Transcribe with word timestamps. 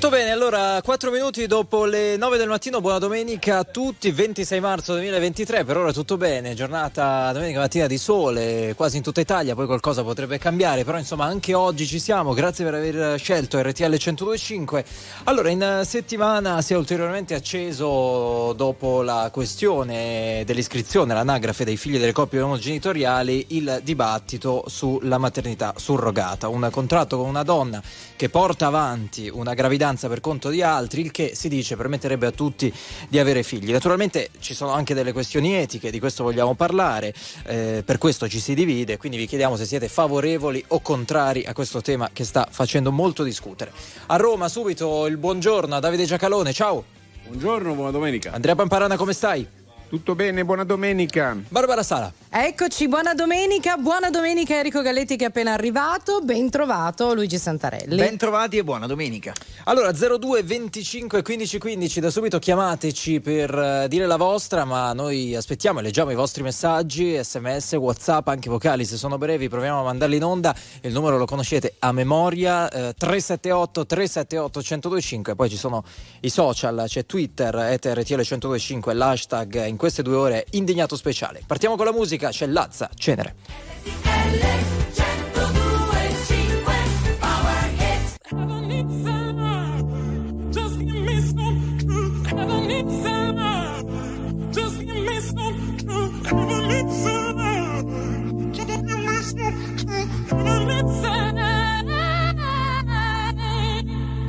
Molto 0.00 0.16
bene, 0.16 0.30
allora 0.30 0.80
4 0.80 1.10
minuti 1.10 1.48
dopo 1.48 1.84
le 1.84 2.16
9 2.16 2.38
del 2.38 2.46
mattino, 2.46 2.80
buona 2.80 2.98
domenica 2.98 3.58
a 3.58 3.64
tutti, 3.64 4.12
26 4.12 4.60
marzo 4.60 4.92
2023, 4.92 5.64
per 5.64 5.76
ora 5.76 5.92
tutto 5.92 6.16
bene, 6.16 6.54
giornata 6.54 7.32
domenica 7.32 7.58
mattina 7.58 7.88
di 7.88 7.98
sole 7.98 8.74
quasi 8.76 8.98
in 8.98 9.02
tutta 9.02 9.20
Italia, 9.20 9.56
poi 9.56 9.66
qualcosa 9.66 10.04
potrebbe 10.04 10.38
cambiare, 10.38 10.84
però 10.84 10.98
insomma 10.98 11.24
anche 11.24 11.52
oggi 11.52 11.84
ci 11.84 11.98
siamo, 11.98 12.32
grazie 12.32 12.64
per 12.64 12.74
aver 12.74 13.18
scelto 13.18 13.60
RTL 13.60 13.94
102.5. 13.94 14.84
Allora 15.24 15.50
in 15.50 15.80
settimana 15.84 16.62
si 16.62 16.74
è 16.74 16.76
ulteriormente 16.76 17.34
acceso 17.34 18.52
dopo 18.52 19.02
la 19.02 19.30
questione 19.32 20.44
dell'iscrizione 20.46 21.10
all'anagrafe 21.10 21.64
dei 21.64 21.76
figli 21.76 21.98
delle 21.98 22.12
coppie 22.12 22.40
omogenitoriali 22.40 23.46
il 23.48 23.80
dibattito 23.82 24.62
sulla 24.68 25.18
maternità 25.18 25.74
surrogata, 25.76 26.46
un 26.46 26.68
contratto 26.70 27.16
con 27.16 27.26
una 27.26 27.42
donna 27.42 27.82
che 28.18 28.28
porta 28.28 28.66
avanti 28.66 29.30
una 29.32 29.54
gravidanza 29.54 30.08
per 30.08 30.18
conto 30.18 30.48
di 30.48 30.60
altri, 30.60 31.02
il 31.02 31.12
che 31.12 31.36
si 31.36 31.48
dice 31.48 31.76
permetterebbe 31.76 32.26
a 32.26 32.32
tutti 32.32 32.70
di 33.08 33.20
avere 33.20 33.44
figli. 33.44 33.70
Naturalmente 33.70 34.30
ci 34.40 34.54
sono 34.54 34.72
anche 34.72 34.92
delle 34.92 35.12
questioni 35.12 35.54
etiche, 35.54 35.92
di 35.92 36.00
questo 36.00 36.24
vogliamo 36.24 36.54
parlare, 36.54 37.14
eh, 37.44 37.84
per 37.86 37.98
questo 37.98 38.28
ci 38.28 38.40
si 38.40 38.54
divide, 38.54 38.96
quindi 38.96 39.18
vi 39.18 39.26
chiediamo 39.26 39.54
se 39.54 39.66
siete 39.66 39.86
favorevoli 39.86 40.64
o 40.68 40.80
contrari 40.80 41.44
a 41.44 41.52
questo 41.52 41.80
tema 41.80 42.10
che 42.12 42.24
sta 42.24 42.48
facendo 42.50 42.90
molto 42.90 43.22
discutere. 43.22 43.70
A 44.06 44.16
Roma 44.16 44.48
subito 44.48 45.06
il 45.06 45.16
buongiorno 45.16 45.76
a 45.76 45.78
Davide 45.78 46.04
Giacalone, 46.04 46.52
ciao! 46.52 46.84
Buongiorno, 47.24 47.74
buona 47.74 47.92
domenica. 47.92 48.32
Andrea 48.32 48.56
Pamparana, 48.56 48.96
come 48.96 49.12
stai? 49.12 49.46
Tutto 49.88 50.16
bene, 50.16 50.44
buona 50.44 50.64
domenica. 50.64 51.36
Barbara 51.48 51.84
Sala. 51.84 52.12
Eccoci, 52.30 52.88
buona 52.88 53.14
domenica, 53.14 53.78
buona 53.78 54.10
domenica 54.10 54.54
Enrico 54.54 54.82
Galletti 54.82 55.16
che 55.16 55.24
è 55.24 55.28
appena 55.28 55.54
arrivato, 55.54 56.20
ben 56.20 56.50
trovato 56.50 57.14
Luigi 57.14 57.38
Santarelli. 57.38 57.96
Ben 57.96 58.18
trovati 58.18 58.58
e 58.58 58.64
buona 58.64 58.86
domenica. 58.86 59.32
Allora 59.64 59.92
02 59.92 60.42
25 60.42 61.22
15 61.22 61.58
15, 61.58 62.00
da 62.00 62.10
subito 62.10 62.38
chiamateci 62.38 63.20
per 63.20 63.54
uh, 63.54 63.88
dire 63.88 64.04
la 64.04 64.16
vostra, 64.16 64.66
ma 64.66 64.92
noi 64.92 65.34
aspettiamo 65.34 65.78
e 65.78 65.82
leggiamo 65.82 66.10
i 66.10 66.14
vostri 66.14 66.42
messaggi, 66.42 67.18
sms, 67.18 67.72
whatsapp, 67.72 68.28
anche 68.28 68.50
vocali 68.50 68.84
se 68.84 68.98
sono 68.98 69.16
brevi, 69.16 69.48
proviamo 69.48 69.80
a 69.80 69.84
mandarli 69.84 70.16
in 70.16 70.24
onda, 70.24 70.54
il 70.82 70.92
numero 70.92 71.16
lo 71.16 71.24
conoscete 71.24 71.76
a 71.78 71.92
memoria, 71.92 72.64
uh, 72.64 72.92
378 72.94 73.86
378 73.86 74.58
1025, 74.58 75.34
poi 75.34 75.48
ci 75.48 75.56
sono 75.56 75.82
i 76.20 76.28
social, 76.28 76.84
c'è 76.86 77.06
Twitter, 77.06 77.54
RTL 77.54 78.02
1025, 78.06 78.92
l'hashtag 78.92 79.66
in 79.66 79.78
queste 79.78 80.02
due 80.02 80.16
ore 80.16 80.46
indignato 80.50 80.94
speciale. 80.94 81.40
Partiamo 81.46 81.76
con 81.76 81.86
la 81.86 81.92
musica, 81.92 82.16
c'è 82.26 82.46
Lazza, 82.46 82.90
Cenere. 82.94 83.34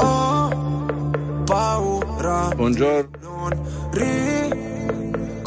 Ho 0.01 0.49
paura 1.45 2.53
Buongiorno. 2.55 3.17
non 3.21 4.68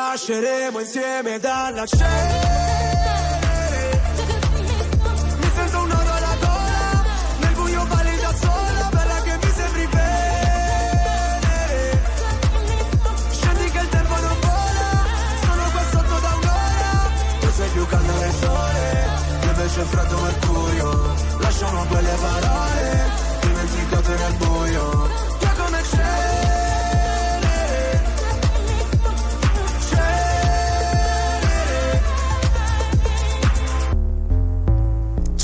Rinasceremo 0.00 0.80
insieme 0.80 1.38
dalla 1.38 1.84
cenere. 1.84 2.48
Mi 5.38 5.50
sento 5.54 5.78
un 5.82 5.90
alla 5.90 6.36
gola, 6.40 7.04
nel 7.40 7.52
buio 7.52 7.84
balli 7.84 8.16
da 8.18 8.34
sola, 8.40 8.88
bella 8.90 9.20
che 9.22 9.36
mi 9.36 9.52
sembri 9.54 9.86
venere. 9.86 11.02
Scendi 13.30 13.70
che 13.70 13.78
il 13.78 13.88
tempo 13.88 14.14
non 14.14 14.36
vola, 14.40 15.04
sono 15.42 15.70
qua 15.70 15.82
sotto 15.92 16.18
da 16.18 16.34
un'ora. 16.34 17.10
Tu 17.40 17.50
sei 17.50 17.68
più 17.68 17.86
caldo 17.86 18.12
del 18.12 18.32
sole, 18.32 19.08
io 19.42 19.50
invece 19.50 19.82
freddo 19.82 20.18
mercurio. 20.18 21.14
Lasciamo 21.40 21.84
quelle 21.84 22.14
parole, 22.20 22.49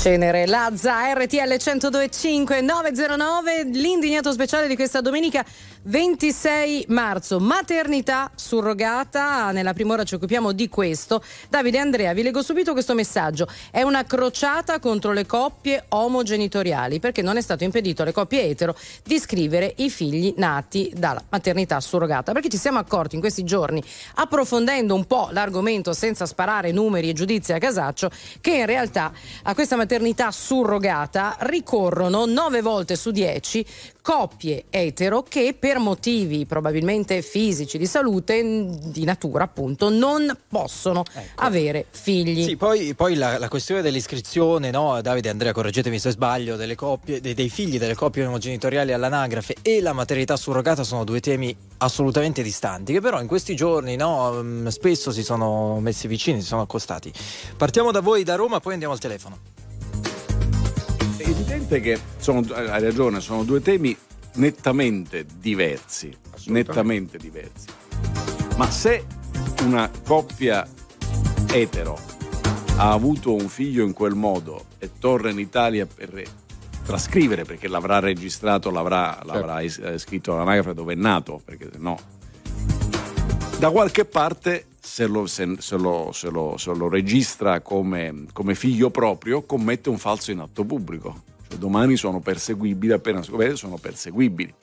Cenere, 0.07 0.47
Lazza, 0.47 1.13
RTL 1.13 1.57
1025 1.57 2.61
909, 2.61 3.63
l'indignato 3.73 4.31
speciale 4.31 4.69
di 4.69 4.75
questa 4.77 5.01
domenica 5.01 5.43
26 5.87 6.87
marzo, 6.89 7.39
maternità 7.39 8.29
surrogata. 8.35 9.51
Nella 9.51 9.71
prima 9.71 9.93
ora 9.93 10.03
ci 10.03 10.15
occupiamo 10.15 10.51
di 10.51 10.67
questo. 10.67 11.23
Davide 11.47 11.77
Andrea, 11.77 12.11
vi 12.11 12.23
leggo 12.23 12.41
subito 12.41 12.73
questo 12.73 12.93
messaggio. 12.93 13.47
È 13.71 13.83
una 13.83 14.03
crociata 14.03 14.79
contro 14.79 15.13
le 15.13 15.25
coppie 15.25 15.85
omogenitoriali 15.87 16.99
perché 16.99 17.21
non 17.21 17.37
è 17.37 17.41
stato 17.41 17.63
impedito 17.63 18.01
alle 18.01 18.11
coppie 18.11 18.49
etero 18.49 18.75
di 19.01 19.15
iscrivere 19.15 19.75
i 19.77 19.89
figli 19.89 20.33
nati 20.35 20.91
dalla 20.93 21.23
maternità 21.29 21.79
surrogata. 21.79 22.33
Perché 22.33 22.49
ci 22.49 22.57
siamo 22.57 22.79
accorti 22.79 23.15
in 23.15 23.21
questi 23.21 23.45
giorni, 23.45 23.81
approfondendo 24.15 24.93
un 24.93 25.05
po' 25.05 25.29
l'argomento 25.31 25.93
senza 25.93 26.25
sparare 26.25 26.73
numeri 26.73 27.07
e 27.07 27.13
giudizi 27.13 27.53
a 27.53 27.59
casaccio, 27.59 28.09
che 28.41 28.55
in 28.55 28.65
realtà 28.65 29.13
a 29.43 29.53
questa 29.53 29.77
maternità 29.77 30.31
surrogata 30.31 31.37
ricorrono 31.39 32.25
9 32.25 32.61
volte 32.61 32.97
su 32.97 33.11
10 33.11 33.65
coppie 34.07 34.67
etero 34.69 35.21
che 35.21 35.53
per 35.57 35.76
motivi 35.77 36.45
probabilmente 36.45 37.21
fisici, 37.21 37.77
di 37.77 37.85
salute, 37.85 38.43
di 38.83 39.03
natura 39.03 39.43
appunto, 39.45 39.89
non 39.89 40.35
possono 40.47 41.03
ecco. 41.13 41.41
avere 41.41 41.85
figli. 41.89 42.43
Sì, 42.43 42.55
poi, 42.55 42.93
poi 42.93 43.15
la, 43.15 43.37
la, 43.37 43.47
questione 43.47 43.81
dell'iscrizione, 43.81 44.71
no? 44.71 44.99
Davide 45.01 45.29
Andrea, 45.29 45.51
correggetemi 45.51 45.99
se 45.99 46.11
sbaglio, 46.11 46.55
delle 46.55 46.75
coppie, 46.75 47.21
dei, 47.21 47.33
dei 47.33 47.49
figli 47.49 47.77
delle 47.77 47.95
coppie 47.95 48.25
omogenitoriali 48.25 48.93
all'anagrafe 48.93 49.55
e 49.61 49.81
la 49.81 49.93
maternità 49.93 50.35
surrogata 50.35 50.83
sono 50.83 51.03
due 51.03 51.19
temi 51.19 51.55
assolutamente 51.77 52.41
distanti, 52.41 52.93
che 52.93 53.01
però 53.01 53.21
in 53.21 53.27
questi 53.27 53.55
giorni 53.55 53.95
no, 53.95 54.41
mm, 54.43 54.67
spesso 54.67 55.11
si 55.11 55.23
sono 55.23 55.79
messi 55.79 56.07
vicini, 56.07 56.41
si 56.41 56.47
sono 56.47 56.61
accostati. 56.61 57.11
Partiamo 57.55 57.91
da 57.91 58.01
voi 58.01 58.23
da 58.23 58.35
Roma, 58.35 58.59
poi 58.59 58.73
andiamo 58.73 58.93
al 58.93 58.99
telefono 58.99 59.55
evidente 61.29 61.79
che 61.79 61.99
sono, 62.17 62.41
hai 62.53 62.81
ragione, 62.81 63.19
sono 63.19 63.43
due 63.43 63.61
temi 63.61 63.95
nettamente 64.37 65.25
diversi. 65.37 66.15
Nettamente 66.45 67.17
diversi. 67.17 67.67
Ma 68.57 68.69
se 68.69 69.05
una 69.63 69.89
coppia 70.05 70.67
etero 71.51 71.99
ha 72.77 72.91
avuto 72.91 73.33
un 73.33 73.49
figlio 73.49 73.83
in 73.83 73.93
quel 73.93 74.15
modo 74.15 74.65
e 74.79 74.91
torna 74.99 75.29
in 75.29 75.39
Italia 75.39 75.85
per 75.85 76.23
trascrivere 76.83 77.43
perché 77.43 77.67
l'avrà 77.67 77.99
registrato, 77.99 78.71
l'avrà, 78.71 79.13
certo. 79.15 79.31
l'avrà 79.31 79.59
eh, 79.59 79.97
scritto 79.97 80.33
all'anagrafe 80.33 80.73
dove 80.73 80.93
è 80.93 80.95
nato, 80.95 81.41
perché 81.43 81.69
se 81.71 81.77
no 81.79 82.15
da 83.59 83.71
qualche 83.71 84.05
parte 84.05 84.67
se 84.79 85.07
lo, 85.07 85.25
se, 85.25 85.55
se 85.57 85.77
lo, 85.77 86.11
se 86.13 86.29
lo, 86.29 86.57
se 86.57 86.73
lo 86.73 86.87
registra 86.87 87.59
come, 87.61 88.25
come, 88.31 88.53
figlio 88.53 88.91
proprio 88.91 89.41
commette 89.41 89.89
un 89.89 89.97
falso 89.97 90.29
in 90.31 90.39
atto 90.39 90.63
pubblico 90.63 91.23
cioè, 91.47 91.57
domani 91.57 91.95
sono 91.95 92.19
perseguibili, 92.19 92.93
appena 92.93 93.23
scoperte 93.23 93.55
sono 93.55 93.77
perseguibili. 93.77 94.53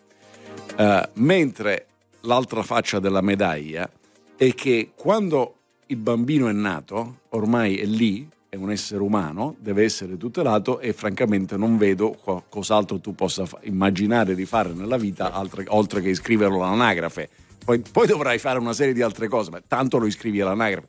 Uh, 0.76 1.00
mentre 1.14 1.86
l'altra 2.22 2.62
faccia 2.62 2.98
della 2.98 3.20
medaglia 3.20 3.88
è 4.36 4.54
che 4.54 4.90
quando 4.94 5.56
il 5.86 5.96
bambino 5.96 6.48
è 6.48 6.52
nato, 6.52 7.20
ormai 7.30 7.76
è 7.78 7.84
lì, 7.84 8.28
è 8.48 8.56
un 8.56 8.70
essere 8.70 9.02
umano, 9.02 9.56
deve 9.58 9.84
essere 9.84 10.16
tutelato 10.16 10.80
e 10.80 10.92
francamente 10.92 11.56
non 11.56 11.76
vedo 11.76 12.16
cos'altro 12.48 13.00
tu 13.00 13.14
possa 13.14 13.44
immaginare 13.62 14.34
di 14.34 14.44
fare 14.44 14.72
nella 14.72 14.96
vita 14.96 15.32
altre, 15.32 15.64
oltre 15.68 16.00
che 16.00 16.10
iscriverlo 16.10 16.62
all'anagrafe. 16.62 17.28
Poi, 17.64 17.82
poi, 17.90 18.06
dovrai 18.06 18.38
fare 18.38 18.58
una 18.58 18.74
serie 18.74 18.92
di 18.92 19.02
altre 19.02 19.26
cose, 19.26 19.50
ma 19.50 19.62
tanto 19.66 19.98
lo 19.98 20.06
iscrivi 20.06 20.40
all'anagrafe. 20.40 20.88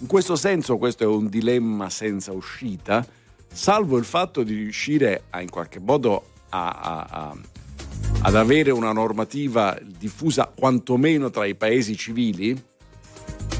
In 0.00 0.06
questo 0.06 0.36
senso 0.36 0.76
questo 0.76 1.04
è 1.04 1.06
un 1.06 1.28
dilemma 1.28 1.90
senza 1.90 2.32
uscita 2.32 3.06
salvo 3.54 3.96
il 3.98 4.04
fatto 4.04 4.42
di 4.42 4.52
riuscire 4.52 5.24
a, 5.30 5.40
in 5.40 5.48
qualche 5.48 5.78
modo 5.78 6.24
a, 6.48 6.68
a, 6.68 7.06
a, 7.08 7.36
ad 8.22 8.34
avere 8.34 8.72
una 8.72 8.92
normativa 8.92 9.78
diffusa 9.80 10.52
quantomeno 10.54 11.30
tra 11.30 11.46
i 11.46 11.54
paesi 11.54 11.96
civili, 11.96 12.60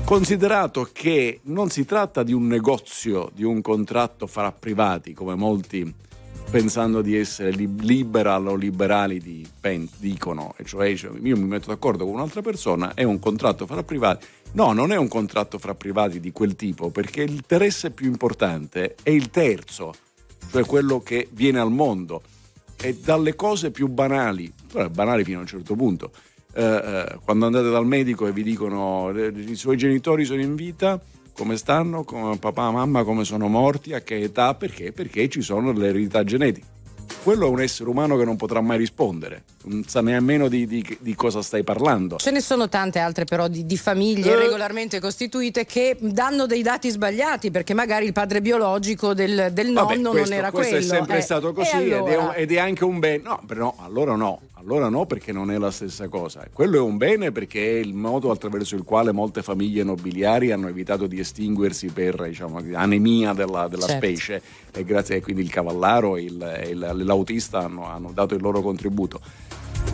considerato 0.04 0.88
che 0.92 1.40
non 1.44 1.70
si 1.70 1.84
tratta 1.84 2.24
di 2.24 2.32
un 2.32 2.48
negozio, 2.48 3.30
di 3.32 3.44
un 3.44 3.60
contratto 3.62 4.26
fra 4.26 4.50
privati, 4.50 5.14
come 5.14 5.36
molti 5.36 5.94
pensando 6.60 7.02
di 7.02 7.16
essere 7.16 7.50
liberal 7.50 8.46
o 8.46 8.54
liberali 8.54 9.18
di, 9.18 9.44
dicono, 9.98 10.54
e 10.56 10.64
cioè 10.64 10.86
io 10.88 11.36
mi 11.36 11.44
metto 11.46 11.70
d'accordo 11.70 12.04
con 12.04 12.14
un'altra 12.14 12.42
persona, 12.42 12.94
è 12.94 13.02
un 13.02 13.18
contratto 13.18 13.66
fra 13.66 13.82
privati 13.82 14.26
No, 14.52 14.72
non 14.72 14.92
è 14.92 14.96
un 14.96 15.08
contratto 15.08 15.58
fra 15.58 15.74
privati 15.74 16.20
di 16.20 16.30
quel 16.30 16.54
tipo, 16.54 16.90
perché 16.90 17.24
l'interesse 17.24 17.90
più 17.90 18.06
importante 18.06 18.94
è 19.02 19.10
il 19.10 19.30
terzo, 19.30 19.92
cioè 20.52 20.64
quello 20.64 21.00
che 21.00 21.26
viene 21.32 21.58
al 21.58 21.72
mondo. 21.72 22.22
E 22.80 22.98
dalle 23.02 23.34
cose 23.34 23.72
più 23.72 23.88
banali, 23.88 24.52
banali 24.92 25.24
fino 25.24 25.38
a 25.38 25.40
un 25.40 25.48
certo 25.48 25.74
punto, 25.74 26.12
eh, 26.54 26.62
eh, 26.62 27.18
quando 27.24 27.46
andate 27.46 27.68
dal 27.68 27.84
medico 27.84 28.28
e 28.28 28.32
vi 28.32 28.44
dicono 28.44 29.10
eh, 29.10 29.32
i 29.34 29.56
suoi 29.56 29.76
genitori 29.76 30.24
sono 30.24 30.40
in 30.40 30.54
vita, 30.54 31.02
come 31.34 31.56
stanno, 31.56 32.04
come 32.04 32.38
papà 32.38 32.70
mamma, 32.70 33.04
come 33.04 33.24
sono 33.24 33.48
morti, 33.48 33.92
a 33.92 34.00
che 34.00 34.20
età, 34.20 34.54
perché? 34.54 34.92
Perché 34.92 35.28
ci 35.28 35.42
sono 35.42 35.72
le 35.72 35.88
eredità 35.88 36.24
genetiche 36.24 36.72
quello 37.24 37.46
è 37.46 37.48
un 37.48 37.62
essere 37.62 37.88
umano 37.88 38.18
che 38.18 38.24
non 38.24 38.36
potrà 38.36 38.60
mai 38.60 38.76
rispondere, 38.76 39.44
non 39.64 39.84
sa 39.86 40.02
nemmeno 40.02 40.46
di, 40.46 40.66
di, 40.66 40.98
di 41.00 41.14
cosa 41.14 41.40
stai 41.40 41.64
parlando. 41.64 42.16
Ce 42.16 42.30
ne 42.30 42.40
sono 42.40 42.68
tante 42.68 42.98
altre 42.98 43.24
però 43.24 43.48
di, 43.48 43.64
di 43.64 43.78
famiglie 43.78 44.32
eh. 44.32 44.36
regolarmente 44.36 45.00
costituite 45.00 45.64
che 45.64 45.96
danno 45.98 46.44
dei 46.44 46.62
dati 46.62 46.90
sbagliati 46.90 47.50
perché 47.50 47.72
magari 47.72 48.04
il 48.04 48.12
padre 48.12 48.42
biologico 48.42 49.14
del, 49.14 49.48
del 49.52 49.70
nonno 49.70 49.86
Vabbè, 49.86 50.00
questo, 50.00 50.28
non 50.28 50.32
era 50.32 50.50
questo 50.50 50.70
quello. 50.70 50.76
Questo 50.76 50.94
è 50.94 50.96
sempre 50.98 51.16
eh. 51.16 51.20
stato 51.22 51.52
così 51.54 51.76
allora? 51.76 51.96
ed, 51.96 52.06
è 52.06 52.16
un, 52.18 52.32
ed, 52.34 52.52
è 52.52 52.58
anche 52.58 52.84
un 52.84 52.98
bene. 52.98 53.22
No, 53.22 53.40
però 53.46 53.74
allora 53.78 54.14
no, 54.14 54.40
allora 54.64 54.88
no 54.88 55.04
perché 55.04 55.30
non 55.30 55.50
è 55.50 55.58
la 55.58 55.70
stessa 55.70 56.08
cosa. 56.08 56.46
Quello 56.50 56.78
è 56.78 56.80
un 56.80 56.96
bene 56.96 57.32
perché 57.32 57.72
è 57.72 57.78
il 57.80 57.92
modo 57.92 58.30
attraverso 58.30 58.74
il 58.76 58.82
quale 58.82 59.12
molte 59.12 59.42
famiglie 59.42 59.84
nobiliari 59.84 60.52
hanno 60.52 60.68
evitato 60.68 61.06
di 61.06 61.20
estinguersi 61.20 61.88
per 61.88 62.22
diciamo, 62.28 62.62
anemia 62.72 63.34
della, 63.34 63.68
della 63.68 63.86
certo. 63.86 64.06
specie 64.06 64.42
e 64.72 64.84
grazie 64.84 65.16
a 65.16 65.20
quindi 65.20 65.42
il 65.42 65.50
cavallaro 65.50 66.16
e 66.16 66.22
il, 66.22 66.66
il, 66.70 67.00
l'autista 67.04 67.58
hanno, 67.58 67.84
hanno, 67.86 68.10
dato 68.12 68.34
il 68.34 68.40
loro 68.40 68.62
contributo. 68.62 69.20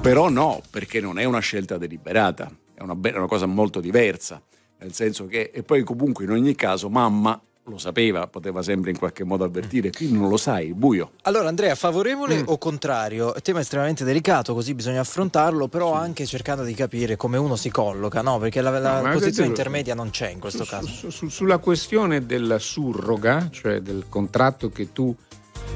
Però 0.00 0.28
no, 0.28 0.62
perché 0.70 1.00
non 1.00 1.18
è 1.18 1.24
una 1.24 1.40
scelta 1.40 1.76
deliberata, 1.76 2.48
è 2.72 2.82
una, 2.82 2.96
è 3.02 3.16
una 3.16 3.26
cosa 3.26 3.46
molto 3.46 3.80
diversa, 3.80 4.40
nel 4.78 4.92
senso 4.92 5.26
che, 5.26 5.50
e 5.52 5.64
poi 5.64 5.82
comunque 5.82 6.24
in 6.24 6.30
ogni 6.30 6.54
caso 6.54 6.88
mamma 6.88 7.40
lo 7.64 7.78
sapeva, 7.78 8.26
poteva 8.26 8.62
sempre 8.62 8.90
in 8.90 8.98
qualche 8.98 9.24
modo 9.24 9.44
avvertire, 9.44 9.90
qui 9.90 10.10
non 10.10 10.28
lo 10.28 10.36
sai, 10.36 10.72
buio. 10.72 11.12
Allora 11.22 11.48
Andrea, 11.48 11.74
favorevole 11.74 12.42
mm. 12.42 12.44
o 12.46 12.58
contrario? 12.58 13.34
Il 13.34 13.42
tema 13.42 13.58
è 13.58 13.62
estremamente 13.62 14.04
delicato, 14.04 14.54
così 14.54 14.74
bisogna 14.74 15.00
affrontarlo, 15.00 15.68
però 15.68 15.94
sì. 15.94 16.02
anche 16.02 16.26
cercando 16.26 16.64
di 16.64 16.74
capire 16.74 17.16
come 17.16 17.36
uno 17.36 17.56
si 17.56 17.70
colloca, 17.70 18.22
no? 18.22 18.38
Perché 18.38 18.60
la, 18.60 18.76
la 18.78 19.00
no, 19.00 19.12
posizione 19.12 19.48
intermedia 19.48 19.94
non 19.94 20.10
c'è 20.10 20.30
in 20.30 20.40
questo 20.40 20.64
su, 20.64 20.70
caso. 20.70 20.86
Su, 20.88 21.10
su, 21.10 21.28
sulla 21.28 21.58
questione 21.58 22.26
della 22.26 22.58
surroga, 22.58 23.48
cioè 23.50 23.80
del 23.80 24.06
contratto 24.08 24.70
che 24.70 24.92
tu 24.92 25.14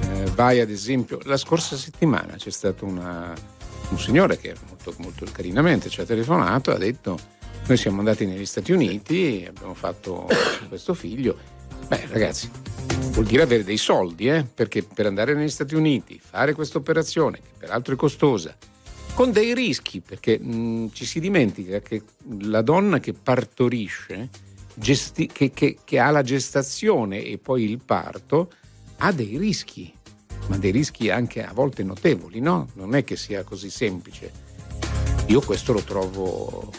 eh, 0.01 0.31
vai 0.35 0.61
ad 0.61 0.71
esempio, 0.71 1.19
la 1.25 1.37
scorsa 1.37 1.77
settimana 1.77 2.35
c'è 2.37 2.51
stato 2.51 2.85
una, 2.85 3.33
un 3.91 3.99
signore 3.99 4.39
che 4.39 4.55
molto, 4.69 4.95
molto 4.99 5.27
carinamente 5.31 5.89
ci 5.89 6.01
ha 6.01 6.05
telefonato 6.05 6.71
e 6.73 6.75
ha 6.75 6.79
detto 6.79 7.19
noi 7.67 7.77
siamo 7.79 8.01
andati 8.01 8.27
negli 8.27 8.45
Stati 8.45 8.73
Uniti, 8.73 9.47
abbiamo 9.49 9.73
fatto 9.73 10.27
questo 10.69 10.93
figlio 10.93 11.54
Beh, 11.87 12.07
ragazzi, 12.09 12.51
vuol 13.11 13.27
dire 13.27 13.43
avere 13.43 13.63
dei 13.63 13.77
soldi, 13.77 14.29
eh? 14.29 14.45
Perché 14.45 14.83
per 14.83 15.07
andare 15.07 15.35
negli 15.35 15.51
Stati 15.51 15.75
Uniti, 15.75 16.21
fare 16.23 16.55
questa 16.55 16.79
operazione, 16.79 17.39
che 17.39 17.51
peraltro 17.59 17.95
è 17.95 17.97
costosa, 17.97 18.57
con 19.15 19.31
dei 19.31 19.55
rischi, 19.55 20.01
perché 20.01 20.39
mh, 20.39 20.91
ci 20.93 21.05
si 21.05 21.21
dimentica 21.21 21.81
che 21.81 22.03
la 22.41 22.63
donna 22.63 22.99
che 23.01 23.13
partorisce, 23.13 24.29
gesti- 24.75 25.29
che, 25.31 25.53
che, 25.53 25.79
che 25.85 25.99
ha 25.99 26.11
la 26.11 26.23
gestazione 26.23 27.23
e 27.23 27.39
poi 27.39 27.65
il 27.65 27.79
parto, 27.85 28.51
ha 28.99 29.13
dei 29.13 29.37
rischi, 29.37 29.93
ma 30.49 30.57
dei 30.57 30.73
rischi 30.73 31.11
anche 31.11 31.45
a 31.45 31.53
volte 31.53 31.85
notevoli, 31.85 32.41
no? 32.41 32.69
Non 32.75 32.95
è 32.95 33.05
che 33.05 33.17
sia 33.17 33.45
così 33.45 33.71
semplice. 33.71 34.33
Io 35.27 35.41
questo 35.41 35.73
lo 35.73 35.83
trovo 35.83 36.73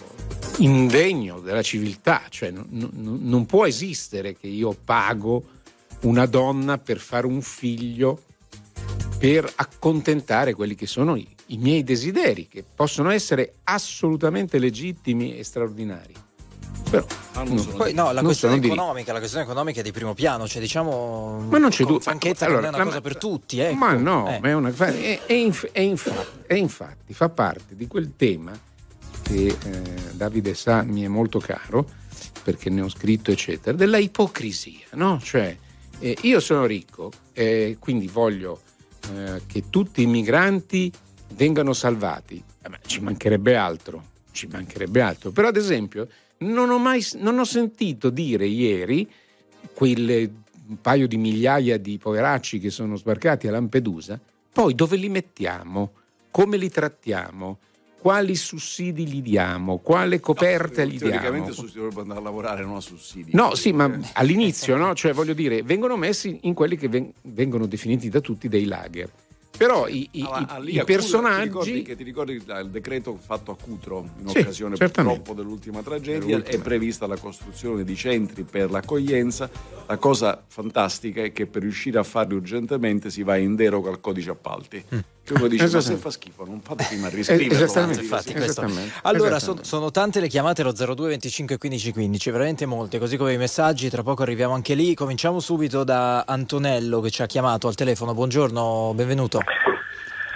indegno 0.57 1.39
della 1.39 1.62
civiltà, 1.62 2.24
cioè 2.29 2.51
non, 2.51 2.67
non, 2.69 3.19
non 3.21 3.45
può 3.45 3.65
esistere 3.65 4.35
che 4.35 4.47
io 4.47 4.75
pago 4.83 5.43
una 6.01 6.25
donna 6.25 6.77
per 6.77 7.00
fare 7.00 7.25
un 7.25 7.41
figlio 7.41 8.21
per 9.17 9.51
accontentare 9.55 10.53
quelli 10.53 10.75
che 10.75 10.88
sono 10.88 11.15
i, 11.15 11.27
i, 11.47 11.57
miei 11.57 11.83
desideri, 11.83 12.47
che 12.47 12.63
possono 12.63 13.09
essere 13.09 13.55
assolutamente 13.63 14.59
legittimi 14.59 15.38
e 15.38 15.43
straordinari. 15.43 16.13
Però 16.89 17.05
ah, 17.33 17.43
non 17.43 17.65
poi 17.75 17.93
no, 17.93 18.12
la 18.12 18.21
questione 18.21 18.57
economica, 18.57 19.12
la 19.12 19.17
questione 19.19 19.45
economica 19.45 19.79
è 19.79 19.83
di 19.83 19.91
primo 19.91 20.13
piano, 20.13 20.47
cioè 20.47 20.62
diciamo 20.62 21.45
ma 21.50 21.57
non 21.57 21.69
c'è 21.69 21.83
dubbio. 21.83 22.00
Franchezza 22.00 22.45
allora, 22.45 22.69
non 22.69 22.74
è 22.74 22.75
una 22.75 22.85
cosa 22.85 23.01
per 23.01 23.17
tutti, 23.17 23.59
ecco. 23.59 23.75
Ma 23.75 23.93
no, 23.93 24.29
eh. 24.29 24.39
ma 24.39 24.50
è, 24.50 24.53
una, 24.53 24.69
è, 24.69 25.25
è, 25.25 25.33
inf, 25.33 25.67
è, 25.71 25.79
infatti, 25.79 26.43
è 26.45 26.53
infatti 26.53 27.13
fa 27.13 27.29
parte 27.29 27.75
di 27.75 27.88
quel 27.88 28.13
tema 28.15 28.57
che 29.25 29.48
eh, 29.48 29.82
Davide 30.13 30.53
sa 30.53 30.84
mi 30.84 31.01
è 31.01 31.08
molto 31.08 31.39
caro 31.39 31.89
perché 32.44 32.70
ne 32.70 32.82
ho 32.82 32.89
scritto 32.89 33.32
eccetera, 33.32 33.75
della 33.75 33.98
ipocrisia, 33.98 34.88
no? 34.94 35.20
Cioè 35.20 35.58
eh, 35.98 36.17
io 36.22 36.39
sono 36.39 36.65
ricco 36.65 37.12
e 37.34 37.77
quindi 37.79 38.08
voglio 38.08 38.62
eh, 39.12 39.41
che 39.48 39.63
tutti 39.72 40.03
i 40.03 40.05
migranti 40.05 40.91
vengano 41.34 41.74
salvati. 41.74 42.41
Eh 42.62 42.70
beh, 42.70 42.79
ci 42.86 43.01
mancherebbe 43.01 43.55
altro, 43.55 44.03
ci 44.32 44.48
mancherebbe 44.48 45.01
altro. 45.01 45.32
Però 45.32 45.48
ad 45.48 45.58
esempio 45.58 46.08
non 46.38 46.70
ho 46.70 46.77
mai 46.77 47.03
non 47.17 47.39
ho 47.39 47.46
sentito 47.46 48.12
dire 48.12 48.46
ieri 48.46 49.10
un 49.79 50.82
paio 50.82 51.08
di 51.08 51.17
migliaia 51.17 51.77
di 51.77 51.98
poveracci 51.98 52.60
che 52.60 52.70
sono 52.70 52.96
sbarcati 52.96 53.48
a 53.48 53.51
Lampedusa, 53.51 54.20
poi 54.51 54.75
dove 54.75 54.98
li 54.98 55.10
mettiamo? 55.10 55.94
Come 56.32 56.58
li 56.58 56.70
trattiamo? 56.70 57.60
Quali 58.05 58.35
sussidi 58.35 59.07
gli 59.07 59.19
diamo, 59.19 59.79
quale 59.79 60.19
coperta 60.19 60.83
no, 60.83 60.89
gli 60.89 60.97
diamo. 61.00 61.09
Teoricamente 61.09 61.51
sussidi 61.53 61.77
dovrebbero 61.79 62.01
andare 62.01 62.19
a 62.19 62.24
lavorare, 62.24 62.63
non 62.63 62.75
a 62.75 62.79
sussidi. 62.79 63.31
No, 63.33 63.55
sì, 63.55 63.71
ma 63.71 64.00
all'inizio, 64.13 64.77
no? 64.77 64.93
Cioè, 64.93 65.12
voglio 65.12 65.33
dire, 65.33 65.63
vengono 65.63 65.97
messi 65.97 66.38
in 66.43 66.53
quelli 66.53 66.77
che 66.77 67.13
vengono 67.24 67.65
definiti 67.65 68.07
da 68.09 68.19
tutti 68.19 68.47
dei 68.47 68.65
lager. 68.65 69.09
Però 69.57 69.88
i, 69.88 70.07
i, 70.12 70.21
allora, 70.21 70.59
i, 70.59 70.75
i 70.75 70.83
personaggi. 70.83 71.47
Ti 71.47 71.47
ricordi, 71.47 71.81
che 71.81 71.95
ti 71.95 72.03
ricordi 72.03 72.33
il 72.33 72.69
decreto 72.69 73.17
fatto 73.19 73.50
a 73.50 73.55
Cutro 73.59 74.07
in 74.19 74.27
sì, 74.27 74.38
occasione 74.38 74.75
purtroppo 74.75 75.33
dell'ultima 75.33 75.81
tragedia? 75.81 76.43
È 76.43 76.59
prevista 76.59 77.07
la 77.07 77.17
costruzione 77.17 77.83
di 77.83 77.95
centri 77.95 78.43
per 78.43 78.69
l'accoglienza. 78.69 79.50
La 79.88 79.97
cosa 79.97 80.43
fantastica 80.45 81.24
è 81.24 81.31
che 81.31 81.47
per 81.47 81.63
riuscire 81.63 81.97
a 81.97 82.03
farli 82.03 82.35
urgentemente 82.35 83.09
si 83.09 83.24
va 83.24 83.35
in 83.38 83.55
deroga 83.55 83.89
al 83.89 84.00
codice 84.00 84.29
appalti. 84.29 84.83
Mm. 84.93 85.00
Che 85.25 85.34
uno 85.34 85.48
dice: 85.48 85.67
Ma 85.67 85.82
se 85.82 85.96
fa 85.96 86.12
schifo, 86.12 86.46
non 86.46 86.62
fate 86.62 86.86
prima 86.88 87.10
riscriverlo. 87.10 87.63
Esattamente, 87.63 88.01
infatti, 88.01 88.34
esattamente. 88.36 88.91
Allora, 89.01 89.39
sono, 89.39 89.63
sono 89.63 89.89
tante 89.89 90.20
le 90.20 90.27
chiamate 90.27 90.62
allo 90.62 90.72
02 90.72 91.08
25 91.08 91.58
15 91.58 91.91
15, 91.94 92.29
veramente 92.29 92.65
molte, 92.67 93.00
così 93.00 93.17
come 93.17 93.34
i 93.34 93.38
messaggi. 93.38 93.89
Tra 93.89 94.03
poco 94.03 94.22
arriviamo 94.22 94.53
anche 94.53 94.75
lì. 94.75 94.94
Cominciamo 94.94 95.39
subito 95.39 95.84
da 95.84 96.25
Antonello 96.27 97.01
che 97.01 97.10
ci 97.10 97.24
ha 97.24 97.25
chiamato 97.25 97.67
al 97.67 97.74
telefono. 97.74 98.13
Buongiorno, 98.13 98.94
benvenuto. 98.94 99.39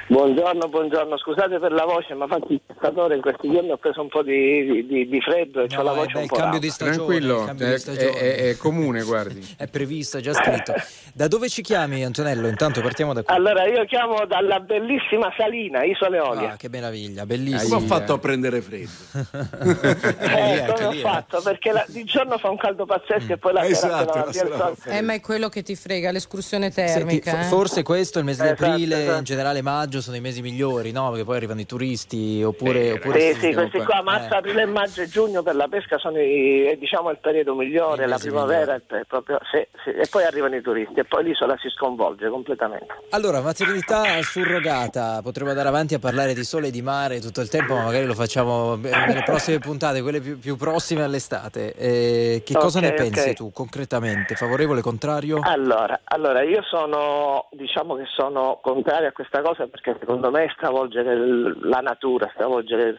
Buongiorno, 0.09 0.67
buongiorno, 0.69 1.19
scusate 1.19 1.59
per 1.59 1.71
la 1.71 1.85
voce, 1.85 2.15
ma 2.15 2.25
infatti 2.25 2.53
il 2.53 2.61
pescatore 2.65 3.13
in 3.13 3.21
questi 3.21 3.51
giorni 3.51 3.69
ho 3.69 3.77
preso 3.77 4.01
un 4.01 4.07
po' 4.07 4.23
di, 4.23 4.83
di, 4.87 5.07
di 5.07 5.21
freddo 5.21 5.61
e 5.61 5.67
no, 5.69 5.79
ho 5.79 5.83
la 5.83 5.93
voce 5.93 6.13
beh, 6.13 6.19
un 6.21 6.25
po' 6.25 6.35
cambio 6.35 6.59
di 6.59 6.69
stagione, 6.71 6.95
Tranquillo, 6.95 7.43
cambio 7.45 7.67
è, 7.67 7.69
di 7.69 7.77
stagione. 7.77 8.11
È, 8.13 8.35
è, 8.49 8.57
comune, 8.57 9.03
guardi. 9.03 9.47
è 9.55 9.67
previsto, 9.67 10.17
è 10.17 10.21
già 10.21 10.33
scritto. 10.33 10.73
Da 11.13 11.27
dove 11.27 11.47
ci 11.47 11.61
chiami 11.61 12.03
Antonello? 12.03 12.47
Intanto 12.47 12.81
partiamo 12.81 13.13
da 13.13 13.21
qui. 13.21 13.35
Allora, 13.35 13.67
io 13.67 13.85
chiamo 13.85 14.25
dalla 14.25 14.59
bellissima 14.59 15.31
Salina, 15.37 15.83
Isole 15.83 16.19
Olie. 16.19 16.47
Ah, 16.47 16.55
che 16.55 16.69
meraviglia, 16.69 17.27
bellissima. 17.27 17.75
Come 17.75 17.75
ho 17.75 17.87
fatto 17.87 18.13
a 18.13 18.17
prendere 18.17 18.61
freddo? 18.61 18.89
eh, 19.13 20.73
come 20.73 20.87
ho 20.87 20.91
fatto? 20.93 21.39
Perché 21.43 21.71
la, 21.71 21.85
di 21.87 22.03
giorno 22.05 22.39
fa 22.39 22.49
un 22.49 22.57
caldo 22.57 22.87
pazzesco 22.87 23.27
mm. 23.27 23.31
e 23.31 23.37
poi 23.37 23.53
la 23.53 23.63
esatto, 23.63 24.11
sera 24.11 24.31
se 24.31 24.49
la, 24.49 24.57
la 24.57 24.97
Eh, 24.97 25.01
ma 25.01 25.13
è 25.13 25.21
quello 25.21 25.49
che 25.49 25.61
ti 25.61 25.75
frega, 25.75 26.09
l'escursione 26.09 26.71
termica. 26.71 27.29
Senti, 27.29 27.45
eh? 27.45 27.47
Forse 27.47 27.83
questo, 27.83 28.17
il 28.17 28.25
mese 28.25 28.41
esatto, 28.41 28.63
di 28.63 28.69
aprile, 28.71 29.01
esatto. 29.03 29.17
in 29.19 29.23
generale 29.23 29.61
maggio, 29.61 29.98
sono 30.01 30.17
i 30.17 30.21
mesi 30.21 30.41
migliori 30.41 30.91
no? 30.91 31.09
Perché 31.09 31.25
poi 31.25 31.35
arrivano 31.37 31.61
i 31.61 31.65
turisti 31.65 32.43
oppure... 32.43 32.87
Eh, 32.87 32.91
oppure 32.93 33.19
sì, 33.33 33.39
sì, 33.39 33.53
questi 33.53 33.79
qua, 33.79 34.01
marzo, 34.01 34.33
eh. 34.33 34.37
aprile, 34.37 34.65
maggio 34.65 35.01
e 35.01 35.07
giugno 35.07 35.43
per 35.43 35.55
la 35.55 35.67
pesca 35.67 35.97
sono 35.97 36.19
i, 36.19 36.75
diciamo, 36.79 37.09
il 37.09 37.17
periodo 37.19 37.55
migliore, 37.55 38.07
la 38.07 38.17
primavera 38.17 38.75
è 38.75 38.81
proprio, 39.07 39.39
sì, 39.51 39.65
sì, 39.83 39.91
e 39.91 40.07
poi 40.09 40.23
arrivano 40.23 40.55
i 40.55 40.61
turisti 40.61 40.99
e 40.99 41.05
poi 41.05 41.23
l'isola 41.23 41.57
si 41.59 41.69
sconvolge 41.69 42.29
completamente. 42.29 42.87
Allora, 43.11 43.41
maternità 43.41 44.21
surrogata, 44.21 45.21
potremmo 45.21 45.49
andare 45.49 45.67
avanti 45.67 45.93
a 45.93 45.99
parlare 45.99 46.33
di 46.33 46.43
sole 46.43 46.67
e 46.67 46.71
di 46.71 46.81
mare 46.81 47.19
tutto 47.19 47.41
il 47.41 47.49
tempo, 47.49 47.75
ma 47.75 47.83
magari 47.83 48.05
lo 48.05 48.13
facciamo 48.13 48.75
nelle 48.75 49.23
prossime 49.25 49.59
puntate, 49.59 50.01
quelle 50.01 50.21
più, 50.21 50.39
più 50.39 50.55
prossime 50.55 51.03
all'estate. 51.03 51.73
Eh, 51.75 52.41
che 52.45 52.53
okay, 52.53 52.63
cosa 52.63 52.79
ne 52.79 52.93
pensi 52.93 53.19
okay. 53.19 53.33
tu 53.33 53.51
concretamente? 53.51 54.35
Favorevole, 54.35 54.81
contrario? 54.81 55.39
Allora, 55.41 56.01
allora, 56.05 56.43
io 56.43 56.61
sono, 56.63 57.47
diciamo 57.51 57.95
che 57.95 58.05
sono 58.15 58.59
contrario 58.61 59.09
a 59.09 59.11
questa 59.11 59.41
cosa 59.41 59.67
perché 59.67 59.88
secondo 59.99 60.29
me 60.31 60.45
è 60.45 60.51
stravolgere 60.55 61.15
la 61.61 61.79
natura, 61.79 62.29
stravolgere, 62.33 62.95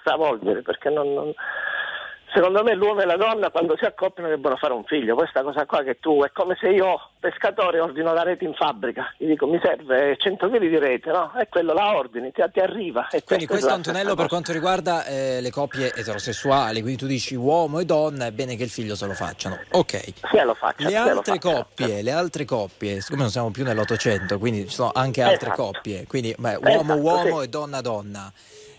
stravolgere 0.00 0.62
perché 0.62 0.90
non, 0.90 1.12
non, 1.12 1.32
secondo 2.32 2.62
me 2.62 2.74
l'uomo 2.74 3.00
e 3.00 3.04
la 3.04 3.16
donna 3.16 3.50
quando 3.50 3.76
si 3.76 3.84
accoppiano 3.84 4.28
debbono 4.28 4.56
fare 4.56 4.72
un 4.72 4.84
figlio, 4.84 5.14
questa 5.14 5.42
cosa 5.42 5.66
qua 5.66 5.82
che 5.82 5.98
tu 6.00 6.22
è 6.22 6.30
come 6.32 6.56
se 6.60 6.68
io 6.68 7.10
pescatore 7.20 7.78
ordino 7.78 8.12
la 8.12 8.22
rete 8.22 8.44
in 8.44 8.54
fabbrica, 8.54 9.14
gli 9.16 9.26
dico 9.26 9.46
mi 9.46 9.60
serve 9.62 10.16
100 10.18 10.48
kg 10.48 10.58
di 10.58 10.78
rete, 10.78 11.10
no? 11.10 11.32
E 11.38 11.48
quello 11.48 11.72
la 11.72 11.94
ordini, 11.94 12.32
ti, 12.32 12.42
ti 12.52 12.60
arriva. 12.60 13.06
Quindi 13.24 13.46
questo 13.46 13.72
Antonello 13.72 14.14
per 14.14 14.26
quanto 14.28 14.52
riguarda 14.52 15.04
eh, 15.04 15.40
le 15.40 15.50
coppie 15.50 15.92
eterosessuali, 15.94 16.80
quindi 16.80 16.98
tu 16.98 17.06
dici 17.06 17.34
uomo 17.34 17.78
e 17.78 17.84
donna 17.84 18.26
è 18.26 18.32
bene 18.32 18.56
che 18.56 18.64
il 18.64 18.70
figlio 18.70 18.96
se 18.96 19.06
lo 19.06 19.14
facciano. 19.14 19.58
Ok. 19.70 20.12
Se 20.30 20.42
lo 20.42 20.54
faccia, 20.54 20.88
le 20.88 20.96
altre 20.96 21.38
coppie, 21.38 22.02
le 22.02 22.12
altre 22.12 22.44
coppie, 22.44 23.00
siccome 23.00 23.22
non 23.22 23.30
siamo 23.30 23.50
più 23.50 23.64
nell'Ottocento, 23.64 24.38
quindi 24.38 24.68
ci 24.68 24.74
sono 24.74 24.90
anche 24.94 25.22
altre 25.22 25.48
esatto. 25.52 25.62
coppie, 25.62 26.06
quindi 26.06 26.34
beh, 26.36 26.56
uomo 26.56 26.94
esatto, 26.94 27.00
uomo 27.00 27.38
sì. 27.38 27.44
e 27.44 27.48
donna 27.48 27.80
donna. 27.80 28.32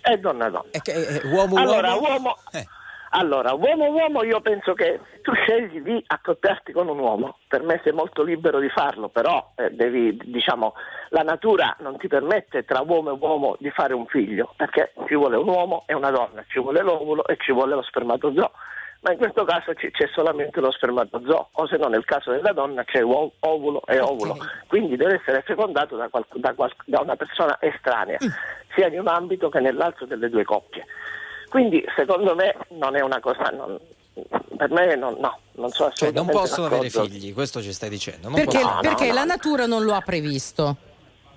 E 0.06 0.18
donna 0.18 0.50
donna. 0.50 0.66
E 0.72 0.82
che, 0.82 0.92
eh, 0.92 1.28
uomo 1.28 1.56
allora, 1.56 1.94
uomo. 1.94 2.08
uomo... 2.10 2.38
Allora, 3.16 3.54
uomo-uomo 3.54 4.24
io 4.24 4.42
penso 4.42 4.74
che 4.74 5.00
tu 5.22 5.34
scegli 5.34 5.82
di 5.82 6.04
accoppiarti 6.08 6.72
con 6.72 6.88
un 6.88 6.98
uomo, 6.98 7.38
per 7.48 7.62
me 7.62 7.80
sei 7.84 7.94
molto 7.94 8.24
libero 8.24 8.60
di 8.60 8.70
farlo, 8.70 9.10
però 9.10 9.52
eh, 9.56 9.70
devi, 9.70 10.18
diciamo, 10.18 10.74
la 11.10 11.22
natura 11.22 11.76
non 11.82 11.98
ti 11.98 12.08
permette 12.08 12.66
tra 12.66 12.82
uomo 12.82 13.12
e 13.12 13.18
uomo 13.20 13.56
di 13.60 13.70
fare 13.70 13.94
un 13.94 14.08
figlio, 14.08 14.54
perché 14.56 14.94
ci 15.08 15.14
vuole 15.14 15.38
un 15.38 15.48
uomo 15.48 15.84
e 15.86 15.94
una 15.94 16.10
donna, 16.10 16.44
ci 16.48 16.60
vuole 16.60 16.82
l'ovulo 16.82 17.24
e 17.28 17.38
ci 17.38 17.52
vuole 17.52 17.76
lo 17.76 17.84
spermatozoo. 17.84 18.52
Ma 19.02 19.12
in 19.12 19.18
questo 19.18 19.44
caso 19.44 19.74
c'è 19.74 20.10
solamente 20.12 20.60
lo 20.60 20.72
spermatozoo, 20.72 21.50
o 21.52 21.68
se 21.68 21.78
no 21.78 21.90
nel 21.90 22.06
caso 22.06 22.32
della 22.32 22.52
donna 22.52 22.84
c'è 22.84 23.04
ovulo 23.04 23.84
e 23.86 24.00
ovulo. 24.00 24.38
Quindi 24.68 24.96
deve 24.96 25.20
essere 25.22 25.44
fecondato 25.44 25.96
da, 25.98 26.08
qual- 26.08 26.26
da, 26.34 26.56
qual- 26.56 26.74
da 26.86 27.02
una 27.02 27.16
persona 27.16 27.58
estranea, 27.60 28.18
mm. 28.24 28.28
sia 28.74 28.88
in 28.88 29.00
un 29.00 29.08
ambito 29.08 29.50
che 29.50 29.60
nell'altro 29.60 30.08
delle 30.08 30.30
due 30.30 30.46
coppie. 30.46 30.84
Quindi 31.54 31.86
secondo 31.96 32.34
me 32.34 32.56
non 32.70 32.96
è 32.96 33.02
una 33.02 33.20
cosa, 33.20 33.52
non, 33.56 33.78
per 34.58 34.72
me 34.72 34.96
non, 34.96 35.16
no, 35.20 35.38
non 35.52 35.70
so 35.70 35.92
cioè, 35.92 36.12
non 36.12 36.26
possono 36.26 36.66
avere 36.66 36.90
figli, 36.90 37.32
questo 37.32 37.62
ci 37.62 37.72
stai 37.72 37.90
dicendo. 37.90 38.32
perché, 38.32 38.60
no, 38.60 38.80
perché 38.82 39.10
no, 39.10 39.14
la 39.14 39.24
natura 39.24 39.68
non 39.68 39.84
lo 39.84 39.94
ha 39.94 40.02
previsto? 40.02 40.78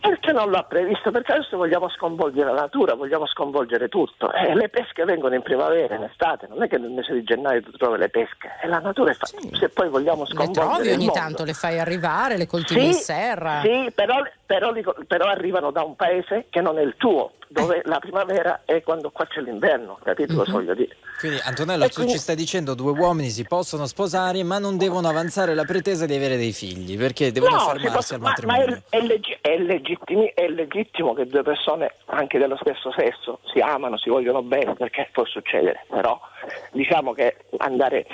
Perché 0.01 0.33
non 0.33 0.51
l'ha 0.51 0.63
previsto? 0.63 1.11
Perché 1.11 1.33
adesso 1.33 1.59
vogliamo 1.59 1.91
sconvolgere 1.91 2.51
la 2.51 2.63
natura, 2.63 2.95
vogliamo 2.95 3.27
sconvolgere 3.27 3.89
tutto. 3.89 4.33
Eh, 4.33 4.55
le 4.55 4.71
pesche 4.71 5.05
vengono 5.05 5.35
in 5.35 5.43
primavera, 5.43 5.97
in 5.97 6.05
estate, 6.05 6.47
non 6.49 6.63
è 6.63 6.69
che 6.69 6.79
nel 6.79 6.93
mese 6.93 7.13
di 7.13 7.23
gennaio 7.23 7.61
tu 7.63 7.73
trovi 7.73 7.99
le 7.99 8.09
pesche, 8.09 8.49
è 8.63 8.69
la 8.69 8.79
natura. 8.79 9.13
Fa... 9.13 9.27
Sì. 9.27 9.51
Se 9.53 9.69
poi 9.69 9.91
vogliamo 9.91 10.25
sconvolgere. 10.25 10.67
Le 10.67 10.73
trovi 10.73 10.89
ogni 10.93 11.07
mondo. 11.07 11.21
tanto, 11.21 11.45
le 11.45 11.53
fai 11.53 11.79
arrivare, 11.79 12.39
le 12.39 12.47
coltivi 12.47 12.81
sì, 12.81 12.87
in 12.87 12.95
serra. 12.95 13.61
Sì, 13.61 13.91
però, 13.95 14.23
però, 14.47 14.73
però, 15.07 15.27
arrivano 15.27 15.71
da 15.73 15.83
un 15.83 15.97
paese 15.97 16.47
che 16.49 16.61
non 16.61 16.79
è 16.79 16.83
il 16.83 16.95
tuo, 16.97 17.33
dove 17.49 17.83
la 17.85 17.99
primavera 17.99 18.63
è 18.65 18.83
quando 18.83 19.11
qua 19.11 19.27
c'è 19.27 19.41
l'inverno, 19.41 19.99
capito 20.03 20.33
mm-hmm. 20.33 20.39
cosa 20.39 20.51
mhm. 20.51 20.57
voglio 20.57 20.75
dire? 20.75 20.97
Quindi 21.19 21.41
Antonella, 21.43 21.89
tu 21.89 21.95
quindi... 21.95 22.13
ci 22.13 22.19
stai 22.19 22.37
dicendo 22.37 22.75
due 22.75 22.93
uomini 22.93 23.31
si 23.31 23.45
possono 23.45 23.87
sposare, 23.87 24.43
ma 24.45 24.59
non 24.59 24.77
devono 24.77 25.09
avanzare 25.09 25.55
la 25.55 25.65
pretesa 25.65 26.07
di 26.07 26.15
avere 26.15 26.37
dei 26.37 26.53
figli, 26.53 26.97
perché 26.97 27.33
devono 27.33 27.57
no, 27.57 27.61
fermarsi 27.61 27.91
posso, 27.91 28.15
al 28.15 28.21
matrimonio. 28.21 28.65
Ma, 28.65 28.69
ma 28.69 28.77
è, 28.89 28.99
è, 28.99 29.01
leggi- 29.01 29.39
è, 29.41 29.59
legittimi, 29.59 30.33
è 30.35 30.49
legittimo 30.49 31.15
che 31.15 31.27
due 31.27 31.43
persone 31.43 31.93
anche 32.07 32.39
dello 32.39 32.57
stesso 32.61 32.93
sesso 32.93 33.41
si 33.53 33.59
amano, 33.59 33.99
si 33.99 34.11
vogliono 34.11 34.43
bene, 34.43 34.75
perché 34.75 35.09
può 35.13 35.25
succedere, 35.25 35.85
però 35.89 36.21
diciamo 36.71 37.13
che 37.13 37.37
andare, 37.59 38.07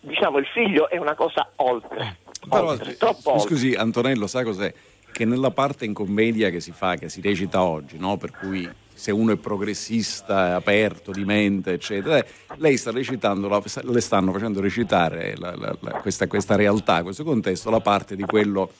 diciamo 0.00 0.38
il 0.38 0.46
figlio 0.46 0.88
è 0.88 0.96
una 0.96 1.14
cosa 1.14 1.50
oltre. 1.56 2.16
Però, 2.48 2.68
oltre, 2.68 2.96
troppo 2.96 3.38
scusi 3.38 3.68
oltre. 3.68 3.82
Antonello, 3.82 4.26
sa 4.26 4.42
cos'è? 4.42 4.72
Che 5.18 5.24
nella 5.24 5.50
parte 5.50 5.84
in 5.84 5.94
commedia 5.94 6.48
che 6.48 6.60
si 6.60 6.70
fa, 6.70 6.94
che 6.94 7.08
si 7.08 7.20
recita 7.20 7.60
oggi, 7.64 7.98
no? 7.98 8.16
per 8.18 8.30
cui 8.30 8.70
se 8.94 9.10
uno 9.10 9.32
è 9.32 9.36
progressista, 9.36 10.50
è 10.50 10.50
aperto 10.52 11.10
di 11.10 11.24
mente, 11.24 11.72
eccetera, 11.72 12.24
lei 12.58 12.76
sta 12.76 12.92
recitando, 12.92 13.48
le 13.82 14.00
stanno 14.00 14.30
facendo 14.30 14.60
recitare 14.60 15.34
la, 15.36 15.56
la, 15.56 15.76
questa, 16.02 16.28
questa 16.28 16.54
realtà, 16.54 17.02
questo 17.02 17.24
contesto, 17.24 17.68
la 17.68 17.80
parte 17.80 18.14
di 18.14 18.22
quello 18.22 18.70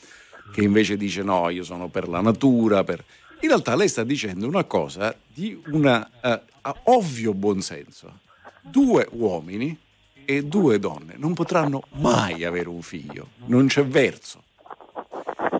che 0.53 0.63
invece 0.63 0.97
dice 0.97 1.25
no, 1.25 1.51
io 1.51 1.65
sono 1.65 1.89
per 1.89 2.07
la 2.07 2.21
natura, 2.21 2.85
per... 2.85 3.03
in 3.41 3.49
realtà 3.49 3.75
lei 3.75 3.89
sta 3.89 4.05
dicendo 4.05 4.47
una 4.47 4.63
cosa 4.63 5.13
di 5.27 5.61
un 5.67 6.07
uh, 6.23 6.71
ovvio 6.85 7.35
buonsenso. 7.35 8.21
Due 8.63 9.09
uomini 9.11 9.77
e 10.25 10.45
due 10.45 10.79
donne 10.79 11.15
non 11.17 11.35
potranno 11.35 11.83
mai 11.95 12.45
avere 12.45 12.69
un 12.69 12.83
figlio, 12.83 13.31
non 13.47 13.67
c'è 13.67 13.85
verso. 13.85 14.45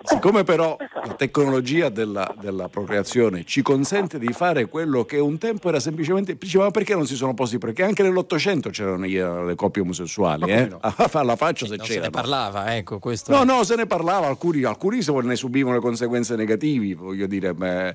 Siccome 0.09 0.43
però 0.43 0.75
la 0.79 1.15
tecnologia 1.15 1.91
della, 1.91 2.35
della, 2.41 2.69
procreazione 2.69 3.45
ci 3.45 3.61
consente 3.61 4.19
di 4.19 4.33
fare 4.33 4.67
quello 4.67 5.05
che 5.05 5.19
un 5.19 5.37
tempo 5.37 5.69
era 5.69 5.81
semplicemente. 5.81 6.35
Diceva, 6.35 6.65
ma 6.65 6.71
perché 6.71 6.95
non 6.95 7.07
si 7.07 7.15
sono 7.15 7.35
posti? 7.35 7.59
Perché 7.59 7.83
anche 7.83 8.03
nell'Ottocento 8.03 8.71
c'erano 8.71 9.05
le 9.45 9.55
coppie 9.55 9.83
omosessuali, 9.83 10.51
eh? 10.51 10.69
No? 10.69 10.81
alla 11.13 11.37
faccia 11.37 11.67
se 11.67 11.77
non 11.77 11.85
c'era. 11.85 12.01
Se 12.01 12.07
ne 12.07 12.11
parlava, 12.11 12.75
ecco 12.75 12.99
questo. 12.99 13.33
No, 13.33 13.45
no, 13.45 13.65
se 13.65 13.77
ne 13.77 13.87
parlava, 13.87 14.29
alcuni, 14.29 14.63
alcuni 14.63 15.01
ne 15.23 15.37
subivano 15.37 15.75
le 15.75 15.83
conseguenze 15.83 16.37
negative, 16.37 16.95
voglio 16.95 17.27
dire. 17.27 17.53
Beh, 17.53 17.89
eh, 17.89 17.95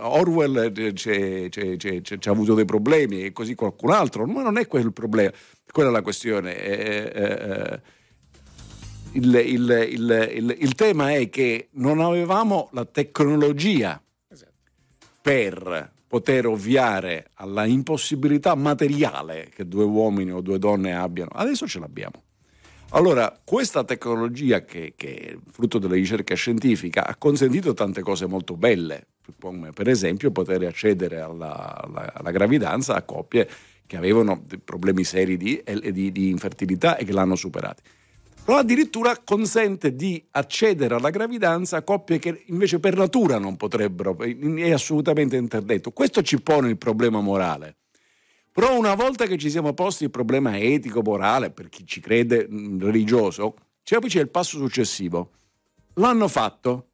Orwell 0.00 0.92
ci 0.94 1.10
ha 1.10 2.30
avuto 2.30 2.54
dei 2.54 2.64
problemi 2.64 3.22
e 3.22 3.32
così 3.32 3.54
qualcun 3.54 3.92
altro, 3.92 4.26
ma 4.26 4.42
non 4.42 4.58
è 4.58 4.66
quello 4.66 4.86
il 4.86 4.92
problema, 4.92 5.30
quella 5.70 5.90
è 5.90 5.92
la 5.92 6.02
questione. 6.02 6.56
Eh, 6.56 7.12
eh, 7.14 7.80
il, 9.12 9.34
il, 9.34 9.88
il, 9.90 10.56
il, 10.58 10.74
tema 10.74 11.12
è 11.12 11.28
che 11.28 11.68
non 11.72 12.00
avevamo 12.00 12.68
la 12.72 12.84
tecnologia 12.84 14.00
esatto. 14.28 14.52
per 15.20 15.92
poter 16.06 16.46
ovviare 16.46 17.28
alla 17.34 17.64
impossibilità 17.64 18.54
materiale 18.54 19.50
che 19.54 19.66
due 19.66 19.84
uomini 19.84 20.30
o 20.30 20.40
due 20.40 20.58
donne 20.58 20.94
abbiano. 20.94 21.30
Adesso 21.32 21.66
ce 21.66 21.78
l'abbiamo. 21.78 22.22
Allora, 22.90 23.40
questa 23.42 23.84
tecnologia 23.84 24.64
che, 24.64 24.92
che, 24.96 25.14
è 25.16 25.36
frutto 25.50 25.78
della 25.78 25.94
ricerca 25.94 26.34
scientifica 26.34 27.06
ha 27.06 27.16
consentito 27.16 27.72
tante 27.72 28.02
cose 28.02 28.26
molto 28.26 28.56
belle, 28.56 29.06
come 29.40 29.72
per 29.72 29.88
esempio 29.88 30.30
poter 30.30 30.62
accedere 30.64 31.20
alla, 31.20 31.82
alla, 31.82 32.12
alla 32.12 32.30
gravidanza 32.30 32.94
a 32.94 33.02
coppie 33.02 33.48
che 33.86 33.96
avevano 33.96 34.44
problemi 34.62 35.04
seri 35.04 35.38
di, 35.38 35.62
di, 35.90 36.12
di 36.12 36.28
infertilità 36.28 36.96
e 36.96 37.04
che 37.04 37.12
l'hanno 37.12 37.36
superati 37.36 37.82
però 38.44 38.58
addirittura 38.58 39.18
consente 39.24 39.94
di 39.94 40.24
accedere 40.32 40.96
alla 40.96 41.10
gravidanza 41.10 41.76
a 41.76 41.82
coppie 41.82 42.18
che 42.18 42.44
invece 42.46 42.80
per 42.80 42.96
natura 42.96 43.38
non 43.38 43.56
potrebbero, 43.56 44.18
è 44.18 44.72
assolutamente 44.72 45.36
interdetto. 45.36 45.92
Questo 45.92 46.22
ci 46.22 46.40
pone 46.40 46.68
il 46.68 46.78
problema 46.78 47.20
morale. 47.20 47.76
Però 48.50 48.76
una 48.76 48.94
volta 48.94 49.26
che 49.26 49.38
ci 49.38 49.48
siamo 49.48 49.72
posti 49.72 50.04
il 50.04 50.10
problema 50.10 50.58
etico, 50.58 51.02
morale, 51.02 51.50
per 51.50 51.68
chi 51.68 51.86
ci 51.86 52.00
crede 52.00 52.46
religioso, 52.78 53.54
cioè 53.82 54.00
poi 54.00 54.10
il 54.12 54.28
passo 54.28 54.58
successivo. 54.58 55.30
L'hanno 55.94 56.28
fatto, 56.28 56.88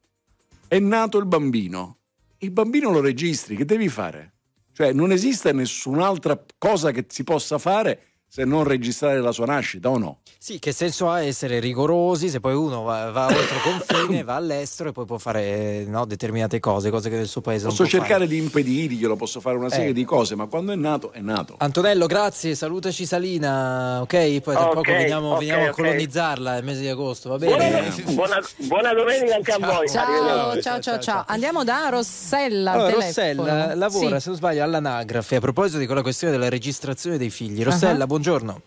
è 0.67 0.79
nato 0.79 1.17
il 1.17 1.25
bambino. 1.25 1.97
Il 2.37 2.51
bambino 2.51 2.91
lo 2.91 3.01
registri, 3.01 3.55
che 3.55 3.65
devi 3.65 3.89
fare? 3.89 4.33
Cioè 4.71 4.93
non 4.93 5.11
esiste 5.11 5.51
nessun'altra 5.51 6.41
cosa 6.57 6.91
che 6.91 7.05
si 7.09 7.25
possa 7.25 7.57
fare 7.57 8.08
se 8.29 8.45
non 8.45 8.63
registrare 8.63 9.19
la 9.19 9.31
sua 9.31 9.47
nascita 9.47 9.89
o 9.89 9.97
no? 9.97 10.19
Sì, 10.37 10.59
che 10.59 10.71
senso 10.71 11.09
ha 11.09 11.21
essere 11.21 11.59
rigorosi 11.59 12.29
se 12.29 12.39
poi 12.39 12.53
uno 12.53 12.83
va, 12.83 13.09
va 13.09 13.25
oltre 13.25 13.57
confine, 13.61 14.21
va 14.23 14.35
all'estero 14.35 14.89
e 14.89 14.91
poi 14.91 15.05
può 15.05 15.17
fare 15.17 15.83
no, 15.85 16.05
determinate 16.05 16.59
cose, 16.59 16.91
cose 16.91 17.09
che 17.09 17.17
nel 17.17 17.27
suo 17.27 17.41
paese 17.41 17.65
posso 17.65 17.81
non 17.81 17.89
può 17.89 17.99
cercare 17.99 18.25
fare. 18.25 18.35
di 18.35 18.43
impedirglielo, 18.43 19.15
posso 19.15 19.41
fare 19.41 19.57
una 19.57 19.69
serie 19.69 19.89
eh. 19.89 19.93
di 19.93 20.05
cose, 20.05 20.35
ma 20.35 20.45
quando 20.45 20.71
è 20.71 20.75
nato 20.75 21.11
è 21.11 21.19
nato. 21.19 21.55
Antonello, 21.57 22.05
grazie, 22.05 22.53
salutaci 22.53 23.05
Salina, 23.05 24.01
ok? 24.01 24.41
Poi 24.41 24.55
tra 24.55 24.69
okay, 24.69 24.73
poco 24.73 24.91
veniamo, 24.91 25.27
okay, 25.29 25.39
veniamo 25.39 25.61
okay. 25.61 25.71
a 25.71 25.75
colonizzarla 25.75 26.57
il 26.57 26.63
mese 26.63 26.81
di 26.81 26.87
agosto, 26.87 27.29
va 27.29 27.37
bene? 27.37 27.91
Buona, 28.03 28.13
buona, 28.13 28.41
buona 28.55 28.93
domenica 28.93 29.35
anche 29.35 29.51
ciao. 29.51 29.69
a 29.69 29.75
voi. 29.75 29.89
Ciao, 29.89 30.05
ciao, 30.05 30.61
ciao, 30.61 30.79
ciao, 30.79 30.99
ciao, 30.99 31.23
Andiamo 31.27 31.63
da 31.63 31.89
Rossella. 31.89 32.71
Allora, 32.73 32.91
Rossella 32.91 33.75
lavora, 33.75 34.15
sì. 34.15 34.21
se 34.21 34.29
non 34.29 34.37
sbaglio, 34.37 34.63
all'anagrafe 34.63 35.37
a 35.37 35.39
proposito 35.39 35.79
di 35.79 35.85
quella 35.85 36.01
questione 36.01 36.31
della 36.31 36.49
registrazione 36.49 37.17
dei 37.17 37.29
figli. 37.29 37.63
Rossella, 37.63 38.03
uh-huh. 38.03 38.09
Buongiorno. 38.19 38.61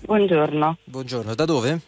Buongiorno. 0.00 0.78
Buongiorno, 0.84 1.34
da 1.34 1.44
dove? 1.44 1.78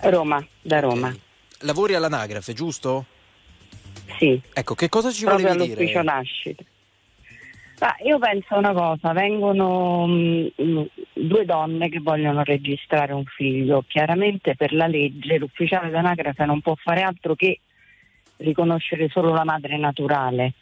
Roma, 0.00 0.46
da 0.60 0.80
Roma. 0.80 1.08
Okay. 1.08 1.20
Lavori 1.60 1.94
all'anagrafe, 1.94 2.52
giusto? 2.52 3.06
Sì. 4.18 4.38
Ecco, 4.52 4.74
che 4.74 4.90
cosa 4.90 5.10
ci 5.10 5.24
Proprio 5.24 5.46
volevi 5.46 5.62
dire? 5.62 5.78
all'ufficio 5.78 6.02
nascita. 6.02 6.62
Ah, 7.78 7.96
io 8.04 8.18
penso 8.18 8.54
una 8.54 8.74
cosa, 8.74 9.14
vengono 9.14 10.06
mh, 10.06 10.52
mm, 10.60 10.82
due 11.14 11.46
donne 11.46 11.88
che 11.88 12.00
vogliono 12.00 12.42
registrare 12.42 13.14
un 13.14 13.24
figlio, 13.24 13.82
chiaramente 13.88 14.54
per 14.56 14.74
la 14.74 14.86
legge 14.86 15.38
l'ufficiale 15.38 15.88
d'anagrafe 15.88 16.44
non 16.44 16.60
può 16.60 16.74
fare 16.74 17.00
altro 17.00 17.34
che 17.34 17.60
riconoscere 18.36 19.08
solo 19.08 19.32
la 19.32 19.44
madre 19.44 19.78
naturale 19.78 20.52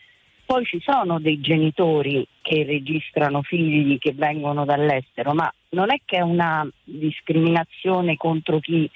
poi 0.48 0.64
ci 0.64 0.80
sono 0.80 1.20
dei 1.20 1.40
genitori 1.40 2.26
che 2.40 2.64
registrano 2.64 3.42
figli 3.42 3.98
che 3.98 4.14
vengono 4.14 4.64
dall'estero, 4.64 5.34
ma 5.34 5.52
non 5.72 5.92
è 5.92 6.00
che 6.06 6.16
è 6.16 6.20
una 6.22 6.66
discriminazione 6.84 8.16
contro 8.16 8.58
chi 8.58 8.90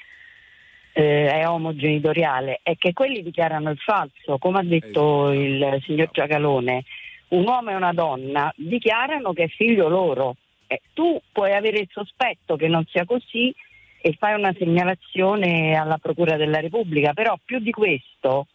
eh, 0.94 1.28
è 1.28 1.46
omogenitoriale, 1.46 2.60
è 2.62 2.74
che 2.78 2.94
quelli 2.94 3.22
dichiarano 3.22 3.68
il 3.68 3.76
falso, 3.76 4.38
come 4.38 4.60
ha 4.60 4.62
detto 4.62 5.30
esatto. 5.30 5.74
il 5.74 5.82
signor 5.84 6.08
Giacalone, 6.10 6.84
un 7.28 7.46
uomo 7.46 7.68
e 7.68 7.74
una 7.74 7.92
donna 7.92 8.50
dichiarano 8.56 9.34
che 9.34 9.42
è 9.42 9.48
figlio 9.48 9.88
loro. 9.88 10.36
Eh, 10.66 10.80
tu 10.94 11.20
puoi 11.32 11.52
avere 11.52 11.80
il 11.80 11.88
sospetto 11.92 12.56
che 12.56 12.68
non 12.68 12.86
sia 12.86 13.04
così 13.04 13.54
e 14.00 14.16
fai 14.18 14.38
una 14.38 14.54
segnalazione 14.56 15.74
alla 15.74 15.98
Procura 15.98 16.36
della 16.36 16.60
Repubblica, 16.60 17.12
però 17.12 17.38
più 17.44 17.58
di 17.58 17.72
questo 17.72 18.46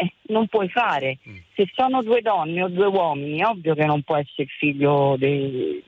eh, 0.00 0.12
non 0.28 0.46
puoi 0.48 0.68
fare. 0.68 1.18
Mm. 1.28 1.36
Se 1.54 1.70
sono 1.74 2.02
due 2.02 2.20
donne 2.20 2.62
o 2.62 2.68
due 2.68 2.86
uomini, 2.86 3.40
è 3.40 3.46
ovvio 3.46 3.74
che 3.74 3.84
non 3.84 4.02
può 4.02 4.16
essere 4.16 4.48
figlio 4.58 5.16
dei... 5.18 5.82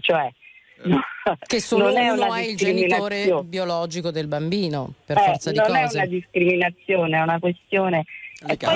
cioè... 0.00 0.30
Eh. 0.82 0.88
No, 0.88 1.00
che 1.46 1.60
solo 1.60 1.92
uno 1.94 2.34
è 2.34 2.42
il 2.42 2.56
genitore 2.56 3.42
biologico 3.44 4.10
del 4.10 4.26
bambino, 4.26 4.94
per 5.06 5.16
eh, 5.16 5.22
forza 5.22 5.50
di 5.50 5.56
non 5.56 5.66
cose. 5.66 5.78
Non 5.78 5.86
è 5.86 5.94
una 5.94 6.06
discriminazione, 6.06 7.16
è 7.16 7.22
una 7.22 7.38
questione... 7.38 8.04
Anche, 8.46 8.66
ma, 8.66 8.72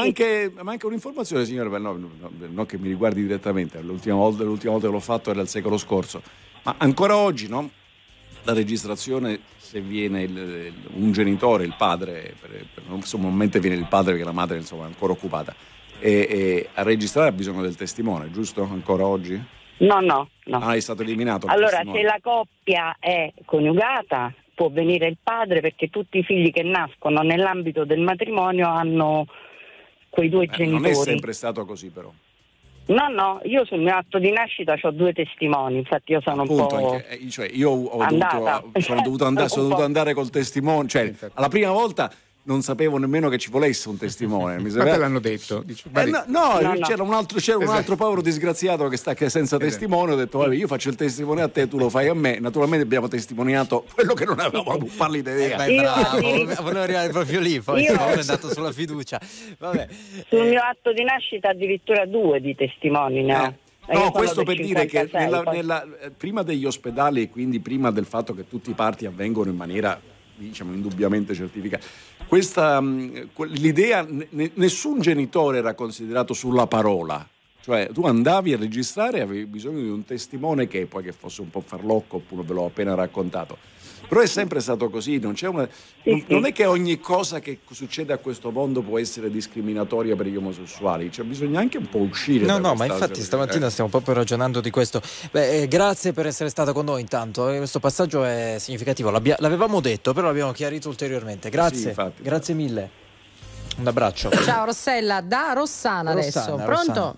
anche, 0.00 0.52
ma, 0.62 0.72
anche, 0.72 0.86
un'informazione, 0.86 1.44
signore, 1.44 1.78
no, 1.78 1.92
no, 1.92 2.10
non 2.50 2.66
che 2.66 2.76
mi 2.76 2.88
riguardi 2.88 3.22
direttamente, 3.22 3.80
l'ultima 3.82 4.16
volta, 4.16 4.42
l'ultima 4.42 4.72
volta, 4.72 4.88
che 4.88 4.92
l'ho 4.92 5.00
fatto 5.00 5.30
era 5.30 5.42
il 5.42 5.46
secolo 5.46 5.76
scorso, 5.76 6.22
ma 6.64 6.74
ancora 6.78 7.16
oggi 7.16 7.46
no? 7.46 7.70
la 8.42 8.52
registrazione 8.52 9.38
se 9.70 9.80
viene 9.80 10.22
il, 10.22 10.72
un 10.94 11.12
genitore, 11.12 11.62
il 11.62 11.74
padre, 11.78 12.34
per, 12.40 12.50
per, 12.74 12.82
normalmente 13.12 13.60
viene 13.60 13.76
il 13.76 13.86
padre 13.86 14.14
perché 14.14 14.26
la 14.26 14.32
madre 14.32 14.56
insomma, 14.56 14.82
è 14.82 14.86
ancora 14.86 15.12
occupata, 15.12 15.54
e, 16.00 16.26
e 16.28 16.68
a 16.74 16.82
registrare 16.82 17.28
ha 17.28 17.32
bisogno 17.32 17.62
del 17.62 17.76
testimone, 17.76 18.32
giusto? 18.32 18.64
Ancora 18.64 19.06
oggi? 19.06 19.40
No, 19.78 20.00
no, 20.00 20.28
no. 20.46 20.58
Ah, 20.58 20.74
è 20.74 20.80
stato 20.80 21.02
eliminato. 21.02 21.46
Allora, 21.46 21.82
se 21.84 22.02
la 22.02 22.18
coppia 22.20 22.96
è 22.98 23.32
coniugata, 23.44 24.34
può 24.56 24.70
venire 24.70 25.06
il 25.06 25.18
padre 25.22 25.60
perché 25.60 25.88
tutti 25.88 26.18
i 26.18 26.24
figli 26.24 26.50
che 26.50 26.64
nascono 26.64 27.20
nell'ambito 27.22 27.84
del 27.84 28.00
matrimonio 28.00 28.66
hanno 28.66 29.26
quei 30.08 30.28
due 30.28 30.46
eh, 30.46 30.48
genitori. 30.48 30.82
Non 30.82 30.90
è 30.90 30.94
sempre 30.94 31.32
stato 31.32 31.64
così, 31.64 31.90
però. 31.90 32.12
No, 32.90 33.08
no, 33.08 33.40
io 33.44 33.64
sul 33.64 33.80
mio 33.80 33.94
atto 33.94 34.18
di 34.18 34.32
nascita 34.32 34.76
ho 34.80 34.90
due 34.90 35.12
testimoni, 35.12 35.78
infatti 35.78 36.10
io 36.10 36.20
sono 36.20 36.42
Appunto, 36.42 36.74
un 36.74 36.80
po'. 36.82 36.92
Anche, 36.92 37.08
eh, 37.08 37.28
cioè 37.30 37.48
io 37.52 37.70
ho 37.70 38.04
dovuto, 38.04 38.80
sono 38.80 39.02
dovuto 39.02 39.24
andare, 39.26 39.48
sono 39.48 39.62
dovuto 39.68 39.84
andare 39.84 40.12
col 40.12 40.30
testimone, 40.30 40.88
cioè 40.88 41.12
alla 41.34 41.48
prima 41.48 41.70
volta 41.70 42.10
non 42.50 42.62
sapevo 42.62 42.98
nemmeno 42.98 43.28
che 43.28 43.38
ci 43.38 43.48
volesse 43.48 43.88
un 43.88 43.96
testimone. 43.96 44.58
Mi 44.60 44.70
sapeva... 44.70 44.84
Ma 44.84 44.94
te 44.94 44.98
l'hanno 44.98 45.20
detto? 45.20 45.62
Dice, 45.64 45.88
eh, 45.94 46.04
no, 46.06 46.24
no, 46.26 46.60
no, 46.60 46.78
c'era, 46.80 47.04
un 47.04 47.14
altro, 47.14 47.38
c'era 47.38 47.58
esatto. 47.58 47.70
un 47.70 47.76
altro, 47.76 47.96
povero 47.96 48.20
disgraziato 48.20 48.88
che 48.88 48.96
sta 48.96 49.14
senza 49.16 49.38
esatto. 49.38 49.62
testimone. 49.62 50.12
Ho 50.12 50.16
detto, 50.16 50.38
vabbè, 50.38 50.54
io 50.56 50.66
faccio 50.66 50.88
il 50.88 50.96
testimone 50.96 51.42
a 51.42 51.48
te, 51.48 51.68
tu 51.68 51.78
lo 51.78 51.88
fai 51.88 52.08
a 52.08 52.14
me. 52.14 52.40
Naturalmente 52.40 52.84
abbiamo 52.84 53.06
testimoniato 53.06 53.84
quello 53.94 54.14
che 54.14 54.24
non 54.24 54.40
avevamo 54.40 54.88
pallida 54.96 55.30
idea. 55.30 55.64
Eh, 55.64 55.76
bravo, 55.76 56.62
volevo 56.62 56.80
arrivare 56.80 57.10
proprio 57.10 57.40
lì, 57.40 57.60
poi 57.60 57.82
io... 57.82 57.94
è 57.94 58.18
andato 58.18 58.52
sulla 58.52 58.72
fiducia. 58.72 59.20
Vabbè. 59.58 59.86
Sul 60.28 60.48
mio 60.48 60.60
atto 60.60 60.92
di 60.92 61.04
nascita 61.04 61.50
addirittura 61.50 62.04
due 62.06 62.40
di 62.40 62.54
testimoni 62.56 63.22
ne 63.22 63.36
ho. 63.36 63.44
Eh. 63.44 63.68
No, 63.92 64.12
questo 64.12 64.44
per 64.44 64.56
56, 64.56 64.66
dire 64.66 64.86
che 64.86 65.18
nella, 65.18 65.42
nella, 65.42 65.98
eh, 66.00 66.10
prima 66.10 66.42
degli 66.42 66.64
ospedali 66.64 67.22
e 67.22 67.28
quindi 67.28 67.58
prima 67.58 67.90
del 67.90 68.04
fatto 68.04 68.34
che 68.34 68.46
tutti 68.46 68.70
i 68.70 68.74
parti 68.74 69.04
avvengono 69.04 69.50
in 69.50 69.56
maniera 69.56 70.00
diciamo 70.48 70.72
indubbiamente 70.72 71.34
certificata, 71.34 71.84
questa, 72.26 72.80
mm, 72.80 73.16
l'idea, 73.48 74.06
nessun 74.54 75.00
genitore 75.00 75.58
era 75.58 75.74
considerato 75.74 76.34
sulla 76.34 76.66
parola, 76.66 77.26
cioè 77.62 77.90
tu 77.92 78.06
andavi 78.06 78.54
a 78.54 78.56
registrare 78.56 79.18
e 79.18 79.20
avevi 79.20 79.46
bisogno 79.46 79.80
di 79.80 79.88
un 79.88 80.04
testimone 80.04 80.66
che 80.66 80.86
poi 80.86 81.02
che 81.02 81.12
fosse 81.12 81.40
un 81.40 81.50
po' 81.50 81.60
farlocco, 81.60 82.16
oppure 82.16 82.42
ve 82.42 82.54
l'ho 82.54 82.66
appena 82.66 82.94
raccontato. 82.94 83.58
Però 84.10 84.22
è 84.22 84.26
sempre 84.26 84.58
stato 84.58 84.90
così, 84.90 85.20
non, 85.20 85.36
una, 85.40 85.68
sì, 86.02 86.10
non, 86.10 86.18
sì. 86.18 86.24
non, 86.26 86.44
è 86.44 86.50
che 86.50 86.66
ogni 86.66 86.98
cosa 86.98 87.38
che 87.38 87.60
succede 87.70 88.12
a 88.12 88.18
questo 88.18 88.50
mondo 88.50 88.82
può 88.82 88.98
essere 88.98 89.30
discriminatoria 89.30 90.16
per 90.16 90.26
gli 90.26 90.34
omosessuali, 90.34 91.12
cioè 91.12 91.24
bisogna 91.24 91.60
anche 91.60 91.78
un 91.78 91.88
po' 91.88 91.98
uscire. 91.98 92.44
No, 92.44 92.58
no, 92.58 92.74
ma 92.74 92.86
infatti 92.86 93.22
stamattina 93.22 93.66
eh. 93.66 93.70
stiamo 93.70 93.88
proprio 93.88 94.14
ragionando 94.14 94.60
di 94.60 94.70
questo. 94.70 95.00
Beh, 95.30 95.62
eh, 95.62 95.68
grazie 95.68 96.12
per 96.12 96.26
essere 96.26 96.48
stata 96.48 96.72
con 96.72 96.86
noi 96.86 97.02
intanto, 97.02 97.50
eh, 97.50 97.58
questo 97.58 97.78
passaggio 97.78 98.24
è 98.24 98.56
significativo, 98.58 99.10
L'abbia, 99.10 99.36
l'avevamo 99.38 99.78
detto, 99.78 100.12
però 100.12 100.26
l'abbiamo 100.26 100.50
chiarito 100.50 100.88
ulteriormente. 100.88 101.48
Grazie, 101.48 101.78
sì, 101.78 101.88
infatti, 101.90 102.22
grazie 102.24 102.54
mille. 102.54 102.90
Un 103.76 103.86
abbraccio. 103.86 104.30
Ciao 104.42 104.64
Rossella, 104.64 105.20
da 105.20 105.52
Rossana, 105.52 106.14
Rossana 106.14 106.44
adesso. 106.48 106.54
Pronto? 106.56 106.66
Rossana. 106.66 107.14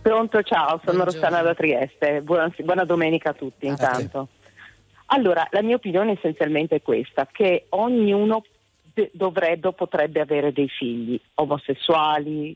Pronto, 0.00 0.42
ciao, 0.42 0.80
sono 0.82 1.02
Buongiorno. 1.02 1.04
Rossana 1.04 1.42
da 1.42 1.54
Trieste. 1.54 2.22
Buona, 2.22 2.50
buona 2.64 2.84
domenica 2.84 3.30
a 3.30 3.32
tutti 3.34 3.66
intanto. 3.66 4.28
Allora, 5.10 5.46
la 5.50 5.62
mia 5.62 5.76
opinione 5.76 6.12
essenzialmente 6.12 6.76
è 6.76 6.82
questa, 6.82 7.26
che 7.30 7.66
ognuno 7.70 8.42
dovrebbe 9.12 9.68
o 9.68 9.72
potrebbe 9.72 10.20
avere 10.20 10.52
dei 10.52 10.68
figli 10.68 11.18
omosessuali, 11.34 12.54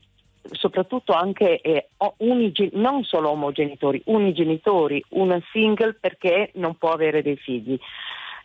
soprattutto 0.51 1.13
anche 1.13 1.61
eh, 1.61 1.87
unigi- 2.17 2.71
non 2.73 3.03
solo 3.03 3.29
omogenitori, 3.29 4.01
unigenitori, 4.05 5.03
un 5.09 5.41
single 5.51 5.93
perché 5.99 6.51
non 6.55 6.75
può 6.75 6.91
avere 6.91 7.21
dei 7.21 7.37
figli. 7.37 7.79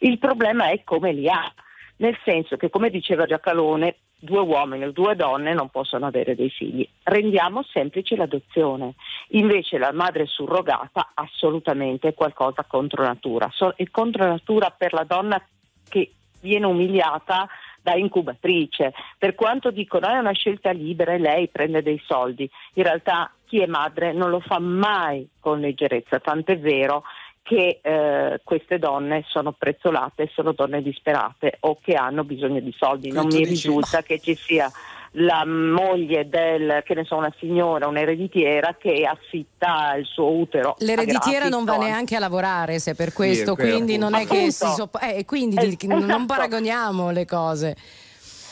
Il 0.00 0.18
problema 0.18 0.70
è 0.70 0.82
come 0.84 1.12
li 1.12 1.28
ha, 1.28 1.52
nel 1.98 2.18
senso 2.24 2.56
che 2.56 2.70
come 2.70 2.90
diceva 2.90 3.26
Giacalone, 3.26 3.96
due 4.18 4.40
uomini 4.40 4.84
o 4.84 4.92
due 4.92 5.14
donne 5.14 5.54
non 5.54 5.68
possono 5.68 6.06
avere 6.06 6.34
dei 6.34 6.50
figli. 6.50 6.88
Rendiamo 7.04 7.62
semplice 7.62 8.16
l'adozione. 8.16 8.94
Invece 9.28 9.78
la 9.78 9.92
madre 9.92 10.26
surrogata 10.26 11.12
assolutamente 11.14 12.08
è 12.08 12.14
qualcosa 12.14 12.64
contro 12.64 13.04
natura. 13.04 13.50
È 13.76 13.84
contro 13.90 14.26
natura 14.26 14.70
per 14.70 14.92
la 14.92 15.04
donna 15.04 15.40
che 15.88 16.12
viene 16.40 16.66
umiliata 16.66 17.48
da 17.80 17.94
incubatrice. 17.94 18.92
Per 19.16 19.34
quanto 19.34 19.70
dicono 19.70 20.08
è 20.08 20.18
una 20.18 20.32
scelta 20.32 20.70
libera 20.70 21.12
e 21.12 21.18
lei 21.18 21.48
prende 21.48 21.82
dei 21.82 22.00
soldi, 22.04 22.48
in 22.74 22.82
realtà 22.82 23.32
chi 23.46 23.60
è 23.60 23.66
madre 23.66 24.12
non 24.12 24.30
lo 24.30 24.40
fa 24.40 24.58
mai 24.58 25.26
con 25.40 25.60
leggerezza, 25.60 26.18
tant'è 26.18 26.58
vero 26.58 27.04
che 27.48 27.80
eh, 27.82 28.40
queste 28.44 28.78
donne 28.78 29.24
sono 29.26 29.52
prezzolate, 29.52 30.28
sono 30.34 30.52
donne 30.52 30.82
disperate 30.82 31.56
o 31.60 31.78
che 31.80 31.94
hanno 31.94 32.22
bisogno 32.24 32.60
di 32.60 32.74
soldi. 32.76 33.10
Non 33.10 33.24
mi 33.24 33.38
dici, 33.38 33.48
risulta 33.48 34.02
che 34.02 34.20
ci 34.20 34.34
sia 34.34 34.70
la 35.12 35.46
moglie 35.46 36.26
del, 36.28 36.82
che 36.84 36.92
ne 36.94 37.04
so, 37.04 37.16
una 37.16 37.32
signora, 37.38 37.86
un'ereditiera 37.88 38.76
che 38.78 39.06
affitta 39.10 39.94
il 39.94 40.04
suo 40.04 40.30
utero. 40.30 40.74
L'ereditiera 40.80 41.48
non 41.48 41.64
va 41.64 41.78
neanche 41.78 42.16
a 42.16 42.18
lavorare 42.18 42.78
se 42.78 42.94
per 42.94 43.14
questo, 43.14 43.54
quello 43.54 43.70
quindi 43.76 43.96
non 43.96 44.12
è 44.14 44.26
che 44.26 44.50
si 44.52 44.66
soppo- 44.66 44.98
eh, 45.00 45.24
quindi 45.24 45.56
Eh, 45.56 45.68
di- 45.74 45.86
non 45.86 46.02
esatto. 46.04 46.26
paragoniamo 46.26 47.10
le 47.10 47.24
cose. 47.24 47.76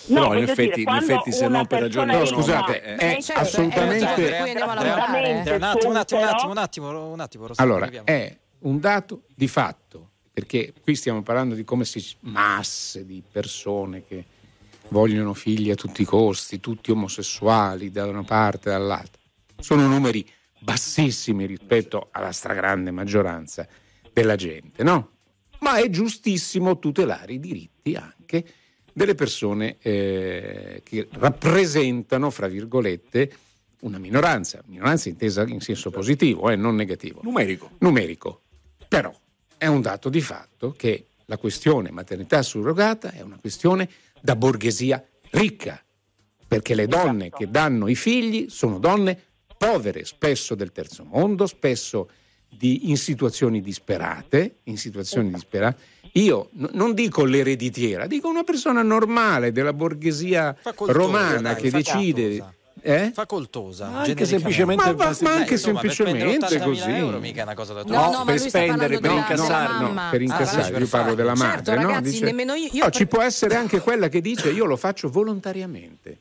No, 0.08 0.20
Però 0.28 0.34
in 0.36 0.42
effetti- 0.44 0.76
dire, 0.84 0.90
in 0.90 0.96
effetti 0.96 1.32
se 1.32 1.48
non 1.48 1.66
per 1.66 1.80
ragioni 1.82 2.12
No, 2.12 2.24
scusate, 2.24 2.80
è 2.80 3.18
certo, 3.20 3.42
assolutamente- 3.42 4.04
eh, 4.14 4.14
per 4.30 4.36
cui 4.40 4.48
andiamo 4.50 4.70
a 4.70 4.74
lavorare. 4.76 5.12
veramente 5.12 5.50
Andrea, 5.52 5.56
un 5.56 5.62
attimo, 5.64 5.90
un 5.90 5.96
attimo, 5.96 6.20
un 6.52 6.56
attimo, 6.58 7.12
un 7.12 7.20
attimo, 7.20 7.46
Allora, 7.56 7.90
è 8.04 8.36
un 8.60 8.80
dato 8.80 9.22
di 9.34 9.48
fatto, 9.48 10.10
perché 10.32 10.72
qui 10.82 10.94
stiamo 10.94 11.22
parlando 11.22 11.54
di 11.54 11.64
come 11.64 11.84
si 11.84 12.04
masse 12.20 13.04
di 13.06 13.22
persone 13.30 14.04
che 14.06 14.24
vogliono 14.88 15.34
figli 15.34 15.70
a 15.70 15.74
tutti 15.74 16.02
i 16.02 16.04
costi, 16.04 16.60
tutti 16.60 16.90
omosessuali 16.90 17.90
da 17.90 18.06
una 18.06 18.22
parte 18.22 18.68
e 18.68 18.72
dall'altra. 18.72 19.20
Sono 19.58 19.86
numeri 19.86 20.28
bassissimi 20.60 21.46
rispetto 21.46 22.08
alla 22.10 22.32
stragrande 22.32 22.90
maggioranza 22.90 23.66
della 24.12 24.36
gente, 24.36 24.82
no? 24.82 25.10
Ma 25.60 25.76
è 25.76 25.88
giustissimo 25.88 26.78
tutelare 26.78 27.34
i 27.34 27.40
diritti 27.40 27.94
anche 27.94 28.44
delle 28.92 29.14
persone 29.14 29.76
eh, 29.80 30.80
che 30.84 31.08
rappresentano, 31.12 32.30
fra 32.30 32.46
virgolette, 32.46 33.32
una 33.80 33.98
minoranza, 33.98 34.62
minoranza 34.66 35.08
intesa 35.08 35.46
in 35.46 35.60
senso 35.60 35.90
positivo, 35.90 36.50
eh, 36.50 36.56
non 36.56 36.74
negativo 36.74 37.20
Numerico. 37.22 37.72
numerico. 37.78 38.40
Però 38.88 39.12
è 39.58 39.66
un 39.66 39.80
dato 39.80 40.08
di 40.08 40.20
fatto 40.20 40.72
che 40.72 41.06
la 41.26 41.38
questione 41.38 41.90
maternità 41.90 42.42
surrogata 42.42 43.10
è 43.12 43.20
una 43.20 43.38
questione 43.40 43.88
da 44.20 44.36
borghesia 44.36 45.04
ricca, 45.30 45.82
perché 46.46 46.74
le 46.74 46.86
donne 46.86 47.30
che 47.30 47.50
danno 47.50 47.88
i 47.88 47.96
figli 47.96 48.46
sono 48.48 48.78
donne 48.78 49.20
povere, 49.58 50.04
spesso 50.04 50.54
del 50.54 50.70
terzo 50.72 51.04
mondo, 51.04 51.46
spesso 51.46 52.08
di- 52.48 52.90
in 52.90 52.96
situazioni 52.96 53.60
disperate, 53.60 54.58
in 54.64 54.78
situazioni 54.78 55.30
disperate. 55.32 55.94
Io 56.12 56.50
n- 56.52 56.68
non 56.72 56.94
dico 56.94 57.24
l'ereditiera, 57.24 58.06
dico 58.06 58.28
una 58.28 58.44
persona 58.44 58.82
normale 58.82 59.52
della 59.52 59.72
borghesia 59.72 60.56
romana 60.94 61.54
che 61.56 61.70
decide. 61.70 62.55
Eh? 62.82 63.10
Facoltosa. 63.12 63.88
Ma 63.88 64.00
anche 64.02 64.24
semplicemente 64.26 64.84
Ma- 64.84 64.92
ma- 64.92 65.16
ma 65.20 65.30
anche 65.32 65.54
insomma, 65.54 65.80
per 65.80 65.92
semplicemente 65.92 66.46
spendere 66.46 66.58
80.000 66.58 66.64
così. 66.84 66.90
euro 66.90 67.18
mica 67.18 67.40
è 67.40 67.42
una 67.44 67.54
cosa 67.54 67.72
da 67.72 67.82
No, 67.84 68.10
no, 68.10 68.24
per 68.24 68.38
spendere, 68.38 68.98
per 69.00 69.10
incassare, 69.10 69.72
No, 69.84 69.94
per 70.10 70.20
Ah, 70.20 70.22
incassare, 70.22 70.70
per 70.72 70.80
io 70.82 70.88
parlo 70.88 71.14
della 71.14 71.34
madre. 71.34 71.64
Certo, 71.64 71.80
no? 71.80 71.86
ragazzi, 71.88 72.10
Dice- 72.10 72.24
nemmeno 72.24 72.54
io- 72.54 72.64
io 72.66 72.70
No, 72.74 72.84
per- 72.84 72.94
ci 72.94 73.06
può 73.06 73.22
essere 73.22 73.54
anche 73.56 73.80
quella 73.80 74.08
che 74.08 74.20
dice 74.20 74.50
io 74.50 74.64
lo 74.64 74.76
faccio 74.76 75.08
volontariamente. 75.10 76.18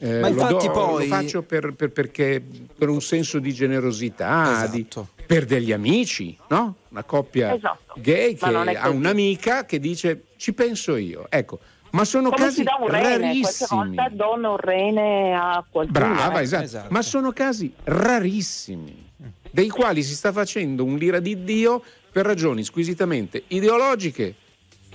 Eh, 0.00 0.18
Ma 0.18 0.28
lo 0.28 0.34
infatti 0.34 0.66
do- 0.66 0.72
poi- 0.72 1.08
lo 1.08 1.14
faccio 1.14 1.42
per, 1.42 1.74
per- 1.74 1.90
perché, 1.92 2.42
per 2.76 2.88
un 2.88 3.00
senso 3.00 3.38
di 3.38 3.52
generosità, 3.54 4.66
di- 4.66 4.80
Esatto. 4.80 5.08
per 5.26 5.44
degli 5.44 5.70
amici, 5.70 6.36
no? 6.48 6.74
Una 6.88 7.04
coppia 7.04 7.54
Esatto. 7.54 7.94
gay 7.98 8.34
che 8.34 8.44
ha 8.46 8.88
un'amica 8.88 9.66
che 9.66 9.78
dice 9.78 10.24
ci 10.36 10.52
penso 10.54 10.96
io. 10.96 11.26
Ecco, 11.28 11.60
ma 11.90 12.04
sono 12.04 12.30
Come 12.30 12.44
casi 12.44 12.56
si 12.56 12.62
dà 12.62 12.76
un 12.80 12.88
rene, 12.88 13.18
rarissimi. 13.18 13.96
volta 13.96 14.08
dona 14.10 14.50
un 14.50 14.56
rene 14.56 15.34
a 15.34 15.64
qualcuno. 15.68 15.98
Brava, 15.98 16.40
eh. 16.40 16.42
esatto. 16.42 16.64
Esatto. 16.64 16.86
Ma 16.90 17.02
sono 17.02 17.32
casi 17.32 17.72
rarissimi, 17.84 19.10
dei 19.50 19.68
quali 19.68 20.02
si 20.02 20.14
sta 20.14 20.32
facendo 20.32 20.84
un 20.84 20.96
l'ira 20.96 21.20
di 21.20 21.42
Dio 21.44 21.82
per 22.12 22.26
ragioni 22.26 22.62
squisitamente 22.64 23.44
ideologiche 23.48 24.24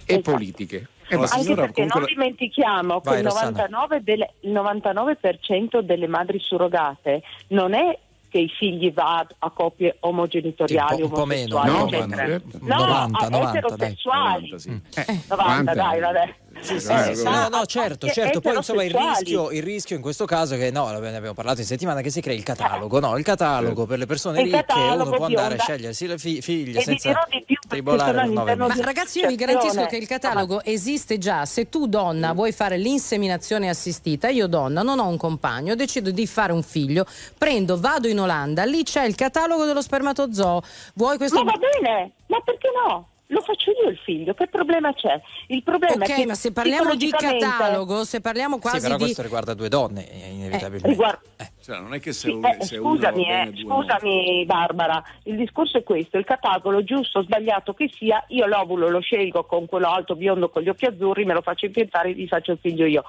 e 0.06 0.14
Esatto. 0.14 0.32
politiche. 0.32 0.88
E 1.08 1.18
basta. 1.18 1.36
Anche 1.36 1.46
signora, 1.48 1.62
perché 1.68 1.86
non 1.86 2.04
dimentichiamo 2.06 3.00
che 3.02 3.10
Vai, 3.10 3.20
il 3.20 3.26
Rossana. 3.26 3.50
99, 3.52 4.02
delle- 4.04 4.34
il 4.42 4.52
99% 4.52 5.82
delle 5.82 6.08
madri 6.08 6.40
surrogate 6.40 7.22
non 7.50 7.74
è 7.76 7.98
che 8.28 8.40
i 8.40 8.50
figli 8.50 8.92
vadano 8.92 9.28
a 9.40 9.50
coppie 9.52 9.96
omogenitoriali, 10.00 10.96
Sì, 10.98 11.02
un 11.04 11.10
po', 11.10 11.16
un 11.16 11.22
po' 11.22 11.26
meno, 11.28 11.64
no? 11.64 11.88
eccetera. 11.88 12.26
Certo. 12.26 12.58
No, 12.62 12.76
90, 12.76 13.20
a 13.20 13.30
90, 13.30 13.58
eterosessuali. 13.60 14.50
90, 14.50 14.58
sì. 14.58 14.82
Eh, 14.96 15.20
90, 15.30 15.74
dai, 15.74 16.00
vabbè. 16.00 16.36
Sì, 16.62 16.80
sì, 16.80 17.16
sì. 17.16 17.24
No, 17.24 17.48
no, 17.50 17.66
certo, 17.66 18.08
certo. 18.08 18.42
Poi 18.42 18.56
insomma 18.56 18.84
il 18.84 18.94
rischio, 18.94 19.52
il 19.52 19.62
rischio 19.62 19.96
in 19.96 20.02
questo 20.02 20.26
caso 20.26 20.56
è 20.56 20.58
che 20.58 20.72
no, 20.72 20.88
ne 20.88 21.16
abbiamo 21.16 21.34
parlato 21.34 21.60
in 21.62 21.66
settimana, 21.68 22.02
che 22.02 22.10
si 22.10 22.22
crea 22.22 22.36
il 22.36 22.44
catalogo, 22.44 23.00
no? 23.00 23.18
Il 23.18 23.24
catalogo 23.24 23.86
per 23.86 24.00
le 24.00 24.06
persone 24.06 24.42
Il 24.42 24.52
ricche, 24.52 24.74
uno 24.80 25.10
può 25.12 25.26
andare 25.26 25.56
a 25.56 25.60
scegliersi 25.60 26.08
le 26.08 26.18
fi- 26.18 26.42
figlie 26.42 26.80
E 26.80 26.84
senza 26.84 27.28
di 27.30 27.44
più, 27.46 27.56
tribolare 27.68 28.12
sono 28.12 28.22
per 28.22 28.30
nove 28.34 28.52
all'interno 28.52 28.68
mesi. 28.68 28.80
Ma 28.80 28.86
ragazzi, 28.86 29.20
io 29.20 29.28
vi 29.28 29.36
garantisco 29.36 29.86
che 29.86 29.98
il 29.98 30.08
catalogo 30.08 30.64
esiste 30.64 31.18
già. 31.18 31.46
Se 31.46 31.70
tu, 31.70 31.88
donna, 31.88 32.34
vuoi 32.34 32.52
fare 32.52 32.78
l'inseminazione 32.78 33.70
assistita, 33.70 34.30
io, 34.30 34.48
donna, 34.48 34.82
non 34.82 35.00
ho 35.00 35.08
un 35.08 35.18
compagno, 35.18 35.76
decido 35.76 36.12
di 36.12 36.26
fare 36.26 36.52
un 36.52 36.64
figlio, 36.64 37.06
prendo, 37.38 37.80
vado 37.80 38.08
in 38.08 38.20
Olanda, 38.20 38.64
lì 38.64 38.84
c'è 38.84 39.06
il 39.06 39.16
catalogo 39.16 39.66
dello 39.66 39.82
spermatozoo. 39.82 40.62
Vuoi 40.96 41.18
questo? 41.18 41.44
Ma 41.44 41.52
va 41.52 41.58
bene, 41.58 42.12
ma 42.28 42.40
perché 42.40 42.70
no? 42.88 43.10
Lo 43.30 43.42
faccio 43.42 43.72
io 43.72 43.90
il 43.90 43.98
figlio, 43.98 44.36
che 44.36 44.46
problema 44.48 44.94
c'è? 44.94 45.20
Il 45.48 45.64
problema 45.64 45.94
è 45.94 45.98
Ok, 45.98 46.16
che 46.16 46.26
ma 46.28 46.36
se 46.36 46.52
parliamo 46.52 46.94
di 46.94 47.10
catalogo, 47.10 48.04
se 48.04 48.22
parliamo 48.22 48.56
Sì, 48.56 48.62
quasi 48.62 48.82
però 48.82 48.98
di. 48.98 49.04
questo 49.04 49.24
riguarda 49.24 49.56
due 49.56 49.68
donne, 49.68 50.08
eh, 50.12 50.30
inevitabilmente. 50.30 50.90
Riguarda- 50.90 51.22
Cioè, 51.60 51.80
non 51.80 51.96
è 51.96 52.00
che 52.00 52.14
se, 52.14 52.28
Sì, 52.28 52.34
uno- 52.36 52.48
eh, 52.54 52.64
se 52.64 52.76
scusami, 52.78 53.28
eh, 53.28 53.46
no. 53.64 53.82
scusami 53.82 54.46
Barbara, 54.46 55.04
il 55.24 55.38
discorso 55.38 55.80
è 55.80 55.84
questo, 55.84 56.20
il 56.20 56.26
catalogo 56.26 56.84
giusto 56.84 57.18
o 57.20 57.24
sbagliato 57.24 57.74
che 57.74 57.90
sia, 57.92 58.24
io 58.28 58.46
l'ovulo 58.46 58.90
lo 58.90 59.00
scelgo 59.00 59.44
con 59.46 59.66
quello 59.66 59.88
alto 59.90 60.16
biondo 60.16 60.50
con 60.50 60.62
gli 60.62 60.70
occhi 60.70 60.86
azzurri, 60.86 61.26
me 61.26 61.34
lo 61.34 61.42
faccio 61.42 61.66
impiantare 61.66 62.10
e 62.10 62.14
gli 62.14 62.28
faccio 62.28 62.52
il 62.52 62.60
figlio 62.62 62.86
io. 62.86 63.04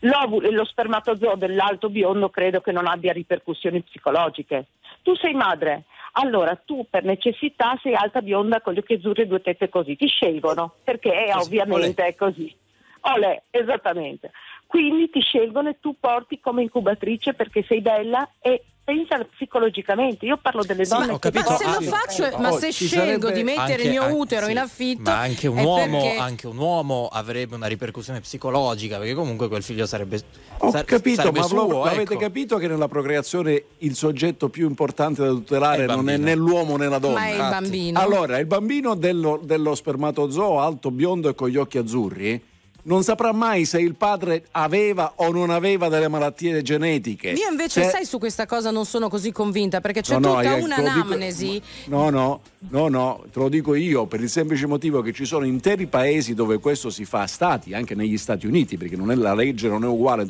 L'ovulo 0.00 0.48
e 0.48 0.50
lo 0.50 0.64
spermatozoo 0.64 1.36
dell'alto 1.36 1.88
biondo 1.90 2.28
credo 2.30 2.60
che 2.60 2.72
non 2.72 2.88
abbia 2.88 3.12
ripercussioni 3.12 3.82
psicologiche. 3.82 4.64
Tu 5.02 5.14
sei 5.14 5.34
madre, 5.34 5.84
allora 6.12 6.56
tu 6.56 6.86
per 6.88 7.04
necessità 7.04 7.78
sei 7.82 7.94
alta 7.94 8.22
bionda 8.22 8.60
con 8.60 8.74
gli 8.74 8.78
occhi 8.78 8.94
azzurri 8.94 9.22
e 9.22 9.26
due 9.26 9.40
tette 9.40 9.68
così, 9.68 9.96
ti 9.96 10.06
scelgono 10.06 10.74
perché 10.84 11.30
Così, 11.32 11.46
ovviamente 11.46 12.04
è 12.04 12.14
così. 12.14 12.54
Olè, 13.02 13.42
esattamente. 13.50 14.30
Quindi 14.66 15.08
ti 15.10 15.20
scelgono 15.20 15.70
e 15.70 15.78
tu 15.80 15.96
porti 15.98 16.38
come 16.38 16.62
incubatrice 16.62 17.34
perché 17.34 17.64
sei 17.66 17.80
bella 17.80 18.28
e 18.40 18.62
pensa 18.90 19.24
psicologicamente. 19.36 20.26
Io 20.26 20.36
parlo 20.40 20.62
delle 20.64 20.84
Sì, 20.84 20.92
donne 20.92 21.12
che 21.18 21.30
capito. 21.30 21.50
Ma 21.50 21.56
se 21.56 21.64
Ah, 21.64 21.74
lo 21.74 21.80
sì. 21.80 21.86
faccio, 21.86 22.38
ma 22.38 22.50
Oh, 22.52 22.58
se 22.58 22.72
scelgo 22.72 23.30
di 23.30 23.42
mettere 23.44 23.72
Anche- 23.74 23.82
il 23.84 23.90
mio 23.90 24.02
anche- 24.02 24.14
utero 24.16 24.46
sì, 24.46 24.50
in 24.50 24.58
affitto, 24.58 25.02
ma 25.10 25.18
anche 25.20 25.46
un, 25.46 25.58
uomo, 25.58 26.00
perché- 26.00 26.16
anche 26.18 26.46
un 26.48 26.56
uomo 26.58 27.08
avrebbe 27.10 27.54
una 27.54 27.66
ripercussione 27.66 28.20
psicologica 28.20 28.98
perché 28.98 29.14
comunque 29.14 29.48
quel 29.48 29.62
figlio 29.62 29.86
sarebbe 29.86 30.20
Ho 30.58 30.70
sar- 30.70 30.84
capito, 30.84 31.16
sarebbe 31.20 31.38
ma 31.40 31.44
suo, 31.46 31.66
lo- 31.68 31.82
avete 31.84 32.02
ecco. 32.14 32.16
capito 32.16 32.56
che 32.58 32.66
nella 32.68 32.88
procreazione 32.88 33.64
il 33.78 33.94
soggetto 33.94 34.48
più 34.48 34.66
importante 34.66 35.22
da 35.22 35.30
tutelare 35.30 35.84
È 35.84 35.86
non 35.86 36.08
è 36.10 36.16
né 36.16 36.34
l'uomo 36.34 36.76
né 36.76 36.88
la 36.88 36.98
donna? 36.98 37.18
Ma 37.20 37.26
è 37.26 37.32
il 37.32 37.36
bambino. 37.38 38.00
Allora, 38.00 38.38
il 38.38 38.46
bambino 38.46 38.94
dello, 38.94 39.40
dello 39.42 39.74
spermatozoo 39.74 40.58
alto 40.60 40.90
biondo 40.90 41.28
e 41.28 41.34
con 41.34 41.48
gli 41.48 41.56
occhi 41.56 41.78
azzurri 41.78 42.42
non 42.84 43.02
saprà 43.02 43.32
mai 43.32 43.64
se 43.64 43.80
il 43.80 43.94
padre 43.94 44.44
aveva 44.52 45.12
o 45.16 45.30
non 45.30 45.50
aveva 45.50 45.88
delle 45.88 46.08
malattie 46.08 46.62
genetiche. 46.62 47.30
Io 47.30 47.48
invece, 47.50 47.82
Se- 47.84 47.90
sai, 47.90 48.04
su 48.04 48.18
questa 48.18 48.46
cosa 48.46 48.70
non 48.70 48.84
sono 48.86 49.08
così 49.08 49.32
convinta 49.32 49.80
perché 49.80 50.00
c'è 50.00 50.14
No, 50.18 50.18
no, 50.20 50.28
tutta 50.36 50.42
io 50.42 50.50
te 50.54 50.60
lo 50.60 50.66
dico- 50.66 50.80
un'anamnesi. 50.80 51.62
No, 51.86 52.10
no, 52.10 52.40
no, 52.70 52.88
no, 52.88 53.24
te 53.32 53.38
lo 53.38 53.48
dico 53.48 53.74
io 53.74 54.06
per 54.06 54.20
il 54.20 54.28
semplice 54.30 54.66
motivo 54.66 55.02
che 55.02 55.12
ci 55.12 55.24
sono 55.24 55.44
interi 55.44 55.86
paesi 55.86 56.34
dove 56.34 56.58
questo 56.58 56.90
si 56.90 57.04
fa, 57.04 57.26
stati, 57.26 57.74
anche 57.74 57.94
negli 57.94 58.16
Stati 58.16 58.46
Uniti, 58.46 58.76
perché 58.76 58.96
non 58.96 59.10
è 59.10 59.14
la 59.14 59.34
legge, 59.34 59.68
non 59.68 59.84
è 59.84 59.86
uguale, 59.86 60.26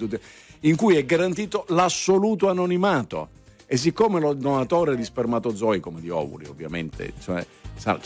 in 0.61 0.77
cui 0.77 0.97
è 0.97 1.05
garantito 1.05 1.65
l'assoluto 1.69 2.49
anonimato. 2.49 3.29
E 3.73 3.77
siccome 3.77 4.19
lo 4.19 4.33
donatore 4.35 4.97
di 4.97 5.05
spermatozoi, 5.05 5.79
come 5.79 6.01
di 6.01 6.11
ovuli 6.11 6.45
ovviamente, 6.47 7.13
cioè, 7.23 7.47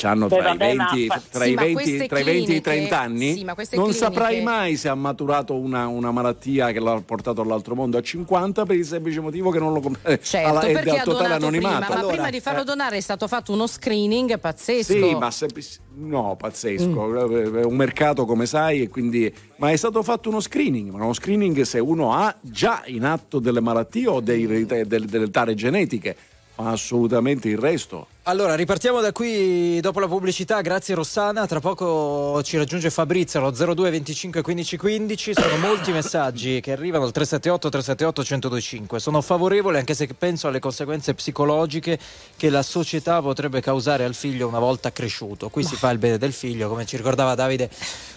hanno 0.02 0.28
tra, 0.28 0.36
i 0.36 0.42
vabbè, 0.42 0.74
ma 0.74 0.88
20, 0.92 1.06
fa- 1.06 1.22
tra 1.30 1.44
sì, 1.44 1.50
i 1.52 1.54
ma 1.54 1.62
20 1.62 1.74
queste 1.82 2.06
tra 2.06 2.18
i 2.18 2.22
20 2.22 2.38
e 2.52 2.56
i 2.56 2.60
cliniche- 2.60 2.60
30 2.88 3.00
anni, 3.00 3.34
sì, 3.34 3.44
non 3.44 3.54
cliniche- 3.54 3.92
saprai 3.94 4.42
mai 4.42 4.76
se 4.76 4.88
ha 4.90 4.94
maturato 4.94 5.54
una, 5.54 5.86
una 5.86 6.10
malattia 6.10 6.70
che 6.70 6.80
l'ha 6.80 7.00
portato 7.00 7.40
all'altro 7.40 7.74
mondo 7.74 7.96
a 7.96 8.02
50 8.02 8.66
per 8.66 8.76
il 8.76 8.84
semplice 8.84 9.20
motivo 9.20 9.48
che 9.50 9.58
non 9.58 9.72
lo 9.72 9.80
compra 9.80 10.18
Certo, 10.18 10.48
alla- 10.50 10.60
è 10.60 10.74
ha 10.74 10.82
totale 10.82 11.02
donato 11.02 11.16
prima, 11.22 11.36
anonimato. 11.36 11.78
ma 11.80 11.98
Allora, 11.98 12.12
prima 12.12 12.30
di 12.30 12.40
farlo 12.40 12.60
eh, 12.60 12.64
donare 12.64 12.96
è 12.98 13.00
stato 13.00 13.26
fatto 13.26 13.52
uno 13.54 13.66
screening 13.66 14.38
pazzesco. 14.38 14.92
sì, 14.92 15.14
ma 15.14 15.30
se- 15.30 15.48
no, 15.94 16.36
pazzesco. 16.38 17.06
Mm. 17.06 17.56
È 17.56 17.64
un 17.64 17.74
mercato 17.76 18.26
come 18.26 18.44
sai, 18.44 18.82
e 18.82 18.88
quindi. 18.90 19.34
Ma 19.56 19.70
è 19.70 19.76
stato 19.76 20.02
fatto 20.02 20.28
uno 20.28 20.40
screening, 20.40 20.90
ma 20.90 21.02
uno 21.04 21.12
screening 21.12 21.60
se 21.62 21.78
uno 21.78 22.12
ha 22.12 22.34
già 22.40 22.82
in 22.86 23.04
atto 23.04 23.38
delle 23.38 23.60
malattie 23.60 24.08
o 24.08 24.20
dei- 24.20 24.66
del- 24.66 25.04
delle 25.06 25.30
tare 25.30 25.54
genetiche, 25.54 26.16
ma 26.56 26.70
assolutamente 26.70 27.48
il 27.48 27.58
resto. 27.58 28.08
Allora, 28.26 28.54
ripartiamo 28.54 29.02
da 29.02 29.12
qui 29.12 29.78
dopo 29.80 30.00
la 30.00 30.08
pubblicità. 30.08 30.62
Grazie 30.62 30.94
Rossana. 30.94 31.46
Tra 31.46 31.60
poco 31.60 32.42
ci 32.42 32.56
raggiunge 32.56 32.88
Fabrizio 32.88 33.38
allo 33.38 33.50
02 33.50 33.90
25 33.90 34.40
15 34.40 34.76
15. 34.78 35.34
Sono 35.34 35.56
molti 35.58 35.92
messaggi 35.92 36.60
che 36.62 36.72
arrivano 36.72 37.04
al 37.04 37.12
378 37.12 37.68
378 37.68 38.20
1025. 38.22 38.98
Sono 38.98 39.20
favorevole 39.20 39.76
anche 39.78 39.92
se 39.92 40.06
penso 40.06 40.48
alle 40.48 40.58
conseguenze 40.58 41.12
psicologiche 41.12 41.98
che 42.34 42.48
la 42.48 42.62
società 42.62 43.20
potrebbe 43.20 43.60
causare 43.60 44.04
al 44.04 44.14
figlio 44.14 44.48
una 44.48 44.58
volta 44.58 44.90
cresciuto. 44.90 45.50
Qui 45.50 45.62
si 45.62 45.76
fa 45.76 45.90
il 45.90 45.98
bene 45.98 46.16
del 46.16 46.32
figlio, 46.32 46.70
come 46.70 46.86
ci 46.86 46.96
ricordava 46.96 47.34
Davide 47.34 47.68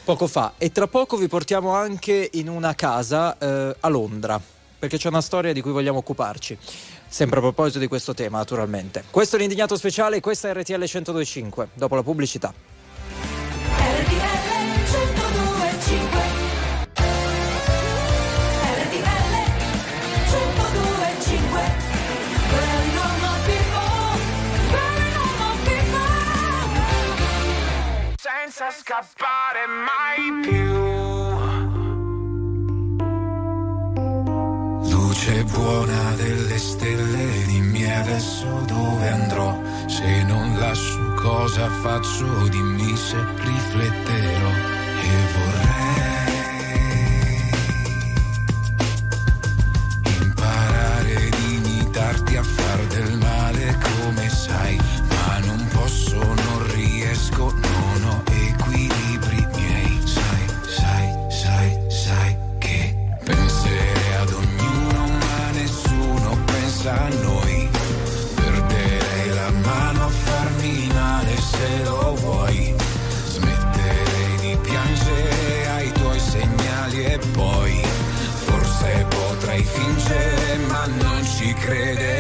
poco 0.06 0.28
fa. 0.28 0.54
E 0.58 0.72
tra 0.72 0.88
poco 0.88 1.18
vi 1.18 1.28
portiamo 1.28 1.72
anche 1.72 2.30
in 2.36 2.48
una 2.48 2.74
casa 2.76 3.38
eh, 3.38 3.76
a 3.78 3.88
Londra, 3.90 4.40
perché 4.80 4.98
c'è 4.98 5.10
una 5.10 5.20
storia 5.20 5.52
di 5.52 5.60
cui 5.60 5.72
vogliamo 5.72 5.98
occuparci. 5.98 6.58
Sempre 7.10 7.40
a 7.40 7.42
proposito 7.42 7.80
di 7.80 7.88
questo 7.88 8.14
tema, 8.14 8.38
naturalmente. 8.38 9.04
Questo 9.10 9.36
è 9.36 9.40
l'indignato 9.40 9.76
speciale, 9.76 10.20
questa 10.20 10.50
è 10.50 10.54
RTL 10.54 10.74
1025, 10.74 11.70
dopo 11.74 11.96
la 11.96 12.04
pubblicità. 12.04 12.54
Senza 28.20 28.72
scappare 28.72 29.66
mai 29.68 30.42
più 30.42 30.87
luce 35.28 35.44
buona 35.44 36.16
delle 36.16 36.58
stelle, 36.58 37.44
dimmi 37.46 37.84
adesso 37.92 38.64
dove 38.66 39.10
andrò. 39.10 39.62
Se 39.88 40.24
non 40.24 40.58
lascio 40.58 41.14
cosa 41.16 41.70
faccio, 41.70 42.48
dimmi 42.48 42.96
se 42.96 43.18
rifletterò 43.36 44.52
e 45.02 45.10
vorrei 45.36 45.76
imparare 50.22 51.16
ad 51.16 51.34
imitarti 51.50 52.36
a 52.38 52.44
far 52.44 52.80
del 52.88 53.18
male 53.18 53.27
pensa 66.88 67.04
a 67.04 67.10
noi. 67.22 67.70
Perderei 68.36 69.30
la 69.30 69.52
mano 69.52 70.06
a 70.06 70.10
farmi 70.10 70.90
male 70.94 71.36
se 71.38 71.84
lo 71.84 72.16
vuoi. 72.16 72.74
Smetterei 73.26 74.38
di 74.40 74.58
piangere 74.62 75.68
ai 75.76 75.92
tuoi 75.92 76.20
segnali 76.20 77.04
e 77.06 77.20
poi 77.34 77.82
forse 78.46 79.06
potrei 79.10 79.64
fingere 79.64 80.58
ma 80.68 80.86
non 81.02 81.26
ci 81.26 81.54
crederei. 81.54 82.17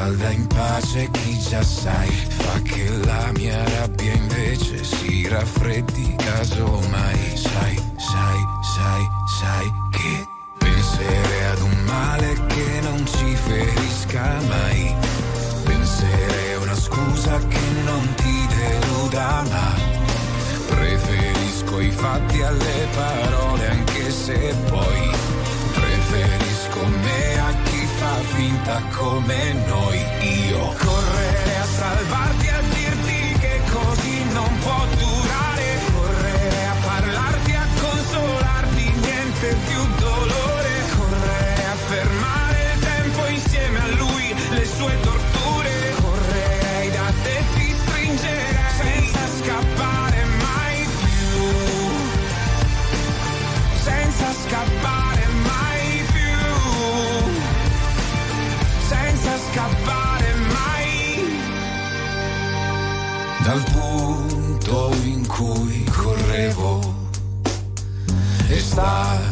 Scalda 0.00 0.30
in 0.30 0.46
pace 0.46 1.10
chi 1.10 1.38
già 1.38 1.62
sai. 1.62 2.08
Fa 2.08 2.60
che 2.62 2.88
la 3.04 3.30
mia 3.34 3.62
rabbia 3.76 4.12
invece 4.12 4.82
si 4.82 5.28
raffreddi 5.28 6.16
casomai. 6.16 7.36
Sai, 7.36 7.76
sai, 7.96 8.40
sai, 8.74 9.02
sai 9.38 9.72
che 9.90 10.26
penserei 10.58 11.44
ad 11.52 11.60
un 11.60 11.78
male 11.84 12.32
che 12.46 12.80
non 12.82 13.06
ci 13.06 13.36
ferisca 13.36 14.40
mai. 14.48 14.94
Penserei 15.64 16.54
a 16.54 16.58
una 16.60 16.76
scusa 16.76 17.38
che 17.46 17.60
non 17.84 18.14
ti 18.14 18.46
deluda 18.56 19.44
ma 19.50 19.98
Preferisco 20.66 21.80
i 21.80 21.90
fatti 21.90 22.42
alle 22.42 22.88
parole 22.94 23.68
anche 23.68 24.10
se 24.10 24.54
finta 28.34 28.82
come 28.92 29.52
noi. 29.66 29.98
Io 30.48 30.74
correre 30.78 31.56
a 31.58 31.64
salvarti 31.64 32.48
a 32.48 32.60
dirti 32.74 33.38
che 33.40 33.60
così 33.70 34.24
non 34.32 34.58
può 34.58 34.80
durare. 34.98 35.68
Correre 35.92 36.66
a 36.66 36.76
parlarti 36.86 37.52
a 37.52 37.66
consolarti, 37.80 38.92
niente 39.00 39.56
più 39.66 39.89
e 68.80 69.29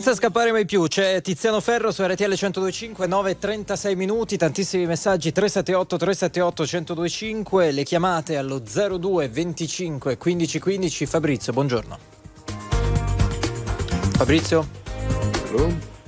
Senza 0.00 0.16
scappare 0.16 0.50
mai 0.50 0.64
più, 0.64 0.86
c'è 0.86 1.20
Tiziano 1.20 1.60
Ferro 1.60 1.92
su 1.92 2.02
RTL 2.02 2.24
1025, 2.24 3.06
9.36 3.06 3.96
minuti, 3.96 4.38
tantissimi 4.38 4.86
messaggi 4.86 5.30
378 5.30 5.96
378 5.98 6.62
1025, 6.62 7.70
le 7.70 7.82
chiamate 7.82 8.38
allo 8.38 8.60
02 8.60 9.28
25 9.28 10.16
15 10.16 10.58
15. 10.58 11.04
Fabrizio, 11.04 11.52
buongiorno. 11.52 11.98
Fabrizio? 14.12 14.66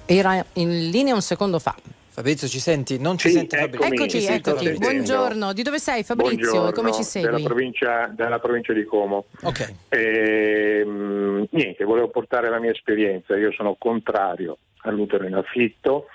Era 0.06 0.42
in 0.54 0.88
linea 0.88 1.12
un 1.12 1.20
secondo 1.20 1.58
fa. 1.58 1.74
Fabrizio, 2.12 2.46
ci 2.46 2.58
senti? 2.58 2.98
Non 2.98 3.16
ci 3.16 3.28
Sì, 3.28 3.36
sente 3.36 3.56
Fabrizio. 3.56 4.20
sì, 4.20 4.26
eccoti. 4.26 4.66
sto 4.66 4.78
Buongiorno. 4.78 5.54
Di 5.54 5.62
dove 5.62 5.78
sei 5.78 6.04
Fabrizio 6.04 6.36
Buongiorno, 6.36 6.68
e 6.68 6.72
come 6.72 6.92
ci 6.92 7.02
segui? 7.04 7.30
Della 7.30 7.42
provincia, 7.42 8.06
della 8.14 8.38
provincia 8.38 8.74
di 8.74 8.84
Como. 8.84 9.24
Ok. 9.42 9.72
Ehm, 9.88 11.46
niente, 11.50 11.84
volevo 11.84 12.08
portare 12.08 12.50
la 12.50 12.60
mia 12.60 12.70
esperienza. 12.70 13.34
Io 13.38 13.50
sono 13.52 13.76
contrario 13.78 14.58
all'utero 14.82 15.26
in 15.26 15.34
affitto, 15.34 16.08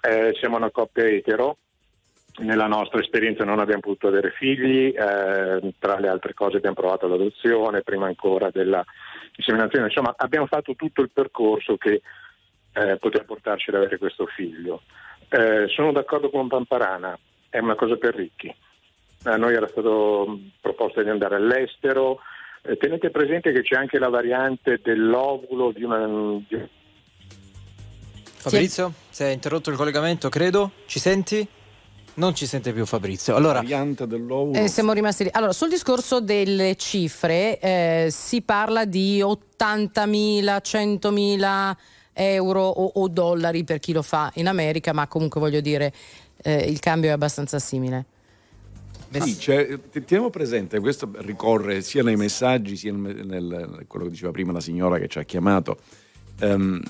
eh, 0.00 0.32
siamo 0.38 0.56
una 0.56 0.70
coppia 0.70 1.06
etero 1.06 1.58
nella 2.38 2.66
nostra 2.66 3.00
esperienza 3.00 3.44
non 3.44 3.60
abbiamo 3.60 3.80
potuto 3.80 4.08
avere 4.08 4.30
figli, 4.30 4.92
eh, 4.94 5.74
tra 5.78 5.98
le 5.98 6.08
altre 6.08 6.34
cose 6.34 6.58
abbiamo 6.58 6.74
provato 6.76 7.06
l'adozione, 7.06 7.82
prima 7.82 8.06
ancora 8.06 8.50
della 8.50 8.84
inseminazione, 9.36 9.86
insomma 9.86 10.14
abbiamo 10.16 10.46
fatto 10.46 10.74
tutto 10.74 11.00
il 11.00 11.10
percorso 11.10 11.76
che 11.76 12.02
eh, 12.74 12.96
poteva 12.98 13.24
portarci 13.24 13.70
ad 13.70 13.76
avere 13.76 13.96
questo 13.96 14.26
figlio. 14.26 14.82
Eh, 15.28 15.66
sono 15.68 15.92
d'accordo 15.92 16.30
con 16.30 16.48
Pamparana, 16.48 17.18
è 17.48 17.58
una 17.58 17.74
cosa 17.74 17.96
per 17.96 18.14
ricchi. 18.14 18.54
A 19.24 19.36
noi 19.36 19.54
era 19.54 19.66
stato 19.66 20.38
proposto 20.60 21.02
di 21.02 21.08
andare 21.08 21.36
all'estero, 21.36 22.20
eh, 22.62 22.76
tenete 22.76 23.10
presente 23.10 23.52
che 23.52 23.62
c'è 23.62 23.76
anche 23.76 23.98
la 23.98 24.08
variante 24.08 24.80
dell'ovulo 24.82 25.72
di 25.72 25.82
una... 25.82 26.06
Di... 26.06 26.68
Fabrizio, 28.36 28.92
si 29.10 29.24
è 29.24 29.28
interrotto 29.28 29.70
il 29.70 29.76
collegamento, 29.76 30.28
credo. 30.28 30.70
Ci 30.86 31.00
senti? 31.00 31.46
Non 32.14 32.34
ci 32.34 32.46
sente 32.46 32.72
più 32.72 32.86
Fabrizio. 32.86 33.36
Allora, 33.36 33.60
variante 33.60 34.06
dell'ovulo. 34.06 34.58
Eh, 34.58 34.68
siamo 34.68 34.92
rimasti 34.92 35.24
lì. 35.24 35.30
Allora, 35.32 35.52
sul 35.52 35.68
discorso 35.68 36.20
delle 36.20 36.76
cifre, 36.76 37.58
eh, 37.58 38.06
si 38.10 38.42
parla 38.42 38.84
di 38.84 39.20
80.000, 39.20 40.60
100.000 40.62 41.76
euro 42.16 42.62
o, 42.62 42.92
o, 42.94 43.08
dollari 43.08 43.62
per 43.64 43.78
chi 43.78 43.92
lo 43.92 44.02
fa 44.02 44.30
in 44.34 44.48
America, 44.48 44.92
ma 44.92 45.06
comunque 45.06 45.38
voglio 45.38 45.60
dire, 45.60 45.92
eh, 46.42 46.64
il 46.64 46.80
cambio 46.80 47.10
è 47.10 47.12
abbastanza 47.12 47.58
simile. 47.58 48.06
Sì, 49.10 49.38
cioè, 49.38 49.78
teniamo 49.90 50.30
presente, 50.30 50.80
questo 50.80 51.10
ricorre 51.18 51.80
sia 51.80 52.02
nei 52.02 52.16
messaggi 52.16 52.76
sia 52.76 52.92
nel, 52.92 53.24
nel, 53.24 53.84
quello 53.86 54.06
che 54.06 54.10
diceva 54.10 54.32
prima 54.32 54.52
la 54.52 54.60
signora 54.60 54.98
che 54.98 55.08
ci 55.08 55.18
ha 55.18 55.22
chiamato. 55.22 55.78
Um, 56.40 56.82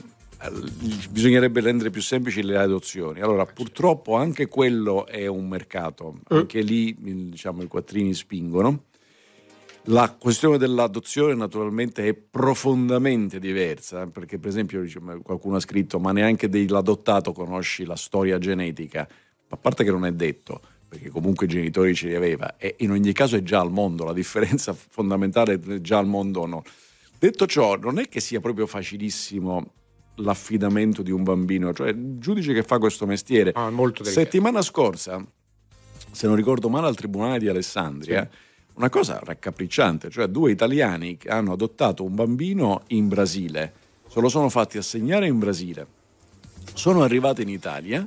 bisognerebbe 1.10 1.60
rendere 1.60 1.90
più 1.90 2.02
semplici 2.02 2.42
le 2.42 2.56
adozioni. 2.56 3.20
Allora, 3.20 3.44
purtroppo 3.46 4.16
anche 4.16 4.48
quello 4.48 5.06
è 5.06 5.26
un 5.26 5.46
mercato, 5.46 6.20
eh. 6.28 6.36
anche 6.36 6.60
lì 6.60 6.96
diciamo, 6.98 7.62
i 7.62 7.66
quattrini 7.66 8.14
spingono. 8.14 8.84
La 9.88 10.12
questione 10.18 10.58
dell'adozione 10.58 11.34
naturalmente 11.34 12.08
è 12.08 12.14
profondamente 12.14 13.38
diversa, 13.38 14.08
perché 14.08 14.38
per 14.38 14.48
esempio 14.48 14.84
qualcuno 15.22 15.56
ha 15.56 15.60
scritto 15.60 16.00
ma 16.00 16.10
neanche 16.10 16.48
dell'adottato 16.48 17.32
conosci 17.32 17.84
la 17.84 17.94
storia 17.94 18.38
genetica, 18.38 19.08
a 19.48 19.56
parte 19.56 19.84
che 19.84 19.92
non 19.92 20.04
è 20.04 20.12
detto, 20.12 20.60
perché 20.88 21.08
comunque 21.08 21.46
i 21.46 21.48
genitori 21.48 21.94
ce 21.94 22.08
li 22.08 22.16
aveva 22.16 22.56
e 22.56 22.74
in 22.78 22.90
ogni 22.90 23.12
caso 23.12 23.36
è 23.36 23.42
già 23.42 23.60
al 23.60 23.70
mondo, 23.70 24.04
la 24.04 24.12
differenza 24.12 24.74
fondamentale 24.74 25.54
è 25.54 25.80
già 25.80 25.98
al 25.98 26.06
mondo 26.06 26.40
o 26.40 26.46
no. 26.46 26.64
Detto 27.16 27.46
ciò, 27.46 27.76
non 27.76 28.00
è 28.00 28.08
che 28.08 28.18
sia 28.18 28.40
proprio 28.40 28.66
facilissimo 28.66 29.72
l'affidamento 30.16 31.02
di 31.02 31.12
un 31.12 31.22
bambino, 31.22 31.72
cioè 31.72 31.90
il 31.90 32.18
giudice 32.18 32.52
che 32.52 32.64
fa 32.64 32.78
questo 32.78 33.06
mestiere. 33.06 33.52
Ah, 33.54 33.70
settimana 34.02 34.62
scorsa, 34.62 35.24
se 36.10 36.26
non 36.26 36.34
ricordo 36.34 36.68
male, 36.68 36.88
al 36.88 36.96
Tribunale 36.96 37.38
di 37.38 37.48
Alessandria, 37.48 38.28
sì. 38.28 38.44
Una 38.76 38.90
cosa 38.90 39.20
raccapricciante, 39.22 40.10
cioè 40.10 40.26
due 40.26 40.50
italiani 40.50 41.16
che 41.16 41.28
hanno 41.28 41.52
adottato 41.52 42.04
un 42.04 42.14
bambino 42.14 42.82
in 42.88 43.08
Brasile, 43.08 43.72
se 44.08 44.20
lo 44.20 44.28
sono 44.28 44.48
fatti 44.48 44.78
assegnare 44.78 45.26
in 45.26 45.38
Brasile, 45.38 45.86
sono 46.74 47.02
arrivati 47.02 47.42
in 47.42 47.48
Italia, 47.48 48.06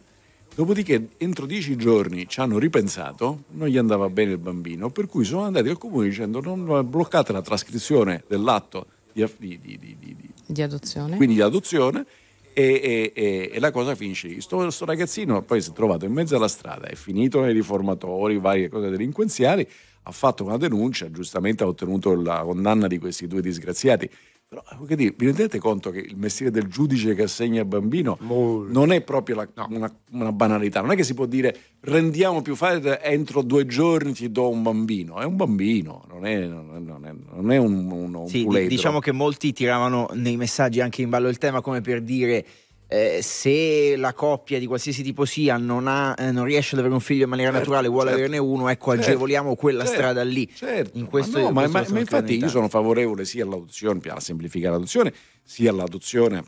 dopodiché 0.54 1.10
entro 1.18 1.46
dieci 1.46 1.76
giorni 1.76 2.28
ci 2.28 2.40
hanno 2.40 2.60
ripensato, 2.60 3.44
non 3.52 3.68
gli 3.68 3.78
andava 3.78 4.10
bene 4.10 4.34
il 4.34 4.38
bambino, 4.38 4.90
per 4.92 5.08
cui 5.08 5.24
sono 5.24 5.44
andati 5.44 5.70
al 5.70 5.78
comune 5.78 6.08
dicendo 6.08 6.40
non 6.42 6.88
bloccate 6.88 7.32
la 7.32 7.42
trascrizione 7.42 8.24
dell'atto 8.28 8.86
di, 9.12 9.26
di, 9.38 9.60
di, 9.80 9.98
di 10.46 10.62
adozione. 10.62 11.16
Quindi 11.18 11.36
di 11.36 11.42
adozione. 11.42 12.06
E, 12.52 13.14
e, 13.16 13.52
e, 13.54 13.60
la 13.60 13.72
cosa 13.72 13.96
finisce 13.96 14.28
lì. 14.28 14.42
Sto, 14.42 14.70
sto, 14.70 14.84
ragazzino 14.84 15.44
poi 15.44 15.62
si 15.62 15.70
è 15.70 15.74
trovato 15.74 16.04
in 16.04 16.12
mezzo 16.12 16.36
alla 16.36 16.50
strada, 16.50 16.88
è 16.88 16.96
finito 16.96 17.40
nei 17.40 17.54
riformatori, 17.54 18.38
varie 18.38 18.68
cose 18.68 18.90
delinquenziali, 18.90 19.66
ha 20.04 20.12
fatto 20.12 20.44
una 20.44 20.58
denuncia, 20.58 21.12
giustamente 21.12 21.64
ha 21.64 21.68
ottenuto 21.68 22.16
la 22.16 22.42
condanna 22.44 22.88
di 22.88 22.98
questi 22.98 23.28
due 23.28 23.42
disgraziati. 23.42 24.10
Però 24.50 24.64
che 24.88 24.96
dire, 24.96 25.14
vi 25.16 25.26
rendete 25.28 25.60
conto 25.60 25.92
che 25.92 26.00
il 26.00 26.18
mestiere 26.18 26.52
del 26.52 26.66
giudice 26.66 27.14
che 27.14 27.22
assegna 27.22 27.60
il 27.60 27.68
bambino 27.68 28.18
Molto. 28.22 28.74
non 28.74 28.92
è 28.92 29.02
proprio 29.02 29.36
la, 29.36 29.48
no. 29.54 29.68
una, 29.70 29.96
una, 30.14 30.32
banalità, 30.32 30.82
non 30.82 30.90
è 30.90 30.96
che 30.96 31.04
si 31.04 31.14
può 31.14 31.28
dire 31.28 31.56
rendiamo 31.82 32.42
più 32.42 32.56
facile 32.56 33.00
entro 33.04 33.44
due 33.44 33.68
giorni 33.68 34.14
ti 34.14 34.32
do 34.32 34.50
un 34.50 34.64
bambino, 34.64 35.20
è 35.20 35.24
un 35.24 35.36
bambino, 35.36 36.04
non 36.10 36.26
è, 36.26 36.48
non 36.48 37.06
è, 37.06 37.12
non 37.32 37.52
è 37.52 37.58
un, 37.58 37.92
un, 37.92 38.16
un 38.16 38.28
sì, 38.28 38.48
Diciamo 38.68 38.98
che 38.98 39.12
molti 39.12 39.54
tiravano 39.54 40.10
nei 40.14 40.36
messaggi 40.36 40.82
anche 40.82 41.04
in 41.04 41.10
ballo 41.10 41.28
il 41.28 41.38
tema 41.38 41.62
come 41.62 41.82
per 41.82 42.02
dire 42.02 42.44
eh, 42.92 43.20
se 43.22 43.96
la 43.98 44.14
coppia 44.14 44.58
di 44.58 44.66
qualsiasi 44.66 45.04
tipo 45.04 45.24
sia 45.24 45.58
non, 45.58 45.88
ha, 45.88 46.16
eh, 46.18 46.32
non, 46.32 46.44
riesce 46.44 46.74
ad 46.74 46.80
avere 46.80 46.96
un 46.96 47.00
figlio 47.00 47.26
in 47.26 47.30
maniera 47.30 47.52
certo, 47.52 47.70
naturale, 47.70 47.88
vuole 47.88 48.10
certo, 48.10 48.26
averne 48.26 48.38
uno, 48.40 48.68
ecco, 48.68 48.94
certo, 48.94 49.10
agevoliamo 49.10 49.56
quella 49.56 49.84
certo, 49.84 49.96
strada 49.96 50.24
lì. 50.24 50.52
Certo. 50.52 50.98
In 50.98 51.06
questo, 51.06 51.38
ma, 51.38 51.44
no, 51.46 51.52
ma, 51.52 51.68
ma, 51.68 51.86
ma 51.88 52.00
infatti 52.00 52.38
io 52.38 52.50
sono 52.50 52.68
favorevole 52.68 53.26
sia 53.26 53.44
all'adozione, 53.44 54.00
alla 54.06 54.20
semplificare 54.20 54.74
l'adozione, 54.74 55.14
sia 55.44 55.70
all'adozione 55.70 56.44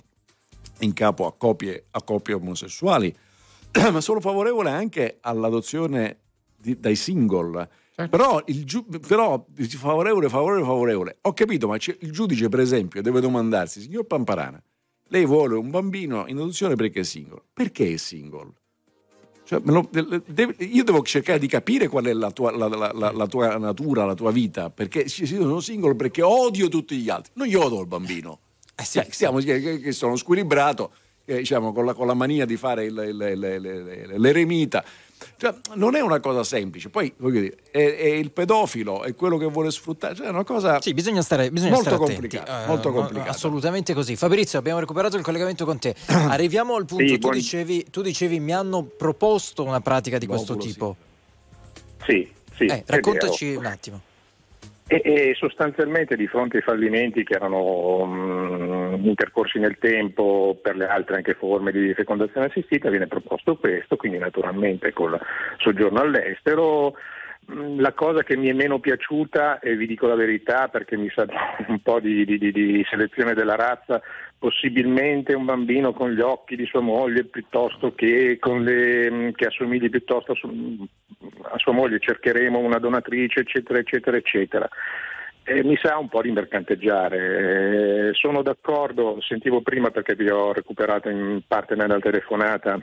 in 0.80 0.94
capo 0.94 1.28
a 1.28 1.34
coppie, 1.38 1.86
a 1.92 2.02
coppie 2.02 2.34
omosessuali, 2.34 3.16
ma 3.92 4.02
sono 4.02 4.20
favorevole 4.20 4.72
anche 4.72 5.20
all'adozione 5.22 6.18
di, 6.58 6.80
dai 6.80 6.96
single. 6.96 7.70
Certo. 7.94 8.18
Però, 8.18 8.42
il 8.48 8.66
giu- 8.66 9.00
però 9.06 9.46
favorevole, 9.78 10.28
favorevole, 10.28 10.66
favorevole. 10.66 11.18
Ho 11.22 11.34
capito, 11.34 11.68
ma 11.68 11.76
il 11.76 12.12
giudice, 12.12 12.50
per 12.50 12.62
esempio, 12.62 13.04
deve 13.04 13.22
domandarsi, 13.22 13.80
signor 13.80 14.06
Pamparana, 14.08 14.60
lei 15.12 15.26
vuole 15.26 15.56
un 15.56 15.70
bambino 15.70 16.26
in 16.28 16.38
adozione 16.38 16.76
perché 16.76 17.02
è 17.02 17.04
single. 17.04 17.42
Perché 17.54 17.94
è 17.94 17.98
single? 17.98 18.54
Cioè, 19.44 19.60
lo, 19.66 19.90
deve, 20.26 20.56
io 20.60 20.86
devo 20.86 21.02
cercare 21.02 21.38
di 21.38 21.48
capire 21.48 21.90
qual 21.90 22.06
è 22.06 22.14
la 22.14 22.32
tua, 22.32 22.56
la, 22.56 22.70
la, 22.70 23.12
la 23.12 23.28
tua, 23.28 23.58
natura, 23.58 24.06
la 24.06 24.14
tua 24.14 24.32
vita, 24.32 24.70
perché 24.70 25.00
io 25.00 25.26
sono 25.26 25.60
single 25.60 25.96
perché 25.96 26.22
odio 26.22 26.70
tutti 26.70 26.96
gli 26.96 27.10
altri. 27.10 27.34
Non 27.36 27.50
io 27.50 27.62
odio 27.62 27.82
il 27.82 27.88
bambino. 27.88 28.40
Eh 28.74 28.86
sì, 28.86 29.02
stiamo, 29.10 29.40
che 29.40 29.92
sono 29.92 30.16
squilibrato, 30.16 30.94
eh, 31.26 31.40
diciamo, 31.40 31.74
con, 31.74 31.84
la, 31.84 31.94
con 31.94 32.08
la 32.08 32.14
mania 32.14 32.46
di 32.46 32.56
fare 32.56 32.86
il, 32.86 32.98
il, 32.98 34.12
il, 34.14 34.22
l'eremita. 34.22 34.86
Cioè, 35.38 35.54
non 35.76 35.96
è 35.96 36.02
una 36.02 36.20
cosa 36.20 36.44
semplice. 36.44 36.90
Poi, 36.90 37.14
voglio 37.18 37.42
dire, 37.42 37.58
è, 37.72 37.96
è, 37.96 38.08
il 38.08 38.32
pedofilo, 38.32 39.04
è 39.04 39.16
quello 39.16 39.38
che 39.38 39.46
vuole 39.46 39.72
sfruttare. 39.72 40.16
Cioè, 40.16 40.28
è 40.28 40.30
una 40.30 40.44
cosa. 40.44 40.82
Sì, 40.82 40.94
bisogna 40.94 41.22
stare, 41.22 41.52
bisogna 41.52 41.74
molto 41.74 41.90
stare 41.90 42.04
complicata. 42.04 42.64
Uh, 42.64 42.68
molto 42.68 42.92
complicata. 42.92 43.30
Assolutamente 43.30 43.94
così. 43.94 44.16
Fabrizio, 44.16 44.60
abbiamo 44.60 44.80
recuperato 44.80 45.18
il 45.18 45.24
collegamento 45.24 45.66
con 45.66 45.80
te. 45.80 45.96
Arriviamo 46.08 46.76
al 46.76 46.86
punto. 46.86 47.06
Sì, 47.06 47.14
tu, 47.14 47.20
buon... 47.20 47.34
dicevi, 47.34 47.88
tu, 47.90 48.02
dicevi, 48.02 48.40
mi 48.40 48.54
hanno 48.54 48.84
proposto 48.84 49.64
una 49.64 49.82
pratica 49.82 50.18
di 50.18 50.26
questo 50.26 50.54
Lobulo, 50.54 50.72
tipo. 50.72 50.96
Sì, 52.06 52.30
sì. 52.56 52.66
Eh, 52.66 52.84
raccontaci 52.86 53.56
un 53.56 53.66
attimo. 53.66 54.02
E, 54.94 55.02
e, 55.06 55.34
sostanzialmente 55.36 56.18
di 56.18 56.28
fronte 56.28 56.58
ai 56.58 56.64
fallimenti 56.64 57.24
che 57.24 57.36
erano 57.36 58.04
mh, 58.06 59.06
intercorsi 59.06 59.58
nel 59.58 59.78
tempo 59.78 60.60
per 60.62 60.76
le 60.76 60.86
altre 60.86 61.16
anche 61.16 61.34
forme 61.34 61.72
di 61.72 61.94
fecondazione 61.94 62.48
assistita 62.48 62.90
viene 62.90 63.08
proposto 63.08 63.56
questo, 63.56 63.96
quindi 63.96 64.18
naturalmente 64.18 64.92
col 64.92 65.18
soggiorno 65.60 66.02
all'estero. 66.02 66.96
La 67.48 67.92
cosa 67.94 68.24
che 68.24 68.38
mi 68.38 68.48
è 68.48 68.54
meno 68.54 68.80
piaciuta, 68.80 69.60
e 69.60 69.76
vi 69.76 69.88
dico 69.88 70.08
la 70.08 70.16
verità 70.16 70.70
perché 70.70 70.96
mi 70.96 71.10
sa 71.10 71.26
un 71.68 71.80
po' 71.82 72.00
di, 72.00 72.24
di, 72.24 72.38
di 72.38 72.86
selezione 72.90 73.34
della 73.34 73.56
razza, 73.56 74.02
possibilmente 74.38 75.34
un 75.34 75.46
bambino 75.46 75.92
con 75.92 76.12
gli 76.12 76.22
occhi 76.22 76.56
di 76.56 76.66
sua 76.66 76.80
moglie 76.80 77.26
piuttosto 77.26 77.94
che, 77.94 78.40
le, 78.42 79.32
che 79.36 79.46
assomigli 79.46 79.90
piuttosto 79.90 80.32
a, 80.32 80.36
su, 80.36 80.88
a, 81.44 81.58
sua 81.58 81.74
moglie, 81.74 82.00
cercheremo 82.00 82.58
una 82.58 82.80
donatrice 82.80 83.42
eccetera 83.42 83.80
eccetera 83.80 84.18
eccetera. 84.18 84.70
Eh, 85.44 85.64
mi 85.64 85.76
sa 85.82 85.98
un 85.98 86.08
po' 86.08 86.22
di 86.22 86.32
mercanteggiare. 86.32 88.10
Eh, 88.10 88.14
sono 88.14 88.44
d'accordo, 88.44 89.18
sentivo 89.22 89.62
prima 89.62 89.90
perché 89.90 90.16
vi 90.16 90.30
ho 90.30 90.54
recuperato 90.54 91.10
in 91.10 91.42
parte 91.48 91.76
nella 91.76 92.00
telefonata 92.00 92.80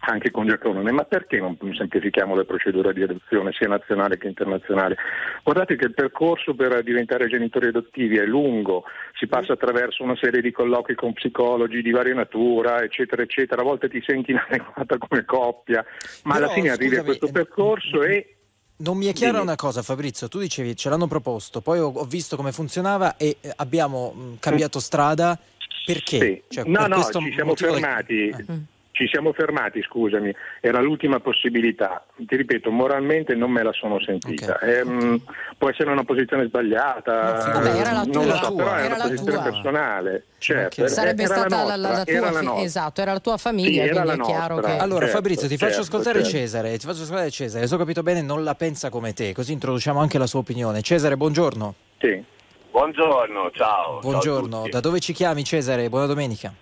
anche 0.00 0.30
con 0.30 0.46
Giacomone, 0.46 0.92
ma 0.92 1.04
perché 1.04 1.38
non 1.38 1.56
semplifichiamo 1.76 2.34
le 2.34 2.44
procedure 2.44 2.92
di 2.92 3.02
adozione 3.02 3.52
sia 3.52 3.68
nazionale 3.68 4.16
che 4.16 4.28
internazionale? 4.28 4.96
Guardate 5.42 5.76
che 5.76 5.84
il 5.84 5.94
percorso 5.94 6.54
per 6.54 6.82
diventare 6.82 7.28
genitori 7.28 7.66
adottivi 7.68 8.16
è 8.16 8.24
lungo, 8.24 8.84
si 9.18 9.26
passa 9.26 9.52
attraverso 9.52 10.02
una 10.02 10.16
serie 10.16 10.40
di 10.40 10.52
colloqui 10.52 10.94
con 10.94 11.12
psicologi 11.12 11.82
di 11.82 11.90
varia 11.90 12.14
natura, 12.14 12.82
eccetera, 12.82 13.22
eccetera, 13.22 13.60
a 13.60 13.64
volte 13.64 13.88
ti 13.88 14.02
senti 14.04 14.30
inadeguata 14.30 14.96
come 14.98 15.24
coppia, 15.24 15.84
ma 16.24 16.34
Però, 16.34 16.44
alla 16.44 16.54
fine 16.54 16.70
arrivi 16.70 16.96
a 16.96 17.04
questo 17.04 17.30
percorso 17.30 18.02
e 18.02 18.34
non 18.80 18.96
mi 18.96 19.06
è 19.06 19.12
chiara 19.12 19.42
una 19.42 19.56
cosa 19.56 19.82
Fabrizio, 19.82 20.28
tu 20.28 20.38
dicevi 20.38 20.74
ce 20.74 20.88
l'hanno 20.88 21.06
proposto, 21.06 21.60
poi 21.60 21.78
ho, 21.78 21.92
visto 22.04 22.36
come 22.36 22.50
funzionava 22.50 23.18
e 23.18 23.36
eh, 23.38 23.52
abbiamo 23.56 24.12
mh, 24.12 24.38
cambiato 24.40 24.80
strada, 24.80 25.38
perché? 25.84 26.18
Sì. 26.18 26.42
Cioè, 26.48 26.64
no, 26.64 26.78
per 26.78 26.88
no, 26.88 27.02
ci 27.02 27.32
siamo 27.34 27.54
fermati. 27.54 28.30
Del... 28.30 28.44
Ah. 28.48 28.78
Ci 29.00 29.08
siamo 29.08 29.32
fermati, 29.32 29.80
scusami, 29.80 30.30
era 30.60 30.78
l'ultima 30.82 31.20
possibilità. 31.20 32.04
Ti 32.16 32.36
ripeto, 32.36 32.70
moralmente 32.70 33.34
non 33.34 33.50
me 33.50 33.62
la 33.62 33.72
sono 33.72 33.98
sentita. 33.98 34.56
Ok. 34.56 34.62
Ehm, 34.62 35.22
può 35.56 35.70
essere 35.70 35.90
una 35.90 36.04
posizione 36.04 36.46
sbagliata, 36.48 37.50
Vabbè, 37.54 37.76
era 37.76 37.92
la 37.92 38.02
non 38.02 38.10
tua, 38.10 38.24
lo 38.26 38.34
so, 38.36 38.54
però 38.54 38.68
era 38.68 38.82
è 38.82 38.86
una 38.88 38.96
la 38.98 39.02
posizione 39.04 39.32
tua. 39.32 39.42
personale. 39.42 40.24
Certo, 40.36 40.82
Ok. 40.82 40.88
Sarebbe 40.90 41.22
era 41.22 41.34
stata 41.34 41.56
la 41.64 41.76
la, 41.76 41.88
nostra, 41.88 41.96
la 41.96 42.04
tua 42.04 42.12
era 42.28 42.42
la 42.42 42.60
esatto, 42.62 43.00
era 43.00 43.12
la 43.12 43.20
tua 43.20 43.36
famiglia, 43.38 43.70
Sì, 43.70 43.88
era 43.88 44.02
quindi 44.02 44.06
la 44.08 44.12
è 44.12 44.26
chiaro 44.26 44.54
nostra. 44.56 44.74
che 44.74 44.82
Allora 44.82 45.00
certo, 45.00 45.16
Fabrizio 45.16 45.48
ti 45.48 45.56
faccio 45.56 45.72
certo, 45.72 45.86
ascoltare 45.96 46.22
certo. 46.22 46.36
Cesare, 46.38 46.76
ti 46.78 46.86
faccio 46.86 47.02
ascoltare 47.02 47.30
Cesare, 47.30 47.66
se 47.66 47.74
ho 47.74 47.78
capito 47.78 48.02
bene 48.02 48.20
non 48.20 48.44
la 48.44 48.54
pensa 48.54 48.90
come 48.90 49.14
te, 49.14 49.32
così 49.32 49.52
introduciamo 49.52 49.98
anche 49.98 50.18
la 50.18 50.26
sua 50.26 50.40
opinione. 50.40 50.82
Cesare, 50.82 51.16
buongiorno. 51.16 51.74
Sì. 51.98 52.22
Buongiorno, 52.70 53.50
ciao. 53.54 53.98
Buongiorno, 54.00 54.56
ciao 54.62 54.68
da 54.68 54.80
dove 54.80 55.00
ci 55.00 55.14
chiami 55.14 55.42
Cesare? 55.42 55.88
Buona 55.88 56.04
domenica. 56.06 56.52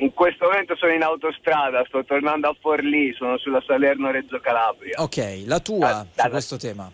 In 0.00 0.14
questo 0.14 0.46
momento 0.46 0.74
sono 0.76 0.92
in 0.92 1.02
autostrada, 1.02 1.84
sto 1.86 2.02
tornando 2.04 2.48
a 2.48 2.56
Forlì, 2.58 3.12
sono 3.12 3.36
sulla 3.36 3.62
Salerno-Reggio 3.66 4.40
Calabria. 4.40 4.98
Ok, 4.98 5.42
la 5.44 5.60
tua 5.60 5.88
Ah, 5.90 6.06
su 6.14 6.28
questo 6.30 6.56
tema. 6.56 6.90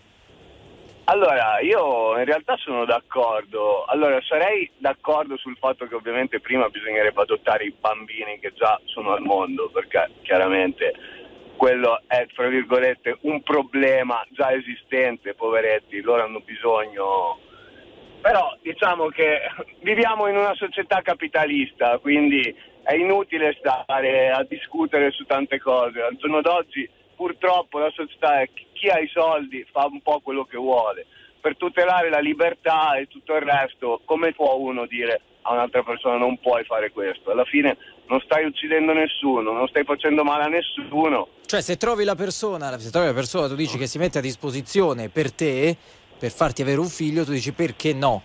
Allora, 1.04 1.60
io 1.60 2.18
in 2.18 2.24
realtà 2.24 2.56
sono 2.56 2.84
d'accordo. 2.84 3.84
Allora, 3.84 4.20
sarei 4.22 4.68
d'accordo 4.78 5.36
sul 5.36 5.56
fatto 5.56 5.86
che 5.86 5.94
ovviamente 5.94 6.40
prima 6.40 6.68
bisognerebbe 6.68 7.20
adottare 7.20 7.66
i 7.66 7.74
bambini 7.78 8.40
che 8.40 8.52
già 8.54 8.80
sono 8.86 9.12
al 9.12 9.22
mondo, 9.22 9.70
perché 9.72 10.10
chiaramente 10.22 10.92
quello 11.54 12.02
è, 12.08 12.26
fra 12.34 12.48
virgolette, 12.48 13.18
un 13.20 13.40
problema 13.44 14.20
già 14.30 14.52
esistente, 14.52 15.34
poveretti, 15.34 16.00
loro 16.00 16.24
hanno 16.24 16.40
bisogno... 16.40 17.38
Però 18.20 18.56
diciamo 18.60 19.06
che 19.06 19.42
viviamo 19.82 20.26
in 20.26 20.36
una 20.36 20.54
società 20.56 21.00
capitalista, 21.02 21.98
quindi 21.98 22.52
è 22.86 22.94
inutile 22.94 23.56
stare 23.58 24.30
a 24.30 24.44
discutere 24.44 25.10
su 25.10 25.24
tante 25.24 25.58
cose. 25.58 26.00
Al 26.00 26.16
giorno 26.16 26.40
d'oggi 26.40 26.88
purtroppo 27.16 27.78
la 27.78 27.90
società 27.90 28.40
è 28.42 28.48
chi- 28.52 28.66
chi 28.72 28.88
ha 28.88 29.00
i 29.00 29.08
soldi 29.08 29.66
fa 29.72 29.86
un 29.90 30.00
po' 30.02 30.20
quello 30.20 30.44
che 30.44 30.56
vuole. 30.56 31.06
Per 31.40 31.56
tutelare 31.56 32.08
la 32.10 32.20
libertà 32.20 32.96
e 32.96 33.06
tutto 33.06 33.34
il 33.34 33.42
resto, 33.42 34.00
come 34.04 34.32
può 34.32 34.54
uno 34.54 34.86
dire 34.86 35.20
a 35.42 35.52
un'altra 35.52 35.82
persona 35.82 36.16
non 36.16 36.38
puoi 36.38 36.64
fare 36.64 36.92
questo? 36.92 37.30
Alla 37.32 37.44
fine 37.44 37.76
non 38.06 38.20
stai 38.20 38.44
uccidendo 38.44 38.92
nessuno, 38.92 39.50
non 39.50 39.66
stai 39.66 39.84
facendo 39.84 40.22
male 40.22 40.44
a 40.44 40.48
nessuno. 40.48 41.28
Cioè 41.44 41.60
se 41.60 41.76
trovi 41.76 42.04
la 42.04 42.14
persona, 42.14 42.76
se 42.78 42.90
trovi 42.90 43.08
la 43.08 43.14
persona 43.14 43.48
tu 43.48 43.54
dici 43.56 43.78
che 43.78 43.86
si 43.86 43.98
mette 43.98 44.18
a 44.18 44.22
disposizione 44.22 45.08
per 45.08 45.32
te, 45.32 45.76
per 46.18 46.30
farti 46.30 46.62
avere 46.62 46.78
un 46.78 46.88
figlio, 46.88 47.24
tu 47.24 47.32
dici 47.32 47.52
perché 47.52 47.92
no? 47.92 48.22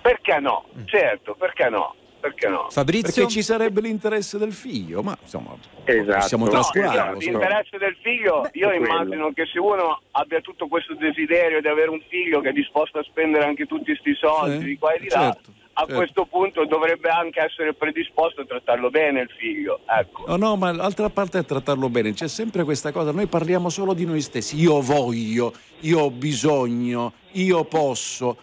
Perché 0.00 0.38
no? 0.38 0.64
Certo, 0.86 1.34
perché 1.34 1.68
no? 1.68 1.94
Perché 2.28 2.48
no? 2.48 2.66
Fabrizio? 2.70 3.12
Perché 3.12 3.30
ci 3.30 3.42
sarebbe 3.42 3.80
l'interesse 3.80 4.38
del 4.38 4.52
figlio, 4.52 5.02
ma 5.02 5.16
insomma 5.20 5.56
Esatto. 5.84 6.18
possiamo 6.18 6.44
No, 6.44 6.50
trascurarlo. 6.50 6.92
esatto, 6.92 7.14
insomma. 7.16 7.38
l'interesse 7.38 7.78
del 7.78 7.96
figlio, 8.02 8.48
io 8.52 8.68
quello. 8.68 8.84
immagino 8.84 9.32
che 9.32 9.46
se 9.46 9.58
uno 9.58 10.00
abbia 10.12 10.40
tutto 10.40 10.66
questo 10.68 10.94
desiderio 10.94 11.60
di 11.60 11.68
avere 11.68 11.90
un 11.90 12.00
figlio 12.08 12.40
che 12.40 12.50
è 12.50 12.52
disposto 12.52 12.98
a 12.98 13.02
spendere 13.02 13.44
anche 13.44 13.66
tutti 13.66 13.84
questi 13.84 14.14
soldi 14.14 14.58
Sì, 14.58 14.64
di 14.64 14.78
qua 14.78 14.92
e 14.92 15.00
di 15.00 15.08
là, 15.08 15.32
certo, 15.32 15.50
a 15.72 15.80
certo. 15.80 15.94
questo 15.94 16.24
punto 16.26 16.64
dovrebbe 16.66 17.08
anche 17.08 17.40
essere 17.40 17.72
predisposto 17.72 18.42
a 18.42 18.44
trattarlo 18.44 18.90
bene 18.90 19.20
il 19.22 19.30
figlio. 19.38 19.80
Ecco. 19.86 20.24
No, 20.26 20.36
no, 20.36 20.56
ma 20.56 20.72
l'altra 20.72 21.08
parte 21.08 21.38
è 21.38 21.44
trattarlo 21.44 21.88
bene. 21.88 22.12
C'è 22.12 22.28
sempre 22.28 22.64
questa 22.64 22.92
cosa, 22.92 23.12
noi 23.12 23.26
parliamo 23.26 23.68
solo 23.70 23.94
di 23.94 24.04
noi 24.04 24.20
stessi. 24.20 24.56
Io 24.60 24.80
voglio, 24.82 25.52
io 25.80 26.00
ho 26.00 26.10
bisogno, 26.10 27.12
io 27.32 27.64
posso. 27.64 28.36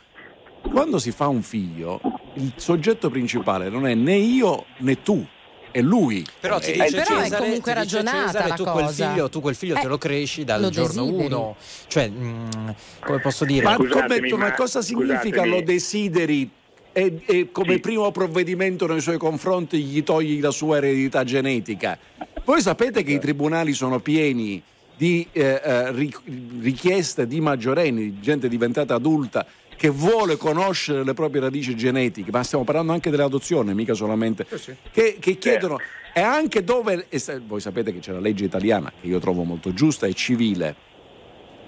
Quando 0.72 0.99
si 0.99 1.11
fa 1.11 1.28
un 1.28 1.41
figlio, 1.41 1.99
il 2.34 2.53
soggetto 2.57 3.09
principale 3.09 3.70
non 3.70 3.88
è 3.88 3.93
né 3.93 4.16
io 4.16 4.66
né 4.80 5.01
tu, 5.01 5.26
è 5.72 5.82
lui. 5.82 6.26
Però 6.39 6.59
ti 6.59 6.72
Eh, 6.72 6.84
dice 6.84 6.97
Però 6.97 7.20
è 7.20 7.24
Cesare, 7.24 7.41
comunque 7.43 7.74
ti 7.74 7.80
dice 7.82 7.95
ragionata 7.97 8.28
Cesare, 8.28 8.49
la 8.49 8.55
tu 8.55 8.63
quel 8.66 8.89
figlio, 8.89 9.30
tu 9.30 9.41
quel 9.41 9.55
figlio 9.55 9.74
te 9.76 9.82
Eh, 9.82 9.88
lo 9.88 9.97
cresci 9.97 10.43
dal 10.43 10.61
lo 10.61 10.70
giorno 10.70 11.03
desideri. 11.05 11.26
uno. 11.34 11.55
Cioè, 11.88 12.09
mm, 12.09 12.70
come 13.03 13.20
posso 13.20 13.45
dire? 13.45 13.63
Ma, 13.63 13.76
tu- 13.76 13.86
ma 13.88 14.38
ma- 14.38 14.51
cosa 14.53 14.82
significa 14.82 15.20
scusatemi. 15.43 15.49
lo 15.49 15.61
desideri 15.61 16.49
e, 16.91 17.22
e 17.26 17.51
come 17.51 17.74
Sì. 17.76 17.80
primo 17.80 18.11
provvedimento 18.11 18.86
nei 18.88 19.01
suoi 19.01 19.18
confronti 19.18 19.82
gli 19.82 20.03
togli 20.03 20.39
la 20.41 20.51
sua 20.51 20.78
eredità 20.78 21.24
genetica? 21.24 21.97
Voi 22.43 22.61
sapete 22.61 23.01
che 23.03 23.11
i 23.13 23.20
tribunali 23.20 23.74
sono 23.74 23.99
pieni 23.99 24.61
di 24.97 25.28
eh, 25.34 25.59
eh, 25.61 25.91
ri- 25.91 26.16
richieste 26.61 27.28
di 27.28 27.41
maggiorenni, 27.41 28.11
di 28.11 28.20
gente 28.22 28.47
diventata 28.47 28.93
adulta 28.95 29.45
che 29.76 29.89
vuole 29.89 30.38
conoscere 30.38 31.03
le 31.03 31.13
proprie 31.13 31.41
radici 31.41 31.76
genetiche, 31.76 32.32
ma 32.32 32.43
stiamo 32.43 32.63
parlando 32.63 32.93
anche 32.93 33.09
dell'adozione, 33.09 33.73
mica 33.73 33.93
solamente, 33.93 34.45
che, 34.91 35.17
che 35.19 35.38
chiedono 35.38 35.80
e 36.13 36.21
anche 36.21 36.63
dove, 36.63 37.07
e 37.09 37.21
voi 37.45 37.59
sapete 37.59 37.91
che 37.91 37.99
c'è 37.99 38.13
la 38.13 38.19
legge 38.21 38.45
italiana 38.45 38.91
che 38.99 39.07
io 39.07 39.19
trovo 39.19 39.43
molto 39.43 39.73
giusta 39.73 40.07
e 40.07 40.13
civile, 40.13 40.73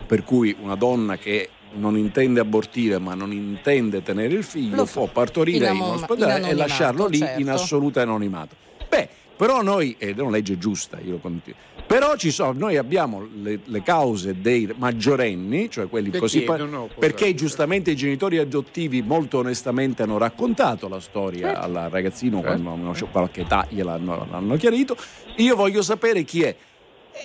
per 0.05 0.23
cui 0.23 0.55
una 0.61 0.75
donna 0.75 1.17
che 1.17 1.49
non 1.73 1.97
intende 1.97 2.39
abortire 2.39 2.97
ma 2.97 3.13
non 3.13 3.33
intende 3.33 4.01
tenere 4.01 4.33
il 4.33 4.43
figlio 4.43 4.77
Lo 4.77 4.85
può 4.85 5.05
fa. 5.05 5.11
partorire 5.11 5.67
In 5.67 5.75
in, 5.75 5.81
ospedale 5.81 6.39
in 6.39 6.47
e 6.47 6.53
lasciarlo 6.53 7.07
lì 7.07 7.17
in 7.17 7.25
certo. 7.25 7.51
assoluto 7.51 7.99
anonimato. 7.99 8.55
Beh, 8.87 9.09
però 9.35 9.61
noi, 9.61 9.95
ed 9.99 10.17
è 10.17 10.21
una 10.21 10.31
legge 10.31 10.57
giusta, 10.57 10.97
io 10.99 11.11
lo 11.11 11.17
continuo, 11.17 11.59
però 11.87 12.17
ci 12.17 12.31
sono, 12.31 12.51
noi 12.51 12.75
abbiamo 12.75 13.27
le, 13.41 13.59
le 13.63 13.81
cause 13.81 14.41
dei 14.41 14.69
maggiorenni, 14.75 15.69
cioè 15.69 15.87
quelli 15.87 16.09
Che 16.09 16.19
così, 16.19 16.43
chiedono, 16.43 16.89
perché 16.99 17.33
giustamente 17.33 17.91
i 17.91 17.95
genitori 17.95 18.37
adottivi 18.37 19.01
molto 19.01 19.37
onestamente 19.37 20.03
hanno 20.03 20.17
raccontato 20.17 20.89
la 20.89 20.99
storia 20.99 21.59
al 21.61 21.87
ragazzino 21.89 22.41
quando 22.41 22.71
hanno 22.71 22.93
qualche 23.09 23.41
età 23.41 23.65
gliel'hanno 23.69 24.27
l'hanno 24.29 24.55
chiarito. 24.57 24.97
Io 25.37 25.55
voglio 25.55 25.81
sapere 25.81 26.23
chi 26.23 26.43
è. 26.43 26.55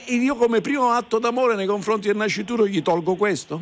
E 0.07 0.15
io 0.15 0.37
come 0.37 0.61
primo 0.61 0.91
atto 0.91 1.19
d'amore 1.19 1.55
nei 1.57 1.67
confronti 1.67 2.07
del 2.07 2.17
nascituro 2.17 2.67
gli 2.67 2.81
tolgo 2.81 3.17
questo? 3.17 3.61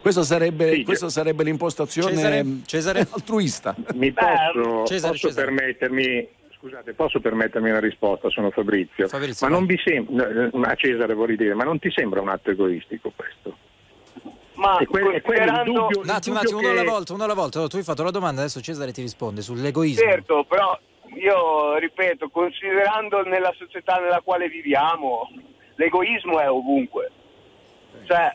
Questa 0.00 0.22
sarebbe, 0.22 0.72
Sì, 0.74 0.82
questa 0.84 1.08
sarebbe 1.08 1.42
l'impostazione 1.42 2.14
Cesare, 2.14 2.46
Cesare? 2.66 3.00
altruista. 3.10 3.74
Mi 3.94 4.12
posso, 4.12 4.84
Cesare, 4.84 5.12
posso 5.14 5.28
Cesare. 5.28 5.46
permettermi, 5.46 6.28
scusate, 6.68 6.92
posso 6.94 7.20
permettermi 7.20 7.70
una 7.70 7.80
risposta? 7.80 8.28
Sono 8.30 8.50
Fabrizio. 8.50 9.06
Fabrizio, 9.08 9.46
ma 9.48 9.54
non 9.54 9.66
vi 9.66 9.78
sembra, 9.82 10.28
a 10.70 10.74
Cesare 10.74 11.14
vorrei 11.14 11.36
dire, 11.36 11.54
ma 11.54 11.64
non 11.64 11.78
ti 11.78 11.90
sembra 11.90 12.20
un 12.20 12.28
atto 12.28 12.50
egoistico 12.50 13.12
questo? 13.14 13.56
Ma 14.54 14.78
E 14.78 14.86
quello- 14.86 15.10
e 15.12 15.20
quello 15.20 15.40
considerando... 15.44 15.80
dubbio- 15.82 16.00
Un 16.00 16.08
attimo, 16.08 16.34
un 16.34 16.40
attimo, 16.42 16.58
uno 16.58 16.70
alla 16.70 16.80
che- 16.82 16.88
volta, 16.88 17.12
uno 17.12 17.24
alla 17.24 17.34
volta. 17.34 17.56
Allora, 17.58 17.70
tu 17.70 17.76
hai 17.76 17.82
fatto 17.84 18.02
la 18.02 18.10
domanda, 18.10 18.40
adesso 18.40 18.60
Cesare 18.60 18.92
ti 18.92 19.02
risponde 19.02 19.42
sull'egoismo. 19.42 20.02
Certo, 20.02 20.44
però 20.44 20.78
io 21.14 21.76
ripeto, 21.76 22.28
considerando 22.30 23.22
nella 23.22 23.52
società 23.56 23.96
nella 23.98 24.20
quale 24.24 24.48
viviamo, 24.48 25.30
l'egoismo 25.74 26.40
è 26.40 26.50
ovunque. 26.50 27.10
Cioè, 28.06 28.34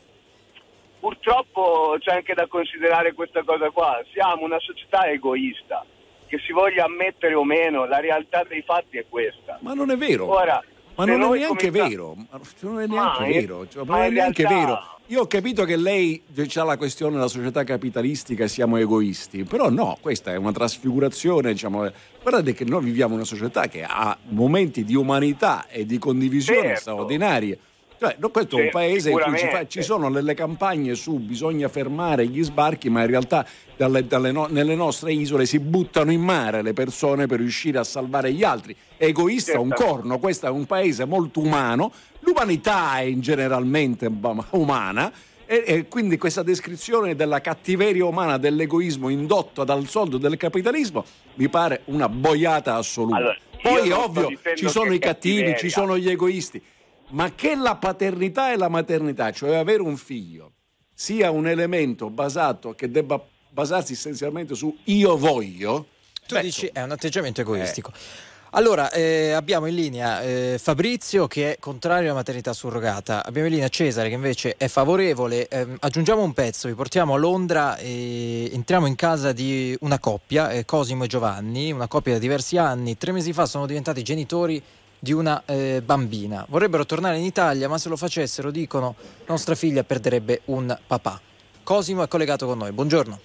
purtroppo 1.00 1.96
c'è 2.00 2.14
anche 2.14 2.34
da 2.36 2.46
considerare 2.48 3.14
questa 3.14 3.44
cosa 3.44 3.70
qua. 3.72 4.00
Siamo 4.14 4.44
una 4.46 4.60
società 4.60 5.08
egoista, 5.10 5.84
che 6.32 6.40
si 6.46 6.54
voglia 6.54 6.86
ammettere 6.86 7.34
o 7.34 7.44
meno, 7.44 7.86
la 7.86 8.00
realtà 8.00 8.46
dei 8.48 8.62
fatti 8.62 8.98
è 8.98 9.06
questa. 9.10 9.60
Ma 9.62 9.74
non 9.74 9.92
è 9.92 9.98
vero. 9.98 10.30
Ora, 10.32 10.64
Ma 10.96 11.04
non 11.04 11.22
è 11.36 11.40
neanche 11.40 11.68
comincia- 11.68 11.88
vero, 11.90 12.16
ma 12.16 12.40
non 12.62 12.80
è 12.80 12.88
Ma 12.88 12.94
neanche 12.96 13.24
in- 13.26 13.32
vero, 13.42 13.68
cioè, 13.68 13.84
ma 13.86 13.96
non 13.98 14.06
è 14.06 14.10
neanche 14.10 14.42
realtà- 14.48 14.66
vero. 14.66 14.80
Io 15.08 15.22
ho 15.24 15.28
capito 15.28 15.66
che 15.66 15.76
lei 15.76 16.24
c'ha 16.48 16.64
la 16.64 16.78
questione 16.78 17.16
della 17.16 17.28
società 17.28 17.66
capitalistica 17.66 18.46
e 18.46 18.48
siamo 18.48 18.78
egoisti, 18.78 19.44
però 19.44 19.70
no, 19.70 19.98
questa 20.00 20.32
è 20.32 20.38
una 20.38 20.54
trasfigurazione, 20.54 21.52
diciamo, 21.52 21.92
guardate 22.22 22.54
che 22.54 22.64
noi 22.64 22.82
viviamo 22.86 23.16
una 23.16 23.26
società 23.26 23.68
che 23.68 23.84
ha 23.84 24.18
momenti 24.30 24.86
di 24.86 24.96
umanità 24.96 25.68
e 25.68 25.86
di 25.86 25.98
condivisione 25.98 26.62
Certo. 26.62 26.80
straordinarie. 26.80 27.60
Cioè, 28.02 28.16
no, 28.18 28.30
questo 28.32 28.58
è 28.58 28.64
un 28.64 28.70
paese 28.72 29.12
in 29.12 29.20
cui 29.20 29.38
ci, 29.38 29.46
fa- 29.46 29.68
ci 29.68 29.84
sono 29.84 30.10
delle 30.10 30.34
campagne 30.34 30.96
su 30.96 31.20
bisogna 31.20 31.70
fermare 31.70 32.26
gli 32.26 32.44
sbarchi, 32.44 32.90
ma 32.90 33.02
in 33.02 33.08
realtà 33.08 33.46
dalle- 33.78 34.08
dalle 34.08 34.32
no- 34.32 34.48
nelle 34.50 34.74
nostre 34.74 35.14
isole 35.14 35.46
si 35.46 35.60
buttano 35.60 36.12
in 36.12 36.20
mare 36.22 36.64
le 36.64 36.74
persone 36.74 37.28
per 37.28 37.38
riuscire 37.38 37.78
a 37.78 37.84
salvare 37.84 38.34
gli 38.34 38.44
altri. 38.44 38.76
Egoista 38.98 39.60
un 39.60 39.68
Certamente. 39.68 39.84
corno, 39.84 40.18
questo 40.18 40.48
è 40.48 40.50
un 40.50 40.66
paese 40.66 41.06
molto 41.06 41.42
umano, 41.42 41.92
l'umanità 42.22 42.98
è 43.02 43.14
generalmente 43.18 44.08
um, 44.08 44.44
umana. 44.50 45.14
E, 45.46 45.64
e 45.68 45.88
quindi 45.88 46.18
questa 46.18 46.42
descrizione 46.42 47.14
della 47.16 47.40
cattiveria 47.40 48.06
umana, 48.06 48.38
dell'egoismo 48.38 49.10
indotto 49.10 49.64
dal 49.64 49.86
soldo 49.88 50.18
del 50.18 50.38
capitalismo, 50.38 51.06
mi 51.36 51.50
pare 51.50 51.82
una 51.86 52.10
boiata 52.10 52.78
assoluta. 52.78 53.18
Allora, 53.18 53.38
Poi 53.62 53.90
è 53.90 53.94
ovvio, 53.94 54.32
ci 54.56 54.68
sono 54.70 54.92
i 54.92 54.98
cattivi, 54.98 55.36
cattiveria. 55.36 55.58
ci 55.58 55.70
sono 55.70 55.98
gli 55.98 56.10
egoisti, 56.10 56.60
ma 57.12 57.34
che 57.34 57.56
la 57.56 57.76
paternità 57.76 58.52
e 58.52 58.58
la 58.58 58.70
maternità, 58.70 59.32
cioè 59.32 59.56
avere 59.56 59.82
un 59.82 59.98
figlio, 59.98 60.54
sia 60.94 61.32
un 61.32 61.48
elemento 61.48 62.10
basato 62.10 62.74
che 62.74 62.92
debba 62.92 63.24
basarsi 63.50 63.94
essenzialmente 63.94 64.56
su 64.56 64.76
io 64.86 65.18
voglio, 65.18 65.88
Tu 66.28 66.36
beh, 66.36 66.42
dici 66.42 66.70
è 66.72 66.82
un 66.82 66.92
atteggiamento 66.92 67.42
egoistico. 67.42 67.92
Allora, 68.54 68.92
eh, 68.92 69.32
abbiamo 69.32 69.66
in 69.68 69.76
linea 69.76 70.22
eh, 70.22 70.60
Fabrizio 70.62 71.26
che 71.26 71.54
è 71.54 71.58
contrario 71.58 72.08
alla 72.08 72.18
maternità 72.18 72.52
surrogata, 72.52 73.26
abbiamo 73.26 73.48
in 73.48 73.54
linea 73.54 73.70
Cesare 73.70 74.10
che 74.10 74.16
invece 74.16 74.56
è 74.58 74.68
favorevole. 74.68 75.48
Ehm, 75.48 75.78
aggiungiamo 75.80 76.22
un 76.22 76.34
pezzo, 76.34 76.68
vi 76.68 76.74
portiamo 76.74 77.14
a 77.14 77.18
Londra 77.18 77.78
e 77.78 78.50
entriamo 78.52 78.88
in 78.88 78.96
casa 78.96 79.32
di 79.32 79.74
una 79.80 80.00
coppia, 80.00 80.52
eh, 80.52 80.66
Cosimo 80.66 81.06
e 81.06 81.08
Giovanni, 81.08 81.72
una 81.72 81.88
coppia 81.88 82.12
da 82.12 82.20
diversi 82.20 82.58
anni. 82.58 82.98
Tre 82.98 83.14
mesi 83.14 83.32
fa 83.32 83.46
sono 83.46 83.66
diventati 83.66 84.04
genitori 84.04 84.62
di 85.04 85.14
una 85.14 85.42
eh, 85.48 85.82
bambina. 85.84 86.46
Vorrebbero 86.48 86.86
tornare 86.86 87.18
in 87.18 87.24
Italia, 87.24 87.68
ma 87.68 87.80
se 87.80 87.90
lo 87.90 87.98
facessero, 87.98 88.52
dicono, 88.52 88.94
nostra 89.26 89.56
figlia 89.56 89.84
perderebbe 89.84 90.42
un 90.46 90.78
papà. 90.86 91.20
Cosimo 91.64 92.04
è 92.04 92.08
collegato 92.08 92.46
con 92.46 92.60
noi. 92.60 92.72
Buongiorno. 92.72 93.20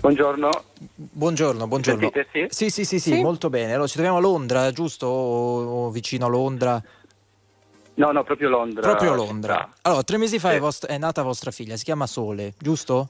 Buongiorno. 0.00 0.50
Buongiorno, 0.94 1.66
buongiorno. 1.66 2.00
Sentite, 2.00 2.26
sì? 2.32 2.46
Sì, 2.48 2.70
sì, 2.70 2.84
sì, 2.86 2.98
sì, 2.98 3.20
molto 3.20 3.50
bene. 3.50 3.72
Allora, 3.72 3.86
ci 3.86 3.94
troviamo 3.94 4.16
a 4.16 4.20
Londra, 4.22 4.70
giusto? 4.72 5.06
O, 5.06 5.84
o 5.86 5.90
vicino 5.90 6.24
a 6.24 6.28
Londra? 6.30 6.82
No, 7.96 8.10
no, 8.10 8.24
proprio 8.24 8.48
Londra. 8.48 8.80
Proprio 8.80 9.14
Londra. 9.14 9.54
città. 9.56 9.76
Allora, 9.82 10.02
tre 10.04 10.16
mesi 10.16 10.38
fa 10.38 10.50
Sì. 10.50 10.56
è, 10.56 10.58
vost- 10.58 10.86
è 10.86 10.96
nata 10.96 11.22
vostra 11.22 11.50
figlia, 11.50 11.76
si 11.76 11.84
chiama 11.84 12.06
Sole, 12.06 12.54
giusto? 12.58 13.08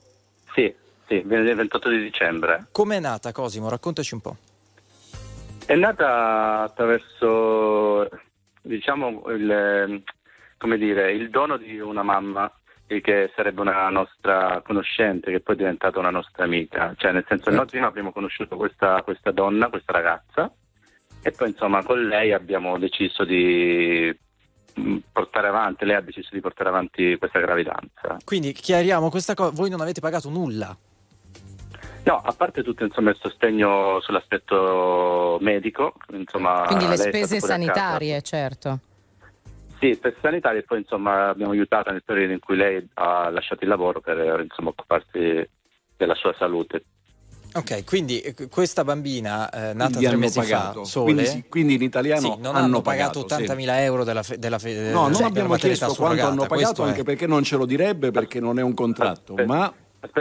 Sì, 0.53 0.73
sì, 1.07 1.21
viene 1.25 1.49
il 1.49 1.55
28 1.55 1.89
di 1.89 2.01
dicembre. 2.01 2.67
Com'è 2.71 2.99
nata 2.99 3.31
Cosimo? 3.31 3.69
Raccontaci 3.69 4.13
un 4.13 4.19
po'. 4.19 4.37
È 5.65 5.73
nata 5.75 6.61
attraverso, 6.61 8.07
diciamo, 8.61 9.23
il, 9.29 10.03
come 10.57 10.77
dire, 10.77 11.11
il 11.11 11.31
dono 11.31 11.57
di 11.57 11.79
una 11.79 12.03
mamma 12.03 12.51
che 12.85 13.31
sarebbe 13.35 13.61
una 13.61 13.89
nostra 13.89 14.61
conoscente, 14.63 15.31
che 15.31 15.39
poi 15.39 15.55
è 15.55 15.57
diventata 15.57 15.97
una 15.97 16.11
nostra 16.11 16.43
amica. 16.43 16.93
Cioè, 16.95 17.11
nel 17.13 17.25
senso, 17.27 17.49
noi 17.49 17.65
prima 17.65 17.87
abbiamo 17.87 18.11
conosciuto 18.11 18.57
questa, 18.57 19.01
questa 19.01 19.31
donna, 19.31 19.69
questa 19.69 19.91
ragazza, 19.91 20.53
e 21.23 21.31
poi, 21.31 21.49
insomma, 21.49 21.83
con 21.83 22.05
lei 22.05 22.31
abbiamo 22.31 22.77
deciso 22.77 23.23
di 23.23 24.15
mh, 24.75 24.97
portare 25.11 25.47
avanti, 25.47 25.83
lei 25.83 25.95
ha 25.95 26.01
deciso 26.01 26.29
di 26.31 26.41
portare 26.41 26.69
avanti 26.69 27.17
questa 27.17 27.39
gravidanza. 27.39 28.17
Quindi 28.23 28.51
chiariamo 28.53 29.09
questa 29.09 29.33
cosa, 29.33 29.49
voi 29.49 29.71
non 29.71 29.81
avete 29.81 29.99
pagato 29.99 30.29
nulla. 30.29 30.77
No, 32.05 32.21
a 32.23 32.33
parte 32.33 32.61
tutto 32.61 32.83
insomma, 32.83 33.09
il 33.09 33.17
sostegno 33.19 33.99
sull'aspetto 33.99 35.39
medico, 35.41 35.93
insomma, 36.13 36.63
Quindi 36.67 36.85
le 36.87 36.93
è 36.93 36.97
spese 36.97 37.39
sanitarie, 37.39 38.21
certo. 38.21 38.79
Sì, 39.79 39.97
per 39.97 40.15
sanitarie 40.21 40.59
e 40.59 40.63
poi 40.63 40.79
insomma 40.79 41.29
abbiamo 41.29 41.51
aiutato 41.51 41.91
nel 41.91 42.03
periodo 42.03 42.33
in 42.33 42.39
cui 42.39 42.55
lei 42.57 42.87
ha 42.93 43.29
lasciato 43.29 43.63
il 43.63 43.69
lavoro 43.69 44.01
per 44.01 44.39
insomma, 44.41 44.69
occuparsi 44.69 45.49
della 45.97 46.13
sua 46.13 46.33
salute. 46.37 46.83
Ok, 47.55 47.83
quindi 47.85 48.19
eh, 48.19 48.35
questa 48.49 48.83
bambina 48.83 49.49
eh, 49.49 49.73
nata 49.73 49.91
Quindi 49.97 50.05
tre 50.05 50.15
mesi 50.17 50.39
pagato. 50.39 50.83
fa, 50.83 50.89
Sole, 50.89 51.13
Quindi 51.13 51.25
sì, 51.25 51.43
quindi 51.49 51.73
in 51.75 51.81
italiano 51.81 52.21
sì, 52.21 52.27
non 52.41 52.55
hanno 52.55 52.65
hanno 52.65 52.81
pagato 52.81 53.23
pagato, 53.25 53.53
80.000 53.53 53.79
euro 53.79 54.03
della, 54.03 54.23
fe- 54.23 54.37
della, 54.37 54.59
fe- 54.59 54.73
No, 54.91 55.03
non 55.03 55.13
cioè, 55.13 55.13
della 55.13 55.27
abbiamo 55.27 55.55
chiesto 55.55 55.85
quanto 55.85 56.03
surrogata, 56.03 56.27
hanno 56.27 56.45
pagato 56.45 56.55
questo 56.55 56.83
è. 56.83 56.87
anche 56.89 57.03
perché 57.03 57.25
non 57.25 57.43
ce 57.43 57.55
lo 57.57 57.65
direbbe 57.65 58.11
perché 58.11 58.39
non 58.39 58.59
è 58.59 58.61
un 58.61 58.73
contratto, 58.75 59.35
ma 59.45 59.73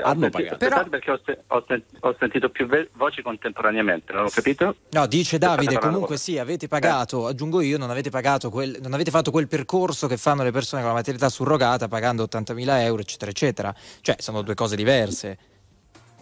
hanno 0.02 0.30
pagato. 0.30 0.54
Aspettate 0.54 0.88
perché 0.90 1.10
ho, 1.10 1.20
se- 1.24 1.38
ho 1.46 1.64
sen- 1.66 1.82
ho 2.00 2.16
sentito 2.18 2.48
più 2.50 2.66
ve- 2.66 2.90
voci 2.94 3.22
contemporaneamente, 3.22 4.12
non 4.12 4.24
ho 4.24 4.28
capito? 4.28 4.76
No, 4.90 5.06
dice 5.06 5.38
Davide, 5.38 5.78
comunque 5.78 6.16
sì, 6.16 6.38
avete 6.38 6.68
pagato, 6.68 7.26
aggiungo 7.26 7.60
io, 7.60 7.78
non 7.78 7.90
avete 7.90 8.10
pagato 8.10 8.50
quel, 8.50 8.78
non 8.80 8.92
avete 8.92 9.10
fatto 9.10 9.30
quel 9.30 9.48
percorso 9.48 10.06
che 10.06 10.16
fanno 10.16 10.42
le 10.42 10.50
persone 10.50 10.82
con 10.82 10.90
la 10.90 10.96
maternità 10.96 11.28
surrogata 11.28 11.88
pagando 11.88 12.24
80.000 12.24 12.80
euro, 12.82 13.02
eccetera, 13.02 13.30
eccetera. 13.30 13.74
Cioè, 14.00 14.16
sono 14.18 14.42
due 14.42 14.54
cose 14.54 14.76
diverse. 14.76 15.38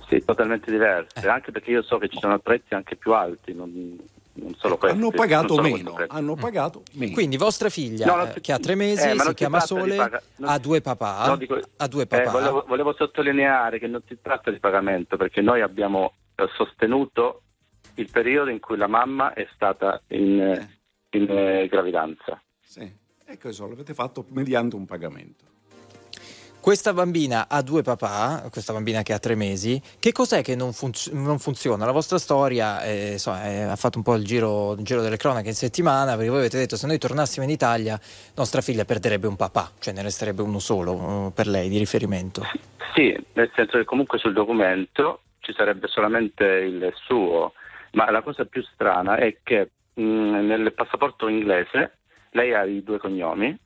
Sì, 0.09 0.23
totalmente 0.25 0.71
diverse, 0.71 1.27
anche 1.27 1.53
perché 1.53 1.71
io 1.71 1.83
so 1.83 1.97
che 1.99 2.09
ci 2.09 2.19
sono 2.21 2.39
prezzi 2.39 2.75
anche 2.75 2.97
più 2.97 3.13
alti, 3.15 3.55
non, 3.55 3.97
non 4.35 4.55
solo 4.57 4.77
questi. 4.79 4.97
Hanno 4.97 5.09
non 5.09 5.15
pagato 5.17 5.61
meno, 5.61 5.93
prezzo. 5.95 6.13
hanno 6.15 6.35
pagato 6.35 6.83
meno. 6.95 7.13
Quindi 7.13 7.37
vostra 7.37 7.69
figlia, 7.69 8.07
No, 8.07 8.25
eh, 8.33 8.41
che 8.41 8.53
ha 8.53 8.59
tre 8.59 8.75
mesi, 8.75 9.07
eh, 9.09 9.19
si 9.19 9.35
chiama 9.35 9.61
Sole, 9.61 9.97
paga- 9.97 10.23
non 10.37 10.49
ha 10.51 10.59
due 10.59 10.81
papà, 10.81 11.27
No, 11.27 11.37
dico- 11.37 11.61
ha 11.77 11.87
due 11.89 12.03
eh, 12.03 12.07
papà. 12.07 12.31
volevo, 12.31 12.65
volevo 12.67 12.95
sottolineare 12.95 13.79
che 13.79 13.87
non 13.87 14.03
si 14.07 14.19
tratta 14.21 14.51
di 14.51 14.59
pagamento 14.59 15.17
perché 15.17 15.41
noi 15.41 15.61
abbiamo 15.61 16.15
eh, 16.37 16.49
sostenuto 16.57 17.43
il 17.97 18.09
periodo 18.11 18.51
in 18.51 18.59
cui 18.59 18.77
la 18.77 18.87
mamma 18.87 19.35
è 19.35 19.47
stata 19.55 20.01
in, 20.09 20.41
eh, 20.41 20.79
in, 21.11 21.27
eh, 21.31 21.69
gravidanza. 21.69 22.41
Sì. 22.61 22.91
E 23.25 23.39
questo 23.39 23.67
l'avete 23.69 23.93
fatto 23.95 24.25
mediante 24.31 24.77
un 24.77 24.87
pagamento. 24.87 25.45
Questa 26.63 26.93
bambina 26.93 27.49
ha 27.49 27.61
due 27.61 27.83
papà, 27.83 28.47
questa 28.49 28.73
bambina 28.73 29.03
che 29.03 29.13
ha 29.13 29.19
tre 29.19 29.35
mesi. 29.35 29.83
Che 29.99 30.13
cos'è 30.13 30.43
che 30.43 30.55
non, 30.55 30.73
funz- 30.73 31.11
non 31.11 31.41
funziona? 31.41 31.85
La 31.85 31.91
vostra 31.91 32.19
storia 32.19 32.85
eh, 32.85 33.11
insomma, 33.15 33.51
eh, 33.51 33.63
ha 33.63 33.75
fatto 33.75 33.99
un 33.99 34.05
po' 34.05 34.15
il 34.15 34.25
giro, 34.25 34.75
il 34.75 34.85
giro 34.85 35.03
delle 35.03 35.17
cronache 35.17 35.49
in 35.49 35.55
settimana 35.55 36.15
perché 36.15 36.29
voi 36.29 36.39
avete 36.39 36.59
detto 36.59 36.77
se 36.77 36.87
noi 36.87 36.99
tornassimo 36.99 37.45
in 37.45 37.51
Italia 37.51 37.99
nostra 38.37 38.61
figlia 38.61 38.85
perderebbe 38.85 39.27
un 39.27 39.35
papà, 39.35 39.73
cioè 39.81 39.93
ne 39.93 40.03
resterebbe 40.03 40.43
uno 40.43 40.61
solo 40.61 41.27
eh, 41.27 41.33
per 41.33 41.49
lei 41.49 41.69
di 41.69 41.79
riferimento. 41.79 42.47
Sì, 42.95 43.13
nel 43.33 43.51
senso 43.57 43.79
che 43.79 43.85
comunque 43.85 44.19
sul 44.19 44.33
documento 44.33 45.23
ci 45.41 45.53
sarebbe 45.57 45.89
solamente 45.89 46.45
il 46.45 46.93
suo, 46.95 47.55
ma 47.95 48.09
la 48.13 48.23
cosa 48.23 48.45
più 48.45 48.63
strana 48.73 49.17
è 49.17 49.39
che 49.43 49.71
mh, 49.95 50.01
nel 50.01 50.73
passaporto 50.75 51.27
inglese 51.27 51.97
lei 52.31 52.55
ha 52.55 52.65
i 52.65 52.85
due 52.85 52.99
cognomi 52.99 53.59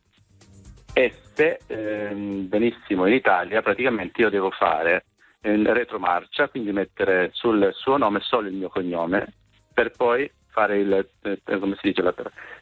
e 0.99 1.13
se 1.35 1.59
ehm, 1.67 2.49
benissimo 2.49 3.05
in 3.05 3.13
Italia 3.13 3.61
praticamente 3.61 4.23
io 4.23 4.31
devo 4.31 4.51
fare 4.51 5.05
eh, 5.43 5.63
retromarcia, 5.75 6.49
quindi 6.49 6.73
mettere 6.73 7.29
sul 7.35 7.71
suo 7.75 7.99
nome 7.99 8.21
solo 8.21 8.49
il 8.49 8.55
mio 8.55 8.71
cognome 8.71 9.35
per 9.75 9.91
poi 9.91 10.31
fare 10.49 10.79
il 10.79 11.07
eh, 11.21 11.59
come 11.59 11.75
si 11.83 11.89
dice 11.89 12.01
la, 12.01 12.15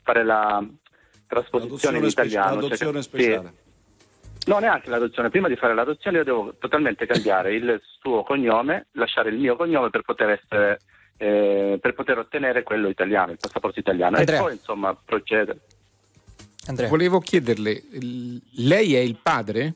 fare 0.02 0.24
la 0.24 0.66
trasposizione 1.28 1.98
in 1.98 2.04
italiano. 2.06 2.54
cioè 2.54 2.62
l'adozione 2.62 2.96
che- 2.96 3.02
speciale. 3.02 3.52
sì. 3.56 4.50
No, 4.50 4.58
neanche 4.58 4.90
l'adozione. 4.90 5.30
Prima 5.30 5.46
di 5.46 5.54
fare 5.54 5.72
l'adozione 5.72 6.18
io 6.18 6.24
devo 6.24 6.56
totalmente 6.58 7.06
cambiare 7.06 7.54
il 7.54 7.80
suo 8.00 8.24
cognome, 8.24 8.88
lasciare 8.94 9.30
il 9.30 9.38
mio 9.38 9.54
cognome 9.54 9.90
per 9.90 10.02
poter 10.02 10.30
essere 10.30 10.80
eh, 11.18 11.78
per 11.80 11.94
poter 11.94 12.18
ottenere 12.18 12.64
quello 12.64 12.88
italiano, 12.88 13.30
il 13.30 13.38
passaporto 13.40 13.78
italiano. 13.78 14.16
Andrea. 14.16 14.40
E 14.40 14.42
poi 14.42 14.52
insomma 14.54 14.92
procedere. 14.92 15.60
Volevo 16.88 17.20
chiederle, 17.20 17.82
lei 18.52 18.94
è 18.94 19.00
il 19.00 19.16
padre? 19.20 19.74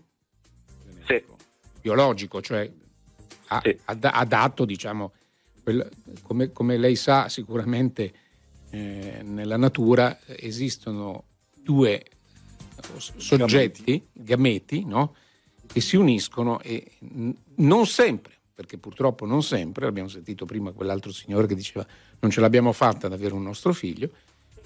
Sì. 1.07 1.23
Biologico, 1.81 2.41
cioè 2.41 2.71
ha, 3.49 3.63
ha 3.85 3.95
da- 3.95 4.11
ha 4.13 4.25
dato, 4.25 4.65
diciamo, 4.65 5.13
quel- 5.63 5.89
come, 6.23 6.53
come 6.53 6.77
lei 6.77 6.97
sa 6.97 7.29
sicuramente 7.29 8.13
eh, 8.71 9.21
nella 9.23 9.57
natura 9.57 10.19
esistono 10.27 11.25
due 11.55 12.01
eh, 12.03 12.07
soggetti, 12.97 14.07
gameti, 14.13 14.85
no? 14.85 15.15
che 15.67 15.81
si 15.81 15.97
uniscono 15.97 16.61
e 16.61 16.93
n- 17.01 17.35
non 17.57 17.87
sempre, 17.87 18.35
perché 18.55 18.79
purtroppo 18.79 19.27
non 19.27 19.43
sempre, 19.43 19.87
abbiamo 19.87 20.09
sentito 20.09 20.47
prima 20.47 20.73
quell'altro 20.73 21.13
signore 21.13 21.47
che 21.47 21.55
diceva 21.55 21.87
non 22.21 22.31
ce 22.31 22.41
l'abbiamo 22.41 22.73
fatta 22.73 23.07
ad 23.07 23.13
avere 23.13 23.35
un 23.35 23.43
nostro 23.43 23.73
figlio, 23.73 24.11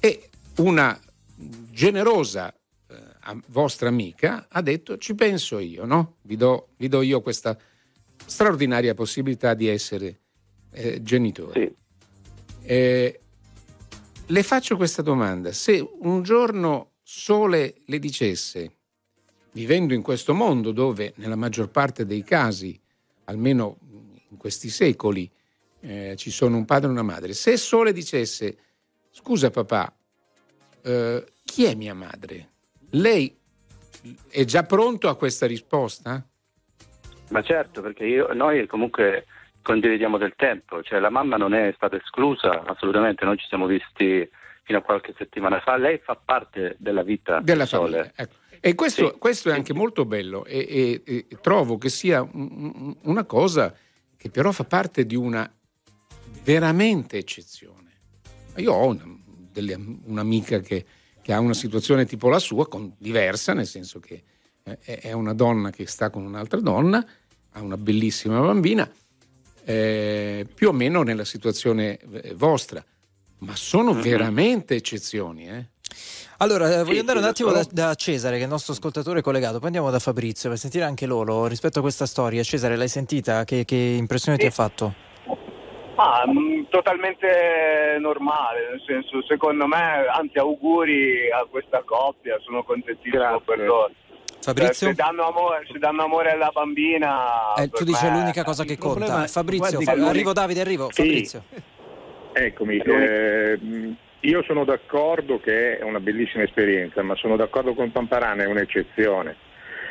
e 0.00 0.28
una 0.56 0.98
generosa 1.70 2.54
eh, 2.86 2.96
vostra 3.48 3.88
amica 3.88 4.46
ha 4.48 4.60
detto 4.60 4.98
ci 4.98 5.14
penso 5.14 5.58
io, 5.58 5.84
no? 5.84 6.16
vi, 6.22 6.36
do, 6.36 6.68
vi 6.76 6.88
do 6.88 7.02
io 7.02 7.20
questa 7.20 7.56
straordinaria 8.24 8.94
possibilità 8.94 9.54
di 9.54 9.68
essere 9.68 10.20
eh, 10.70 11.02
genitore. 11.02 11.74
Eh, 12.62 13.20
le 14.26 14.42
faccio 14.42 14.76
questa 14.76 15.02
domanda, 15.02 15.52
se 15.52 15.86
un 16.00 16.22
giorno 16.22 16.92
Sole 17.02 17.74
le 17.86 17.98
dicesse, 17.98 18.76
vivendo 19.52 19.92
in 19.92 20.02
questo 20.02 20.32
mondo 20.32 20.72
dove 20.72 21.12
nella 21.16 21.36
maggior 21.36 21.68
parte 21.68 22.06
dei 22.06 22.22
casi, 22.22 22.80
almeno 23.24 23.78
in 24.30 24.36
questi 24.36 24.70
secoli, 24.70 25.30
eh, 25.80 26.14
ci 26.16 26.30
sono 26.30 26.56
un 26.56 26.64
padre 26.64 26.88
e 26.88 26.92
una 26.92 27.02
madre, 27.02 27.34
se 27.34 27.56
Sole 27.56 27.92
dicesse, 27.92 28.56
scusa 29.10 29.50
papà, 29.50 29.94
eh, 30.82 31.24
chi 31.44 31.64
è 31.64 31.74
mia 31.74 31.94
madre? 31.94 32.48
Lei 32.90 33.36
è 34.28 34.44
già 34.44 34.64
pronto 34.64 35.08
a 35.08 35.16
questa 35.16 35.46
risposta? 35.46 36.24
Ma 37.30 37.42
certo, 37.42 37.80
perché 37.80 38.04
io- 38.04 38.32
noi 38.34 38.66
comunque 38.66 39.26
condividiamo 39.62 40.18
del 40.18 40.34
tempo, 40.36 40.82
cioè 40.82 40.98
la 40.98 41.08
mamma 41.10 41.36
non 41.36 41.54
è 41.54 41.72
stata 41.76 41.96
esclusa 41.96 42.64
assolutamente, 42.64 43.24
noi 43.24 43.38
ci 43.38 43.46
siamo 43.46 43.66
visti 43.66 44.28
fino 44.64 44.78
a 44.78 44.82
qualche 44.82 45.14
settimana 45.16 45.60
fa, 45.60 45.76
lei 45.76 45.98
fa 45.98 46.14
parte 46.16 46.76
della 46.78 47.02
vita 47.02 47.40
della 47.40 47.64
Sole. 47.66 47.90
famiglia. 47.90 48.12
ecco. 48.16 48.34
E 48.64 48.74
questo, 48.76 49.16
questo 49.18 49.50
è 49.50 49.52
anche 49.54 49.72
molto 49.72 50.04
bello 50.04 50.44
e, 50.44 51.00
e- 51.04 51.26
e 51.28 51.38
trovo 51.40 51.78
che 51.78 51.88
sia 51.88 52.22
un- 52.22 52.74
un- 52.74 52.96
una 53.02 53.24
cosa 53.24 53.74
che 54.16 54.30
però 54.30 54.52
fa 54.52 54.62
parte 54.64 55.04
di 55.04 55.16
una 55.16 55.50
veramente 56.44 57.18
eccezione. 57.18 57.90
Io 58.56 58.72
ho 58.72 58.86
una- 58.88 59.04
delle- 59.52 59.78
un'amica 60.04 60.60
che, 60.60 60.84
che 61.20 61.32
ha 61.32 61.38
una 61.38 61.54
situazione 61.54 62.06
tipo 62.06 62.28
la 62.28 62.38
sua, 62.38 62.66
con- 62.66 62.94
diversa, 62.98 63.52
nel 63.52 63.66
senso 63.66 64.00
che 64.00 64.22
eh, 64.64 64.78
è 64.78 65.12
una 65.12 65.34
donna 65.34 65.70
che 65.70 65.86
sta 65.86 66.10
con 66.10 66.24
un'altra 66.24 66.60
donna, 66.60 67.04
ha 67.52 67.60
una 67.60 67.76
bellissima 67.76 68.40
bambina, 68.40 68.90
eh, 69.64 70.46
più 70.52 70.68
o 70.68 70.72
meno 70.72 71.02
nella 71.02 71.24
situazione 71.24 71.98
eh, 71.98 72.34
vostra, 72.34 72.84
ma 73.38 73.54
sono 73.56 73.92
veramente 73.94 74.74
eccezioni. 74.74 75.48
Eh? 75.48 75.66
Allora, 76.38 76.80
eh, 76.80 76.82
voglio 76.84 77.00
andare 77.00 77.18
un 77.18 77.24
sì, 77.24 77.30
attimo 77.30 77.52
da, 77.52 77.66
da 77.70 77.94
Cesare, 77.94 78.34
che 78.36 78.40
è 78.40 78.44
il 78.44 78.50
nostro 78.50 78.72
ascoltatore 78.72 79.20
collegato, 79.20 79.58
poi 79.58 79.66
andiamo 79.66 79.90
da 79.90 79.98
Fabrizio 79.98 80.48
per 80.48 80.58
sentire 80.58 80.84
anche 80.84 81.06
loro 81.06 81.46
rispetto 81.46 81.78
a 81.78 81.82
questa 81.82 82.06
storia. 82.06 82.42
Cesare, 82.42 82.76
l'hai 82.76 82.88
sentita? 82.88 83.44
Che, 83.44 83.64
che 83.64 83.76
impressione 83.76 84.38
ti 84.38 84.46
ha 84.46 84.50
fatto? 84.50 85.10
Ma 86.02 86.24
mh, 86.26 86.66
totalmente 86.68 87.96
normale, 88.00 88.70
nel 88.70 88.82
senso, 88.84 89.22
secondo 89.22 89.68
me, 89.68 90.06
anzi 90.12 90.38
auguri 90.38 91.30
a 91.30 91.46
questa 91.48 91.82
coppia, 91.84 92.38
sono 92.40 92.64
contentissimo 92.64 93.40
per 93.40 93.58
loro. 93.60 93.90
Fabrizio? 94.40 94.88
Cioè, 94.88 94.94
se, 94.94 94.94
danno 94.94 95.28
amore, 95.28 95.64
se 95.70 95.78
danno 95.78 96.02
amore 96.02 96.32
alla 96.32 96.50
bambina... 96.52 97.54
Eh, 97.54 97.68
tu 97.68 97.84
dici 97.84 98.04
è 98.04 98.10
l'unica 98.10 98.42
cosa 98.42 98.64
che 98.64 98.76
conta. 98.76 98.98
problema- 98.98 99.26
Fabrizio, 99.28 99.80
guardi 99.80 100.02
arrivo 100.04 100.32
Davide, 100.32 100.60
arrivo. 100.60 100.88
Sì. 100.90 101.02
Fabrizio. 101.02 101.44
Eccomi, 102.32 102.78
ehm, 102.78 103.96
io 104.20 104.42
sono 104.42 104.64
d'accordo 104.64 105.38
che 105.38 105.78
è 105.78 105.82
una 105.84 106.00
bellissima 106.00 106.42
esperienza, 106.42 107.02
ma 107.02 107.14
sono 107.14 107.36
d'accordo 107.36 107.74
con 107.74 107.92
Pamparana, 107.92 108.42
è 108.42 108.46
un'eccezione. 108.46 109.36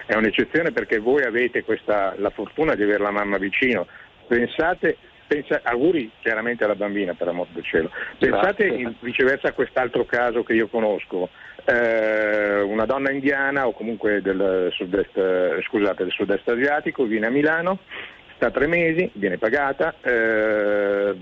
È 0.05 0.15
un'eccezione 0.15 0.71
perché 0.71 0.99
voi 0.99 1.23
avete 1.23 1.63
questa, 1.63 2.13
la 2.17 2.31
fortuna 2.31 2.75
di 2.75 2.83
avere 2.83 3.01
la 3.01 3.11
mamma 3.11 3.37
vicino. 3.37 3.87
Pensate, 4.27 4.97
pensa- 5.31 5.61
auguri 5.63 6.11
chiaramente 6.19 6.65
alla 6.65 6.75
bambina 6.75 7.13
per 7.13 7.29
amor 7.29 7.47
del 7.53 7.63
cielo. 7.63 7.89
Pensate 8.19 8.65
in- 8.67 8.93
viceversa 8.99 9.47
a 9.47 9.53
quest'altro 9.53 10.03
caso 10.03 10.43
che 10.43 10.53
io 10.53 10.67
conosco. 10.67 11.29
Eh, 11.63 12.59
una 12.61 12.85
donna 12.85 13.11
indiana 13.11 13.65
o 13.65 13.71
comunque 13.71 14.21
del 14.21 14.67
sud-est, 14.71 15.15
eh, 15.15 15.61
scusate, 15.61 16.03
del 16.03 16.11
sud-est 16.11 16.47
asiatico 16.49 17.05
viene 17.05 17.27
a 17.27 17.29
Milano, 17.29 17.79
sta 18.35 18.51
tre 18.51 18.67
mesi, 18.67 19.09
viene 19.13 19.37
pagata, 19.37 19.95
eh, 20.01 21.15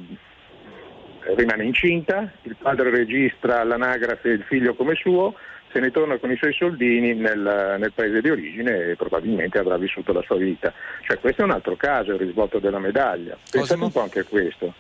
rimane 1.36 1.64
incinta, 1.66 2.32
il 2.44 2.56
padre 2.60 2.90
registra 2.90 3.60
all'anagrafe 3.60 4.30
il 4.30 4.44
figlio 4.44 4.74
come 4.74 4.96
suo, 4.96 5.36
se 5.72 5.80
ne 5.80 5.92
torna 5.92 6.18
con 6.18 6.32
i 6.32 6.36
suoi 6.38 6.54
soldini 6.54 7.14
nel, 7.14 7.76
nel 7.80 7.92
paese 7.94 8.22
di 8.22 8.30
origine 8.30 8.90
e 8.92 8.96
probabilmente 8.96 9.58
avrà 9.60 9.78
vissuto 9.78 10.12
la 10.14 10.22
sua 10.24 10.38
vita. 10.38 10.74
Cioè 11.06 11.20
questo 11.20 11.42
è 11.42 11.46
un 11.46 11.52
altro 11.52 11.76
caso, 11.76 12.12
il 12.14 12.20
risvolto 12.20 12.60
della 12.60 12.80
medaglia. 12.80 13.34
Pensate 13.36 13.60
Cosimo? 13.60 13.86
un 13.86 13.92
po' 13.92 14.02
anche 14.02 14.20
a 14.20 14.24
questo. 14.24 14.74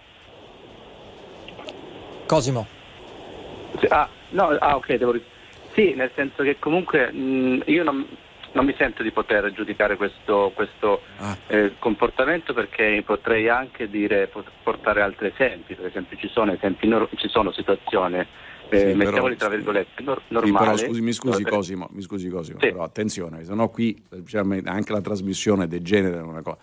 Cosimo. 2.25 2.67
Sì, 3.79 3.85
Ah, 3.89 4.09
no, 4.29 4.47
ah, 4.49 4.75
ok, 4.75 4.93
devo 4.95 5.11
ri- 5.11 5.23
Sì, 5.73 5.93
nel 5.93 6.11
senso 6.15 6.43
che 6.43 6.57
comunque 6.59 7.11
mh, 7.11 7.63
io 7.67 7.83
non, 7.83 8.05
non 8.53 8.65
mi 8.65 8.73
sento 8.77 9.03
di 9.03 9.11
poter 9.11 9.51
giudicare 9.53 9.95
questo, 9.95 10.51
questo 10.55 11.01
Ah. 11.19 11.37
eh, 11.47 11.73
comportamento 11.79 12.53
perché 12.53 13.01
potrei 13.05 13.47
anche 13.47 13.89
dire, 13.89 14.29
portare 14.63 15.01
altri 15.01 15.27
esempi, 15.33 15.75
per 15.75 15.85
esempio 15.85 16.17
ci 16.17 16.27
sono, 16.27 16.51
esempi 16.51 16.89
ci 17.15 17.27
sono 17.29 17.51
situazioni, 17.51 18.25
eh, 18.69 18.91
Sì, 18.91 18.97
mettiamoli 18.97 19.35
tra 19.35 19.49
virgolette, 19.49 20.01
nor- 20.01 20.21
Sì, 20.27 20.33
normali. 20.33 20.57
però 20.57 20.77
scusi, 20.77 21.01
mi 21.01 21.11
scusi 21.13 21.43
dove- 21.43 21.55
Cosimo, 21.55 21.89
mi 21.91 22.01
scusi 22.01 22.29
Cosimo, 22.29 22.59
Sì. 22.59 22.67
però 22.69 22.83
attenzione, 22.83 23.43
se 23.43 23.53
no 23.53 23.69
qui 23.69 24.01
diciamo, 24.09 24.59
anche 24.65 24.91
la 24.91 25.01
trasmissione 25.01 25.67
degenera 25.67 26.23
una 26.23 26.41
cosa. 26.41 26.57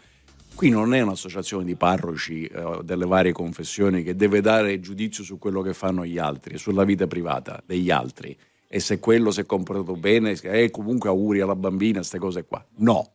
Qui 0.54 0.70
non 0.70 0.94
è 0.94 1.02
un'associazione 1.02 1.64
di 1.64 1.74
parroci 1.74 2.44
eh, 2.46 2.78
delle 2.82 3.04
varie 3.04 3.32
confessioni 3.32 4.02
che 4.02 4.16
deve 4.16 4.40
dare 4.40 4.80
giudizio 4.80 5.22
su 5.22 5.38
quello 5.38 5.60
che 5.60 5.74
fanno 5.74 6.06
gli 6.06 6.16
altri, 6.16 6.56
sulla 6.56 6.84
vita 6.84 7.06
privata 7.06 7.62
degli 7.66 7.90
altri 7.90 8.34
e 8.68 8.80
se 8.80 8.98
quello 8.98 9.30
si 9.30 9.40
è 9.40 9.46
comportato 9.46 9.94
bene, 9.96 10.30
e 10.40 10.70
comunque 10.70 11.08
auguri 11.10 11.40
alla 11.40 11.54
bambina, 11.54 11.98
queste 11.98 12.18
cose 12.18 12.44
qua. 12.44 12.64
No. 12.78 13.12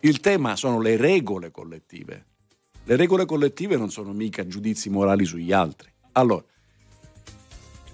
Il 0.00 0.20
tema 0.20 0.56
sono 0.56 0.80
le 0.80 0.96
regole 0.96 1.50
collettive. 1.50 2.24
Le 2.84 2.96
regole 2.96 3.24
collettive 3.24 3.76
non 3.76 3.90
sono 3.90 4.12
mica 4.12 4.46
giudizi 4.46 4.90
morali 4.90 5.24
sugli 5.24 5.52
altri. 5.52 5.90
Allora, 6.12 6.42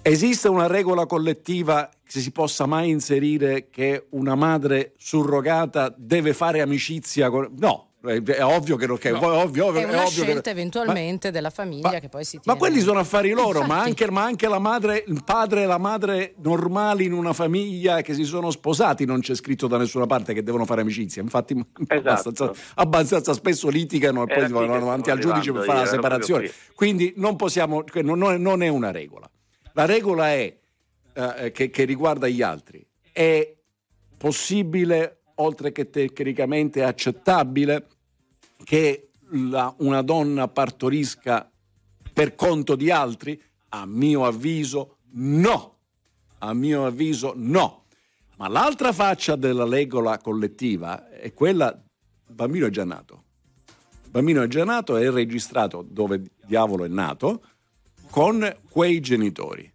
Esiste 0.07 0.47
una 0.49 0.67
regola 0.67 1.07
collettiva 1.07 1.89
che 2.07 2.19
si 2.19 2.29
possa 2.31 2.67
mai 2.67 2.91
inserire 2.91 3.69
che 3.71 4.05
una 4.11 4.35
madre 4.35 4.93
surrogata 4.99 5.91
deve 5.97 6.33
fare 6.33 6.61
amicizia 6.61 7.31
con... 7.31 7.49
No, 7.57 7.93
è, 8.03 8.21
è 8.21 8.43
ovvio 8.45 8.75
che 8.75 8.85
non... 8.85 8.99
Che, 8.99 9.11
ovvio, 9.11 9.65
ovvio- 9.65 9.81
È 9.81 9.83
una 9.85 10.03
ovvio 10.03 10.23
che- 10.23 10.29
scelta 10.29 10.51
eventualmente 10.51 11.31
della 11.31 11.49
famiglia 11.49 11.97
che 11.99 12.07
poi 12.09 12.23
si 12.23 12.35
ma 12.35 12.41
tiene. 12.43 12.59
quelli 12.59 12.81
sono 12.81 12.99
affari 12.99 13.31
loro, 13.31 13.63
ma 13.63 13.81
anche, 13.81 14.11
ma 14.11 14.21
anche 14.21 14.47
la 14.47 14.59
madre, 14.59 15.03
il 15.07 15.23
padre 15.25 15.63
e 15.63 15.65
la 15.65 15.79
madre 15.79 16.35
normali 16.43 17.05
in 17.05 17.13
una 17.13 17.33
famiglia 17.33 18.01
che 18.03 18.13
si 18.13 18.25
sono 18.25 18.51
sposati 18.51 19.05
non 19.05 19.21
c'è 19.21 19.33
scritto 19.33 19.65
da 19.65 19.79
nessuna 19.79 20.05
parte 20.05 20.35
che 20.35 20.43
devono 20.43 20.65
fare 20.65 20.81
amicizia. 20.81 21.23
Infatti 21.23 21.59
abbastanza, 21.87 22.51
abbastanza 22.75 23.33
spesso 23.33 23.69
litigano 23.69 24.27
e 24.27 24.31
Era 24.31 24.35
poi 24.41 24.49
qui 24.49 24.53
vanno 24.67 24.73
che 24.73 24.79
davanti 24.81 25.09
al 25.09 25.17
giudice 25.17 25.51
per 25.51 25.63
fare 25.63 25.79
la 25.79 25.85
separazione. 25.87 26.51
Quindi 26.75 27.13
non 27.17 27.35
possiamo, 27.35 27.83
è- 27.91 28.01
non 28.03 28.61
è 28.61 28.67
una 28.67 28.91
regola. 28.91 29.27
La 29.77 29.83
regola 29.83 30.29
è 30.31 30.57
eh, 31.13 31.51
che, 31.51 31.69
che 31.69 31.83
riguarda 31.83 32.29
gli 32.29 32.41
altri. 32.41 32.85
È 33.11 33.55
possibile, 34.15 35.23
oltre 35.35 35.73
che 35.73 35.89
tecnicamente 35.89 36.81
accettabile, 36.81 37.87
che 38.63 39.09
la- 39.31 39.73
una 39.79 40.01
donna 40.01 40.47
partorisca 40.47 41.51
per 42.13 42.35
conto 42.35 42.75
di 42.77 42.89
altri? 42.89 43.41
A 43.69 43.85
mio 43.85 44.25
avviso 44.25 44.99
no. 45.11 45.79
A 46.37 46.53
mio 46.53 46.85
avviso 46.85 47.33
no. 47.35 47.83
Ma 48.37 48.47
l'altra 48.47 48.93
faccia 48.93 49.35
della 49.35 49.67
regola 49.67 50.17
collettiva 50.19 51.09
è 51.09 51.33
quella, 51.33 51.67
il 52.27 52.33
bambino 52.33 52.67
è 52.67 52.69
già 52.69 52.85
nato. 52.85 53.23
Il 54.05 54.09
bambino 54.09 54.41
è 54.41 54.47
già 54.47 54.63
nato 54.63 54.95
è 54.95 55.11
registrato 55.11 55.85
dove 55.85 56.23
diavolo 56.45 56.85
è 56.85 56.87
nato 56.87 57.43
con 58.09 58.57
quei 58.69 58.99
genitori. 58.99 59.71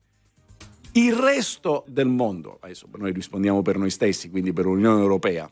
Il 0.92 1.14
resto 1.14 1.84
del 1.86 2.08
mondo, 2.08 2.58
adesso 2.60 2.88
noi 2.96 3.12
rispondiamo 3.12 3.62
per 3.62 3.78
noi 3.78 3.90
stessi, 3.90 4.28
quindi 4.28 4.52
per 4.52 4.64
l'Unione 4.64 5.00
Europea, 5.00 5.50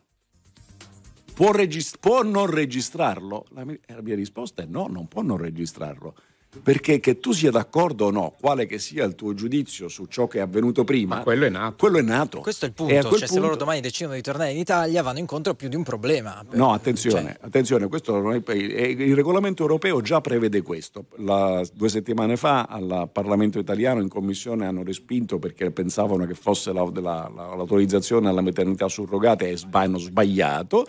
può, 1.33 1.53
regis- 1.53 1.97
può 1.99 2.22
non 2.22 2.47
registrarlo? 2.47 3.47
La 3.51 3.64
mia, 3.64 3.79
la 3.87 4.03
mia 4.03 4.16
risposta 4.16 4.62
è 4.62 4.66
no, 4.66 4.87
non 4.89 5.07
può 5.07 5.22
non 5.22 5.37
registrarlo. 5.37 6.16
Perché 6.62 6.99
che 6.99 7.20
tu 7.20 7.32
sia 7.32 7.51
d'accordo 7.51 8.07
o 8.07 8.11
no, 8.11 8.34
quale 8.40 8.64
che 8.64 8.78
sia 8.78 9.05
il 9.05 9.14
tuo 9.14 9.34
giudizio 9.34 9.86
su 9.88 10.07
ciò 10.07 10.26
che 10.26 10.38
è 10.38 10.40
avvenuto 10.40 10.82
prima, 10.82 11.20
quello 11.20 11.44
è 11.44 11.51
nato. 11.51 11.76
Quello 11.76 11.99
è 11.99 12.03
nato. 12.03 12.40
Questo 12.40 12.64
è 12.64 12.68
il 12.68 12.74
punto. 12.74 12.94
Cioè, 12.94 13.18
se 13.18 13.26
punto- 13.26 13.40
loro 13.42 13.57
domani 13.57 13.80
decidono 13.82 14.14
di 14.14 14.22
tornare 14.22 14.53
in 14.53 14.57
Italia, 14.57 15.03
vanno 15.03 15.18
incontro 15.18 15.53
a 15.53 15.55
più 15.55 15.68
di 15.68 15.76
un 15.76 15.82
problema. 15.82 16.42
No, 16.53 16.72
attenzione, 16.72 17.36
attenzione, 17.38 17.86
questo 17.88 18.18
non 18.18 18.32
è- 18.34 18.53
il 18.53 19.14
regolamento 19.14 19.61
europeo 19.62 20.01
già 20.01 20.22
prevede 20.22 20.62
questo. 20.62 21.05
La- 21.16 21.62
due 21.74 21.88
settimane 21.90 22.38
fa 22.38 22.62
al 22.62 23.11
Parlamento 23.12 23.59
italiano 23.59 24.01
in 24.01 24.09
commissione 24.09 24.64
hanno 24.66 24.82
respinto 24.82 25.38
perché 25.38 25.70
pensavano 25.70 26.24
che 26.24 26.34
fosse 26.34 26.72
la- 26.72 26.90
la- 26.94 27.01
la- 27.01 27.55
l'autorizzazione 27.57 28.26
alla 28.26 28.40
maternità 28.40 28.88
surrogata 28.88 29.44
e 29.44 29.55
hanno 29.70 29.99
sbagliato 29.99 30.86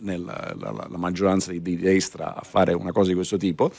nella, 0.00 0.54
la, 0.58 0.70
la- 0.72 0.86
la 0.90 0.98
maggioranza 0.98 1.50
di, 1.52 1.60
di 1.60 1.76
destra 1.76 2.34
a 2.34 2.42
fare 2.42 2.72
una 2.72 2.90
cosa 2.90 3.08
di 3.10 3.14
questo 3.14 3.36
tipo. 3.36 3.70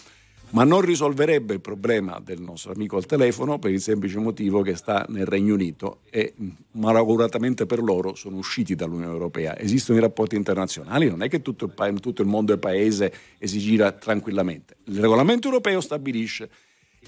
Ma 0.56 0.64
non 0.64 0.80
risolverebbe 0.80 1.53
il 1.53 1.60
problema 1.60 2.22
del 2.24 2.39
nostro 2.39 2.72
amico 2.72 2.95
al 2.95 3.06
telefono 3.06 3.60
per 3.60 3.72
il 3.72 3.82
semplice 3.82 4.20
motivo 4.20 4.62
che 4.62 4.76
sta 4.76 5.06
nel 5.10 5.26
Regno 5.26 5.53
Unito 5.53 5.99
e 6.10 6.34
mh, 6.34 6.47
malauguratamente 6.72 7.66
per 7.66 7.84
loro 7.84 8.16
sono 8.16 8.38
usciti 8.38 8.74
dall'Unione 8.74 9.12
Europea. 9.12 9.60
Esistono 9.60 9.97
i 9.97 10.01
rapporti 10.01 10.38
internazionali, 10.38 11.10
non 11.10 11.24
è 11.24 11.28
che 11.28 11.41
tutto 11.41 11.66
il, 11.66 11.72
pa- 11.72 11.91
tutto 11.91 12.22
il 12.22 12.30
mondo 12.30 12.53
è 12.53 12.58
paese 12.58 13.14
e 13.38 13.47
si 13.47 13.60
gira 13.60 13.91
tranquillamente. 13.91 14.78
Il 14.86 15.01
regolamento 15.01 15.47
europeo 15.47 15.82
stabilisce 15.82 16.49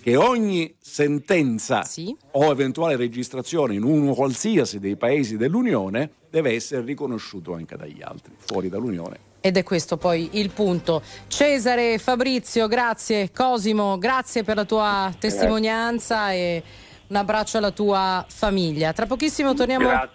che 0.02 0.18
ogni 0.18 0.76
sentenza 0.78 1.86
o 2.32 2.52
eventuale 2.52 2.98
registrazione 2.98 3.76
in 3.76 3.84
uno 3.84 4.14
qualsiasi 4.14 4.78
dei 4.78 4.98
paesi 4.98 5.38
dell'Unione 5.38 6.12
deve 6.30 6.52
essere 6.52 6.82
riconosciuto 6.82 7.54
anche 7.54 7.78
dagli 7.78 8.02
altri, 8.02 8.34
fuori 8.38 8.68
dall'Unione. 8.68 9.27
Ed 9.40 9.58
è 9.58 9.64
questo 9.64 9.98
poi 9.98 10.30
il 10.34 10.50
punto. 10.50 11.02
Cesare, 11.28 11.98
Fabrizio, 11.98 12.68
grazie. 12.68 13.32
Cosimo, 13.32 13.98
grazie 13.98 14.44
per 14.44 14.56
la 14.56 14.66
tua 14.66 15.14
testimonianza 15.18 16.32
e 16.32 16.64
un 17.08 17.16
abbraccio 17.16 17.58
alla 17.58 17.72
tua 17.72 18.26
famiglia. 18.28 18.94
Tra 18.94 19.06
pochissimo 19.06 19.54
torniamo. 19.54 19.88
Ciao, 19.88 20.10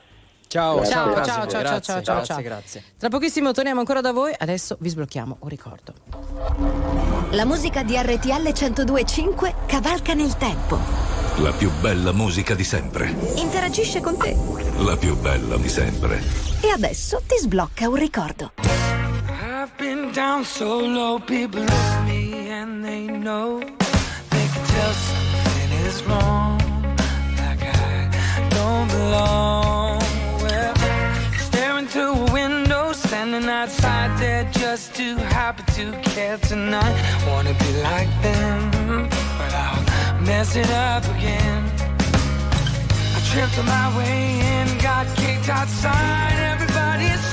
Ciao, 0.52 0.84
ciao, 0.84 0.84
ciao, 0.84 1.10
grazie, 1.12 1.32
ciao, 1.32 1.46
ciao, 1.46 1.60
grazie, 1.62 1.80
ciao, 1.80 2.02
ciao, 2.02 2.14
grazie, 2.14 2.34
ciao. 2.34 2.42
grazie. 2.42 2.84
Tra 2.98 3.08
pochissimo 3.08 3.52
torniamo 3.52 3.80
ancora 3.80 4.02
da 4.02 4.12
voi. 4.12 4.34
Adesso 4.36 4.76
vi 4.80 4.90
sblocchiamo 4.90 5.36
un 5.40 5.48
ricordo. 5.48 5.94
La 7.30 7.46
musica 7.46 7.82
di 7.82 7.96
RTL 7.96 8.52
1025 8.52 9.54
cavalca 9.64 10.12
nel 10.12 10.36
tempo. 10.36 10.78
La 11.36 11.52
più 11.52 11.70
bella 11.80 12.12
musica 12.12 12.54
di 12.54 12.64
sempre. 12.64 13.14
Interagisce 13.36 14.02
con 14.02 14.18
te. 14.18 14.36
La 14.84 14.98
più 14.98 15.16
bella 15.16 15.56
di 15.56 15.70
sempre. 15.70 16.20
E 16.60 16.68
adesso 16.68 17.22
ti 17.26 17.38
sblocca 17.38 17.88
un 17.88 17.94
ricordo. 17.94 18.52
I've 19.62 19.78
been 19.78 20.10
down 20.10 20.44
so 20.44 20.80
low, 20.80 21.20
people 21.20 21.60
look 21.60 22.04
me 22.04 22.48
and 22.48 22.84
they 22.84 23.06
know 23.06 23.60
they 23.60 24.46
can 24.52 24.64
tell 24.74 24.92
something 24.92 25.70
is 25.86 26.02
wrong, 26.02 26.58
like 27.38 27.62
I 27.62 28.48
don't 28.50 28.88
belong. 28.88 30.00
Well, 30.42 30.74
staring 31.48 31.86
through 31.86 32.14
a 32.26 32.32
window, 32.32 32.92
standing 32.92 33.48
outside 33.48 34.18
there 34.18 34.50
just 34.50 34.96
too 34.96 35.14
happy 35.14 35.62
to 35.74 35.92
care 36.10 36.38
tonight. 36.38 36.96
Wanna 37.28 37.54
be 37.54 37.72
like 37.82 38.10
them, 38.20 39.08
but 39.38 39.54
I'll 39.54 40.22
mess 40.22 40.56
it 40.56 40.70
up 40.70 41.04
again. 41.14 41.62
I 43.14 43.20
tripped 43.30 43.56
on 43.60 43.66
my 43.66 43.96
way 43.96 44.40
in, 44.54 44.78
got 44.78 45.06
kicked 45.14 45.48
outside. 45.48 46.36
Everybody 46.52 47.04
is 47.04 47.24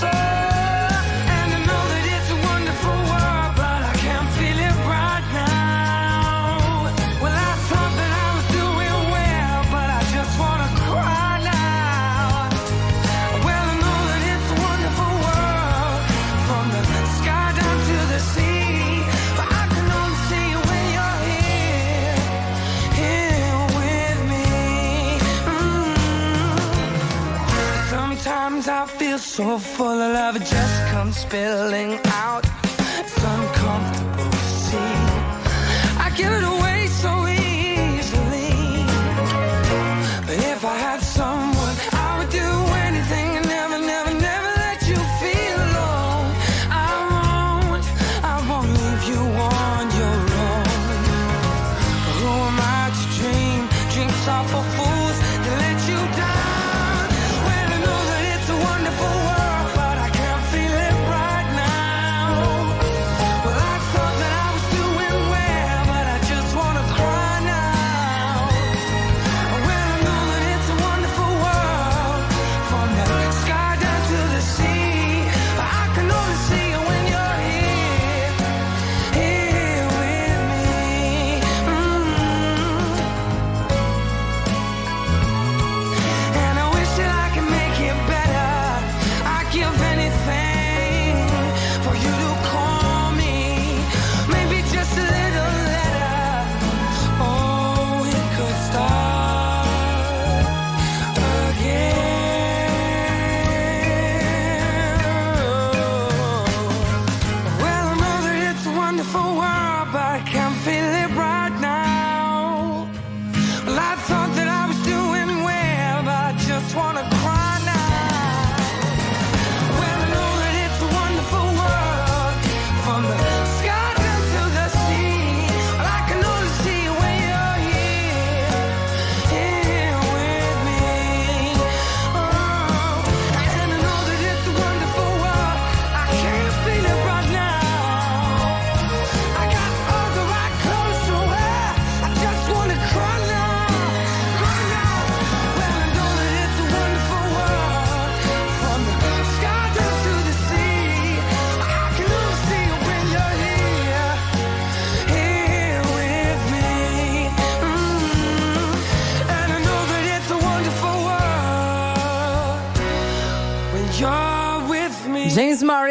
so 29.22 29.59
full 29.59 29.88
of 29.88 30.13
love, 30.13 30.36
it 30.38 30.45
just 30.45 30.88
comes 30.88 31.17
spilling 31.17 31.99
out. 32.05 32.45
It's 32.99 33.17
uncomfortable 33.17 34.32
to 34.32 34.38
see. 34.38 34.95
I 35.97 36.11
give 36.15 36.32
it 36.32 36.43
away 36.43 36.59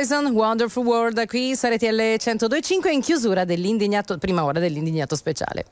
Morrison, 0.09 0.35
Wonderful 0.35 0.87
World, 0.87 1.27
qui 1.27 1.55
sarete 1.55 1.89
alle 1.89 2.17
102.5 2.17 2.91
in 2.91 3.03
chiusura 3.03 3.45
dell'indignato, 3.45 4.17
prima 4.17 4.43
ora 4.43 4.59
dell'indignato 4.59 5.15
speciale. 5.15 5.67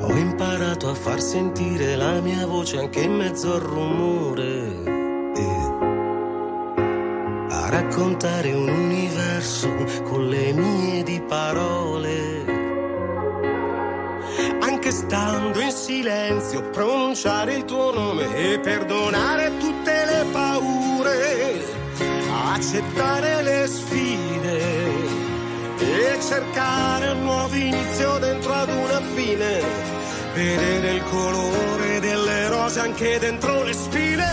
Ho 0.00 0.16
imparato 0.16 0.88
a 0.88 0.94
far 0.94 1.20
sentire 1.20 1.94
la 1.94 2.20
mia 2.20 2.44
voce 2.44 2.78
anche 2.78 3.00
in 3.02 3.12
mezzo 3.12 3.54
al 3.54 3.60
rumore. 3.60 4.82
e 5.36 5.76
a 7.50 7.70
raccontare 7.70 8.52
un 8.52 8.68
universo 8.68 9.68
con 10.02 10.28
le 10.28 10.52
mie 10.52 11.02
di 11.04 11.20
parole. 11.20 11.87
Anche 15.08 15.16
stando 15.16 15.60
in 15.60 15.70
silenzio, 15.70 16.62
pronunciare 16.70 17.54
il 17.54 17.64
tuo 17.64 17.92
nome 17.94 18.26
e 18.36 18.58
perdonare 18.58 19.56
tutte 19.58 20.04
le 20.04 20.26
paure. 20.30 21.64
Accettare 22.52 23.42
le 23.42 23.66
sfide 23.66 24.60
e 25.78 26.18
cercare 26.20 27.08
un 27.12 27.22
nuovo 27.22 27.54
inizio 27.54 28.18
dentro 28.18 28.52
ad 28.52 28.68
una 28.68 29.00
fine. 29.14 29.62
Vedere 30.34 30.90
il 30.90 31.02
colore 31.04 32.00
delle 32.00 32.48
rose 32.48 32.80
anche 32.80 33.18
dentro 33.18 33.62
le 33.62 33.72
spine. 33.72 34.26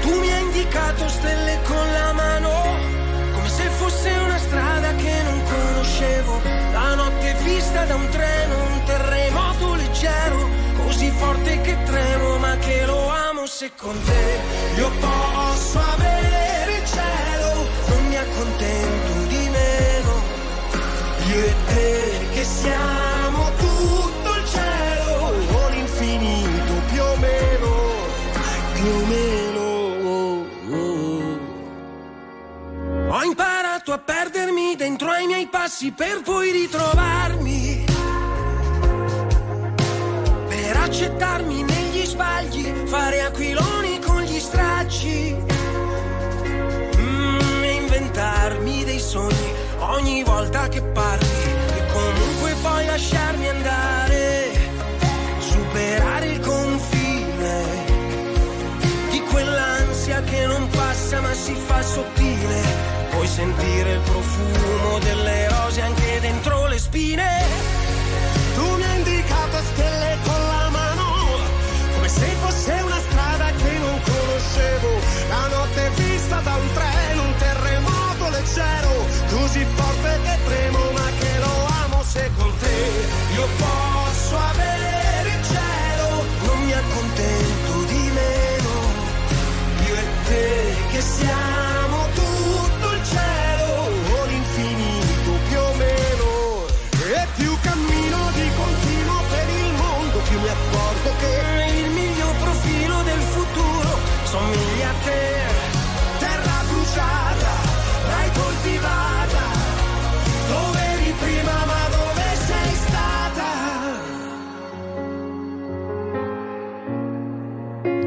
Tu 0.00 0.18
mi 0.18 0.32
hai 0.32 0.40
indicato 0.40 1.08
stelle 1.08 1.58
con 1.66 1.92
la 1.92 2.12
mano, 2.14 2.50
come 3.34 3.48
se 3.48 3.64
fosse 3.64 4.10
una 4.12 4.38
strada 4.38 4.94
che 4.94 5.22
non 5.24 5.42
conoscevo. 5.82 6.40
La 6.72 6.94
notte 6.94 7.34
vista 7.42 7.84
da 7.84 7.96
un 7.96 8.08
treno, 8.08 8.54
un 8.72 8.82
terremoto 8.84 9.74
leggero, 9.74 10.48
così 10.84 11.10
forte 11.10 11.60
che 11.60 11.76
tremo, 11.84 12.38
ma 12.38 12.56
che 12.58 12.86
lo 12.86 13.08
amo 13.08 13.46
se 13.46 13.72
con 13.76 13.96
te 14.04 14.40
io 14.76 14.90
posso 15.00 15.78
avere 15.78 16.01
passi 35.82 35.90
per 35.90 36.22
poi 36.22 36.52
ritrovarmi. 36.52 37.84
Per 40.48 40.76
accettarmi 40.76 41.62
negli 41.62 42.04
sbagli, 42.04 42.72
fare 42.86 43.22
aquiloni 43.22 43.98
con 44.00 44.22
gli 44.22 44.38
stracci. 44.38 45.36
Mm, 46.96 47.62
e 47.64 47.70
inventarmi 47.72 48.84
dei 48.84 49.00
sogni 49.00 49.52
ogni 49.78 50.22
volta 50.22 50.68
che 50.68 50.82
parli. 50.82 51.42
E 51.76 51.86
comunque 51.92 52.54
poi 52.62 52.86
lasciarmi 52.86 53.48
andare. 53.48 54.50
Superare 55.38 56.26
il 56.26 56.40
confine 56.40 57.64
di 59.10 59.20
quell'ansia 59.22 60.22
che 60.22 60.46
non 60.46 60.68
passa 60.68 61.20
ma 61.20 61.32
si 61.32 61.54
fa 61.54 61.82
sottile. 61.82 62.91
Puoi 63.22 63.34
sentire 63.34 63.92
il 63.92 64.00
profumo 64.00 64.98
delle 64.98 65.48
rose 65.48 65.80
anche 65.80 66.18
dentro 66.18 66.66
le 66.66 66.76
spine. 66.76 67.24
Tu 68.56 68.74
mi 68.74 68.82
hai 68.82 68.96
indicato 68.96 69.58
stelle 69.62 70.18
con 70.24 70.40
la 70.48 70.68
mano, 70.70 71.38
come 71.94 72.08
se 72.08 72.26
fosse 72.42 72.72
una 72.82 72.98
strada 72.98 73.52
che 73.52 73.78
non 73.78 74.00
conoscevo. 74.02 74.88
La 75.28 75.46
notte 75.54 75.90
vista 76.02 76.40
da 76.40 76.54
un 76.56 76.72
treno, 76.72 77.22
un 77.22 77.34
terremoto 77.38 78.28
leggero, 78.28 79.06
così 79.30 79.64
forte 79.72 80.18
che 80.24 80.38
tremo, 80.44 80.90
ma 80.90 81.08
che 81.20 81.38
lo 81.38 81.66
amo 81.84 82.02
se 82.02 82.28
con 82.36 82.52
te 82.58 82.90
io 83.36 83.46
posso 83.56 84.36
avere 84.36 85.28
il 85.28 85.44
cielo, 85.46 86.24
non 86.44 86.64
mi 86.64 86.72
accontento 86.72 87.82
di 87.86 88.10
meno. 88.18 88.70
Io 89.86 89.94
e 89.94 90.06
te 90.26 90.74
che 90.90 91.00
siamo 91.00 91.71
te, 101.22 101.36
il 101.82 101.90
miglior 101.90 102.34
profilo 102.44 103.02
del 103.02 103.22
futuro 103.34 103.90
somiglia 104.24 104.88
a 104.88 104.96
te. 105.06 105.24
Terra 106.18 106.58
bruciata, 106.68 107.52
l'hai 108.08 108.30
coltivata, 108.40 109.44
dove 110.52 110.80
eri 110.94 111.12
prima 111.24 111.56
ma 111.70 111.82
dove 111.96 112.26
sei 112.48 112.72
stata? 112.86 113.48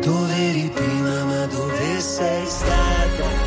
Dove 0.07 0.33
eri 0.49 0.69
prima 0.79 1.23
ma 1.23 1.45
dove 1.45 1.99
sei 1.99 2.45
stata? 2.45 3.45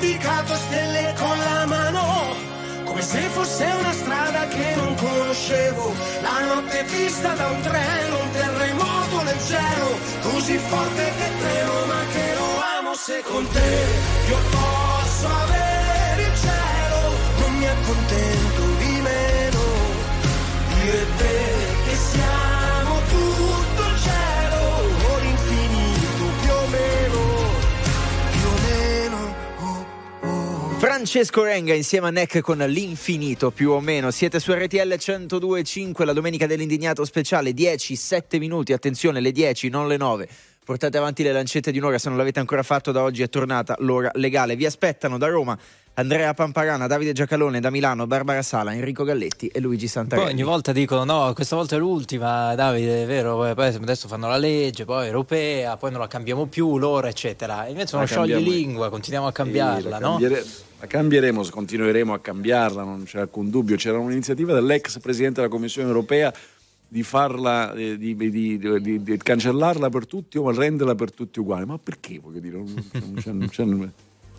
indicato 0.00 0.54
stelle 0.54 1.09
se 3.10 3.22
fosse 3.30 3.64
una 3.64 3.92
strada 3.92 4.46
che 4.46 4.74
non 4.76 4.94
conoscevo, 4.94 5.92
la 6.22 6.44
notte 6.46 6.84
vista 6.84 7.32
da 7.32 7.48
un 7.48 7.60
treno, 7.60 8.22
un 8.22 8.30
terremoto 8.30 9.22
leggero, 9.24 9.88
così 10.22 10.56
forte 10.58 11.04
che 11.18 11.28
tremo 11.40 11.84
ma 11.86 12.00
che 12.12 12.34
lo 12.38 12.48
amo 12.78 12.94
se 12.94 13.20
con 13.24 13.44
te. 13.50 13.72
Io 14.28 14.38
posso 14.50 15.26
avere 15.26 16.22
il 16.22 16.36
cielo, 16.44 17.00
non 17.40 17.52
mi 17.58 17.66
accontento 17.66 18.62
di 18.78 19.00
meno, 19.00 19.62
io 20.84 20.92
e 20.92 21.06
te 21.16 21.79
Francesco 30.80 31.42
Renga 31.44 31.74
insieme 31.74 32.06
a 32.06 32.10
Neck 32.10 32.40
con 32.40 32.56
l'infinito 32.56 33.50
più 33.50 33.72
o 33.72 33.80
meno. 33.80 34.10
Siete 34.10 34.40
su 34.40 34.50
RTL 34.50 34.94
102.5, 34.94 36.06
la 36.06 36.14
domenica 36.14 36.46
dell'indignato 36.46 37.04
speciale, 37.04 37.52
10, 37.52 37.94
7 37.94 38.38
minuti, 38.38 38.72
attenzione, 38.72 39.20
le 39.20 39.30
10, 39.30 39.68
non 39.68 39.88
le 39.88 39.98
9. 39.98 40.26
Portate 40.64 40.96
avanti 40.96 41.22
le 41.22 41.32
lancette 41.32 41.70
di 41.70 41.76
un'ora, 41.76 41.98
se 41.98 42.08
non 42.08 42.16
l'avete 42.16 42.40
ancora 42.40 42.62
fatto 42.62 42.92
da 42.92 43.02
oggi 43.02 43.20
è 43.22 43.28
tornata 43.28 43.76
l'ora 43.80 44.10
legale. 44.14 44.56
Vi 44.56 44.64
aspettano 44.64 45.18
da 45.18 45.26
Roma 45.26 45.58
Andrea 46.00 46.32
Pamparana, 46.32 46.86
Davide 46.86 47.12
Giacalone, 47.12 47.60
da 47.60 47.68
Milano, 47.68 48.06
Barbara 48.06 48.40
Sala, 48.40 48.72
Enrico 48.72 49.04
Galletti 49.04 49.48
e 49.48 49.60
Luigi 49.60 49.80
Poi 49.84 49.88
Santarelli. 49.88 50.30
ogni 50.32 50.42
volta 50.42 50.72
dicono 50.72 51.04
no, 51.04 51.32
questa 51.34 51.56
volta 51.56 51.76
è 51.76 51.78
l'ultima, 51.78 52.54
Davide, 52.54 53.02
è 53.02 53.06
vero, 53.06 53.36
poi 53.36 53.54
poi 53.54 53.66
adesso 53.66 54.08
fanno 54.08 54.26
la 54.26 54.38
legge, 54.38 54.86
poi 54.86 55.06
europea, 55.06 55.76
poi 55.76 55.90
non 55.90 56.00
la 56.00 56.06
cambiamo 56.08 56.46
più, 56.46 56.78
l'ora, 56.78 57.08
eccetera. 57.08 57.68
Invece 57.68 57.96
non 57.98 58.06
scioglie 58.06 58.38
lingua, 58.38 58.88
continuiamo 58.88 59.26
a 59.26 59.30
Sì, 59.30 59.36
cambiarla, 59.36 59.88
la 59.90 59.98
no? 59.98 60.10
cambiere- 60.12 60.44
La 60.80 60.86
cambieremo, 60.86 61.44
continueremo 61.50 62.14
a 62.14 62.18
cambiarla, 62.18 62.82
non 62.82 63.04
c'è 63.04 63.20
alcun 63.20 63.50
dubbio. 63.50 63.76
C'era 63.76 63.98
un'iniziativa 63.98 64.54
dell'ex 64.54 64.98
presidente 65.00 65.42
della 65.42 65.52
Commissione 65.52 65.86
europea 65.88 66.32
di 66.88 67.02
farla, 67.02 67.74
eh, 67.74 67.98
di, 67.98 68.16
di- 68.16 68.30
di- 68.30 68.80
di- 68.80 69.02
di 69.02 69.16
cancellarla 69.18 69.90
per 69.90 70.06
tutti 70.06 70.38
o 70.38 70.50
renderla 70.50 70.94
per 70.94 71.12
tutti 71.12 71.38
uguale. 71.40 71.66
Ma 71.66 71.76
perché? 71.76 72.18
Voglio 72.18 72.40
dire, 72.40 72.56
non- 72.56 72.72
non 72.92 73.14
c'è- 73.16 73.30
non 73.32 73.48
c'è- 73.50 73.88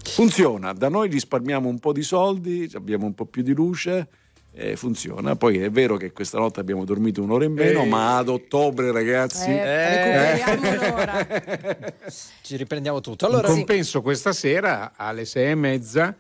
funziona, 0.04 0.74
da 0.74 0.90
noi 0.90 1.10
risparmiamo 1.10 1.68
un 1.70 1.80
po' 1.80 1.94
di 1.94 2.04
soldi, 2.04 2.70
abbiamo 2.74 3.06
un 3.06 3.14
po' 3.14 3.26
più 3.26 3.42
di 3.44 3.54
luce. 3.54 4.08
eh, 4.54 4.76
funziona, 4.76 5.38
poi 5.38 5.60
è 5.60 5.72
vero 5.72 5.96
che 5.96 6.12
questa 6.12 6.38
notte 6.38 6.60
abbiamo 6.60 6.84
dormito 6.84 7.22
un'ora 7.24 7.46
in 7.46 7.54
meno, 7.54 7.84
Eh. 7.84 7.88
ma 7.88 8.18
ad 8.18 8.28
ottobre, 8.28 8.92
ragazzi, 8.92 9.50
Eh, 9.50 10.36
recuperiamo 10.44 10.90
l'ora. 10.90 11.94
Ci 12.42 12.58
riprendiamo 12.58 13.00
tutto. 13.00 13.28
In 13.28 13.32
Allora, 13.34 13.48
compenso 13.48 14.02
questa 14.02 14.34
sera 14.34 14.92
alle 14.98 15.24
sei 15.24 15.52
e 15.52 15.56
mezza 15.56 16.14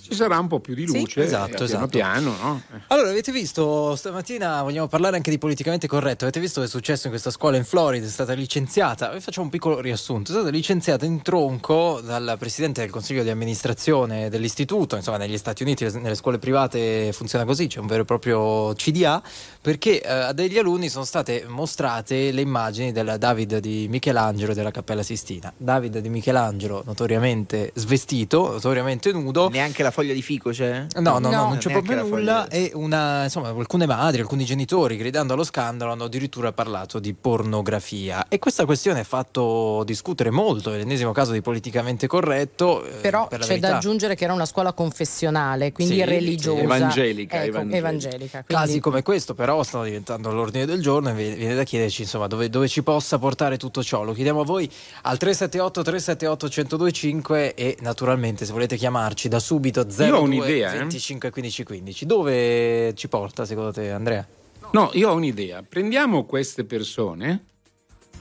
ci 0.00 0.14
sarà 0.14 0.38
un 0.38 0.48
po' 0.48 0.60
più 0.60 0.74
di 0.74 0.86
Sì, 0.86 1.00
luce, 1.00 1.22
esatto, 1.22 1.50
eh, 1.52 1.54
piano 1.54 1.64
esatto. 1.64 1.86
piano, 1.88 2.34
no? 2.40 2.62
Eh. 2.74 2.80
Allora, 2.88 3.10
avete 3.10 3.32
visto 3.32 3.94
stamattina, 3.96 4.62
vogliamo 4.62 4.86
parlare 4.88 5.16
anche 5.16 5.30
di 5.30 5.38
politicamente 5.38 5.86
corretto, 5.86 6.24
avete 6.24 6.40
visto 6.40 6.60
che 6.60 6.66
è 6.66 6.68
successo 6.68 7.06
in 7.06 7.10
questa 7.12 7.30
scuola 7.30 7.56
in 7.56 7.64
Florida, 7.64 8.04
è 8.06 8.08
stata 8.08 8.32
licenziata, 8.32 9.10
vi 9.12 9.20
facciamo 9.20 9.46
un 9.46 9.52
piccolo 9.52 9.80
riassunto, 9.80 10.32
è 10.32 10.34
stata 10.34 10.50
licenziata 10.50 11.04
in 11.04 11.22
tronco 11.22 12.00
dal 12.02 12.36
presidente 12.38 12.80
del 12.80 12.90
consiglio 12.90 13.22
di 13.22 13.30
amministrazione 13.30 14.28
dell'istituto, 14.28 14.96
insomma 14.96 15.18
negli 15.18 15.38
Stati 15.38 15.62
Uniti 15.62 15.84
le- 15.84 15.98
nelle 16.00 16.14
scuole 16.14 16.38
private 16.38 17.12
funziona 17.12 17.44
così, 17.44 17.66
c'è 17.68 17.78
un 17.78 17.86
vero 17.86 18.02
e 18.02 18.04
proprio 18.04 18.74
CDA, 18.74 19.22
perché 19.60 20.02
eh, 20.02 20.08
a 20.10 20.32
degli 20.32 20.58
alunni 20.58 20.88
sono 20.88 21.04
state 21.04 21.44
mostrate 21.46 22.32
le 22.32 22.40
immagini 22.40 22.92
del 22.92 23.16
David 23.18 23.58
di 23.58 23.86
Michelangelo 23.88 24.52
e 24.52 24.54
della 24.54 24.70
Cappella 24.70 25.02
Sistina. 25.02 25.52
David 25.56 25.98
di 25.98 26.08
Michelangelo 26.08 26.82
notoriamente 26.84 27.70
svestito, 27.74 28.52
notoriamente 28.52 29.12
nudo. 29.12 29.48
Neanche 29.48 29.81
la 29.82 29.90
foglia 29.90 30.12
di 30.14 30.22
fico 30.22 30.50
c'è? 30.50 30.86
No, 30.96 31.18
no, 31.18 31.18
no, 31.18 31.30
non 31.30 31.56
c'è 31.58 31.68
Neanche 31.70 31.92
proprio 31.94 32.04
nulla 32.16 32.48
e 32.48 32.70
una, 32.74 33.24
insomma, 33.24 33.48
alcune 33.48 33.86
madri, 33.86 34.20
alcuni 34.20 34.44
genitori 34.44 34.96
gridando 34.96 35.32
allo 35.34 35.44
scandalo 35.44 35.92
hanno 35.92 36.04
addirittura 36.04 36.52
parlato 36.52 36.98
di 36.98 37.12
pornografia 37.14 38.26
e 38.28 38.38
questa 38.38 38.64
questione 38.64 39.00
ha 39.00 39.04
fatto 39.04 39.82
discutere 39.84 40.30
molto, 40.30 40.72
è 40.72 40.76
l'ennesimo 40.78 41.12
caso 41.12 41.32
di 41.32 41.40
politicamente 41.40 42.06
corretto. 42.06 42.84
eh, 42.84 42.90
Però 43.00 43.28
per 43.28 43.40
la 43.40 43.46
c'è 43.46 43.58
da 43.58 43.76
aggiungere 43.76 44.14
che 44.14 44.24
era 44.24 44.32
una 44.32 44.46
scuola 44.46 44.72
confessionale, 44.72 45.72
quindi 45.72 45.94
Sì, 45.96 46.04
religiosa. 46.04 46.58
sì, 46.58 46.64
evangelica, 46.64 47.36
Ecco, 47.36 47.46
evangelica. 47.46 47.76
evangelica, 47.78 48.44
quindi- 48.44 48.64
Casi 48.66 48.80
come 48.80 49.02
questo 49.02 49.34
però 49.34 49.62
stanno 49.62 49.84
diventando 49.84 50.30
all'ordine 50.30 50.66
del 50.66 50.80
giorno 50.80 51.10
e 51.10 51.14
vi- 51.14 51.34
viene 51.34 51.54
da 51.54 51.64
chiederci 51.64 52.02
insomma 52.02 52.26
dove, 52.26 52.48
dove 52.48 52.68
ci 52.68 52.82
possa 52.82 53.18
portare 53.18 53.56
tutto 53.56 53.82
ciò. 53.82 54.02
Lo 54.02 54.12
chiediamo 54.12 54.40
a 54.40 54.44
voi 54.44 54.70
al 55.02 55.18
378 55.18 55.82
378 55.82 56.48
1025 56.48 57.54
e 57.54 57.76
naturalmente 57.80 58.44
se 58.44 58.52
volete 58.52 58.76
chiamarci 58.76 59.28
da 59.28 59.38
subito 59.38 59.71
02 59.72 60.06
Io 60.06 60.16
ho 60.16 60.22
un'idea, 60.22 60.74
eh. 60.74 60.78
25 60.78 61.30
15 61.30 61.64
15. 61.64 62.06
Dove 62.06 62.94
ci 62.94 63.08
porta 63.08 63.44
secondo 63.44 63.72
te 63.72 63.90
Andrea? 63.90 64.26
No, 64.72 64.90
io 64.94 65.10
ho 65.10 65.14
un'idea. 65.14 65.62
Prendiamo 65.62 66.24
queste 66.24 66.64
persone, 66.64 67.44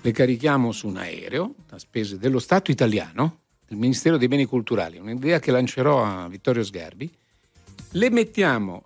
le 0.01 0.11
carichiamo 0.11 0.71
su 0.71 0.87
un 0.87 0.97
aereo 0.97 1.53
a 1.69 1.79
spese 1.79 2.17
dello 2.17 2.39
Stato 2.39 2.71
italiano, 2.71 3.39
del 3.67 3.77
Ministero 3.77 4.17
dei 4.17 4.27
Beni 4.27 4.45
Culturali, 4.45 4.97
un'idea 4.97 5.39
che 5.39 5.51
lancerò 5.51 6.03
a 6.03 6.27
Vittorio 6.27 6.63
Sgarbi. 6.63 7.09
Le 7.93 8.09
mettiamo 8.09 8.85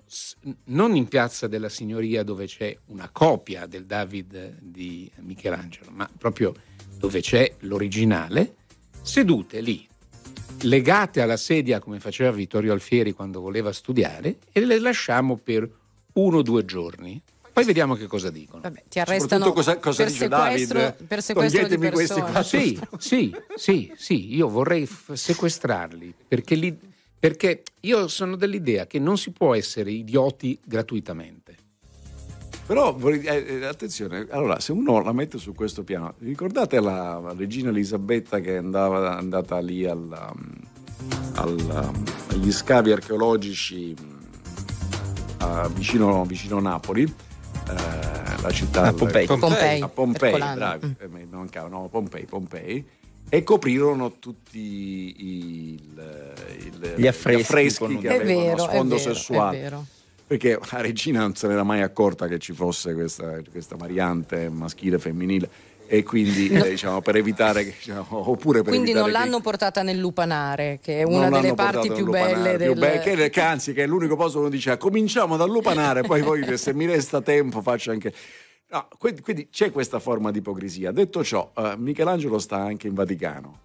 non 0.65 0.95
in 0.95 1.07
piazza 1.07 1.47
della 1.47 1.69
Signoria 1.69 2.23
dove 2.23 2.47
c'è 2.47 2.75
una 2.87 3.09
copia 3.11 3.67
del 3.67 3.85
David 3.85 4.57
di 4.59 5.09
Michelangelo, 5.17 5.91
ma 5.91 6.09
proprio 6.17 6.53
dove 6.97 7.21
c'è 7.21 7.51
l'originale, 7.59 8.55
sedute 9.01 9.61
lì, 9.61 9.87
legate 10.61 11.21
alla 11.21 11.37
sedia 11.37 11.79
come 11.79 11.99
faceva 11.99 12.31
Vittorio 12.31 12.73
Alfieri 12.73 13.11
quando 13.13 13.39
voleva 13.41 13.71
studiare 13.71 14.37
e 14.51 14.65
le 14.65 14.79
lasciamo 14.79 15.37
per 15.37 15.69
uno 16.13 16.37
o 16.37 16.41
due 16.41 16.65
giorni. 16.65 17.21
Poi 17.51 17.63
vediamo 17.63 17.95
che 17.95 18.07
cosa 18.07 18.29
dicono. 18.29 18.61
Vabbè, 18.61 18.83
ti 18.89 18.99
arrestano 18.99 19.53
cosa- 19.53 19.77
cosa 19.77 20.03
per, 20.03 20.11
dice 20.11 20.27
sequestro, 20.27 20.79
David? 20.79 21.03
per 21.07 21.21
sequestro 21.23 21.67
di 21.67 21.77
persone. 21.77 22.43
Sì, 22.43 22.79
sì, 22.97 23.35
sì, 23.55 23.93
sì, 23.95 24.35
io 24.35 24.49
vorrei 24.49 24.85
f- 24.85 25.13
sequestrarli 25.13 26.13
perché, 26.27 26.55
li- 26.55 26.77
perché 27.17 27.63
io 27.81 28.09
sono 28.09 28.35
dell'idea 28.35 28.87
che 28.87 28.99
non 28.99 29.17
si 29.17 29.31
può 29.31 29.55
essere 29.55 29.91
idioti 29.91 30.59
gratuitamente. 30.65 31.55
Però 32.65 32.95
vorrei- 32.95 33.21
eh, 33.23 33.45
eh, 33.61 33.65
attenzione, 33.65 34.25
allora 34.31 34.59
se 34.59 34.71
uno 34.71 34.99
la 35.03 35.11
mette 35.13 35.37
su 35.37 35.53
questo 35.53 35.83
piano, 35.83 36.15
ricordate 36.19 36.79
la, 36.79 37.21
regina 37.37 37.69
Elisabetta 37.69 38.39
che 38.39 38.57
andava, 38.57 39.13
è 39.13 39.17
andata 39.17 39.59
lì 39.59 39.85
al, 39.85 39.99
um, 40.33 40.53
al, 41.35 41.91
um, 41.93 42.03
agli 42.29 42.51
scavi 42.51 42.91
archeologici 42.91 43.93
um, 43.99 44.17
a- 45.37 45.67
vicino, 45.67 46.25
vicino 46.25 46.59
Napoli, 46.59 47.03
eh, 47.03 48.41
la 48.41 48.51
città 48.51 48.81
A 48.87 48.93
Pompei. 48.93 49.27
Pompei, 49.27 49.81
a 49.81 49.87
Pompei, 49.87 50.31
bravi, 50.39 50.87
Mm. 50.87 50.91
eh, 50.97 51.07
mi 51.07 51.27
mancava, 51.29 51.67
no, 51.67 51.87
Pompei, 51.87 52.25
Pompei, 52.25 52.83
e 53.29 53.43
coprirono 53.43 54.13
tutti 54.17 55.13
il- 55.17 56.33
il- 56.65 56.93
Gli 56.97 57.05
affreschi 57.07 57.77
con 57.77 57.93
un- 57.93 58.01
che 58.01 58.07
È 58.07 58.15
avevano 58.15 58.39
vero, 58.45 58.55
è 58.55 58.59
sfondo 58.69 58.95
vero, 58.95 59.09
è 59.09 59.13
sessuale 59.13 59.59
vero. 59.59 59.85
Perché 60.27 60.59
la 60.71 60.81
regina 60.81 61.19
non 61.19 61.35
se 61.35 61.47
n'era 61.47 61.63
mai 61.63 61.81
accorta 61.81 62.27
che 62.27 62.39
ci 62.39 62.53
fosse 62.53 62.93
questa, 62.93 63.39
questa 63.51 63.75
variante 63.75 64.49
maschile 64.49 64.95
e 64.95 64.99
femminile. 64.99 65.49
E 65.87 66.01
quindi 66.01 66.49
No. 66.49 66.63
eh, 66.65 66.69
diciamo 66.71 66.99
per 67.01 67.15
evitare 67.15 67.63
che 67.63 67.75
diciamo, 67.77 68.07
oppure 68.29 68.63
per 68.63 68.69
Quindi 68.71 68.91
non 68.91 69.03
evitare 69.03 69.23
che- 69.23 69.29
l'hanno 69.29 69.41
portata 69.41 69.83
nel 69.83 69.99
lupanare, 69.99 70.79
che 70.81 71.01
è 71.01 71.03
non 71.03 71.13
una 71.13 71.25
delle 71.25 71.41
l'hanno 71.41 71.53
parti 71.53 71.91
più 71.91 72.09
belle 72.09 72.57
più 72.57 72.73
del... 72.73 72.79
be- 72.79 72.99
che, 73.03 73.29
che 73.29 73.41
anzi 73.41 73.71
che 73.71 73.83
è 73.83 73.85
l'unico 73.87 74.15
posto 74.15 74.37
dove 74.39 74.47
uno 74.47 74.55
dice 74.55 74.71
"Ah, 74.71 74.77
cominciamo 74.77 75.37
dal 75.37 75.47
lupanare 75.51 76.01
poi, 76.01 76.23
poi 76.23 76.57
se 76.57 76.73
mi 76.73 76.87
resta 76.87 77.21
tempo 77.21 77.61
faccio 77.61 77.91
anche 77.91 78.11
No, 78.67 78.87
quindi, 78.97 79.21
quindi 79.21 79.47
c'è 79.51 79.71
questa 79.71 79.99
forma 79.99 80.31
di 80.31 80.39
ipocrisia. 80.39 80.91
Detto 80.91 81.23
ciò 81.23 81.51
eh, 81.55 81.75
Michelangelo 81.77 82.39
sta 82.39 82.57
anche 82.57 82.87
in 82.87 82.95
Vaticano 82.95 83.59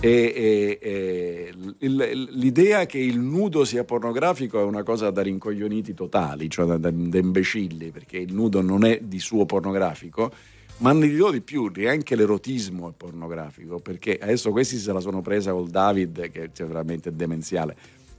e, 0.00 0.78
e- 0.80 1.54
e 1.78 2.14
l'idea 2.30 2.86
che 2.86 2.98
il 2.98 3.18
nudo 3.18 3.64
sia 3.64 3.84
pornografico 3.84 4.60
è 4.60 4.64
una 4.64 4.82
cosa 4.82 5.10
da 5.10 5.22
rincoglioniti 5.22 5.94
totali, 5.94 6.50
cioè 6.50 6.66
da, 6.66 6.76
da- 6.76 6.90
da 6.90 7.18
imbecilli, 7.18 7.90
perché 7.90 8.18
il 8.18 8.32
nudo 8.34 8.60
non 8.60 8.84
è 8.84 9.00
di 9.02 9.18
suo 9.18 9.46
pornografico, 9.46 10.30
ma 10.78 10.92
ne 10.92 11.08
dirò 11.08 11.30
di 11.30 11.40
più, 11.40 11.70
neanche 11.74 12.16
l'erotismo 12.16 12.90
è 12.90 12.92
pornografico, 12.94 13.78
perché 13.78 14.18
adesso 14.20 14.50
questi 14.50 14.76
se 14.76 14.92
la 14.92 15.00
sono 15.00 15.22
presa 15.22 15.52
col 15.52 15.68
David, 15.68 16.30
che 16.30 16.50
è 16.54 16.64
veramente 16.64 17.14
demenziale. 17.14 17.76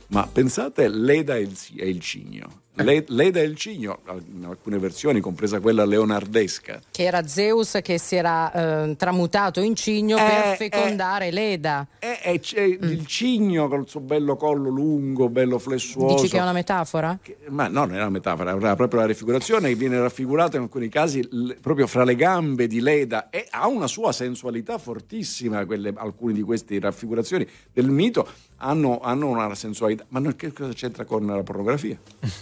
Ma 0.07 0.25
pensate 0.25 0.87
Leda 0.87 1.35
e 1.35 1.41
il, 1.41 1.55
e 1.75 1.89
il 1.89 1.99
cigno. 1.99 2.61
Le- 2.83 3.03
Leda 3.07 3.39
e 3.39 3.43
il 3.43 3.55
cigno, 3.55 3.99
in 4.35 4.45
alcune 4.45 4.77
versioni, 4.77 5.19
compresa 5.19 5.59
quella 5.59 5.85
leonardesca. 5.85 6.81
Che 6.91 7.03
era 7.03 7.25
Zeus 7.27 7.79
che 7.81 7.97
si 7.99 8.15
era 8.15 8.51
eh, 8.85 8.95
tramutato 8.95 9.61
in 9.61 9.75
cigno 9.75 10.17
Eh, 10.17 10.21
per 10.23 10.51
eh. 10.53 10.55
fecondare 10.57 11.31
Leda. 11.31 11.87
E, 11.99 12.39
c'è 12.39 12.61
il 12.61 13.05
cigno 13.05 13.67
col 13.67 13.87
suo 13.87 13.99
bello 14.01 14.35
collo 14.35 14.69
lungo, 14.69 15.29
bello 15.29 15.57
flessuoso. 15.59 16.15
Dici 16.15 16.29
che 16.29 16.37
è 16.37 16.41
una 16.41 16.51
metafora? 16.53 17.17
Ma 17.49 17.67
no, 17.67 17.79
non 17.85 17.93
era 17.93 18.01
una 18.03 18.11
metafora, 18.11 18.51
era 18.55 18.75
proprio 18.75 18.99
la 19.01 19.07
raffigurazione 19.07 19.69
che 19.69 19.75
viene 19.75 19.99
raffigurata 19.99 20.57
in 20.57 20.63
alcuni 20.63 20.89
casi 20.89 21.21
l- 21.31 21.55
proprio 21.59 21.87
fra 21.87 22.03
le 22.03 22.15
gambe 22.15 22.67
di 22.67 22.79
Leda 22.81 23.29
e 23.29 23.47
ha 23.49 23.67
una 23.67 23.87
sua 23.87 24.11
sensualità 24.11 24.77
fortissima. 24.77 25.65
Quelle, 25.65 25.93
alcune 25.95 26.33
di 26.33 26.41
queste 26.41 26.79
raffigurazioni 26.79 27.47
del 27.73 27.89
mito 27.89 28.27
hanno, 28.57 28.99
hanno 28.99 29.27
una 29.27 29.53
sensualità. 29.55 30.05
Ma 30.09 30.19
non- 30.19 30.35
che 30.35 30.51
cosa 30.53 30.73
c'entra 30.73 31.05
con 31.05 31.25
la 31.25 31.43
pornografia? 31.43 31.97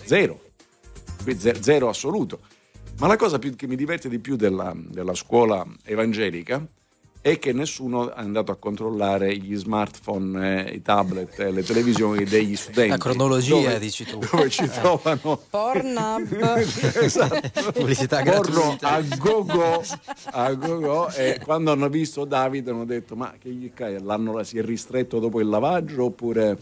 Zero. 0.05 0.23
Zero 1.59 1.89
assoluto. 1.89 2.39
Ma 2.99 3.07
la 3.07 3.15
cosa 3.17 3.39
più- 3.39 3.55
che 3.55 3.67
mi 3.67 3.75
diverte 3.75 4.07
di 4.09 4.19
più 4.19 4.35
della, 4.35 4.73
della 4.75 5.13
scuola 5.13 5.65
evangelica 5.83 6.65
è 7.25 7.39
che 7.39 7.53
nessuno 7.53 8.11
è 8.13 8.19
andato 8.19 8.51
a 8.51 8.55
controllare 8.55 9.35
gli 9.35 9.55
smartphone, 9.55 10.67
eh, 10.67 10.73
i 10.75 10.81
tablet, 10.83 11.39
eh, 11.39 11.49
le 11.49 11.63
televisioni 11.63 12.23
degli 12.23 12.55
studenti. 12.55 12.91
La 12.91 12.97
cronologia, 12.97 13.55
Dove- 13.55 13.79
dici 13.79 14.05
tu. 14.05 14.19
Dove 14.19 14.47
ci 14.51 14.69
trovano 14.69 15.41
Pornhub. 15.49 16.59
esatto. 17.01 17.71
Pubblicità 17.71 18.21
Porno 18.21 18.75
gratuita. 18.77 18.89
a 18.91 19.01
go-go, 19.17 19.83
a 20.33 20.53
go-go 20.53 21.09
e 21.15 21.39
quando 21.43 21.71
hanno 21.71 21.89
visto 21.89 22.25
Davide 22.25 22.69
hanno 22.69 22.85
detto 22.85 23.15
ma 23.15 23.33
che 23.39 23.49
gli 23.49 23.71
cai, 23.73 23.99
l'hanno 24.03 24.43
si 24.43 24.59
è 24.59 24.63
ristretto 24.63 25.17
dopo 25.17 25.39
il 25.41 25.47
lavaggio 25.49 26.03
oppure 26.03 26.59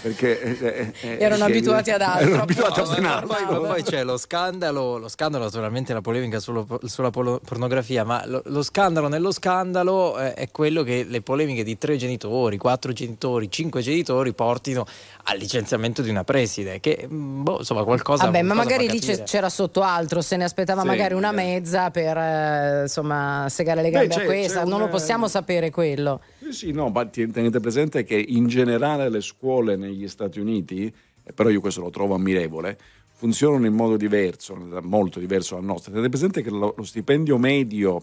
perché 0.00 0.40
eh, 0.40 0.92
eh, 1.00 1.16
Erano 1.18 1.46
eh, 1.46 1.50
abituati 1.50 1.90
ad 1.90 2.02
altro. 2.02 2.26
erano 2.28 2.42
abituati 2.42 2.78
a 2.80 2.84
No, 2.84 2.90
ben 2.94 3.02
ma 3.02 3.16
altro. 3.16 3.34
poi, 3.60 3.66
poi 3.66 3.82
c'è 3.82 4.04
lo 4.04 4.16
scandalo, 4.16 4.98
lo 4.98 5.08
scandalo 5.08 5.42
naturalmente 5.42 5.92
la 5.92 6.00
polemica 6.02 6.38
sullo- 6.38 6.78
sulla 6.84 7.10
pornografia, 7.10 8.04
ma 8.04 8.22
lo, 8.26 8.42
lo 8.44 8.62
scandalo 8.62 9.08
nello 9.08 9.32
scandalo 9.32 10.02
eh, 10.18 10.34
è 10.34 10.50
quello 10.50 10.82
che 10.82 11.04
le 11.08 11.20
polemiche 11.22 11.64
di 11.64 11.76
tre 11.78 11.96
genitori, 11.96 12.56
quattro 12.58 12.92
genitori, 12.92 13.50
cinque 13.50 13.80
genitori 13.82 14.32
portino 14.32 14.84
al 15.24 15.38
licenziamento 15.38 16.02
di 16.02 16.10
una 16.10 16.24
preside, 16.24 16.80
che 16.80 17.06
mm, 17.10 17.42
boh, 17.42 17.58
insomma 17.58 17.84
qualcosa... 17.84 18.24
Vabbè, 18.24 18.42
ma 18.42 18.54
qualcosa 18.54 18.76
magari 18.76 18.98
fa 18.98 19.12
lì 19.12 19.22
c'era 19.24 19.48
sotto 19.48 19.82
altro, 19.82 20.20
se 20.20 20.36
ne 20.36 20.44
aspettava 20.44 20.82
Sì, 20.82 20.86
magari 20.86 21.14
una 21.14 21.30
magari. 21.32 21.52
mezza 21.54 21.90
per 21.90 22.16
eh, 22.16 22.80
insomma 22.82 23.46
segare 23.48 23.80
le 23.82 23.90
Beh, 23.90 23.98
gambe 23.98 24.14
a 24.14 24.18
c'è- 24.18 24.24
questa, 24.24 24.60
non 24.64 24.78
lo 24.78 24.84
una- 24.84 24.88
possiamo 24.88 25.28
sapere 25.28 25.70
quello. 25.70 26.20
Sì, 26.40 26.52
sì, 26.52 26.72
no, 26.72 26.88
ma 26.90 27.06
tenete 27.06 27.60
presente 27.60 28.04
che 28.04 28.16
in 28.16 28.46
generale 28.46 29.08
le 29.08 29.20
scuole 29.20 29.76
negli 29.76 30.06
Stati 30.08 30.38
Uniti, 30.40 30.92
eh, 31.24 31.32
però 31.32 31.48
io 31.48 31.60
questo 31.60 31.80
lo 31.80 31.90
trovo 31.90 32.14
ammirevole, 32.14 32.78
funzionano 33.16 33.64
in 33.64 33.72
modo 33.72 33.96
diverso, 33.96 34.54
molto 34.82 35.18
diverso 35.18 35.54
dal 35.54 35.64
nostro. 35.64 35.90
Tenete 35.92 36.10
presente 36.10 36.42
che 36.42 36.50
lo, 36.50 36.74
lo 36.76 36.82
stipendio 36.82 37.38
medio 37.38 38.02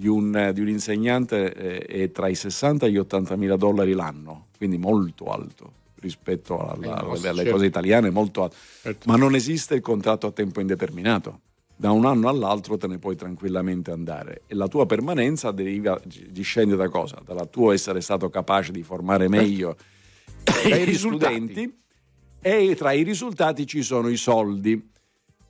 di 0.00 0.08
un, 0.08 0.34
eh, 0.34 0.52
di 0.54 0.62
un 0.62 0.68
insegnante 0.68 1.52
eh, 1.52 2.04
è 2.04 2.10
tra 2.10 2.26
i 2.28 2.34
60 2.34 2.86
e 2.86 2.90
gli 2.90 2.96
80 2.96 3.36
mila 3.36 3.56
dollari 3.56 3.92
l'anno, 3.92 4.46
quindi 4.56 4.78
molto 4.78 5.26
alto 5.26 5.72
rispetto 6.00 6.58
alla- 6.58 6.72
Eh, 6.72 6.90
alle, 6.90 7.08
nostro, 7.08 7.28
alle 7.28 7.36
certo. 7.42 7.52
cose 7.52 7.66
italiane, 7.66 8.08
molto 8.08 8.44
alto. 8.44 8.56
Certo. 8.80 9.10
Ma 9.10 9.16
non 9.16 9.34
esiste 9.34 9.74
il 9.74 9.82
contratto 9.82 10.26
a 10.26 10.32
tempo 10.32 10.60
indeterminato. 10.60 11.40
Da 11.76 11.90
un 11.90 12.06
anno 12.06 12.28
all'altro 12.30 12.78
te 12.78 12.86
ne 12.86 12.98
puoi 12.98 13.14
tranquillamente 13.14 13.90
andare 13.90 14.42
e 14.46 14.54
la 14.54 14.68
tua 14.68 14.86
permanenza 14.86 15.50
deriva, 15.50 16.00
discende 16.30 16.76
da 16.76 16.88
cosa? 16.88 17.20
Dal 17.22 17.50
tuo 17.50 17.70
essere 17.72 18.00
stato 18.00 18.30
capace 18.30 18.72
di 18.72 18.82
formare 18.82 19.28
meglio 19.28 19.76
Dai 20.44 20.88
i 20.88 20.94
studenti 20.94 21.78
e 22.40 22.74
tra 22.74 22.92
i 22.92 23.02
risultati 23.02 23.66
ci 23.66 23.82
sono 23.82 24.08
i 24.08 24.16
soldi. 24.16 24.88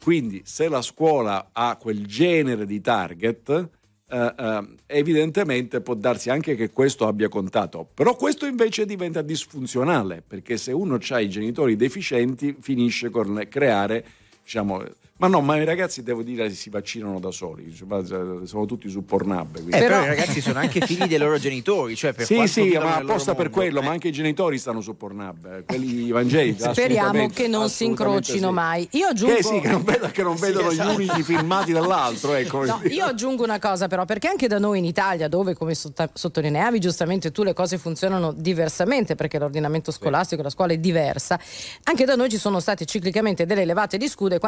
Quindi 0.02 0.42
se 0.44 0.68
la 0.68 0.82
scuola 0.82 1.50
ha 1.52 1.76
quel 1.76 2.04
genere 2.06 2.66
di 2.66 2.80
target, 2.80 3.78
eh, 4.10 4.34
eh, 4.36 4.66
evidentemente 4.86 5.80
può 5.80 5.94
darsi 5.94 6.30
anche 6.30 6.54
che 6.56 6.70
questo 6.70 7.06
abbia 7.06 7.28
contato. 7.28 7.88
Però 7.94 8.16
questo 8.16 8.46
invece 8.46 8.84
diventa 8.84 9.22
disfunzionale, 9.22 10.22
perché 10.26 10.56
se 10.56 10.72
uno 10.72 10.98
ha 11.08 11.20
i 11.20 11.28
genitori 11.28 11.76
deficienti 11.76 12.56
finisce 12.60 13.10
con 13.10 13.46
creare, 13.48 14.04
diciamo... 14.42 14.82
Ma 15.20 15.26
no, 15.26 15.42
ma 15.42 15.56
i 15.58 15.64
ragazzi 15.66 16.02
devo 16.02 16.22
dire 16.22 16.48
si 16.48 16.70
vaccinano 16.70 17.20
da 17.20 17.30
soli, 17.30 17.66
eh, 17.66 18.46
sono 18.46 18.64
tutti 18.64 18.88
su 18.88 19.04
Pornhub. 19.04 19.52
quindi- 19.52 19.72
Eh, 19.72 19.78
però, 19.78 20.02
i 20.02 20.06
ragazzi 20.06 20.40
sono 20.40 20.58
anche 20.58 20.80
figli 20.80 21.04
dei 21.04 21.18
loro 21.18 21.38
genitori, 21.38 21.94
cioè 21.94 22.14
per 22.14 22.24
sì, 22.24 22.46
sì, 22.46 22.70
ma 22.78 22.96
apposta 22.96 23.34
per 23.34 23.44
mondo, 23.50 23.60
quello, 23.60 23.80
eh. 23.80 23.84
ma 23.84 23.90
anche 23.90 24.08
i 24.08 24.12
genitori 24.12 24.56
stanno 24.56 24.80
su 24.80 24.96
Pornhub, 24.96 25.44
eh, 25.44 25.64
quelli 25.66 26.08
evangelici. 26.08 26.62
Speriamo 26.72 27.28
che 27.28 27.48
non 27.48 27.68
si 27.68 27.84
incrocino 27.84 28.48
sì. 28.48 28.52
mai. 28.54 28.88
Io 28.92 29.08
aggiungo 29.08 29.34
Che 29.36 29.42
sì, 29.42 29.60
che 29.60 29.68
non, 29.68 29.82
vedo- 29.82 30.08
che 30.10 30.22
non 30.22 30.36
Sì, 30.38 30.42
vedono 30.42 30.70
esatto. 30.70 30.90
gli 30.90 30.94
unici 30.94 31.22
filmati 31.22 31.72
dall'altro. 31.72 32.32
Ecco. 32.34 32.64
No, 32.64 32.80
io 32.88 33.04
aggiungo 33.04 33.42
una 33.44 33.58
cosa 33.58 33.88
però, 33.88 34.06
perché 34.06 34.26
anche 34.28 34.48
da 34.48 34.58
noi 34.58 34.78
in 34.78 34.86
Italia, 34.86 35.28
dove 35.28 35.54
come 35.54 35.74
sottolineavi 35.74 36.78
giustamente 36.78 37.30
tu 37.30 37.42
le 37.42 37.52
cose 37.52 37.76
funzionano 37.76 38.32
diversamente, 38.32 39.16
perché 39.16 39.38
l'ordinamento 39.38 39.92
scolastico, 39.92 40.40
la 40.40 40.48
scuola 40.50 40.72
è 40.72 40.78
diversa, 40.78 41.38
anche 41.82 42.06
da 42.06 42.14
noi 42.14 42.30
ci 42.30 42.38
sono 42.38 42.58
state 42.58 42.86
ciclicamente 42.86 43.44
delle 43.44 43.66
levate 43.66 43.98
di 43.98 44.08
scude, 44.08 44.38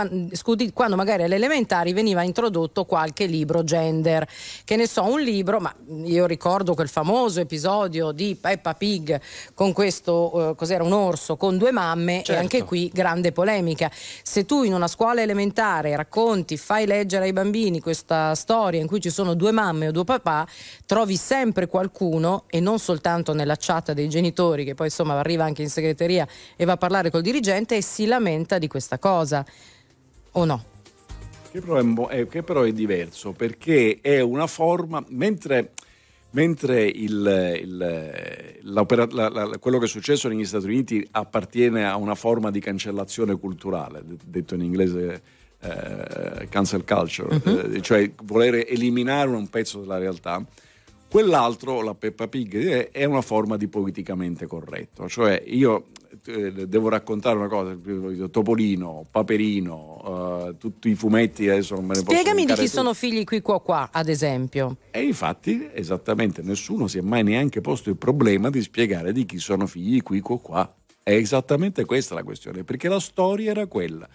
scudi 0.62 0.72
quando 0.72 0.96
magari 0.96 1.24
alle 1.24 1.36
elementari 1.36 1.92
veniva 1.92 2.22
introdotto 2.22 2.84
qualche 2.84 3.26
libro 3.26 3.64
gender, 3.64 4.26
che 4.64 4.76
ne 4.76 4.86
so, 4.86 5.04
un 5.04 5.20
libro, 5.20 5.58
ma 5.58 5.74
io 6.04 6.26
ricordo 6.26 6.74
quel 6.74 6.88
famoso 6.88 7.40
episodio 7.40 8.12
di 8.12 8.36
Peppa 8.40 8.74
Pig 8.74 9.20
con 9.54 9.72
questo, 9.72 10.50
eh, 10.50 10.54
cos'era, 10.54 10.84
un 10.84 10.92
orso 10.92 11.36
con 11.36 11.58
due 11.58 11.72
mamme, 11.72 12.22
Certo. 12.22 12.32
e 12.32 12.36
anche 12.36 12.64
qui 12.64 12.90
grande 12.92 13.32
polemica. 13.32 13.90
Se 14.22 14.44
tu 14.44 14.62
in 14.62 14.74
una 14.74 14.88
scuola 14.88 15.22
elementare 15.22 15.96
racconti, 15.96 16.56
fai 16.56 16.86
leggere 16.86 17.24
ai 17.24 17.32
bambini 17.32 17.80
questa 17.80 18.34
storia 18.34 18.80
in 18.80 18.86
cui 18.86 19.00
ci 19.00 19.10
sono 19.10 19.34
due 19.34 19.52
mamme 19.52 19.88
o 19.88 19.90
due 19.90 20.04
papà, 20.04 20.46
trovi 20.86 21.16
sempre 21.16 21.66
qualcuno, 21.66 22.44
e 22.48 22.60
non 22.60 22.78
soltanto 22.78 23.32
nella 23.32 23.56
chat 23.58 23.92
dei 23.92 24.08
genitori, 24.08 24.64
che 24.64 24.74
poi 24.74 24.86
insomma 24.86 25.18
arriva 25.18 25.44
anche 25.44 25.62
in 25.62 25.70
segreteria 25.70 26.26
e 26.56 26.64
va 26.64 26.72
a 26.72 26.76
parlare 26.76 27.10
col 27.10 27.22
dirigente 27.22 27.76
e 27.76 27.82
si 27.82 28.06
lamenta 28.06 28.58
di 28.58 28.68
questa 28.68 28.98
cosa. 28.98 29.44
O 30.32 30.44
no? 30.44 30.64
Che 31.50 31.60
però, 31.60 31.76
è, 32.08 32.20
è- 32.20 32.28
che 32.28 32.42
però 32.42 32.62
è 32.62 32.72
diverso 32.72 33.32
perché 33.32 33.98
è 34.00 34.20
una 34.20 34.46
forma, 34.46 35.04
mentre, 35.08 35.72
mentre 36.30 36.84
il- 36.86 37.58
il- 37.62 38.58
la- 38.62 39.28
la- 39.28 39.58
quello 39.58 39.78
che 39.78 39.84
è 39.84 39.88
successo 39.88 40.28
negli 40.28 40.46
Stati 40.46 40.64
Uniti 40.64 41.06
appartiene 41.10 41.86
a 41.86 41.96
una 41.96 42.14
forma 42.14 42.50
di 42.50 42.60
cancellazione 42.60 43.36
culturale, 43.38 44.02
de- 44.04 44.16
detto 44.24 44.54
in 44.54 44.62
inglese 44.62 45.22
eh, 45.64 46.48
cancel 46.48 46.84
culture, 46.84 47.40
Mhm. 47.44 47.74
eh, 47.76 47.80
cioè 47.82 48.10
voler 48.24 48.64
eliminare 48.68 49.28
un 49.30 49.48
pezzo 49.48 49.78
della 49.78 49.96
realtà. 49.98 50.44
Quell'altro, 51.08 51.82
la 51.82 51.94
Peppa 51.94 52.26
Pig, 52.26 52.90
è 52.90 53.04
una 53.04 53.20
forma 53.20 53.56
di 53.56 53.68
politicamente 53.68 54.46
corretto, 54.46 55.08
cioè 55.08 55.40
io 55.46 55.88
eh, 56.26 56.66
devo 56.68 56.88
raccontare 56.88 57.36
una 57.36 57.48
cosa, 57.48 57.76
Topolino, 58.30 59.06
Paperino, 59.10 60.48
eh, 60.48 60.56
tutti 60.56 60.90
i 60.90 60.94
fumetti 60.94 61.48
adesso 61.48 61.74
non 61.74 61.86
me 61.86 61.94
ne 61.94 62.02
posso 62.02 62.16
Spiegami 62.16 62.44
di 62.44 62.52
chi 62.54 62.68
sono 62.68 62.94
figli 62.94 63.24
qui 63.24 63.40
qua 63.40 63.60
qua, 63.60 63.88
ad 63.92 64.08
esempio. 64.08 64.76
e 64.90 65.02
infatti, 65.02 65.68
esattamente, 65.72 66.42
nessuno 66.42 66.86
si 66.86 66.98
è 66.98 67.00
mai 67.00 67.22
neanche 67.22 67.60
posto 67.60 67.90
il 67.90 67.96
problema 67.96 68.50
di 68.50 68.62
spiegare 68.62 69.12
di 69.12 69.24
chi 69.24 69.38
sono 69.38 69.66
figli 69.66 70.02
qui 70.02 70.20
qua 70.20 70.38
qua. 70.38 70.74
È 71.02 71.12
esattamente 71.12 71.84
questa 71.84 72.14
la 72.14 72.22
questione, 72.22 72.62
perché 72.62 72.88
la 72.88 73.00
storia 73.00 73.50
era 73.50 73.66
quella. 73.66 74.08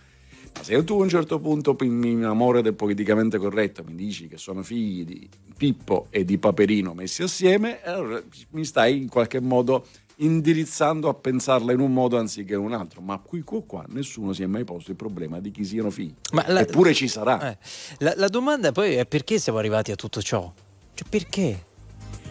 Ma 0.55 0.63
se 0.63 0.81
tu 0.85 0.99
a 0.99 1.03
un 1.03 1.09
certo 1.09 1.39
punto, 1.39 1.75
in 1.81 2.23
amore 2.23 2.61
del 2.61 2.73
politicamente 2.73 3.37
corretto, 3.37 3.83
mi 3.85 3.93
dici 3.93 4.27
che 4.27 4.37
sono 4.37 4.63
figli 4.63 5.03
di 5.03 5.29
Pippo 5.55 6.07
e 6.09 6.23
di 6.23 6.37
Paperino 6.37 6.93
messi 6.93 7.23
assieme, 7.23 7.83
allora 7.83 8.21
mi 8.51 8.63
stai 8.63 8.97
in 8.97 9.09
qualche 9.09 9.41
modo 9.41 9.85
indirizzando 10.17 11.09
a 11.09 11.13
pensarla 11.13 11.71
in 11.73 11.79
un 11.79 11.91
modo 11.93 12.17
anziché 12.17 12.53
in 12.53 12.59
un 12.59 12.73
altro. 12.73 13.01
Ma 13.01 13.17
qui 13.19 13.41
qua, 13.41 13.61
qua 13.63 13.85
nessuno 13.89 14.33
si 14.33 14.43
è 14.43 14.45
mai 14.45 14.63
posto 14.63 14.91
il 14.91 14.97
problema 14.97 15.39
di 15.39 15.51
chi 15.51 15.63
siano 15.63 15.89
figli. 15.89 16.13
La- 16.31 16.59
Eppure 16.61 16.93
ci 16.93 17.07
sarà. 17.07 17.51
Eh, 17.51 17.57
la, 17.99 18.13
la 18.15 18.27
domanda 18.27 18.71
poi 18.71 18.95
è 18.95 19.05
perché 19.05 19.39
siamo 19.39 19.59
arrivati 19.59 19.91
a 19.91 19.95
tutto 19.95 20.21
ciò? 20.21 20.51
Cioè 20.93 21.07
perché? 21.09 21.65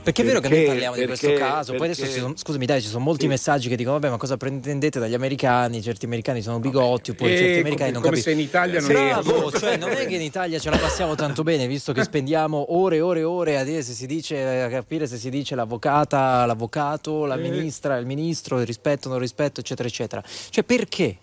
Perché 0.06 0.22
è 0.22 0.24
vero 0.24 0.38
che 0.38 0.46
noi 0.48 0.56
Perché- 0.58 0.70
parliamo 0.72 0.94
di 0.96 1.04
questo 1.06 1.26
perché- 1.26 1.40
caso, 1.42 1.72
poi 1.74 1.86
adesso 1.86 2.02
perché- 2.02 2.18
sono, 2.20 2.32
scusami 2.36 2.64
dai, 2.64 2.80
ci 2.80 2.86
sono 2.86 3.02
molti 3.02 3.22
Sì. 3.22 3.26
messaggi 3.26 3.68
che 3.68 3.74
dicono 3.74 3.94
vabbè 3.98 4.10
ma 4.10 4.16
cosa 4.18 4.36
pretendete 4.36 5.00
dagli 5.00 5.14
americani, 5.14 5.82
certi 5.82 6.04
americani 6.04 6.42
sono 6.42 6.60
bigotti 6.60 7.10
oppure 7.10 7.32
Eh, 7.34 7.36
certi 7.36 7.58
americani 7.58 7.90
non 7.90 8.02
come 8.02 8.14
capiscono. 8.22 8.36
se 8.36 8.40
in 8.40 8.46
Italia 8.46 8.80
non 8.80 8.88
Bravo, 8.88 9.50
cioè 9.50 9.76
non 9.78 9.90
è 9.90 10.06
che 10.06 10.14
in 10.14 10.22
Italia 10.22 10.60
ce 10.60 10.70
la 10.70 10.76
passiamo 10.78 11.16
tanto 11.16 11.42
bene 11.42 11.66
visto 11.66 11.92
che 11.92 12.04
spendiamo 12.04 12.66
ore 12.76 12.96
e 12.96 13.00
ore 13.00 13.18
e 13.20 13.24
ore 13.24 13.58
a 13.58 13.64
dire 13.64 13.82
se 13.82 13.94
si 13.94 14.06
dice, 14.06 14.62
a 14.62 14.68
capire 14.68 15.08
se 15.08 15.16
si 15.18 15.28
dice 15.28 15.56
l'avvocata, 15.56 16.46
l'avvocato, 16.46 17.24
la 17.24 17.34
Eh. 17.34 17.38
ministra, 17.38 17.96
il 17.96 18.06
ministro, 18.06 18.60
il 18.60 18.66
rispetto, 18.66 19.08
non 19.08 19.18
rispetto, 19.18 19.58
eccetera, 19.58 19.88
eccetera. 19.88 20.22
Cioè 20.50 20.62
perché? 20.62 21.16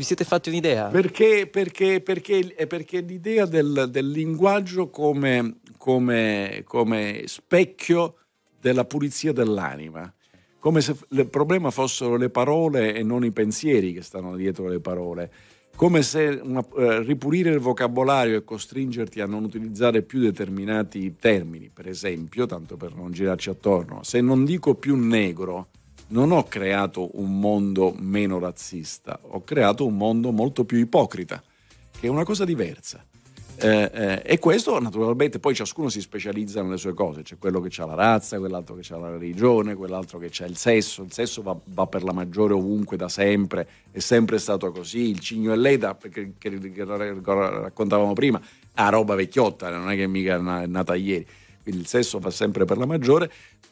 Vi 0.00 0.06
siete 0.06 0.24
fatti 0.24 0.48
un'idea? 0.48 0.86
Perché, 0.86 1.46
perché, 1.46 2.00
perché, 2.00 2.54
è 2.56 2.66
perché 2.66 3.00
l'idea 3.00 3.44
del, 3.44 3.88
del 3.90 4.08
linguaggio 4.08 4.88
come, 4.88 5.56
come- 5.76 6.62
come 6.64 7.24
specchio 7.26 8.14
della 8.58 8.86
pulizia 8.86 9.34
dell'anima, 9.34 10.10
come 10.58 10.80
se 10.80 10.96
il 11.10 11.26
problema 11.26 11.70
fossero 11.70 12.16
le 12.16 12.30
parole 12.30 12.94
e 12.94 13.02
non 13.02 13.26
i 13.26 13.30
pensieri 13.30 13.92
che 13.92 14.00
stanno 14.00 14.36
dietro 14.36 14.68
le 14.68 14.80
parole, 14.80 15.30
come 15.76 16.00
se 16.00 16.40
una- 16.42 16.66
eh, 16.78 17.02
ripulire 17.02 17.50
il 17.50 17.58
vocabolario 17.58 18.38
e 18.38 18.42
costringerti 18.42 19.20
a 19.20 19.26
non 19.26 19.44
utilizzare 19.44 20.00
più 20.00 20.18
determinati 20.18 21.14
termini, 21.16 21.68
per 21.68 21.86
esempio, 21.86 22.46
tanto 22.46 22.78
per 22.78 22.94
non 22.94 23.12
girarci 23.12 23.50
attorno, 23.50 24.02
se 24.02 24.22
non 24.22 24.46
dico 24.46 24.76
più 24.76 24.96
negro, 24.96 25.68
non 26.10 26.32
ho 26.32 26.44
creato 26.44 27.10
un 27.20 27.38
mondo 27.38 27.94
meno 27.98 28.38
razzista, 28.38 29.18
ho 29.20 29.44
creato 29.44 29.86
un 29.86 29.96
mondo 29.96 30.30
molto 30.32 30.64
più 30.64 30.78
ipocrita, 30.78 31.42
che 31.98 32.06
è 32.06 32.10
una 32.10 32.24
cosa 32.24 32.44
diversa. 32.44 33.04
Eh, 33.62 33.90
eh, 33.92 34.22
e 34.24 34.38
questo 34.38 34.80
naturalmente 34.80 35.38
poi 35.38 35.54
ciascuno 35.54 35.90
si 35.90 36.00
specializza 36.00 36.62
nelle 36.62 36.78
sue 36.78 36.94
cose, 36.94 37.20
c'è 37.20 37.36
quello 37.38 37.60
che 37.60 37.82
ha 37.82 37.84
la 37.84 37.94
razza, 37.94 38.38
quell'altro 38.38 38.74
che 38.74 38.94
ha 38.94 38.96
la 38.96 39.10
religione, 39.10 39.74
quell'altro 39.74 40.18
che 40.18 40.30
ha 40.42 40.46
il 40.46 40.56
sesso, 40.56 41.02
il 41.02 41.12
sesso 41.12 41.42
va, 41.42 41.54
va 41.64 41.86
per 41.86 42.02
la 42.02 42.12
maggiore 42.12 42.54
ovunque 42.54 42.96
da 42.96 43.10
sempre, 43.10 43.68
è 43.90 43.98
sempre 43.98 44.38
stato 44.38 44.72
così, 44.72 45.10
il 45.10 45.20
cigno 45.20 45.52
e 45.52 45.56
l'eda 45.56 45.94
che, 45.94 46.32
che- 46.38 46.58
che 46.58 46.84
raccontavamo 46.84 48.14
prima, 48.14 48.40
è 48.72 48.88
roba 48.88 49.14
vecchiotta, 49.14 49.68
non 49.68 49.90
è 49.90 49.94
che 49.94 50.06
mica 50.06 50.36
è 50.36 50.66
nata 50.66 50.94
ieri, 50.94 51.26
quindi 51.62 51.82
il 51.82 51.86
sesso 51.86 52.18
va 52.18 52.30
sempre 52.30 52.64
per 52.64 52.78
la 52.78 52.86
maggiore, 52.86 53.30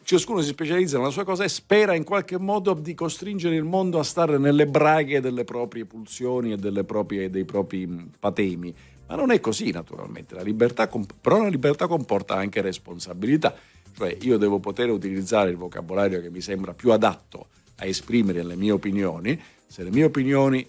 ciascuno 0.09 0.41
si 0.41 0.49
specializza 0.49 0.97
nella 0.97 1.11
sua 1.11 1.25
cosa 1.25 1.45
e 1.45 1.51
spera 1.51 1.95
in 1.95 2.03
qualche 2.03 2.39
modo 2.39 2.73
di 2.73 2.95
costringere 2.95 3.55
il 3.57 3.65
mondo 3.65 3.99
a 3.99 4.03
stare 4.03 4.39
nelle 4.39 4.67
braghe 4.67 5.21
delle 5.21 5.45
proprie 5.45 5.85
pulsioni 5.85 6.53
e 6.53 6.85
proprie- 6.85 7.29
dei 7.29 7.45
propri 7.45 7.87
mh, 7.87 8.13
patemi. 8.19 8.75
Ma 9.07 9.17
non 9.17 9.33
è 9.33 9.39
così 9.39 9.71
naturalmente, 9.71 10.35
la 10.35 10.41
libertà 10.41 10.89
però 11.21 11.43
la 11.43 11.49
libertà 11.49 11.87
comporta 11.87 12.37
anche 12.37 12.63
responsabilità, 12.63 13.55
cioè 13.95 14.17
io 14.23 14.39
devo 14.39 14.61
poter 14.61 14.89
utilizzare 14.89 15.51
il 15.51 15.59
vocabolario 15.59 16.23
che 16.23 16.31
mi 16.31 16.41
sembra 16.41 16.73
più 16.73 16.91
adatto 16.91 17.49
a 17.77 17.85
esprimere 17.85 18.43
le 18.43 18.57
mie 18.57 18.71
opinioni, 18.71 19.39
se 19.67 19.83
le 19.83 19.91
mie 19.91 20.05
opinioni 20.05 20.67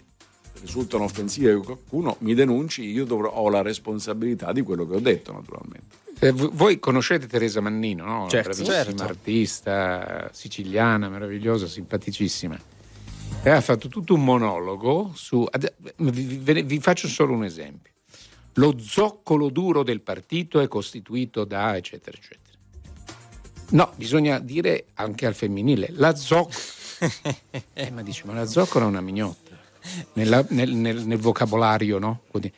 risultano 0.60 1.04
offensive 1.04 1.52
a 1.52 1.60
qualcuno 1.60 2.16
mi 2.18 2.34
denunci, 2.34 2.82
io 2.84 3.06
dovrò, 3.06 3.30
ho 3.30 3.48
la 3.48 3.62
responsabilità 3.62 4.52
di 4.52 4.60
quello 4.60 4.86
che 4.86 4.96
ho 4.96 5.00
detto 5.00 5.32
naturalmente. 5.32 6.09
Eh, 6.22 6.32
voi 6.32 6.78
conoscete 6.78 7.26
Teresa 7.26 7.60
Mannino, 7.60 8.04
no? 8.04 8.28
Certo. 8.28 8.50
Bravissima 8.50 8.84
Certo. 8.84 9.02
artista, 9.04 10.28
siciliana, 10.32 11.08
meravigliosa, 11.08 11.66
simpaticissima. 11.66 12.58
E 13.42 13.48
ha 13.50 13.60
fatto 13.62 13.88
tutto 13.88 14.12
un 14.14 14.22
monologo 14.24 15.12
su. 15.14 15.46
Vi, 15.96 16.62
vi- 16.62 16.80
faccio 16.80 17.08
solo 17.08 17.32
un 17.32 17.44
esempio. 17.44 17.92
Lo 18.54 18.74
zoccolo 18.78 19.48
duro 19.48 19.82
del 19.82 20.02
partito 20.02 20.60
è 20.60 20.68
costituito 20.68 21.44
da 21.44 21.74
eccetera, 21.76 22.16
eccetera. 22.18 22.38
No, 23.70 23.92
bisogna 23.94 24.38
dire 24.40 24.86
anche 24.94 25.24
al 25.24 25.34
femminile, 25.34 25.88
la 25.92 26.14
zoccola. 26.14 26.54
eh, 27.72 27.90
ma 27.92 28.02
dice, 28.02 28.24
ma 28.26 28.34
la 28.34 28.44
zoccola 28.46 28.84
è 28.84 28.88
una 28.88 29.00
mignotta 29.00 29.56
nella- 30.14 30.44
nel, 30.50 30.74
nel- 30.74 31.06
nel 31.06 31.18
vocabolario, 31.18 31.98
no? 31.98 32.22
Quindi- 32.30 32.52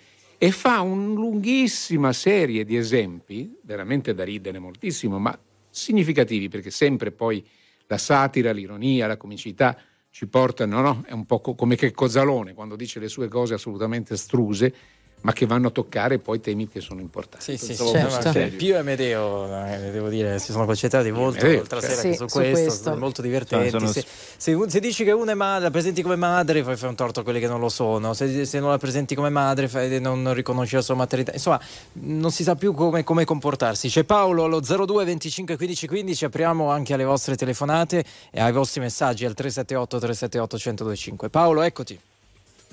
E 0.45 0.51
fa 0.51 0.80
una 0.80 1.14
lunghissima 1.14 2.12
serie 2.12 2.64
di 2.64 2.76
esempi, 2.76 3.57
veramente 3.62 4.12
da 4.12 4.24
ridere 4.24 4.59
moltissimo, 4.59 5.20
ma 5.20 5.38
significativi, 5.70 6.49
perché 6.49 6.72
sempre 6.72 7.12
poi 7.12 7.47
la 7.86 7.97
satira, 7.97 8.51
l'ironia, 8.51 9.07
la 9.07 9.16
comicità 9.16 9.78
ci 10.11 10.26
portano, 10.26 10.80
no? 10.80 11.05
È 11.07 11.12
un 11.12 11.26
po' 11.26 11.40
co- 11.40 11.55
come 11.55 11.76
che 11.76 11.93
Cozzalone 11.93 12.55
quando 12.55 12.74
dice 12.74 12.99
le 12.99 13.07
sue 13.07 13.28
cose 13.28 13.55
assolutamente 13.55 14.16
struse, 14.16 14.74
ma 15.23 15.33
che 15.33 15.47
vanno 15.47 15.68
a 15.68 15.70
toccare 15.70 16.18
poi 16.18 16.41
temi 16.41 16.68
che 16.68 16.81
sono 16.81 17.01
importanti. 17.01 17.57
Sì, 17.57 17.75
sì, 17.75 17.75
certo. 17.77 18.31
serio. 18.33 18.57
Pio 18.57 18.79
e 18.79 18.83
Medeo, 18.83 19.47
eh, 19.66 19.91
devo 19.91 20.09
dire, 20.09 20.39
si 20.39 20.53
sono 20.53 20.64
concentrati 20.66 21.11
molto 21.11 21.43
Medeo, 21.45 21.59
l'altra 21.59 21.81
certo. 21.81 21.97
sera 21.97 22.11
Sì, 22.12 22.16
su 22.18 22.29
su 22.29 22.35
questo, 22.37 22.62
questo. 22.64 22.83
sono 22.83 22.97
molto 22.97 23.23
divertenti. 23.23 23.70
Sono- 23.70 23.87
Se, 23.87 24.05
se 24.37 24.57
se 24.68 24.81
dici 24.81 25.05
che 25.05 25.12
una 25.12 25.33
è 25.33 25.35
madre, 25.35 25.64
la 25.64 25.70
presenti 25.70 26.03
come 26.03 26.16
madre, 26.16 26.62
fai, 26.62 26.77
fai 26.77 26.89
un 26.89 26.95
torto 26.95 27.20
a 27.20 27.23
quelli 27.23 27.41
che 27.41 27.47
non 27.49 27.61
lo 27.61 27.68
sono. 27.68 28.14
Se, 28.14 28.45
se 28.45 28.61
non 28.61 28.70
la 28.70 28.79
presenti 28.79 29.14
come 29.14 29.31
madre, 29.31 29.68
fai- 29.68 30.01
non, 30.01 30.23
non 30.23 30.35
riconosci 30.35 30.75
la 30.75 30.83
sua 30.83 30.95
maternità. 30.95 31.33
Insomma, 31.33 31.61
non 31.95 32.31
si 32.31 32.43
sa 32.43 32.55
più 32.55 32.75
come, 32.75 33.05
come 33.05 33.25
comportarsi. 33.25 33.89
C'è 33.89 34.05
Paolo 34.05 34.45
allo 34.45 34.61
02 34.61 35.05
25 35.05 35.57
15 35.57 35.87
15, 35.87 36.25
apriamo 36.27 36.70
anche 36.70 36.95
alle 36.95 37.05
vostre 37.05 37.37
telefonate 37.37 38.05
e 38.31 38.41
ai 38.41 38.53
vostri 38.53 38.81
messaggi 38.81 39.25
al 39.25 39.35
378 39.35 39.99
378 39.99 40.57
1025. 40.57 41.31
Paolo, 41.31 41.62
eccoti. 41.62 41.99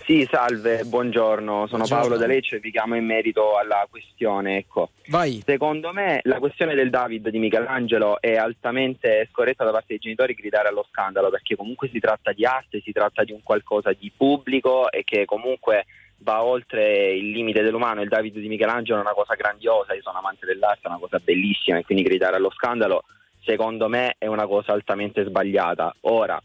Sì, 0.10 0.28
salve, 0.28 0.86
buongiorno, 0.86 1.68
sono 1.68 1.84
Buongiorno. 1.84 2.02
Paolo 2.02 2.18
D'Alecce 2.18 2.56
e 2.56 2.60
vi 2.60 2.72
chiamo 2.72 2.96
in 2.96 3.06
merito 3.06 3.60
alla 3.60 3.86
questione. 3.88 4.58
Ecco. 4.58 4.90
Vai. 5.10 5.44
Secondo 5.46 5.94
me 5.94 6.22
la 6.24 6.40
questione 6.40 6.74
del 6.74 6.90
David 6.90 7.30
di 7.30 7.38
Michelangelo 7.38 8.20
è 8.20 8.36
altamente 8.36 9.30
scorretta 9.32 9.64
da 9.64 9.70
parte 9.70 9.86
dei 9.90 10.00
genitori 10.00 10.34
gridare 10.34 10.70
allo 10.70 10.84
scandalo 10.90 11.30
perché 11.30 11.56
comunque 11.56 11.90
si 11.90 12.00
tratta 12.00 12.32
di 12.32 12.44
arte, 12.44 12.82
si 12.84 12.92
tratta 12.92 13.24
di 13.24 13.34
un 13.34 13.44
qualcosa 13.44 13.92
di 13.94 14.12
pubblico 14.18 14.92
e 14.92 15.04
che 15.04 15.26
comunque 15.26 15.86
va 16.22 16.44
oltre 16.44 17.14
il 17.14 17.30
limite 17.30 17.62
dell'umano. 17.62 18.02
Il 18.02 18.10
David 18.10 18.40
di 18.40 18.48
Michelangelo 18.48 18.98
è 18.98 19.02
una 19.02 19.14
cosa 19.14 19.36
grandiosa, 19.36 19.94
io 19.94 20.02
sono 20.02 20.18
amante 20.18 20.48
dell'arte, 20.48 20.88
è 20.88 20.90
una 20.90 20.98
cosa 20.98 21.20
bellissima 21.24 21.78
e 21.78 21.84
quindi 21.84 22.04
gridare 22.04 22.38
allo 22.38 22.50
scandalo 22.50 23.04
secondo 23.44 23.88
me 23.88 24.16
è 24.18 24.26
una 24.26 24.48
cosa 24.48 24.74
altamente 24.74 25.24
sbagliata. 25.24 25.96
Ora, 26.02 26.42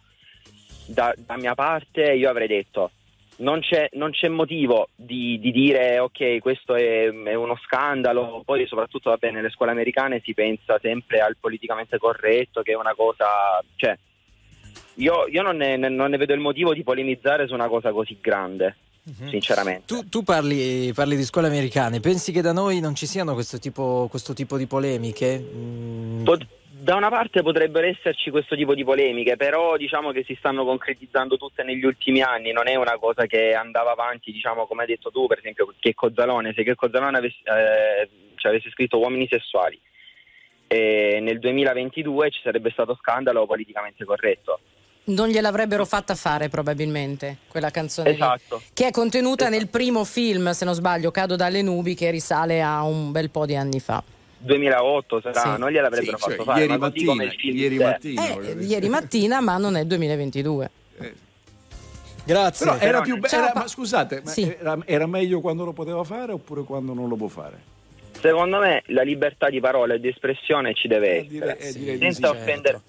da, 0.87 1.15
da 1.17 1.39
mia 1.39 1.55
parte 1.55 2.13
io 2.13 2.29
avrei 2.29 2.47
detto 2.47 2.91
non 3.39 3.61
c'è, 3.61 3.89
non 3.93 4.11
c'è 4.11 4.29
motivo 4.29 4.89
di, 4.95 5.39
di 5.39 5.51
dire 5.51 5.99
ok 5.99 6.39
questo 6.39 6.75
è, 6.75 7.09
è 7.09 7.35
uno 7.35 7.57
scandalo. 7.65 8.43
Poi 8.45 8.67
soprattutto 8.67 9.11
vabbè, 9.11 9.31
nelle 9.31 9.51
scuole 9.51 9.73
americane 9.73 10.21
si 10.25 10.35
pensa 10.35 10.79
sempre 10.81 11.21
al 11.21 11.37
politicamente 11.39 11.99
corretto 11.99 12.63
che 12.63 12.73
è 12.73 12.77
una 12.77 12.95
cosa 12.95 13.27
cioè 13.77 13.97
io, 14.97 15.27
io 15.27 15.43
non, 15.43 15.57
ne, 15.57 15.77
non 15.77 16.11
ne 16.11 16.17
vedo 16.17 16.35
il 16.35 16.41
motivo 16.41 16.73
di 16.73 16.85
polemizzare 16.85 17.47
su 17.47 17.55
una 17.55 17.69
cosa 17.69 17.91
così 17.91 18.19
grande 18.21 18.77
sinceramente. 19.29 19.85
Tu, 19.87 20.09
tu 20.09 20.23
parli, 20.23 20.93
parli 20.95 21.17
di 21.17 21.25
scuole 21.25 21.49
americane, 21.49 22.01
pensi 22.01 22.33
che 22.33 22.41
da 22.41 22.53
noi 22.53 22.81
non 22.81 22.95
ci 22.95 23.07
siano 23.07 23.35
questo 23.35 23.59
tipo, 23.59 24.07
questo 24.09 24.33
tipo 24.33 24.57
di 24.57 24.67
polemiche? 24.67 25.39
Mm, 25.39 26.25
Pot- 26.25 26.47
da 26.85 26.97
una 26.97 27.09
parte 27.09 27.43
potrebbero 27.43 27.87
esserci 27.87 28.31
questo 28.31 28.55
tipo 28.55 28.75
di 28.75 28.85
polemiche, 28.85 29.37
però 29.37 29.79
diciamo 29.79 30.13
che 30.13 30.23
si 30.23 30.37
stanno 30.39 30.67
concretizzando 30.67 31.39
tutte 31.39 31.63
negli 31.63 31.83
ultimi 31.83 32.21
anni, 32.21 32.53
non 32.53 32.69
è 32.69 32.75
una 32.75 32.99
cosa 32.99 33.25
che 33.25 33.55
andava 33.55 33.93
avanti, 33.93 34.31
diciamo 34.31 34.67
come 34.67 34.83
hai 34.83 34.89
detto 34.89 35.11
tu, 35.11 35.27
per 35.27 35.39
esempio 35.39 35.73
che 35.81 35.95
Cozzalone, 35.95 36.53
se 36.55 36.63
che 36.63 36.75
Cozzalone 36.75 37.17
avesse, 37.17 37.39
eh, 37.45 38.09
ci 38.35 38.47
avesse 38.47 38.69
scritto 38.71 38.99
uomini 38.99 39.27
sessuali 39.27 39.81
e 40.67 41.21
nel 41.23 41.39
2022 41.39 42.31
ci 42.31 42.41
sarebbe 42.43 42.69
stato 42.71 42.95
scandalo 43.01 43.47
politicamente 43.47 44.05
corretto. 44.05 44.61
Non 45.05 45.29
gliel'avrebbero 45.29 45.87
fatta 45.87 46.15
fare 46.15 46.51
probabilmente 46.51 47.39
quella 47.49 47.71
canzone 47.71 48.11
lì. 48.11 48.17
Esatto. 48.17 48.61
che 48.75 48.89
è 48.89 48.91
contenuta 48.91 49.49
nel 49.49 49.69
primo 49.69 50.05
film, 50.05 50.51
se 50.51 50.67
non 50.67 50.75
sbaglio, 50.75 51.11
Cado 51.11 51.35
dalle 51.35 51.63
nubi, 51.63 51.95
che 51.95 52.11
risale 52.11 52.61
a 52.61 52.83
un 52.83 53.11
bel 53.11 53.31
po' 53.31 53.47
di 53.47 53.57
anni 53.57 53.81
fa. 53.81 54.05
2008 54.45 55.21
sarà, 55.21 55.41
Sì. 55.55 55.59
non 55.59 55.71
gliel'avrebbero 55.71 56.17
Sì, 56.17 56.23
cioè, 56.23 56.31
fatto 56.37 56.45
fare. 56.45 56.61
ieri 56.61 56.77
ma 56.79 56.91
così 56.91 57.05
come 57.05 57.25
il 57.25 57.31
mattina, 57.31 57.61
ieri 57.61 57.79
mattina. 57.79 58.27
Eh, 58.29 58.53
ieri 58.65 58.89
mattina, 58.89 59.41
ma 59.41 59.57
non 59.57 59.77
è 59.77 59.85
2022. 59.85 60.71
Grazie. 62.27 62.67
Però 62.67 62.79
era 62.79 63.01
più 63.03 63.19
be- 63.19 63.29
Ciao, 63.29 63.43
era- 63.43 63.53
Pa- 63.53 63.61
ma 63.61 63.67
scusate, 63.69 64.23
ma 64.25 64.31
Sì. 64.31 64.43
era, 64.59 64.79
era 64.87 65.07
meglio 65.07 65.41
quando 65.41 65.65
lo 65.65 65.73
poteva 65.73 66.03
fare 66.05 66.33
oppure 66.33 66.63
quando 66.63 66.95
non 66.95 67.09
lo 67.09 67.17
può 67.17 67.29
fare? 67.29 67.73
Secondo 68.19 68.59
me 68.61 68.83
la 68.87 69.03
libertà 69.03 69.51
di 69.51 69.61
parola 69.61 69.93
e 69.95 70.01
di 70.01 70.09
espressione 70.09 70.73
ci 70.73 70.89
deve 70.89 71.19
Eh, 71.19 71.27
direi- 71.27 71.51
essere, 71.59 71.69
eh, 71.69 71.73
direi 71.79 71.99
di 71.99 72.05
senza 72.13 72.29
sì, 72.31 72.35
offendere. 72.37 72.81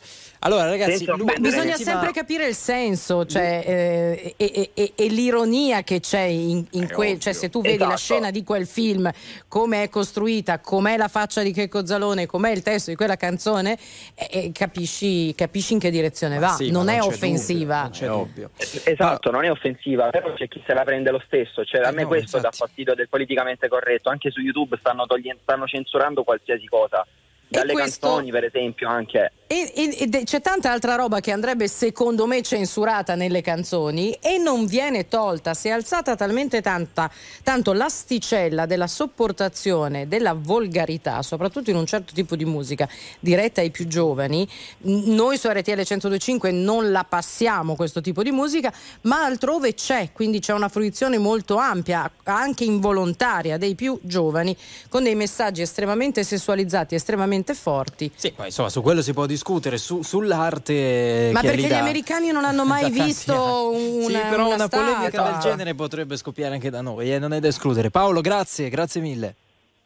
Allora, 0.45 0.69
ragazzi, 0.69 1.09
offendere 1.09 1.39
Bisogna 1.39 1.75
sempre 1.75 2.11
capire 2.11 2.45
il 2.47 2.53
senso, 2.53 3.25
cioè, 3.25 3.63
eh, 3.65 4.33
e, 4.37 4.51
e- 4.53 4.69
e- 4.75 4.91
e 4.95 5.07
l'ironia 5.07 5.81
che 5.81 5.99
c'è 5.99 6.19
in, 6.21 6.63
in 6.71 6.87
quel, 6.91 7.19
cioè 7.19 7.33
se 7.33 7.49
tu 7.49 7.61
vedi 7.61 7.77
la 7.79 7.85
Esatto. 7.85 7.97
scena 7.99 8.29
di 8.29 8.43
quel 8.43 8.67
film, 8.67 9.09
come 9.47 9.81
è 9.81 9.89
costruita, 9.89 10.59
com'è 10.59 10.97
la 10.97 11.07
faccia 11.07 11.41
di 11.41 11.51
Checco 11.51 11.83
Zalone, 11.87 12.27
com'è 12.27 12.51
il 12.51 12.61
testo 12.61 12.91
di 12.91 12.95
quella 12.95 13.15
canzone, 13.15 13.75
eh, 14.13 14.27
eh, 14.31 14.51
capisci, 14.53 15.33
capisci 15.33 15.73
in 15.73 15.79
che 15.79 15.89
direzione 15.89 16.37
Ma 16.37 16.47
va. 16.49 16.53
sì, 16.53 16.67
ma 16.67 16.77
non 16.77 16.89
è 16.89 17.01
offensiva. 17.01 17.89
dubbio, 17.91 18.07
non 18.07 18.51
c'è 18.59 18.83
È. 18.83 18.89
Esatto, 18.91 19.31
non 19.31 19.45
è 19.45 19.49
offensiva, 19.49 20.09
però 20.11 20.31
c'è 20.33 20.47
chi 20.47 20.61
se 20.63 20.73
la 20.75 20.83
prende 20.83 21.09
lo 21.09 21.23
stesso. 21.25 21.65
Cioè, 21.65 21.81
a 21.81 21.89
Eh, 21.89 21.91
me 21.91 22.01
no, 22.03 22.07
questo 22.07 22.37
infatti. 22.37 22.43
dà 22.43 22.65
fastidio 22.65 22.93
del 22.93 23.09
politicamente 23.09 23.67
corretto. 23.67 24.09
Anche 24.09 24.29
su 24.29 24.41
YouTube 24.41 24.77
stanno, 24.79 25.07
togli- 25.07 25.35
stanno 25.41 25.65
censurando 25.65 26.23
qualsiasi 26.23 26.67
cosa. 26.67 27.03
Dalle 27.47 27.73
questo- 27.73 28.05
canzoni, 28.07 28.29
per 28.29 28.43
esempio, 28.43 28.87
anche. 28.89 29.31
C'è 29.47 30.41
tanta 30.41 30.71
altra 30.71 30.95
roba 30.95 31.19
che 31.19 31.31
andrebbe 31.31 31.67
secondo 31.67 32.25
me 32.25 32.41
censurata 32.41 33.13
nelle 33.13 33.41
canzoni 33.41 34.17
e 34.19 34.39
non 34.39 34.65
viene 34.65 35.07
tolta, 35.07 35.53
si 35.53 35.67
è 35.67 35.71
alzata 35.71 36.15
talmente 36.15 36.63
tanta, 36.63 37.11
tanto 37.43 37.71
l'asticella 37.71 38.65
della 38.65 38.87
sopportazione, 38.87 40.07
della 40.07 40.33
volgarità, 40.33 41.21
soprattutto 41.21 41.69
in 41.69 41.75
un 41.75 41.85
certo 41.85 42.11
tipo 42.11 42.35
di 42.35 42.43
musica 42.43 42.89
diretta 43.19 43.61
ai 43.61 43.69
più 43.69 43.85
giovani. 43.85 44.47
Noi 44.79 45.37
su 45.37 45.47
RTL 45.47 45.73
1025 45.73 46.49
non 46.49 46.89
la 46.89 47.03
passiamo 47.03 47.75
questo 47.75 48.01
tipo 48.01 48.23
di 48.23 48.31
musica, 48.31 48.73
ma 49.01 49.25
altrove 49.25 49.75
c'è, 49.75 50.09
quindi 50.11 50.39
c'è 50.39 50.53
una 50.53 50.69
fruizione 50.69 51.19
molto 51.19 51.57
ampia, 51.57 52.09
anche 52.23 52.63
involontaria 52.63 53.59
dei 53.59 53.75
più 53.75 53.99
giovani, 54.01 54.57
con 54.89 55.03
dei 55.03 55.13
messaggi 55.13 55.61
estremamente 55.61 56.23
sessualizzati, 56.23 56.95
estremamente 56.95 57.53
forti. 57.53 58.11
Sì, 58.15 58.33
ma 58.37 58.47
insomma, 58.47 58.69
su 58.69 58.81
quello 58.81 59.03
si 59.03 59.13
può 59.13 59.27
discutere 59.35 59.77
su- 59.77 60.01
sull'arte. 60.01 61.29
Ma 61.33 61.41
perché 61.41 61.61
gli 61.61 61.67
da- 61.67 61.79
americani 61.79 62.31
non 62.31 62.45
hanno 62.45 62.65
mai 62.65 62.89
visto 62.89 63.69
una, 63.71 64.07
Sì, 64.07 64.13
però 64.29 64.45
una, 64.47 64.55
una 64.55 64.67
polemica 64.67 65.23
del 65.23 65.37
genere 65.39 65.75
potrebbe 65.75 66.17
scoppiare 66.17 66.55
anche 66.55 66.69
da 66.69 66.81
noi, 66.81 67.13
e 67.13 67.19
non 67.19 67.33
è 67.33 67.39
da 67.39 67.47
escludere. 67.47 67.89
Paolo, 67.91 68.21
grazie, 68.21 68.69
grazie 68.69 69.01
mille. 69.01 69.35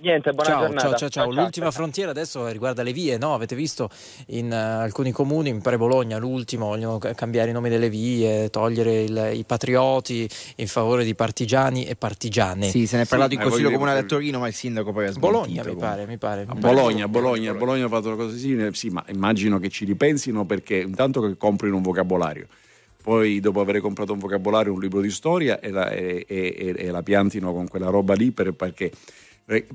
Niente, 0.02 0.32
buona 0.32 0.50
ciao, 0.50 0.60
giornata. 0.62 0.88
ciao, 0.88 0.98
ciao, 0.98 1.10
ciao. 1.10 1.32
L'ultima 1.32 1.72
frontiera 1.72 2.12
adesso 2.12 2.48
riguarda 2.48 2.84
le 2.84 2.94
vie, 2.94 3.18
no? 3.18 3.34
Avete 3.34 3.54
visto 3.54 3.90
in 4.28 4.50
eh, 4.50 4.56
alcuni 4.56 5.12
comuni, 5.12 5.52
mi 5.52 5.60
pare 5.60 5.76
Bologna, 5.78 6.18
l'ultimo, 6.18 6.68
vogliono 6.68 7.00
ca- 7.00 7.14
cambiare 7.14 7.50
i 7.50 7.54
nomi 7.54 7.68
delle 7.68 7.90
vie, 7.90 8.50
togliere 8.50 9.02
il- 9.04 9.32
i 9.34 9.44
patrioti 9.44 10.30
in 10.56 10.68
favore 10.68 11.04
di 11.04 11.16
partigiani 11.16 11.84
e 11.84 11.98
partigiane. 11.98 12.70
Sì, 12.70 12.88
se 12.88 12.96
ne 12.96 13.02
è 13.04 13.06
parlato 13.08 13.34
in 13.34 13.40
ma 13.42 13.48
Consiglio 13.48 13.72
Comunale 13.72 14.00
a 14.00 14.04
Torino, 14.04 14.40
ma 14.40 14.48
il 14.48 14.54
sindaco 14.54 14.94
poi 14.94 15.08
ha 15.08 15.12
smentito. 15.12 15.32
Bologna, 15.34 15.64
mi 15.66 15.76
pare, 15.76 16.06
mi 16.06 16.18
pare. 16.18 16.46
A 16.48 16.54
Bologna, 16.56 17.08
Bologna, 17.10 17.54
Bologna 17.54 17.86
ha 17.86 17.90
fatto 17.90 18.08
una 18.08 18.16
cosa 18.16 18.38
simile, 18.38 18.74
sì, 18.74 18.88
ma 18.90 19.04
immagino 19.10 19.60
che 19.60 19.68
ci 19.68 19.84
ripensino 19.84 20.46
perché 20.46 20.78
intanto 20.78 21.20
che 21.20 21.36
comprino 21.36 21.76
un 21.76 21.82
vocabolario, 21.82 22.48
poi 23.04 23.42
dopo 23.42 23.60
aver 23.60 23.82
comprato 23.82 24.14
un 24.14 24.20
vocabolario, 24.20 24.72
un 24.72 24.80
libro 24.80 25.02
di 25.02 25.10
storia 25.10 25.60
e 25.60 25.72
la, 25.72 25.90
e- 25.90 26.24
e- 26.26 26.74
e 26.78 26.90
la 26.90 27.04
piantino 27.04 27.52
con 27.52 27.68
quella 27.68 27.90
roba 27.90 28.14
lì 28.14 28.32
per- 28.32 28.54
perché, 28.54 28.92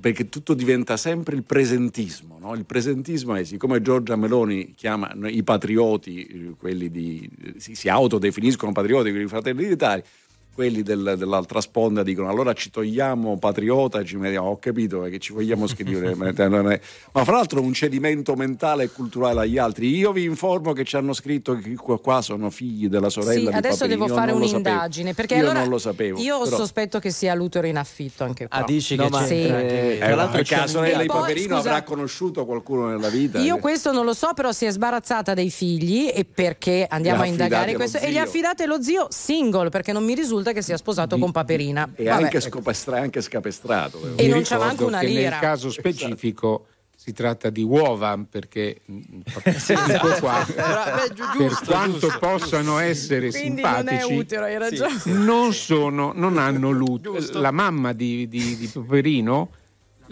perché 0.01 0.29
tutto 0.29 0.55
diventa 0.55 0.97
sempre 0.97 1.35
il 1.35 1.43
presentismo. 1.43 2.39
no? 2.39 2.55
Il 2.55 2.65
presentismo 2.65 3.35
è 3.35 3.43
siccome 3.43 3.83
Giorgia 3.83 4.15
Meloni 4.15 4.73
chiama 4.75 5.13
i 5.25 5.43
patrioti, 5.43 6.25
eh, 6.25 6.55
quelli 6.57 6.89
di, 6.91 7.29
si, 7.57 7.75
si 7.75 7.89
autodefiniscono 7.89 8.71
patrioti, 8.71 9.09
quelli 9.09 9.25
di 9.25 9.29
Fratelli 9.29 9.67
d'Italia, 9.67 10.05
quelli 10.55 10.83
del- 10.83 11.17
dell'altra 11.19 11.61
sponda 11.61 12.03
dicono 12.03 12.29
allora 12.29 12.53
ci 12.53 12.71
togliamo 12.71 13.37
patriota, 13.39 14.05
ci 14.05 14.17
mettiamo, 14.17 14.49
ho 14.51 14.59
capito 14.59 15.03
che 15.03 15.19
ci 15.19 15.33
vogliamo 15.33 15.67
scrivere, 15.67 16.15
ma 17.13 17.25
fra 17.25 17.33
l'altro 17.37 17.61
un 17.61 17.73
cedimento 17.73 18.35
mentale 18.35 18.85
e 18.85 18.91
culturale 18.91 19.41
agli 19.41 19.59
altri. 19.59 19.89
Io 19.97 20.13
vi 20.13 20.25
informo 20.25 20.73
che 20.73 20.85
ci 20.85 20.97
hanno 20.97 21.13
scritto 21.13 21.57
che 21.59 21.75
qua, 21.75 22.23
sono 22.23 22.51
figli 22.51 22.89
della 22.89 23.11
sorella 23.11 23.33
Sì, 23.33 23.41
di 23.41 23.47
adesso 23.49 23.87
Paperini. 23.87 23.95
devo 23.95 24.07
Io 24.07 24.15
fare 24.15 24.31
non 24.33 24.41
lo 24.41 24.47
sapevo. 24.47 24.69
un'indagine 24.69 25.15
perché 25.15 25.35
Io 25.35 25.41
allora 25.41 25.59
non 25.61 25.69
lo 25.69 25.79
sapevo. 25.79 26.19
io 26.21 26.43
però- 26.43 26.57
sospetto 26.57 26.99
che 26.99 27.11
sia 27.11 27.35
l'utero 27.35 27.67
in 27.67 27.77
affitto 27.77 28.25
anche 28.25 28.47
qua. 28.49 28.59
Ah, 28.59 28.65
dici 28.65 28.95
No, 28.95 29.05
che 29.05 29.11
c'entra 29.11 29.27
Sì. 29.27 29.43
Eh, 29.47 29.97
Tra 29.99 30.15
l'altro 30.15 30.37
la 30.39 30.43
c'è- 30.45 30.67
sorella 30.69 30.99
E 30.99 31.03
di 31.03 31.07
poi, 31.09 31.21
Paperino 31.21 31.57
scusa- 31.57 31.69
avrà 31.71 31.83
conosciuto 31.83 32.45
qualcuno 32.45 32.87
nella 32.89 33.09
vita. 33.09 33.39
Io 33.41 33.57
eh. 33.57 33.61
questo 33.61 33.93
non 33.93 34.05
lo 34.05 34.15
so, 34.15 34.33
però 34.35 34.53
si 34.53 34.65
è 34.67 34.71
sbarazzata 34.71 35.35
dei 35.35 35.51
figli 35.51 36.11
e 36.15 36.25
perché 36.25 36.87
andiamo 36.89 37.21
a 37.23 37.25
ha 37.25 37.27
indagare 37.27 37.75
questo 37.75 37.99
e 37.99 38.09
gli 38.11 38.13
zio. 38.15 38.23
affidate 38.23 38.67
lo 38.67 38.81
zio 38.83 39.07
single 39.11 39.69
perché 39.71 39.93
non 39.93 40.05
mi 40.05 40.15
risulta 40.15 40.44
che 40.53 40.63
sia 40.63 40.77
sposato 40.77 41.19
con 41.19 41.31
Paperina. 41.33 41.91
E 41.95 42.05
Vabbè. 42.05 42.23
anche, 42.25 42.41
scopestra- 42.41 42.99
anche 43.01 43.21
scapestrato. 43.21 44.01
E 44.17 44.25
Vi 44.25 44.29
non 44.29 44.43
c'è 44.43 44.53
ricordo 44.55 44.65
manco 44.65 44.87
una 44.87 44.99
che 45.01 45.07
lira. 45.07 45.31
Nel 45.31 45.39
caso 45.41 45.71
specifico 45.71 46.67
si 46.97 47.13
tratta 47.13 47.51
di 47.51 47.63
uova 47.63 48.19
perché 48.31 48.81
mm, 48.91 49.01
Esatto. 49.43 49.93
ecco 49.93 50.19
qua, 50.21 50.45
Beh, 50.47 51.15
giu- 51.15 51.37
per 51.37 51.49
giusto, 51.49 51.65
quanto 51.67 51.99
giusto. 51.99 52.19
possano 52.19 52.79
essere 52.79 53.31
Quindi 53.31 53.61
non 53.61 53.73
è 53.89 53.89
simpatici 53.91 54.15
utero, 54.15 54.45
hai 54.45 54.59
ragione. 54.59 54.95
non 55.07 55.53
sono 55.53 56.13
non 56.15 56.39
hanno 56.39 56.71
l'utero 56.71 57.19
la 57.41 57.51
mamma 57.51 57.93
di, 57.93 58.27
di, 58.29 58.57
di 58.57 58.67
Paperino 58.69 59.51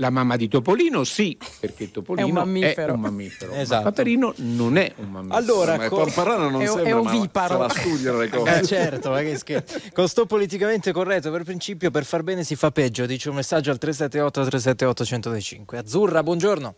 la 0.03 0.11
mamma 0.11 0.37
di 0.37 0.49
Topolino 0.49 1.05
sì 1.05 1.39
perché 1.61 1.91
Topolino 1.93 2.27
È 2.27 2.29
un 2.29 2.35
mammifero. 2.37 2.95
un 2.95 3.01
mammifero. 3.01 3.53
Esatto. 3.53 3.85
ma 3.85 3.91
Paperino 3.91 4.35
non 4.39 4.77
è 4.77 4.93
un 4.97 5.09
mammifero 5.11 5.39
Allora, 5.39 5.77
Ma 5.77 5.89
co- 5.89 5.97
Pamparano 5.97 6.51
non 6.51 6.61
è- 6.63 6.67
sembra, 6.67 6.89
è 6.91 6.93
ma 6.95 6.99
oviparo. 7.01 7.55
se 7.55 7.59
la 7.61 7.69
studiano 7.69 8.19
le 8.19 8.29
cose. 8.29 8.51
Eh, 8.61 8.67
certo, 8.67 9.11
ma 9.11 9.21
che 9.21 9.37
scherzo. 9.37 9.79
Con 9.93 10.09
sto 10.09 10.27
politicamente 10.27 10.93
corretto 10.93 11.31
per 11.31 11.45
principio 11.45 11.91
per 11.91 12.05
far 12.05 12.23
bene 12.23 12.43
si 12.43 12.57
fa 12.57 12.71
peggio, 12.71 13.07
dice 13.07 13.29
un 13.29 13.37
messaggio 13.37 13.71
al 13.71 13.79
378 13.79 14.41
378 14.51 15.05
105. 15.05 15.79
Azzurra, 15.79 16.23
buongiorno. 16.23 16.75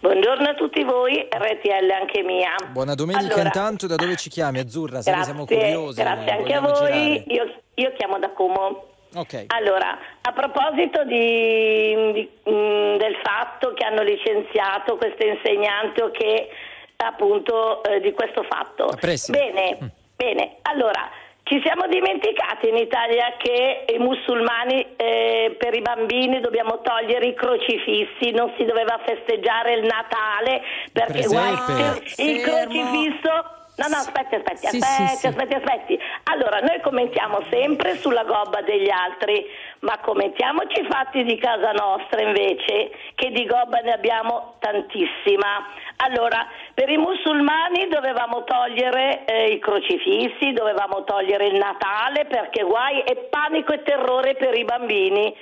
Buongiorno 0.00 0.48
a 0.48 0.54
tutti 0.54 0.82
voi, 0.82 1.14
RTL 1.30 1.90
anche 1.90 2.22
mia. 2.22 2.50
Buona 2.72 2.94
domenica 2.94 3.24
Allora, 3.34 3.42
intanto, 3.44 3.86
da 3.86 3.94
dove 3.94 4.16
ci 4.16 4.28
chiami? 4.30 4.58
Azzurra, 4.58 5.00
se 5.00 5.10
ne 5.10 5.16
Grazie, 5.16 5.32
siamo 5.32 5.46
curiosi. 5.46 6.00
grazie 6.00 6.30
anche 6.32 6.52
a 6.54 6.60
voi. 6.60 7.24
Io, 7.32 7.44
io 7.74 7.92
chiamo 7.96 8.18
da 8.18 8.30
Como. 8.32 8.88
Ok. 9.14 9.44
Allora, 9.48 9.96
a 10.24 10.32
proposito 10.32 11.04
di- 11.04 12.12
di- 12.12 12.30
mh, 12.50 12.96
del 12.98 13.16
fatto 13.22 13.72
che 13.74 13.84
hanno 13.84 14.02
licenziato 14.02 14.96
questo 14.96 15.26
insegnante 15.26 16.02
o 16.02 16.10
che 16.10 16.48
appunto 16.96 17.82
eh, 17.84 18.00
di 18.00 18.12
questo 18.12 18.44
fatto. 18.44 18.84
A 18.84 18.96
Preside. 18.96 19.38
Bene, 19.52 19.78
bene. 20.16 20.56
Allora, 20.62 21.10
ci 21.44 21.60
siamo 21.64 21.88
dimenticati 21.88 22.68
in 22.68 22.76
Italia 22.76 23.34
che 23.36 23.84
i 23.92 23.98
musulmani 23.98 24.94
eh, 24.96 25.56
per 25.58 25.74
i 25.74 25.80
bambini 25.82 26.38
dobbiamo 26.40 26.80
togliere 26.82 27.26
i 27.26 27.34
crocifissi, 27.34 28.30
non 28.30 28.54
si 28.56 28.64
doveva 28.64 29.00
festeggiare 29.04 29.74
il 29.74 29.82
Natale 29.84 30.62
perché 30.92 31.12
presepe. 31.12 32.22
il 32.22 32.38
Fermo. 32.40 32.70
crocifisso 32.70 33.44
No, 33.74 33.88
no, 33.88 33.96
aspetti, 33.96 34.34
aspetti, 34.34 34.66
Sì, 34.66 34.76
aspetti, 34.76 35.08
sì, 35.08 35.16
sì. 35.16 35.26
aspetti, 35.28 35.54
aspetti. 35.54 35.98
Allora, 36.24 36.58
noi 36.60 36.78
commentiamo 36.82 37.42
sempre 37.50 37.96
sulla 37.96 38.22
gobba 38.24 38.60
degli 38.60 38.90
altri, 38.90 39.46
ma 39.80 39.98
commentiamoci 39.98 40.80
i 40.80 40.86
fatti 40.90 41.24
di 41.24 41.38
casa 41.38 41.72
nostra 41.72 42.20
invece, 42.20 42.90
che 43.14 43.30
di 43.30 43.46
gobba 43.46 43.78
ne 43.78 43.92
abbiamo 43.92 44.56
tantissima. 44.58 45.66
Allora, 46.04 46.46
per 46.74 46.90
i 46.90 46.98
musulmani 46.98 47.88
dovevamo 47.88 48.44
togliere 48.44 49.24
eh, 49.24 49.52
i 49.52 49.58
crocifissi, 49.58 50.52
dovevamo 50.52 51.04
togliere 51.04 51.46
il 51.46 51.56
Natale, 51.56 52.26
perché 52.26 52.62
guai 52.64 53.00
e 53.00 53.28
panico 53.30 53.72
e 53.72 53.82
terrore 53.82 54.34
per 54.34 54.54
i 54.54 54.64
bambini. 54.64 55.34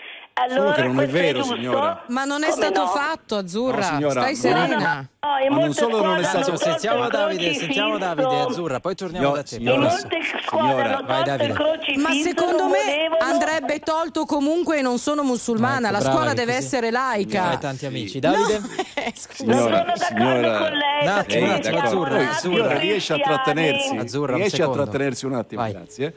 Allora, 0.49 0.73
che 0.73 0.83
non 0.85 1.01
è 1.01 1.07
vero, 1.07 1.39
giusto? 1.41 1.55
signora. 1.55 2.05
Ma 2.09 2.25
non 2.25 2.43
è 2.43 2.49
Come 2.51 2.63
stato 2.63 2.81
no? 2.81 2.87
fatto, 2.89 3.37
Azzurra. 3.37 3.77
No, 3.91 3.97
signora, 3.97 4.33
Stai 4.33 4.53
no, 4.53 4.59
no, 4.61 4.67
serena. 4.67 5.09
No, 5.21 5.29
in 5.55 5.61
non 5.61 5.73
solo 5.75 6.03
non 6.03 6.17
è 6.19 6.23
stato- 6.25 6.57
Sentiamo 6.57 7.09
Davide, 7.09 7.55
sentiamo 7.55 7.99
Davide. 7.99 8.41
Azzurra, 8.41 8.81
poi 8.81 8.95
torniamo 8.95 9.29
Io- 9.29 9.35
da 9.35 9.43
te. 9.43 9.55
In 9.57 9.61
signora, 9.61 9.79
Paolo. 9.87 9.99
molte 10.01 10.19
signora, 10.51 11.03
vai, 11.07 11.25
Davide. 11.25 11.53
Ma 11.99 12.13
secondo 12.23 12.69
me 12.69 12.79
volevano- 12.85 13.17
andrebbe 13.33 13.81
tolto 13.81 14.25
comunque 14.25 14.79
e 14.79 14.83
non 14.83 14.99
sono 14.99 15.23
musulmana. 15.23 15.89
Ecco, 15.89 15.93
la 15.93 15.99
brava, 15.99 16.15
scuola 16.15 16.33
deve 16.35 16.55
così 16.55 16.65
essere 16.67 16.91
laica. 16.91 17.49
Hai 17.51 17.59
tanti 17.59 17.87
amici. 17.87 18.19
Davide? 18.19 18.59
No, 18.59 18.67
eh, 18.95 19.13
scusa. 19.15 19.45
Non 19.45 19.57
Signora, 19.59 19.77
sono 19.77 19.85
d'accordo 19.85 20.05
signora- 20.07 20.59
con 20.59 20.69
lei. 20.71 21.03
Un 21.03 21.09
attimo, 21.09 21.45
un 21.45 21.51
Eh, 21.51 21.55
attimo, 21.55 21.79
Azzurra, 21.81 22.33
Signora, 22.35 22.79
riesce 22.79 23.13
a 23.13 23.19
trattenersi, 23.19 23.97
Azzurra, 23.97 24.33
un 24.33 24.39
riesce 24.39 24.63
a 24.63 24.69
trattenersi 24.71 25.27
un 25.27 25.35
attimo, 25.35 25.69
grazie. 25.69 26.15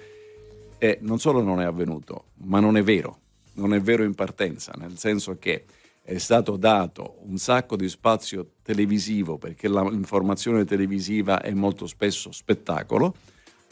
E 0.77 0.97
non 1.01 1.19
solo 1.19 1.41
non 1.41 1.61
è 1.61 1.65
avvenuto, 1.65 2.25
ma 2.45 2.59
non 2.59 2.75
è 2.77 2.83
vero, 2.83 3.17
non 3.53 3.73
è 3.73 3.81
vero 3.81 4.03
in 4.03 4.15
partenza, 4.15 4.73
nel 4.77 4.97
senso 4.97 5.37
che 5.37 5.65
è 6.01 6.17
stato 6.17 6.57
dato 6.57 7.19
un 7.23 7.37
sacco 7.37 7.75
di 7.75 7.87
spazio 7.87 8.55
televisivo, 8.61 9.37
perché 9.37 9.69
l'informazione 9.69 10.65
televisiva 10.65 11.41
è 11.41 11.53
molto 11.53 11.87
spesso 11.87 12.31
spettacolo, 12.31 13.15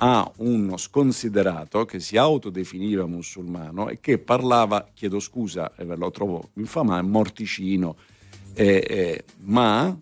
a 0.03 0.31
uno 0.37 0.77
sconsiderato 0.77 1.85
che 1.85 1.99
si 1.99 2.17
autodefiniva 2.17 3.05
musulmano 3.05 3.89
e 3.89 3.99
che 3.99 4.17
parlava, 4.17 4.89
chiedo 4.93 5.19
scusa, 5.19 5.71
lo 5.77 6.09
trovo 6.09 6.49
infamante, 6.55 7.11
morticino, 7.11 7.97
eh, 8.53 8.83
eh, 8.87 9.23
ma 9.43 9.95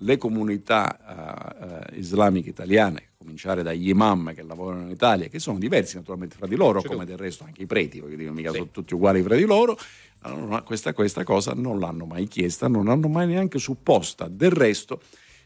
le 0.00 0.16
comunità 0.18 1.88
eh, 1.90 1.98
islamiche 1.98 2.50
italiane, 2.50 3.05
cominciare 3.26 3.64
dagli 3.64 3.88
imam 3.88 4.32
che 4.32 4.42
lavorano 4.42 4.82
in 4.82 4.90
Italia, 4.90 5.26
che 5.26 5.40
sono 5.40 5.58
diversi 5.58 5.96
naturalmente 5.96 6.36
fra 6.36 6.46
di 6.46 6.54
loro, 6.54 6.80
come 6.80 7.04
del 7.04 7.16
resto 7.16 7.42
anche 7.42 7.62
i 7.62 7.66
preti, 7.66 7.98
voglio 7.98 8.14
dire, 8.14 8.30
mica 8.30 8.52
sono 8.52 8.68
tutti 8.70 8.94
uguali 8.94 9.20
fra 9.20 9.34
di 9.34 9.44
loro, 9.44 9.76
allora, 10.20 10.62
questa, 10.62 10.92
questa 10.92 11.24
cosa 11.24 11.52
non 11.52 11.80
l'hanno 11.80 12.06
mai 12.06 12.28
chiesta, 12.28 12.68
non 12.68 12.84
l'hanno 12.84 13.08
mai 13.08 13.26
neanche 13.26 13.58
supposta. 13.58 14.28
Del 14.28 14.50
resto, 14.52 15.00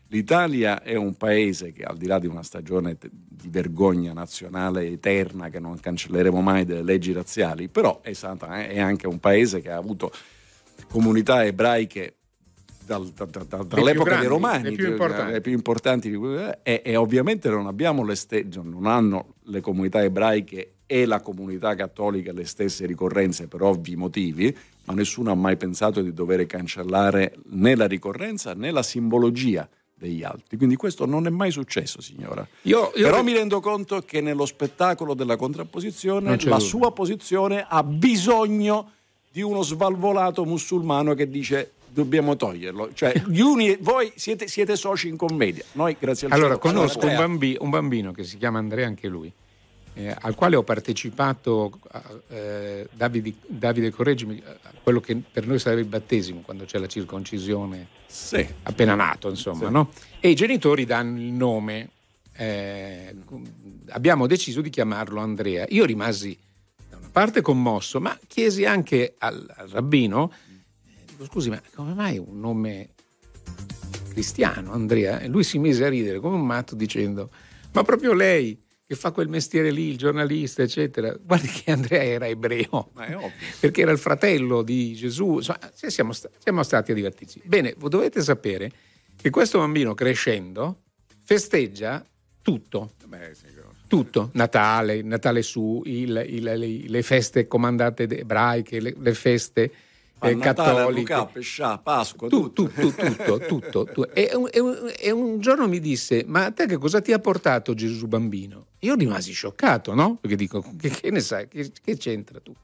l'Italia 0.08 0.82
è 0.82 0.94
un 0.94 1.16
paese 1.16 1.72
che 1.72 1.82
al 1.82 1.96
di 1.96 2.06
là 2.06 2.18
di 2.18 2.26
una 2.26 2.42
stagione 2.42 2.98
di 3.10 3.48
vergogna 3.48 4.12
nazionale 4.12 4.86
eterna 4.86 5.48
che 5.48 5.58
non 5.58 5.80
cancelleremo 5.80 6.40
mai 6.42 6.66
delle 6.66 6.82
leggi 6.82 7.12
razziali, 7.12 7.68
però 7.68 8.00
è, 8.02 8.12
stata- 8.12 8.66
è 8.66 8.78
anche 8.78 9.06
un 9.06 9.18
paese 9.18 9.60
che 9.60 9.70
ha 9.70 9.76
avuto 9.76 10.12
comunità 10.88 11.44
ebraiche 11.44 12.16
dal- 12.90 13.06
da- 13.14 13.24
da- 13.26 13.44
da- 13.44 13.56
dall'epoca 13.62 13.76
più 13.76 13.94
dei 13.94 14.04
grandi, 14.04 14.26
Romani, 14.26 14.62
le 14.64 14.72
più 14.72 14.96
le 15.30 15.40
più 15.40 15.52
importanti 15.52 16.10
di 16.10 16.16
que- 16.16 16.58
e, 16.64 16.82
e 16.84 16.96
ovviamente 16.96 17.48
non 17.48 17.66
abbiamo 17.68 18.04
le 18.04 18.16
ste- 18.16 18.44
non 18.52 18.86
hanno 18.86 19.34
le 19.44 19.60
comunità 19.60 20.02
ebraiche 20.02 20.72
e 20.86 21.06
la 21.06 21.20
comunità 21.20 21.76
cattolica 21.76 22.32
le 22.32 22.44
stesse 22.44 22.86
ricorrenze 22.86 23.46
per 23.46 23.62
ovvi 23.62 23.94
motivi, 23.94 24.56
ma 24.86 24.94
nessuno 24.94 25.30
ha 25.30 25.36
mai 25.36 25.56
pensato 25.56 26.00
di 26.02 26.12
dover 26.12 26.44
cancellare 26.46 27.34
né 27.50 27.76
la 27.76 27.86
ricorrenza 27.86 28.54
né 28.54 28.72
la 28.72 28.82
simbologia 28.82 29.68
degli 29.94 30.24
altri. 30.24 30.56
Quindi 30.56 30.74
questo 30.74 31.06
non 31.06 31.26
è 31.26 31.30
mai 31.30 31.52
successo, 31.52 32.00
signora. 32.00 32.44
Io- 32.62 32.90
io- 32.96 33.04
Però 33.04 33.22
mi 33.22 33.32
rendo 33.34 33.60
conto 33.60 34.00
che 34.00 34.20
nello 34.20 34.46
spettacolo 34.46 35.14
della 35.14 35.36
contrapposizione 35.36 36.30
la 36.30 36.36
dubbio. 36.36 36.58
sua 36.58 36.90
posizione 36.92 37.64
ha 37.68 37.84
bisogno 37.84 38.90
di 39.30 39.42
uno 39.42 39.62
svalvolato 39.62 40.44
musulmano 40.44 41.14
che 41.14 41.28
dice 41.30 41.70
dobbiamo 41.92 42.36
toglierlo. 42.36 42.92
Cioè, 42.92 43.22
gli 43.28 43.40
uni, 43.40 43.76
voi 43.80 44.12
siete, 44.16 44.48
siete 44.48 44.76
soci 44.76 45.08
in 45.08 45.16
commedia. 45.16 45.64
Noi, 45.72 45.96
grazie 45.98 46.26
al 46.26 46.32
Allora, 46.32 46.56
cielo, 46.56 46.74
conosco 46.74 47.06
un, 47.06 47.16
bambi- 47.16 47.56
un 47.60 47.70
bambino 47.70 48.12
che 48.12 48.24
si 48.24 48.38
chiama 48.38 48.58
Andrea 48.58 48.86
anche 48.86 49.08
lui, 49.08 49.32
eh, 49.94 50.14
al 50.20 50.34
quale 50.34 50.56
ho 50.56 50.62
partecipato, 50.62 51.78
eh, 52.28 52.88
Davide, 52.92 53.34
Davide 53.46 53.90
correggimi, 53.90 54.40
a 54.44 54.70
quello 54.82 55.00
che 55.00 55.16
per 55.16 55.46
noi 55.46 55.58
sarebbe 55.58 55.82
il 55.82 55.86
battesimo, 55.88 56.40
quando 56.40 56.64
c'è 56.64 56.78
la 56.78 56.86
circoncisione 56.86 57.88
Sì. 58.06 58.46
appena 58.62 58.94
nato, 58.94 59.28
insomma, 59.28 59.66
Sì. 59.66 59.72
no? 59.72 59.90
E 60.20 60.30
i 60.30 60.34
genitori 60.34 60.84
danno 60.84 61.18
il 61.18 61.32
nome. 61.32 61.90
eh, 62.36 63.14
abbiamo 63.90 64.26
deciso 64.26 64.62
di 64.62 64.70
chiamarlo 64.70 65.20
Andrea. 65.20 65.66
Io 65.70 65.84
rimasi 65.84 66.38
da 66.88 66.96
una 66.96 67.08
parte 67.12 67.42
commosso, 67.42 68.00
ma 68.00 68.18
chiesi 68.26 68.64
anche 68.64 69.16
al, 69.18 69.44
al 69.56 69.68
rabbino, 69.68 70.32
eh, 70.32 70.49
scusi, 71.24 71.50
ma 71.50 71.60
come 71.74 71.94
mai 71.94 72.18
un 72.18 72.38
nome 72.40 72.90
cristiano, 74.10 74.72
Andrea? 74.72 75.20
E 75.20 75.28
lui 75.28 75.44
si 75.44 75.58
mise 75.58 75.84
a 75.84 75.88
ridere 75.88 76.20
come 76.20 76.36
un 76.36 76.46
matto 76.46 76.74
dicendo, 76.74 77.30
ma 77.72 77.82
proprio 77.82 78.12
lei 78.12 78.60
che 78.86 78.96
fa 78.96 79.12
quel 79.12 79.28
mestiere 79.28 79.70
lì, 79.70 79.88
il 79.88 79.96
giornalista, 79.96 80.62
eccetera, 80.62 81.16
guardi 81.22 81.46
che 81.46 81.70
Andrea 81.70 82.02
era 82.02 82.26
ebreo, 82.26 82.90
perché 83.60 83.82
era 83.82 83.92
il 83.92 83.98
fratello 83.98 84.62
di 84.62 84.94
Gesù, 84.94 85.36
insomma, 85.36 85.58
siamo, 85.72 86.12
sta- 86.12 86.28
siamo 86.38 86.62
stati 86.64 86.90
a 86.90 86.94
divertirci. 86.94 87.42
Bene, 87.44 87.74
voi 87.78 87.88
dovete 87.88 88.20
sapere 88.20 88.72
che 89.14 89.30
questo 89.30 89.58
bambino 89.58 89.94
crescendo 89.94 90.82
festeggia 91.22 92.04
tutto, 92.42 92.94
Beh, 93.06 93.32
sì, 93.34 93.44
tutto, 93.86 94.30
Natale, 94.32 95.02
Natale 95.02 95.42
su, 95.42 95.82
il- 95.84 96.24
il- 96.28 96.42
le, 96.42 96.56
le 96.88 97.02
feste 97.02 97.46
comandate 97.46 98.08
ebraiche, 98.08 98.80
le, 98.80 98.94
le 98.98 99.14
feste 99.14 99.70
eh, 100.22 100.34
Natale, 100.34 100.76
cattoliche. 100.78 101.12
Hanukkah, 101.12 101.32
Pescià, 101.32 101.78
Pasqua, 101.78 102.28
Tu- 102.28 102.52
tutto. 102.52 102.68
tu- 102.68 102.94
tu- 102.94 103.16
tutto, 103.16 103.38
tutto, 103.46 103.86
tu- 103.86 104.06
E, 104.12 104.30
un, 104.34 104.48
e 104.52 104.60
un- 104.60 104.92
e 104.98 105.10
un 105.10 105.40
giorno 105.40 105.66
mi 105.68 105.80
disse: 105.80 106.24
Ma 106.26 106.44
a 106.46 106.50
te 106.50 106.66
che 106.66 106.76
cosa 106.78 107.00
ti 107.00 107.12
ha 107.12 107.18
portato 107.18 107.74
Gesù 107.74 108.06
bambino? 108.06 108.66
Io 108.80 108.94
rimasi 108.94 109.32
scioccato, 109.32 109.94
no? 109.94 110.16
Perché 110.20 110.36
dico: 110.36 110.64
Che, 110.78 110.88
che 110.90 111.10
ne 111.10 111.20
sai? 111.20 111.48
Che, 111.48 111.70
che 111.82 111.96
c'entra 111.96 112.40
tu? 112.40 112.54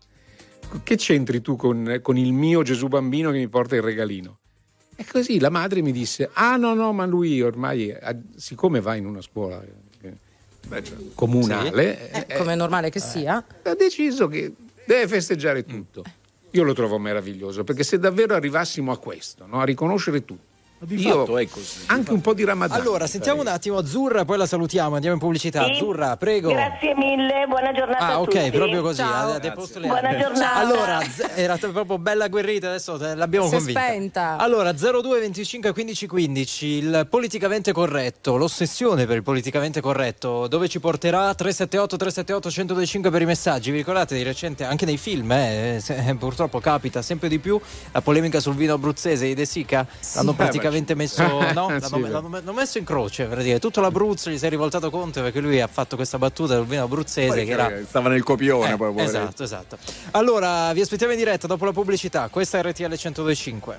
Che 0.82 0.96
c'entri 0.96 1.40
tu 1.40 1.56
con, 1.56 2.00
con 2.02 2.16
il 2.18 2.32
mio 2.32 2.62
Gesù 2.62 2.88
bambino 2.88 3.30
che 3.30 3.38
mi 3.38 3.48
porta 3.48 3.76
il 3.76 3.82
regalino? 3.82 4.38
E 4.96 5.04
così 5.10 5.38
la 5.38 5.50
madre 5.50 5.80
mi 5.82 5.92
disse: 5.92 6.30
Ah, 6.34 6.56
no, 6.56 6.74
no, 6.74 6.92
ma 6.92 7.06
lui 7.06 7.40
ormai, 7.42 7.88
eh, 7.90 8.16
siccome 8.36 8.80
va 8.80 8.94
in 8.96 9.06
una 9.06 9.20
scuola 9.20 9.62
eh, 9.62 10.12
Beh, 10.66 10.82
cioè, 10.82 10.96
comunale, 11.14 12.10
Eh, 12.10 12.24
eh, 12.28 12.38
come 12.38 12.54
è 12.54 12.56
normale 12.56 12.90
che 12.90 12.98
sia. 12.98 13.36
ha 13.62 13.74
deciso 13.74 14.26
che 14.26 14.52
deve 14.84 15.06
festeggiare 15.06 15.64
tutto. 15.64 16.02
Io 16.56 16.62
lo 16.62 16.72
trovo 16.72 16.98
meraviglioso 16.98 17.64
perché 17.64 17.82
se 17.82 17.98
davvero 17.98 18.34
arrivassimo 18.34 18.90
a 18.90 18.96
questo, 18.96 19.44
no? 19.46 19.60
a 19.60 19.64
riconoscere 19.64 20.24
tutto, 20.24 20.45
di 20.78 20.96
io 21.00 21.20
fatto 21.20 21.38
è 21.38 21.48
così. 21.48 21.84
anche 21.86 22.12
un 22.12 22.20
po' 22.20 22.34
di 22.34 22.44
Ramadan. 22.44 22.78
Allora, 22.78 23.06
sentiamo 23.06 23.40
un 23.40 23.46
attimo 23.46 23.78
Azzurra, 23.78 24.24
poi 24.24 24.36
la 24.36 24.46
salutiamo, 24.46 24.94
andiamo 24.94 25.14
in 25.14 25.20
pubblicità. 25.20 25.64
Sì. 25.64 25.70
Azzurra, 25.72 26.16
prego. 26.16 26.50
Grazie 26.50 26.94
mille, 26.94 27.46
buona 27.48 27.72
giornata 27.72 27.98
Ah, 28.04 28.12
a 28.12 28.20
ok, 28.20 28.30
tutti. 28.30 28.50
proprio 28.50 28.82
così. 28.82 28.96
Ciao. 28.98 29.38
Buona 29.80 30.16
giornata. 30.18 30.54
Allora, 30.54 31.00
z- 31.02 31.30
era 31.34 31.56
t- 31.56 31.68
proprio 31.70 31.98
bella 31.98 32.24
agguerrita, 32.24 32.68
adesso 32.68 32.98
te- 32.98 33.14
l'abbiamo 33.14 33.48
Si 33.48 33.54
convinta. 33.56 33.80
spenta. 33.80 34.36
Allora, 34.36 34.72
02 34.74 35.18
25 35.20 35.72
15 35.72 36.06
15, 36.06 36.66
il 36.66 37.06
politicamente 37.08 37.72
corretto, 37.72 38.36
l'ossessione 38.36 39.06
per 39.06 39.16
il 39.16 39.22
politicamente 39.22 39.80
corretto, 39.80 40.46
dove 40.46 40.68
ci 40.68 40.78
porterà 40.78 41.34
378 41.34 41.96
378 41.96 42.48
1025 42.48 43.10
per 43.10 43.22
i 43.22 43.26
messaggi. 43.26 43.70
Vi 43.70 43.78
ricordate 43.78 44.14
di 44.14 44.22
recente, 44.22 44.64
anche 44.64 44.84
nei 44.84 44.98
film, 44.98 45.30
eh, 45.32 45.78
se- 45.80 46.14
purtroppo 46.18 46.60
capita 46.60 47.00
sempre 47.02 47.28
di 47.28 47.38
più, 47.38 47.58
la 47.92 48.00
polemica 48.02 48.40
sul 48.40 48.54
vino 48.54 48.74
abruzzese 48.74 49.24
di 49.26 49.34
De 49.34 49.46
Sica, 49.46 49.86
l'hanno 50.14 50.32
praticamente 50.34 50.64
messo, 50.94 51.22
no? 51.52 51.68
Sì, 51.80 51.90
L'hanno, 51.90 52.08
l'hanno- 52.08 52.28
l'hanno 52.30 52.52
messo 52.52 52.78
in 52.78 52.84
croce, 52.84 53.24
per 53.26 53.42
dire. 53.42 53.58
Tutto 53.58 53.80
l'Abruzzo 53.80 54.30
gli 54.30 54.38
si 54.38 54.46
è 54.46 54.48
rivoltato 54.48 54.90
contro 54.90 55.22
perché 55.22 55.40
lui 55.40 55.60
ha 55.60 55.66
fatto 55.66 55.96
questa 55.96 56.18
battuta 56.18 56.56
sul 56.56 56.66
vino 56.66 56.82
abruzzese 56.84 57.28
Poi 57.28 57.44
che 57.44 57.52
era... 57.52 57.70
stava 57.86 58.08
nel 58.08 58.22
copione 58.22 58.72
Eh, 58.72 58.76
poi, 58.76 58.90
poveretto. 58.92 59.16
esatto, 59.18 59.42
esatto. 59.44 59.78
Allora, 60.12 60.72
vi 60.72 60.80
aspettiamo 60.80 61.12
in 61.12 61.18
diretta 61.18 61.46
dopo 61.46 61.64
la 61.64 61.72
pubblicità. 61.72 62.28
Questa 62.28 62.58
è 62.58 62.62
RTL 62.62 62.82
1025. 62.82 63.78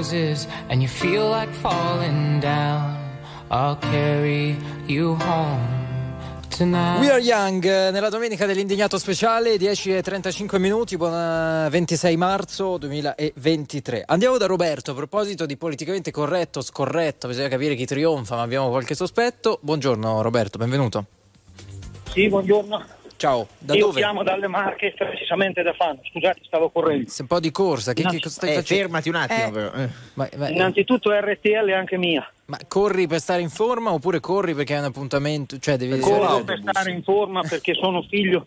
Bar 0.00 0.10
closes 0.10 0.46
and 0.68 0.80
you 0.80 0.88
feel 0.88 1.28
like 1.28 1.52
falling 1.52 2.40
down, 2.40 2.96
I'll 3.50 3.78
carry 3.78 4.56
you 4.86 5.16
home. 5.20 5.78
We 6.60 7.08
are 7.08 7.20
young, 7.20 7.64
eh, 7.64 7.90
nella 7.90 8.10
domenica 8.10 8.44
dell'indignato 8.44 8.98
speciale, 8.98 9.56
10 9.56 9.96
e 9.96 10.02
35 10.02 10.58
minuti, 10.58 10.98
buon 10.98 11.68
26 11.70 12.18
marzo 12.18 12.76
2023. 12.76 14.02
Andiamo 14.04 14.36
da 14.36 14.44
Roberto, 14.44 14.90
a 14.90 14.94
proposito 14.94 15.46
di 15.46 15.56
politicamente 15.56 16.10
corretto, 16.10 16.60
scorretto, 16.60 17.28
bisogna 17.28 17.48
capire 17.48 17.74
chi 17.76 17.86
trionfa, 17.86 18.36
ma 18.36 18.42
abbiamo 18.42 18.68
qualche 18.68 18.94
sospetto. 18.94 19.58
Buongiorno 19.62 20.20
Roberto, 20.20 20.58
benvenuto. 20.58 21.06
Sì, 22.12 22.28
buongiorno. 22.28 22.99
Ciao, 23.20 23.46
da 23.58 23.74
Io 23.74 23.88
dove? 23.88 24.00
chiamo 24.00 24.22
dalle 24.22 24.46
Marche, 24.48 24.94
precisamente 24.96 25.60
da 25.60 25.74
Fano. 25.74 25.98
Scusate, 26.10 26.40
stavo 26.42 26.70
correndo. 26.70 27.10
Un 27.18 27.26
po' 27.26 27.38
di 27.38 27.50
corsa, 27.50 27.92
che, 27.92 28.02
che 28.04 28.16
cosa 28.18 28.30
stai 28.30 28.52
Eh, 28.52 28.54
facendo? 28.54 28.82
fermati 28.84 29.08
un 29.10 29.14
attimo, 29.16 29.46
Eh. 29.46 29.50
però. 29.50 29.72
eh. 29.74 29.88
Ma, 30.14 30.28
ma- 30.38 30.48
Innanzitutto 30.48 31.10
RTL 31.12 31.66
è 31.68 31.72
anche 31.74 31.98
mia. 31.98 32.26
ma 32.46 32.56
corri 32.66 33.06
per 33.06 33.20
stare 33.20 33.42
in 33.42 33.50
forma 33.50 33.92
oppure 33.92 34.20
corri 34.20 34.54
perché 34.54 34.72
hai 34.72 34.78
un 34.78 34.86
appuntamento? 34.86 35.58
Cioè 35.58 35.76
devi 35.76 35.98
Corro 36.00 36.42
per 36.44 36.60
stare 36.62 36.92
in 36.92 37.02
forma 37.02 37.42
perché 37.42 37.74
sono 37.74 38.00
figlio, 38.08 38.46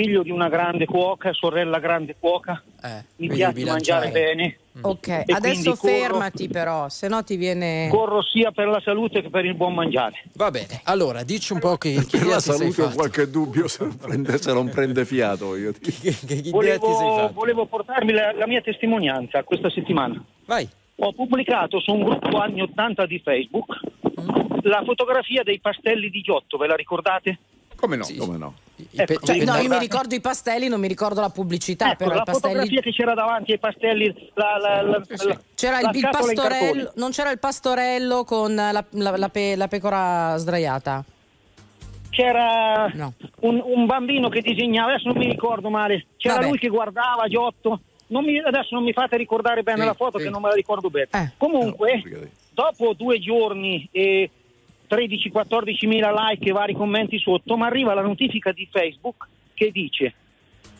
figlio 0.00 0.22
di 0.22 0.30
una 0.30 0.48
grande 0.48 0.86
cuoca, 0.86 1.32
sorella 1.32 1.78
grande 1.80 2.14
cuoca. 2.18 2.62
Mi 2.82 2.88
Eh, 2.88 3.04
quindi 3.16 3.34
piace 3.36 3.64
mangiare 3.64 4.10
bene. 4.10 4.58
Ok, 4.80 5.08
E 5.08 5.24
adesso 5.26 5.74
corro- 5.74 5.92
fermati 5.96 6.46
però, 6.48 6.88
se 6.88 7.08
no 7.08 7.24
ti 7.24 7.34
viene... 7.36 7.88
Corro 7.90 8.22
sia 8.22 8.52
per 8.52 8.68
la 8.68 8.80
salute 8.80 9.22
che 9.22 9.28
per 9.28 9.44
il 9.44 9.54
buon 9.54 9.74
mangiare. 9.74 10.22
Va 10.34 10.52
bene, 10.52 10.80
allora 10.84 11.24
dici 11.24 11.52
un 11.52 11.58
po' 11.58 11.76
che, 11.78 11.94
che 12.08 12.18
Per 12.18 12.26
la 12.28 12.36
ti 12.36 12.42
salute 12.42 12.82
ho 12.82 12.90
qualche 12.90 13.28
dubbio 13.28 13.66
se 13.66 13.84
non 13.84 13.96
prende, 13.96 14.38
se 14.38 14.52
non 14.52 14.68
prende 14.70 15.04
fiato. 15.04 15.56
Io. 15.56 15.72
Che, 15.80 15.90
che 15.90 16.12
ti 16.12 16.42
sei 16.42 16.50
Volevo, 16.52 16.86
fatto? 16.94 17.32
volevo 17.32 17.66
portarvi 17.66 18.12
la, 18.12 18.32
la 18.32 18.46
mia 18.46 18.60
testimonianza 18.60 19.42
questa 19.42 19.68
settimana. 19.68 20.22
Vai. 20.46 20.68
Ho 21.00 21.12
pubblicato 21.12 21.80
su 21.80 21.92
un 21.92 22.04
gruppo 22.04 22.38
anni 22.38 22.60
80 22.60 23.06
di 23.06 23.18
Facebook 23.18 23.76
la 24.62 24.82
fotografia 24.84 25.42
dei 25.42 25.58
pastelli 25.60 26.08
di 26.10 26.20
Giotto, 26.20 26.56
ve 26.56 26.66
la 26.68 26.74
ricordate? 26.76 27.38
Come 27.74 27.96
no? 27.96 28.06
Come 28.18 28.36
no? 28.36 28.54
Ecco, 28.94 29.26
Cioè, 29.26 29.44
no, 29.44 29.56
io 29.56 29.68
mi 29.68 29.78
ricordo 29.78 30.14
i 30.14 30.20
pastelli, 30.20 30.68
non 30.68 30.78
mi 30.78 30.86
ricordo 30.86 31.20
la 31.20 31.30
pubblicità, 31.30 31.86
Ecco, 31.92 31.96
però 32.04 32.14
la 32.14 32.20
i 32.20 32.24
pastelli... 32.24 32.54
fotografia 32.54 32.80
che 32.80 32.92
c'era 32.92 33.14
davanti 33.14 33.52
ai 33.52 33.58
pastelli, 33.58 34.30
la, 34.34 34.56
la- 34.58 34.82
la- 34.82 35.02
C'era 35.54 35.80
la 35.80 35.90
il, 35.90 35.96
il 35.96 36.08
pastorello, 36.10 36.92
non 36.94 37.10
c'era 37.10 37.30
il 37.30 37.38
pastorello 37.40 38.22
con 38.24 38.54
la, 38.54 38.70
la- 38.70 38.84
la 39.16 39.28
pe- 39.28 39.56
la 39.56 39.66
pecora 39.68 40.36
sdraiata? 40.36 41.04
C'era 42.10 42.90
un, 43.40 43.62
un 43.64 43.86
bambino 43.86 44.28
che 44.28 44.40
disegnava, 44.40 44.92
adesso 44.92 45.08
non 45.08 45.18
mi 45.18 45.26
ricordo 45.28 45.70
male, 45.70 46.06
c'era 46.16 46.34
Vabbè. 46.36 46.48
lui 46.48 46.58
che 46.58 46.68
guardava 46.68 47.26
Giotto. 47.28 47.80
Non 48.08 48.24
mi- 48.24 48.38
adesso 48.40 48.74
non 48.74 48.84
mi 48.84 48.92
fate 48.92 49.16
ricordare 49.16 49.62
bene 49.62 49.80
Sì, 49.80 49.86
la 49.86 49.94
foto 49.94 50.18
sì. 50.18 50.24
che 50.24 50.30
non 50.30 50.40
me 50.40 50.48
la 50.48 50.54
ricordo 50.54 50.88
bene. 50.88 51.08
Eh. 51.12 51.30
Comunque, 51.36 52.02
dopo 52.50 52.94
due 52.94 53.18
giorni 53.20 53.86
e 53.92 54.30
13-14 54.88 55.86
mila 55.86 56.12
like 56.30 56.48
e 56.48 56.52
vari 56.52 56.74
commenti 56.74 57.18
sotto, 57.18 57.56
mi 57.56 57.64
arriva 57.64 57.94
la 57.94 58.02
notifica 58.02 58.52
di 58.52 58.66
Facebook 58.70 59.26
che 59.54 59.70
dice 59.70 60.14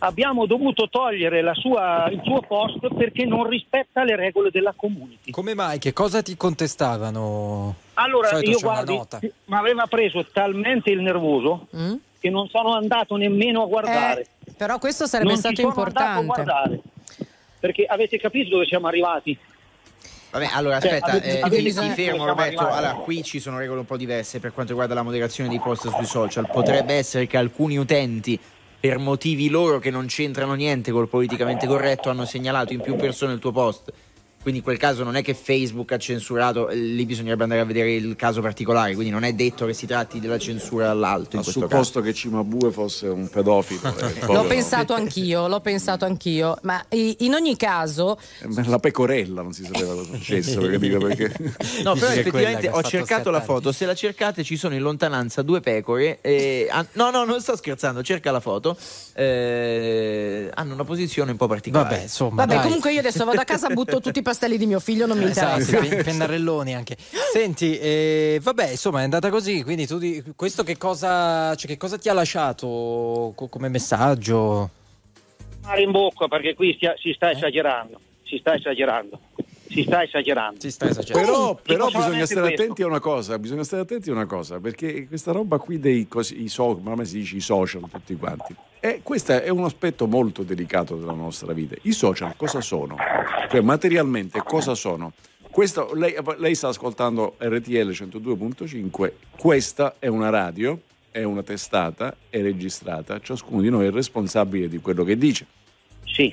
abbiamo 0.00 0.46
dovuto 0.46 0.88
togliere 0.88 1.42
la 1.42 1.54
sua- 1.54 2.08
il 2.12 2.20
suo 2.22 2.40
post 2.42 2.94
perché 2.94 3.24
non 3.24 3.48
rispetta 3.48 4.04
le 4.04 4.14
regole 4.14 4.50
della 4.52 4.72
community. 4.76 5.32
Come 5.32 5.54
mai? 5.54 5.78
Che 5.80 5.92
cosa 5.92 6.22
ti 6.22 6.36
contestavano? 6.36 7.74
Allora, 7.94 8.38
io 8.40 8.58
guardi, 8.60 8.94
nota. 8.96 9.18
mi 9.20 9.56
aveva 9.56 9.86
preso 9.86 10.24
talmente 10.32 10.90
il 10.90 11.00
nervoso 11.00 11.66
Mm? 11.76 11.94
che 12.20 12.30
non 12.30 12.48
sono 12.48 12.74
andato 12.74 13.16
nemmeno 13.16 13.62
a 13.62 13.66
guardare. 13.66 14.26
Eh, 14.44 14.52
però 14.56 14.78
questo 14.78 15.06
sarebbe 15.06 15.30
Non 15.30 15.38
stato 15.38 15.56
sono 15.56 15.68
andato 15.72 15.98
a 16.00 16.20
importante. 16.20 16.26
guardare. 16.44 16.80
Perché 17.60 17.84
avete 17.86 18.18
capito 18.18 18.50
dove 18.50 18.66
siamo 18.66 18.86
arrivati? 18.86 19.36
Vabbè, 20.30 20.50
allora 20.52 20.78
Cioè, 20.80 20.92
aspetta, 20.92 21.12
avete- 21.12 21.40
eh, 21.40 21.48
ti- 21.50 21.72
ti 21.72 21.90
fermo 21.90 22.26
Roberto. 22.26 22.66
Allora, 22.66 22.92
qui 22.94 23.22
ci 23.22 23.40
sono 23.40 23.58
regole 23.58 23.80
un 23.80 23.86
po' 23.86 23.96
diverse 23.96 24.40
per 24.40 24.52
quanto 24.52 24.72
riguarda 24.72 24.94
la 24.94 25.02
moderazione 25.02 25.48
dei 25.48 25.58
post 25.58 25.88
sui 25.88 26.04
social. 26.04 26.46
Potrebbe 26.50 26.94
essere 26.94 27.26
che 27.26 27.36
alcuni 27.38 27.78
utenti, 27.78 28.38
per 28.80 28.98
motivi 28.98 29.48
loro 29.48 29.78
che 29.78 29.90
non 29.90 30.06
c'entrano 30.06 30.54
niente 30.54 30.92
col 30.92 31.08
politicamente 31.08 31.66
corretto, 31.66 32.10
hanno 32.10 32.24
segnalato 32.26 32.72
in 32.74 32.80
più 32.80 32.94
persone 32.96 33.32
il 33.32 33.38
tuo 33.38 33.52
post. 33.52 33.90
Quindi 34.48 34.64
in 34.66 34.72
quel 34.74 34.78
caso 34.78 35.04
non 35.04 35.14
è 35.14 35.22
che 35.22 35.34
Facebook 35.34 35.92
ha 35.92 35.98
censurato, 35.98 36.70
eh, 36.70 36.74
lì 36.74 37.04
bisognerebbe 37.04 37.42
andare 37.42 37.60
a 37.60 37.64
vedere 37.66 37.92
il 37.92 38.16
caso 38.16 38.40
particolare, 38.40 38.94
quindi 38.94 39.12
non 39.12 39.22
è 39.22 39.34
detto 39.34 39.66
che 39.66 39.74
si 39.74 39.84
tratti 39.86 40.20
della 40.20 40.38
censura 40.38 40.88
all'alto 40.88 41.36
in 41.36 41.40
Ha 41.40 41.42
questo 41.42 41.60
caso. 41.66 41.70
supposto 41.82 42.00
che 42.00 42.14
Cimabue 42.14 42.70
fosse 42.72 43.08
un 43.08 43.28
pedofilo. 43.28 43.94
eh, 43.98 44.24
L'ho 44.32 44.46
pensato 44.46 44.94
anch'io, 44.94 45.48
l'ho 45.48 45.60
pensato 45.60 46.06
anch'io, 46.06 46.56
ma 46.62 46.82
in 46.92 47.34
ogni 47.34 47.56
caso 47.58 48.18
Eh, 48.40 48.64
La 48.68 48.78
pecorella 48.78 49.42
non 49.42 49.52
si 49.52 49.64
sapeva 49.64 49.92
cosa 49.92 50.12
facesse, 50.12 50.56
perché 50.58 50.78
dico 50.78 50.96
perché. 51.04 51.30
No, 51.84 51.92
però 51.92 52.08
effettivamente 52.10 52.70
ho 52.70 52.82
cercato 52.82 53.28
la 53.30 53.42
foto. 53.42 53.70
Se 53.70 53.84
la 53.84 53.94
cercate, 53.94 54.44
ci 54.44 54.56
sono 54.56 54.74
in 54.74 54.80
lontananza 54.80 55.42
due 55.42 55.60
pecore. 55.60 56.20
eh, 56.22 56.68
han- 56.70 56.86
no, 56.92 57.10
no, 57.10 57.24
non 57.24 57.38
sto 57.42 57.54
scherzando. 57.54 58.02
Cerca 58.02 58.30
la 58.30 58.40
foto. 58.40 58.78
eh, 59.12 60.50
hanno 60.54 60.72
una 60.74 60.84
posizione 60.84 61.32
un 61.32 61.36
po' 61.36 61.46
particolare. 61.48 61.88
Vabbè, 61.90 62.02
insomma, 62.02 62.44
Vabbè, 62.46 62.62
comunque 62.62 62.92
io 62.92 63.00
adesso 63.00 63.24
vado 63.26 63.40
a 63.40 63.44
casa, 63.44 63.68
butto 63.68 64.00
tutti 64.00 64.20
i 64.20 64.22
pastelli 64.38 64.56
di 64.56 64.66
mio 64.66 64.78
figlio, 64.78 65.06
non 65.06 65.18
mi 65.18 65.24
Esatto, 65.24 65.60
interessa. 65.60 65.88
pen- 65.88 66.04
pennarelloni 66.04 66.72
anche. 66.74 66.96
Senti, 67.32 67.76
eh, 67.76 68.38
vabbè, 68.40 68.70
insomma, 68.70 69.00
è 69.00 69.02
andata 69.04 69.30
così. 69.30 69.64
Quindi 69.64 69.86
tu 69.86 69.98
di- 69.98 70.22
questo 70.36 70.62
che 70.62 70.76
cosa, 70.78 71.54
cioè, 71.56 71.66
che 71.68 71.76
cosa 71.76 71.98
ti 71.98 72.08
ha 72.08 72.12
lasciato 72.12 73.32
co- 73.34 73.48
come 73.48 73.68
messaggio? 73.68 74.70
Mare 75.62 75.82
in 75.82 75.90
bocca 75.90 76.28
perché 76.28 76.54
qui 76.54 76.72
stia- 76.76 76.94
si 76.98 77.12
sta 77.14 77.32
esagerando. 77.32 78.00
Si 78.24 78.38
sta 78.38 78.54
esagerando. 78.54 79.18
Si 79.68 79.82
sta 79.82 80.02
esagerando. 80.02 80.60
Si 80.60 80.70
sta 80.70 80.88
esagerando. 80.88 81.26
Però, 81.26 81.54
però 81.54 81.86
bisogna 81.86 82.24
stare 82.24 82.46
questo. 82.46 82.62
attenti 82.62 82.82
a 82.82 82.86
una 82.86 83.00
cosa, 83.00 83.38
bisogna 83.38 83.64
stare 83.64 83.82
attenti 83.82 84.10
a 84.10 84.12
una 84.12 84.26
cosa, 84.26 84.58
perché 84.60 85.06
questa 85.06 85.32
roba 85.32 85.58
qui 85.58 85.78
dei 85.78 86.08
cosi, 86.08 86.42
i 86.42 86.48
so- 86.48 86.78
ma 86.82 86.90
come 86.90 87.04
si 87.04 87.18
dice 87.18 87.36
i 87.36 87.40
social 87.40 87.82
tutti 87.90 88.16
quanti. 88.16 88.54
E 88.80 89.00
questo 89.02 89.32
è 89.32 89.48
un 89.48 89.64
aspetto 89.64 90.06
molto 90.06 90.42
delicato 90.42 90.96
della 90.96 91.12
nostra 91.12 91.52
vita. 91.52 91.74
I 91.82 91.92
social 91.92 92.34
cosa 92.36 92.60
sono? 92.60 92.96
Cioè 93.50 93.60
materialmente 93.60 94.40
cosa 94.44 94.74
sono? 94.74 95.12
Questo, 95.50 95.92
lei, 95.94 96.14
lei 96.36 96.54
sta 96.54 96.68
ascoltando 96.68 97.34
RTL 97.38 97.88
102.5, 97.88 99.12
questa 99.36 99.96
è 99.98 100.06
una 100.06 100.30
radio, 100.30 100.80
è 101.10 101.24
una 101.24 101.42
testata, 101.42 102.14
è 102.28 102.40
registrata, 102.40 103.18
ciascuno 103.18 103.62
di 103.62 103.68
noi 103.68 103.86
è 103.86 103.90
responsabile 103.90 104.68
di 104.68 104.78
quello 104.78 105.02
che 105.02 105.16
dice. 105.16 105.46
Sì. 106.04 106.32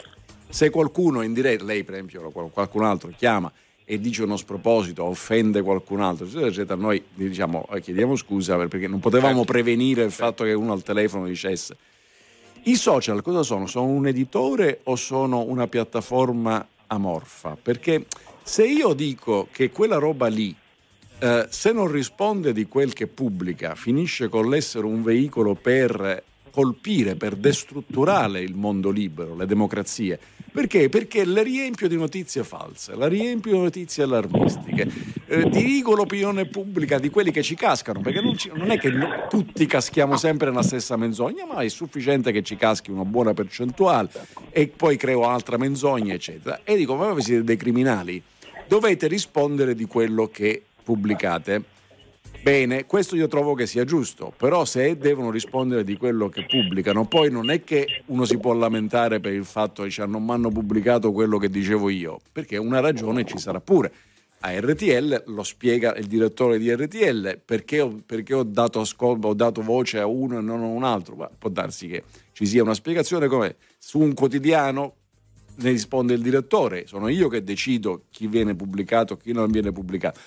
Se 0.55 0.69
qualcuno 0.69 1.21
in 1.21 1.33
diretta, 1.33 1.65
lei 1.65 1.83
per 1.83 1.95
esempio 1.95 2.29
qualcun 2.31 2.85
altro 2.85 3.11
chiama 3.17 3.51
e 3.83 3.99
dice 3.99 4.23
uno 4.23 4.37
sproposito, 4.37 5.03
offende 5.03 5.61
qualcun 5.61 5.99
altro, 5.99 6.25
eccetera, 6.25 6.47
eccetera, 6.47 6.75
noi 6.79 7.03
diciamo, 7.13 7.67
eh, 7.73 7.81
chiediamo 7.81 8.15
scusa 8.15 8.55
per- 8.55 8.69
perché 8.69 8.87
non 8.87 9.01
potevamo 9.01 9.39
Certo. 9.39 9.51
prevenire 9.51 10.05
il 10.05 10.11
fatto 10.11 10.45
che 10.45 10.53
uno 10.53 10.71
al 10.71 10.81
telefono 10.81 11.27
dicesse. 11.27 11.75
I 12.63 12.77
social 12.77 13.21
cosa 13.21 13.43
sono? 13.43 13.67
Sono 13.67 13.87
un 13.87 14.07
editore 14.07 14.79
o 14.83 14.95
sono 14.95 15.41
una 15.41 15.67
piattaforma 15.67 16.65
amorfa? 16.87 17.57
Perché 17.61 18.05
se 18.41 18.65
io 18.65 18.93
dico 18.93 19.49
che 19.51 19.71
quella 19.71 19.97
roba 19.97 20.27
lì, 20.27 20.55
eh, 21.19 21.47
se 21.49 21.73
non 21.73 21.91
risponde 21.91 22.53
di 22.53 22.65
quel 22.65 22.93
che 22.93 23.07
pubblica, 23.07 23.75
finisce 23.75 24.29
con 24.29 24.47
l'essere 24.47 24.85
un 24.85 25.03
veicolo 25.03 25.53
per 25.53 26.23
colpire, 26.49 27.15
per 27.17 27.35
destrutturare 27.35 28.39
il 28.39 28.55
mondo 28.55 28.89
libero, 28.89 29.35
le 29.35 29.45
democrazie. 29.45 30.17
Perché? 30.55 30.87
Perché 30.87 31.25
le 31.25 31.43
riempio 31.43 31.89
di 31.89 31.97
notizie 31.97 32.45
false, 32.45 32.95
la 32.95 33.07
riempio 33.09 33.51
di 33.51 33.57
notizie 33.59 34.03
allarmistiche, 34.03 34.87
eh, 35.27 35.49
dirigo 35.49 35.93
l'opinione 35.95 36.45
pubblica 36.45 36.97
di 36.97 37.09
quelli 37.09 37.29
che 37.29 37.43
ci 37.43 37.55
cascano, 37.55 37.99
perché 37.99 38.21
non, 38.21 38.37
ci- 38.37 38.49
non 38.55 38.71
è 38.71 38.79
che 38.79 38.89
no- 38.89 39.25
tutti 39.27 39.65
caschiamo 39.65 40.15
sempre 40.15 40.47
nella 40.47 40.63
stessa 40.63 40.95
menzogna, 40.95 41.45
ma 41.45 41.59
è 41.59 41.67
sufficiente 41.67 42.31
che 42.31 42.41
ci 42.41 42.55
caschi 42.55 42.89
una 42.89 43.03
buona 43.03 43.33
percentuale 43.33 44.09
e 44.49 44.67
poi 44.73 44.95
creo 44.95 45.27
altra 45.27 45.57
menzogna, 45.57 46.13
eccetera. 46.13 46.61
E 46.63 46.77
dico, 46.77 46.95
ma 46.95 47.11
voi 47.11 47.21
siete 47.21 47.43
dei 47.43 47.57
criminali, 47.57 48.23
dovete 48.65 49.07
rispondere 49.07 49.75
di 49.75 49.83
quello 49.83 50.29
che 50.29 50.63
pubblicate. 50.81 51.63
Bene, 52.45 52.85
questo 52.85 53.15
io 53.15 53.27
trovo 53.27 53.55
che 53.55 53.65
sia 53.65 53.85
giusto, 53.85 54.31
però 54.37 54.65
se 54.65 54.99
devono 54.99 55.31
rispondere 55.31 55.83
di 55.83 55.97
quello 55.97 56.29
che 56.29 56.45
pubblicano, 56.45 57.07
poi 57.07 57.31
non 57.31 57.49
è 57.49 57.63
che 57.63 58.03
uno 58.05 58.23
si 58.25 58.37
può 58.37 58.53
lamentare 58.53 59.19
per 59.19 59.33
il 59.33 59.45
fatto 59.45 59.81
che 59.81 59.89
cioè, 59.89 60.05
non 60.05 60.23
mi 60.23 60.29
hanno 60.29 60.49
pubblicato 60.49 61.11
quello 61.11 61.39
che 61.39 61.49
dicevo 61.49 61.89
io, 61.89 62.19
perché 62.31 62.57
una 62.57 62.81
ragione 62.81 63.25
ci 63.25 63.39
sarà 63.39 63.59
pure. 63.61 63.91
A 64.41 64.51
RTL 64.59 65.23
lo 65.25 65.41
spiega 65.41 65.95
il 65.95 66.05
direttore 66.05 66.59
di 66.59 66.71
RTL 66.71 67.39
perché 67.43 68.03
perché 68.05 68.35
ho 68.35 68.43
dato 68.43 68.79
ascolto, 68.79 69.29
ho 69.29 69.33
dato 69.33 69.63
voce 69.63 69.97
a 69.97 70.05
uno 70.05 70.37
e 70.37 70.41
non 70.41 70.61
a 70.61 70.67
un 70.67 70.83
altro. 70.83 71.15
Ma 71.15 71.27
può 71.35 71.49
darsi 71.49 71.87
che 71.87 72.03
ci 72.31 72.45
sia 72.45 72.61
una 72.61 72.75
spiegazione 72.75 73.25
come 73.25 73.55
su 73.79 73.97
un 73.97 74.13
quotidiano 74.13 74.93
ne 75.55 75.71
risponde 75.71 76.13
il 76.13 76.21
direttore, 76.21 76.85
sono 76.85 77.07
io 77.07 77.27
che 77.27 77.43
decido 77.43 78.03
chi 78.11 78.27
viene 78.27 78.53
pubblicato, 78.53 79.17
chi 79.17 79.31
non 79.31 79.49
viene 79.49 79.71
pubblicato. 79.71 80.19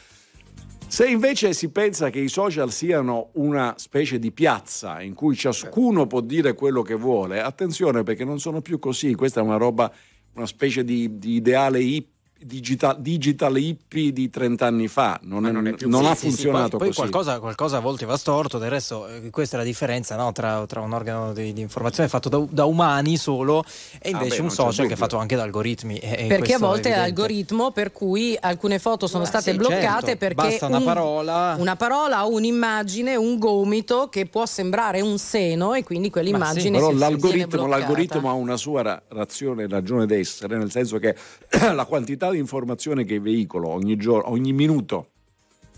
Se 0.89 1.07
invece 1.07 1.53
si 1.53 1.69
pensa 1.69 2.09
che 2.09 2.19
i 2.19 2.29
social 2.29 2.73
siano 2.73 3.29
una 3.35 3.75
specie 3.77 4.19
di 4.19 4.33
piazza 4.33 5.03
in 5.03 5.15
cui 5.15 5.37
ciascuno 5.37 6.07
può 6.07 6.21
dire 6.21 6.55
quello 6.55 6.81
che 6.81 6.95
vuole, 6.95 7.41
attenzione 7.43 8.03
perché 8.03 8.25
non 8.25 8.41
sono 8.41 8.63
più 8.63 8.79
così, 8.79 9.15
questa 9.15 9.41
è 9.41 9.43
una 9.43 9.59
roba, 9.59 9.93
una 10.33 10.47
specie 10.47 10.85
di, 10.85 11.19
di 11.19 11.35
ideale 11.35 11.81
hippie 11.81 12.18
digital, 12.41 13.01
digital 13.01 13.57
hippie 13.59 14.13
di 14.13 14.31
30 14.31 14.67
anni 14.67 14.87
fa, 14.89 15.19
non, 15.25 15.47
è- 15.47 15.51
non 15.51 15.67
ha 16.07 16.11
Sì, 16.15 16.15
sì, 16.15 16.21
sì, 16.21 16.27
funzionato 16.29 16.77
poi, 16.77 16.79
poi 16.79 16.89
così. 16.89 16.99
qualcosa, 17.01 17.41
qualcosa 17.41 17.77
a 17.79 17.81
volte 17.81 18.07
va 18.07 18.17
storto, 18.17 18.59
del 18.59 18.71
resto 18.71 19.09
eh, 19.09 19.31
questa 19.31 19.57
è 19.57 19.59
la 19.59 19.65
differenza 19.65 20.15
no, 20.17 20.31
tra, 20.33 20.65
tra 20.67 20.81
un 20.81 20.93
organo 20.93 21.33
di, 21.33 21.53
di 21.53 21.61
informazione 21.61 22.09
fatto 22.09 22.29
da, 22.29 22.43
da 22.49 22.65
umani 22.65 23.17
solo 23.17 23.65
e 24.01 24.11
invece 24.11 24.27
Ah, 24.27 24.29
beh, 24.29 24.41
un 24.41 24.47
non 24.47 24.51
social 24.55 24.87
che 24.87 24.93
è 24.95 24.97
fatto 24.97 25.17
anche 25.17 25.35
da 25.37 25.43
algoritmi. 25.43 25.99
e- 25.99 26.25
e 26.25 26.27
Perché 26.29 26.53
a 26.53 26.57
è 26.57 26.59
volte 26.61 26.93
è 26.93 26.97
l'algoritmo 26.97 27.71
per 27.73 27.91
cui 27.93 28.37
alcune 28.41 28.79
foto 28.79 29.07
sono 29.09 29.25
Ah, 29.25 29.27
state 29.27 29.51
sì, 29.51 29.57
bloccate 29.57 30.07
certo. 30.07 30.17
perché 30.19 30.35
Basta 30.35 30.67
una 30.67 30.79
un- 30.79 30.85
parola. 30.85 31.57
una 31.59 31.77
parola 31.77 32.25
o 32.27 32.31
un'immagine, 32.33 33.17
un 33.17 33.39
gomito 33.39 34.09
che 34.09 34.27
può 34.27 34.47
sembrare 34.47 35.01
un 35.01 35.19
seno 35.19 35.75
e 35.75 35.83
quindi 35.83 36.11
quell'immagine 36.11 36.79
Però 36.79 36.91
si- 36.91 36.95
viene 36.97 37.11
l'algoritmo, 37.11 37.67
l'algoritmo 37.67 38.29
ha 38.31 38.33
una 38.33 38.57
sua 38.57 38.83
ra- 38.83 39.03
razione 39.09 39.65
e 39.65 39.69
ragione 39.69 40.07
d'essere, 40.07 40.57
nel 40.57 40.71
senso 40.71 40.99
che 40.99 41.17
la 41.75 41.85
quantità 41.85 42.27
di 42.31 42.39
informazione 42.39 43.05
che 43.05 43.21
veicolo 43.21 43.69
ogni 43.69 43.97
giorno, 43.97 44.31
ogni 44.31 44.53
minuto 44.53 45.11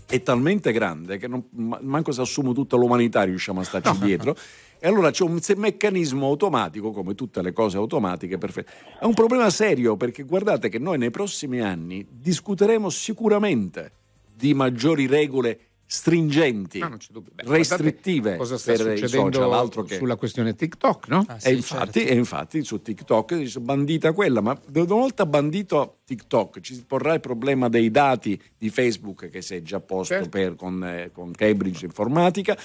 è 0.05 0.21
talmente 0.21 0.71
grande 0.71 1.17
che 1.17 1.27
non, 1.27 1.45
ma- 1.51 1.79
manco 1.81 2.11
se 2.11 2.21
assumo 2.21 2.53
tutta 2.53 2.75
l'umanità 2.75 3.23
riusciamo 3.23 3.61
a 3.61 3.63
starci 3.63 3.97
dietro. 3.99 4.35
E 4.83 4.87
allora 4.87 5.11
c'è 5.11 5.23
un 5.23 5.39
meccanismo 5.57 6.25
automatico, 6.25 6.91
come 6.91 7.13
tutte 7.13 7.41
le 7.43 7.53
cose 7.53 7.77
automatiche, 7.77 8.39
perfette. 8.39 8.71
È 8.99 9.05
un 9.05 9.13
problema 9.13 9.49
serio 9.51 9.95
perché 9.95 10.23
guardate 10.23 10.69
che 10.69 10.79
noi 10.79 10.97
nei 10.97 11.11
prossimi 11.11 11.61
anni 11.61 12.05
discuteremo 12.09 12.89
sicuramente 12.89 13.91
di 14.33 14.55
maggiori 14.55 15.05
regole 15.05 15.59
stringenti, 15.93 16.79
No. 16.79 16.95
Beh, 17.33 17.43
restrittive 17.43 18.37
cosa 18.37 18.57
sta 18.57 18.71
per 18.71 18.93
i 18.93 18.97
succedendo 18.97 19.39
social, 19.39 19.53
altro 19.53 19.83
che 19.83 19.97
sulla 19.97 20.15
questione 20.15 20.55
TikTok, 20.55 21.09
no? 21.09 21.25
Ah, 21.27 21.37
e, 21.43 21.51
infatti, 21.53 22.05
e 22.05 22.13
infatti 22.15 22.63
su 22.63 22.81
TikTok 22.81 23.35
dice 23.35 23.59
bandita 23.59 24.13
quella, 24.13 24.39
ma 24.39 24.57
una 24.73 24.85
volta 24.85 25.25
bandito 25.25 25.97
TikTok 26.05 26.61
ci 26.61 26.75
si 26.75 26.85
porrà 26.87 27.13
il 27.15 27.19
problema 27.19 27.67
dei 27.67 27.91
dati 27.91 28.41
di 28.57 28.69
Facebook 28.69 29.27
che 29.27 29.41
si 29.41 29.55
è 29.55 29.61
già 29.61 29.81
posto 29.81 30.13
Certo. 30.13 30.29
per- 30.29 30.55
con, 30.55 30.81
eh, 30.81 31.09
con 31.11 31.33
Cambridge 31.33 31.83
Informatica. 31.83 32.57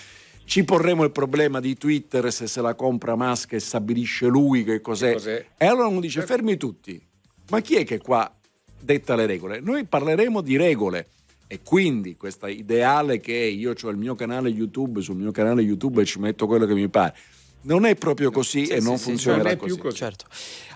Ci 0.44 0.62
porremo 0.62 1.02
il 1.02 1.10
problema 1.10 1.58
di 1.58 1.74
Twitter 1.76 2.32
se 2.32 2.46
se 2.46 2.60
la 2.60 2.76
compra 2.76 3.16
Musk 3.16 3.54
e 3.54 3.58
stabilisce 3.58 4.26
lui 4.26 4.62
che 4.62 4.80
cos'è. 4.80 5.14
cos'è. 5.14 5.44
E 5.58 5.66
allora 5.66 5.88
uno 5.88 5.98
dice 5.98 6.22
fermi 6.22 6.56
tutti, 6.56 7.04
ma 7.50 7.60
chi 7.60 7.74
è 7.74 7.84
che 7.84 7.98
qua 7.98 8.32
detta 8.80 9.16
le 9.16 9.26
regole? 9.26 9.58
Noi 9.58 9.84
parleremo 9.84 10.40
di 10.42 10.56
regole. 10.56 11.08
E 11.48 11.60
quindi 11.62 12.16
questa 12.16 12.48
ideale 12.48 13.20
che 13.20 13.32
io 13.34 13.72
ho 13.80 13.88
il 13.88 13.96
mio 13.96 14.14
canale 14.16 14.48
YouTube, 14.48 15.00
sul 15.00 15.16
mio 15.16 15.30
canale 15.30 15.62
YouTube 15.62 16.02
e 16.02 16.04
ci 16.04 16.18
metto 16.18 16.46
quello 16.46 16.66
che 16.66 16.74
mi 16.74 16.88
pare, 16.88 17.14
non 17.62 17.84
è 17.84 17.94
proprio 17.94 18.30
così 18.32 18.66
e 18.66 18.80
non 18.80 18.98
funzionerà 18.98 19.54
così. 19.56 19.80
Certo. 19.92 20.24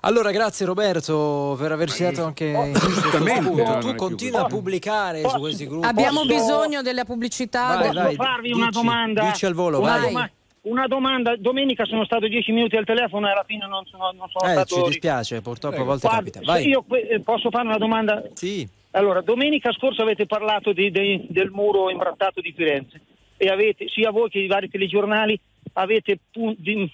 Allora, 0.03 0.31
grazie 0.31 0.67
Roberto 0.67 1.57
per 1.59 1.73
averci 1.73 2.03
dato 2.05 2.25
anche 2.25 2.53
non 2.53 3.29
è 3.29 3.39
Tu 3.81 3.95
continua 3.97 4.41
a 4.41 4.43
così. 4.45 4.55
pubblicare 4.55 5.29
su 5.29 5.39
questi 5.39 5.67
gruppi. 5.67 5.87
Abbiamo 5.87 6.21
Posso- 6.25 6.35
bisogno 6.35 6.83
della 6.83 7.05
pubblicità. 7.05 7.77
Vai, 7.77 7.89
Posso 7.89 8.03
vai, 8.03 8.15
farvi 8.15 8.53
una 8.53 8.67
dici- 8.67 8.79
domanda? 8.81 9.23
dici 9.25 9.47
al 9.47 9.55
volo, 9.55 9.81
una, 9.81 9.99
vai. 10.13 10.31
una 10.63 10.87
domanda. 10.87 11.37
Domenica 11.37 11.85
sono 11.85 12.05
stato 12.05 12.29
dieci 12.29 12.53
minuti 12.53 12.77
al 12.77 12.85
telefono 12.85 13.27
e 13.29 13.33
alla 13.33 13.45
fine 13.47 13.67
non 13.69 13.85
sono, 13.87 14.11
non 14.17 14.29
sono 14.29 14.49
Eh, 14.51 14.55
stato... 14.55 14.77
ci 14.77 14.83
dispiace, 14.89 15.41
purtroppo 15.43 15.81
a 15.81 15.85
volte 15.85 16.07
Guarda, 16.09 16.31
capita. 16.31 16.53
Vai. 16.53 16.69
io 16.69 16.85
eh, 17.11 17.21
posso 17.21 17.51
fare 17.51 17.67
una 17.67 17.79
domanda? 17.79 18.23
Sì. 18.35 18.69
Allora, 18.93 19.21
domenica 19.21 19.73
scorsa 19.73 20.03
avete 20.03 20.27
parlato 20.27 20.73
di- 20.73 20.91
dei- 20.91 21.27
del 21.29 21.51
muro 21.51 21.91
imbrattato 21.91 22.41
di 22.41 22.53
Firenze 22.53 23.01
e 23.37 23.47
avete, 23.49 23.89
sia 23.89 24.11
voi 24.11 24.29
che 24.29 24.41
i 24.41 24.49
vari 24.49 24.69
telegiornali, 24.69 25.39
avete 25.75 26.19
pun- 26.31 26.57
di- 26.59 26.91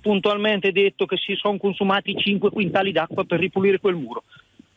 puntualmente 0.00 0.72
detto 0.72 1.06
che 1.06 1.16
si 1.16 1.34
sono 1.34 1.56
consumati 1.56 2.14
5 2.16 2.50
quintali 2.50 2.92
d'acqua 2.92 3.24
per 3.24 3.40
ripulire 3.40 3.78
quel 3.78 3.94
muro. 3.96 4.24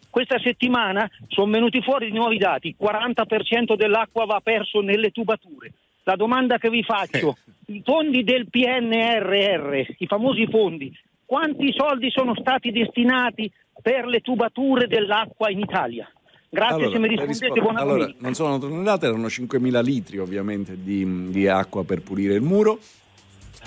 Questa 0.10 0.40
settimana 0.40 1.10
sono 1.28 1.52
venuti 1.52 1.82
fuori 1.82 2.10
di 2.10 2.18
nuovi 2.18 2.38
dati, 2.38 2.68
il 2.70 2.76
40% 2.78 3.76
dell'acqua 3.76 4.26
va 4.26 4.40
perso 4.42 4.82
nelle 4.82 5.12
tubature. 5.12 5.74
La 6.04 6.16
domanda 6.16 6.58
che 6.58 6.70
vi 6.70 6.84
faccio, 6.84 7.38
i 7.68 7.82
fondi 7.84 8.24
del 8.24 8.48
PNRR, 8.50 9.96
i 10.00 10.08
famosi 10.08 10.48
fondi, 10.48 10.92
quanti 11.26 11.72
soldi 11.74 12.10
sono 12.12 12.34
stati 12.36 12.72
destinati 12.72 13.50
per 13.82 14.06
le 14.06 14.20
tubature 14.22 14.88
dell'acqua 14.88 15.50
in 15.50 15.60
Italia? 15.60 16.12
Grazie 16.54 16.76
Allora, 16.76 16.92
se 16.92 17.00
mi 17.00 17.08
rispondete, 17.08 17.62
buona 17.62 17.80
allora, 17.80 17.98
domenica. 18.00 18.20
non 18.24 18.34
sono 18.34 18.58
tonnellate, 18.60 19.06
erano 19.06 19.28
5.000 19.28 19.82
litri 19.82 20.18
ovviamente 20.18 20.84
di, 20.84 21.30
di 21.30 21.48
acqua 21.48 21.86
per 21.86 22.02
pulire 22.02 22.34
il 22.34 22.42
muro. 22.42 22.78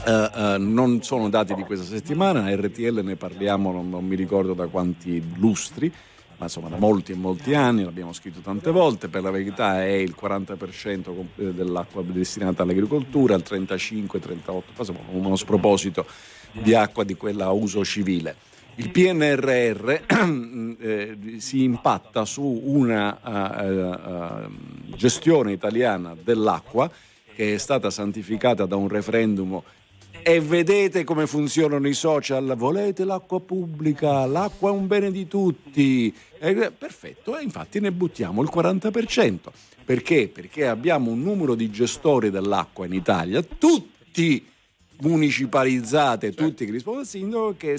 Eh, 0.07 0.31
eh, 0.35 0.59
non 0.59 1.03
sono 1.03 1.31
dati 1.31 1.55
di 1.55 1.63
questa 1.63 1.87
settimana, 1.87 2.45
a 2.45 2.55
RTL 2.55 3.01
ne 3.03 3.17
parliamo, 3.17 3.73
non, 3.73 3.89
non 3.89 4.05
mi 4.05 4.17
ricordo 4.17 4.53
da 4.53 4.67
quanti 4.67 5.23
lustri, 5.37 5.91
ma 6.37 6.45
insomma 6.45 6.69
da 6.69 6.77
molti 6.77 7.13
e 7.13 7.15
molti 7.15 7.55
anni, 7.55 7.85
l'abbiamo 7.85 8.13
scritto 8.13 8.41
tante 8.41 8.71
volte, 8.71 9.09
per 9.09 9.23
la 9.23 9.31
verità 9.31 9.83
è 9.83 9.93
il 9.93 10.15
40% 10.21 11.05
com- 11.05 11.29
eh, 11.37 11.55
dell'acqua 11.55 12.03
destinata 12.03 12.65
all'agricoltura, 12.65 13.35
il 13.35 13.45
35-38%, 13.49 14.63
insomma 14.77 14.99
uno 15.11 15.37
sproposito 15.37 16.05
di 16.53 16.75
acqua 16.75 17.03
di 17.03 17.15
quella 17.15 17.47
a 17.47 17.53
uso 17.53 17.83
civile. 17.83 18.37
Il 18.77 18.91
PNRR 18.91 20.01
eh, 20.81 21.17
si 21.39 21.63
impatta 21.63 22.25
su 22.25 22.61
una 22.65 23.63
eh, 23.63 24.47
eh, 24.47 24.97
gestione 24.97 25.53
italiana 25.53 26.17
dell'acqua 26.21 26.91
che 27.35 27.55
è 27.55 27.59
stata 27.59 27.91
santificata 27.91 28.67
da 28.67 28.75
un 28.77 28.89
referendum 28.89 29.63
e 30.27 30.41
vedete 30.41 31.05
come 31.05 31.27
funzionano 31.27 31.87
i 31.87 31.93
social, 31.93 32.55
volete 32.57 33.05
l'acqua 33.05 33.41
pubblica, 33.41 34.25
l'acqua 34.25 34.71
è 34.71 34.73
un 34.73 34.87
bene 34.87 35.11
di 35.11 35.29
tutti. 35.29 36.13
Eh, 36.39 36.71
perfetto, 36.71 37.37
e 37.37 37.43
infatti 37.43 37.79
ne 37.79 37.93
buttiamo 37.93 38.41
il 38.41 38.51
40%. 38.53 39.39
Perché? 39.85 40.29
Perché 40.29 40.67
abbiamo 40.67 41.11
un 41.11 41.21
numero 41.21 41.55
di 41.55 41.71
gestori 41.71 42.31
dell'acqua 42.31 42.87
in 42.87 42.95
Italia, 42.95 43.43
tutti 43.43 44.47
municipalizzate, 45.01 46.33
tutti 46.33 46.65
che 46.65 46.71
rispondono 46.71 47.05
al 47.05 47.09
sindaco, 47.11 47.55
che 47.57 47.77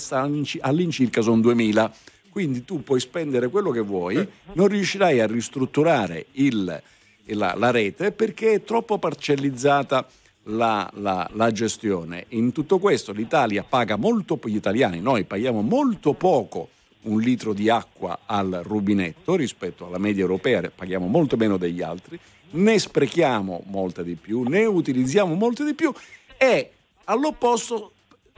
all'incirca 0.62 1.22
sono 1.22 1.42
2000. 1.42 1.94
Quindi 2.30 2.66
tu 2.66 2.84
puoi 2.84 3.00
spendere 3.00 3.48
quello 3.50 3.72
che 3.72 3.80
vuoi, 3.80 4.28
non 4.54 4.68
riuscirai 4.68 5.22
a 5.22 5.28
ristrutturare 5.28 6.26
il- 6.34 6.82
la, 7.28 7.56
la 7.58 7.72
rete 7.72 8.12
perché 8.12 8.52
è 8.54 8.64
troppo 8.64 8.98
parcellizzata 9.00 10.06
la, 10.44 10.90
la- 10.96 11.30
la 11.34 11.52
gestione. 11.52 12.26
In 12.30 12.52
tutto 12.52 12.78
questo 12.78 13.14
l'Italia 13.14 13.64
paga 13.64 13.96
molto, 13.96 14.38
gli 14.44 14.56
italiani, 14.56 15.00
noi 15.00 15.24
paghiamo 15.24 15.62
molto 15.62 16.14
poco 16.14 16.70
un 17.04 17.20
litro 17.22 17.54
di 17.54 17.70
acqua 17.70 18.20
al 18.26 18.62
rubinetto 18.64 19.36
rispetto 19.36 19.88
alla 19.88 19.98
media 19.98 20.24
europea, 20.24 20.70
paghiamo 20.74 21.08
molto 21.08 21.38
meno 21.38 21.56
degli 21.56 21.82
altri, 21.82 22.20
ne 22.52 22.78
sprechiamo 22.80 23.64
molte 23.68 24.04
di 24.04 24.16
più, 24.16 24.44
ne 24.44 24.66
utilizziamo 24.66 25.34
molte 25.36 25.64
di 25.64 25.74
più 25.74 25.92
e 26.38 26.72
all'opposto 27.06 27.92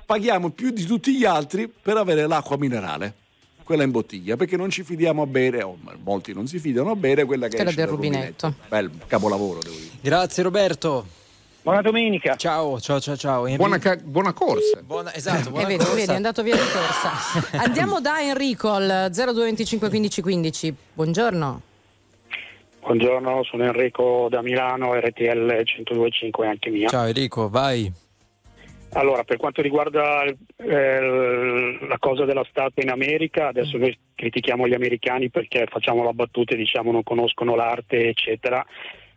paghiamo 0.06 0.50
più 0.52 0.70
di 0.72 0.86
tutti 0.86 1.16
gli 1.16 1.26
altri 1.26 1.68
per 1.68 1.98
avere 1.98 2.28
l'acqua 2.28 2.58
minerale, 2.58 3.14
quella 3.64 3.84
in 3.84 3.92
bottiglia, 3.92 4.38
perché 4.38 4.56
non 4.56 4.70
ci 4.70 4.84
fidiamo 4.84 5.22
a 5.22 5.26
bere, 5.26 5.62
o 5.64 5.78
molti 6.04 6.34
non 6.34 6.48
si 6.48 6.60
fidano 6.60 6.92
a 6.92 6.96
bere 6.96 7.26
quella 7.26 7.48
che 7.48 7.56
Quella 7.56 7.70
esce 7.70 7.82
del 7.82 7.90
dal 7.90 7.96
rubinetto. 7.96 8.54
Bel 8.70 8.92
capolavoro, 9.08 9.60
devo 9.60 9.76
dire. 9.76 9.90
Grazie 10.02 10.44
Roberto. 10.44 11.06
Buona 11.62 11.82
domenica. 11.82 12.38
Ciao, 12.38 12.80
ciao, 12.80 13.02
ciao, 13.02 13.18
ciao. 13.18 13.56
Buona, 13.58 13.78
ca- 13.78 13.98
buona 13.98 14.32
corsa. 14.32 14.82
Buona- 14.82 15.14
esatto, 15.14 15.50
buona 15.52 15.68
vedi, 15.68 15.80
corsa. 15.80 15.96
vedi, 15.96 16.12
è 16.12 16.16
andato 16.16 16.42
via 16.42 16.56
di 16.56 16.62
corsa. 16.62 17.58
Andiamo 17.62 18.00
da 18.00 18.22
Enrico 18.22 18.72
al 18.72 19.10
0225 19.12 19.90
15 19.90 20.22
15. 20.22 20.76
Buongiorno. 20.94 21.62
Buongiorno, 22.80 23.44
sono 23.44 23.66
Enrico 23.66 24.28
da 24.30 24.42
Milano, 24.42 24.94
RTL 24.98 25.64
1025 25.66 26.48
anche 26.48 26.70
mia. 26.70 26.88
Ciao 26.88 27.06
Enrico, 27.06 27.50
vai. 27.50 27.92
Allora, 28.94 29.24
per 29.24 29.38
quanto 29.38 29.62
riguarda 29.62 30.24
eh, 30.24 31.78
la 31.88 31.98
cosa 32.00 32.26
della 32.26 32.46
statua 32.50 32.82
in 32.82 32.90
America, 32.90 33.48
adesso 33.48 33.78
noi 33.78 33.96
critichiamo 34.16 34.68
gli 34.68 34.74
americani 34.74 35.30
perché 35.30 35.68
facciamo 35.70 36.04
la 36.04 36.14
battuta 36.14 36.54
e 36.54 36.58
diciamo 36.58 36.92
non 36.92 37.04
conoscono 37.04 37.56
l'arte, 37.56 38.08
eccetera. 38.08 38.66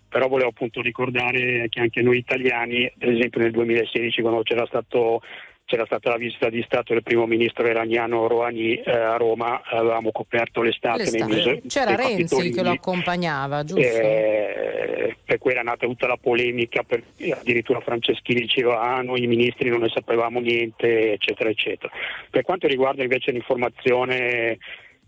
Però 0.09 0.27
volevo 0.27 0.51
appunto 0.51 0.83
ricordare 0.83 1.69
che 1.69 1.81
anche 1.81 2.03
noi 2.03 2.19
italiani, 2.19 2.85
ad 2.85 3.09
esempio 3.09 3.41
nel 3.41 3.53
2016 3.53 4.21
quando 4.21 4.43
c'era 4.43 4.67
stato 4.67 5.23
c'era 5.71 5.87
stata 5.87 6.11
la 6.11 6.17
visita 6.17 6.49
di 6.51 6.61
Stato 6.67 6.93
del 6.95 7.05
primo 7.05 7.27
ministro 7.27 7.65
iraniano 7.69 8.27
Rouhani 8.27 8.75
eh, 8.75 8.91
a 8.91 9.17
Roma, 9.17 9.63
avevamo 9.63 10.11
coperto 10.11 10.63
le 10.63 10.73
statue 10.73 11.05
Le 11.05 11.11
nei 11.11 11.21
sta- 11.21 11.27
musei. 11.29 11.63
C'era 11.69 11.95
Renzi 11.95 12.23
Capitolini. 12.23 12.55
che 12.57 12.63
lo 12.65 12.71
accompagnava, 12.71 13.63
giusto? 13.63 13.87
Eh, 13.87 15.17
per 15.25 15.39
cui 15.39 15.53
era 15.53 15.63
nata 15.63 15.87
tutta 15.87 16.09
la 16.09 16.17
polemica, 16.17 16.83
per- 16.83 17.05
addirittura 17.39 17.79
Franceschini 17.79 18.41
diceva 18.41 18.81
ah 18.81 19.01
noi 19.03 19.29
ministri 19.29 19.69
non 19.69 19.83
ne 19.83 19.91
sapevamo 19.91 20.41
niente, 20.41 21.13
eccetera, 21.13 21.49
eccetera. 21.49 21.93
Per 22.29 22.43
quanto 22.43 22.67
riguarda 22.67 23.05
invece 23.05 23.31
l'informazione 23.31 24.59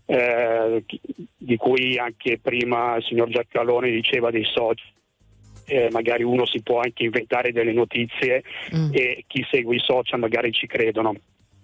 eh, 0.05 0.83
di 1.35 1.57
cui 1.57 1.97
anche 1.97 2.39
prima 2.41 2.95
il 2.95 3.03
signor 3.03 3.27
Giacalone 3.27 3.91
diceva 3.91 4.31
dei 4.31 4.45
social, 4.45 4.85
eh, 5.65 5.89
magari 5.91 6.23
uno 6.23 6.45
si 6.45 6.61
può 6.61 6.79
anche 6.79 7.03
inventare 7.03 7.51
delle 7.51 7.73
notizie 7.73 8.43
Mm. 8.75 8.89
e 8.91 9.23
chi 9.27 9.45
segue 9.49 9.75
i 9.75 9.79
social 9.79 10.19
magari 10.19 10.51
ci 10.51 10.67
credono. 10.67 11.13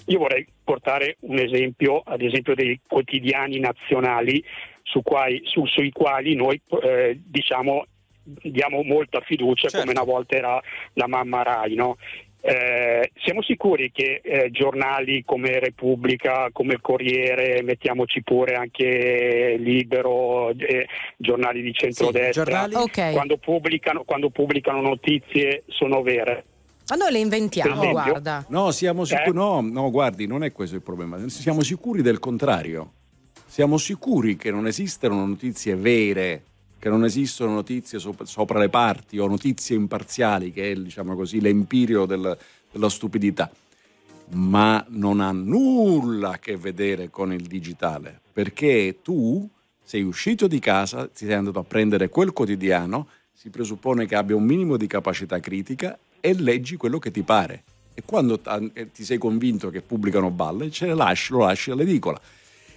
io 0.05 0.17
vorrei 0.19 0.45
portare 0.63 1.17
un 1.21 1.37
esempio, 1.37 1.99
ad 2.03 2.21
esempio 2.21 2.55
dei 2.55 2.79
quotidiani 2.87 3.59
nazionali 3.59 4.43
su 4.81 5.01
quai- 5.03 5.41
su- 5.43 5.65
sui 5.67 5.91
quali 5.91 6.33
noi 6.35 6.59
eh, 6.81 7.19
diciamo 7.23 7.85
diamo 8.23 8.81
molta 8.83 9.21
fiducia 9.21 9.69
come 9.69 9.91
una 9.91 10.03
volta 10.03 10.35
era 10.35 10.59
la 10.93 11.07
mamma 11.07 11.43
Rai. 11.43 11.75
no? 11.75 11.97
Eh, 12.41 13.11
siamo 13.23 13.41
sicuri 13.41 13.91
che 13.91 14.21
eh, 14.23 14.49
giornali 14.51 15.23
come 15.25 15.59
Repubblica, 15.59 16.49
come 16.53 16.73
il 16.75 16.81
Corriere, 16.81 17.61
mettiamoci 17.63 18.23
pure 18.23 18.55
anche 18.55 19.55
Libero, 19.59 20.49
eh, 20.51 20.87
giornali 21.17 21.61
di 21.61 21.73
centrodestra, 21.73 22.43
giornali- 22.43 22.75
Ok. 22.75 23.11
quando, 23.11 23.37
pubblicano, 23.37 24.03
quando 24.03 24.29
pubblicano 24.29 24.81
notizie 24.81 25.63
sono 25.67 26.01
vere? 26.01 26.45
Ma 26.89 26.95
noi 26.95 27.11
le 27.11 27.19
inventiamo, 27.19 27.73
esempio? 27.81 27.91
guarda. 27.91 28.45
No, 28.49 28.71
siamo 28.71 29.03
sicuri. 29.03 29.35
No, 29.35 29.61
no, 29.61 29.91
guardi, 29.91 30.25
non 30.25 30.43
è 30.43 30.51
questo 30.51 30.75
il 30.75 30.81
problema. 30.81 31.19
Siamo 31.27 31.61
sicuri 31.61 32.01
del 32.01 32.19
contrario. 32.19 32.93
Siamo 33.45 33.77
sicuri 33.77 34.35
che 34.37 34.49
non 34.49 34.65
esistono 34.65 35.25
notizie 35.25 35.75
vere, 35.75 36.43
che 36.79 36.89
non 36.89 37.03
esistono 37.03 37.53
notizie 37.53 37.99
sop- 37.99 38.23
sopra 38.23 38.57
le 38.57 38.69
parti 38.69 39.19
o 39.19 39.27
notizie 39.27 39.75
imparziali, 39.75 40.51
che 40.51 40.71
è, 40.71 40.75
diciamo 40.75 41.15
così, 41.15 41.41
l'empirio 41.41 42.05
del- 42.05 42.37
della 42.71 42.89
stupidità. 42.89 43.51
Ma 44.31 44.83
non 44.89 45.19
ha 45.19 45.31
nulla 45.31 46.31
a 46.31 46.39
che 46.39 46.55
vedere 46.55 47.09
con 47.09 47.33
il 47.33 47.47
digitale, 47.47 48.21
perché 48.31 48.99
tu 49.03 49.47
sei 49.83 50.03
uscito 50.03 50.47
di 50.47 50.59
casa, 50.59 51.07
ti 51.07 51.25
sei 51.25 51.33
andato 51.33 51.59
a 51.59 51.63
prendere 51.63 52.09
quel 52.09 52.31
quotidiano, 52.31 53.07
si 53.33 53.49
presuppone 53.49 54.05
che 54.05 54.15
abbia 54.15 54.35
un 54.35 54.43
minimo 54.43 54.77
di 54.77 54.85
capacità 54.85 55.39
critica 55.39 55.97
e 56.19 56.33
leggi 56.33 56.75
quello 56.77 56.99
che 56.99 57.09
ti 57.09 57.23
pare. 57.23 57.63
E 57.93 58.03
quando 58.05 58.39
eh, 58.73 58.91
ti 58.91 59.03
sei 59.03 59.17
convinto 59.17 59.69
che 59.69 59.81
pubblicano 59.81 60.29
balle, 60.29 60.69
ce 60.69 60.85
le 60.85 60.93
lasci, 60.93 61.31
lo 61.31 61.39
lasci 61.39 61.71
all'edicola. 61.71 62.19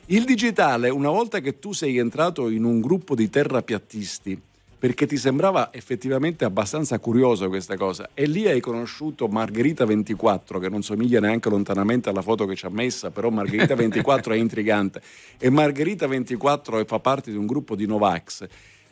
Il 0.07 0.25
digitale, 0.25 0.91
una 0.91 1.11
volta 1.11 1.39
che 1.39 1.61
tu 1.61 1.73
sei 1.73 1.97
entrato 1.97 2.49
in 2.51 2.65
un 2.65 2.81
gruppo 2.81 3.15
di 3.15 3.31
terrapiattisti, 3.31 4.39
perché 4.77 5.07
ti 5.07 5.17
sembrava 5.17 5.73
effettivamente 5.73 6.45
abbastanza 6.45 6.99
curiosa 6.99 7.47
questa 7.47 7.77
cosa, 7.77 8.11
e 8.13 8.27
lì 8.27 8.49
hai 8.49 8.61
conosciuto 8.61 9.29
Margherita 9.29 9.87
24, 9.87 10.59
che 10.59 10.69
non 10.69 10.83
somiglia 10.83 11.21
neanche 11.21 11.49
lontanamente 11.49 12.09
alla 12.09 12.21
foto 12.21 12.47
che 12.47 12.57
ci 12.57 12.67
ha 12.67 12.71
messa, 12.71 13.11
però 13.11 13.31
Margherita 13.31 13.77
24 13.77 14.35
è 14.35 14.37
intrigante, 14.37 15.01
e 15.39 15.51
Margherita 15.51 16.09
24 16.09 16.85
fa 16.85 16.99
parte 16.99 17.31
di 17.31 17.37
un 17.37 17.47
gruppo 17.47 17.77
di 17.77 17.87
Novax, 17.87 18.47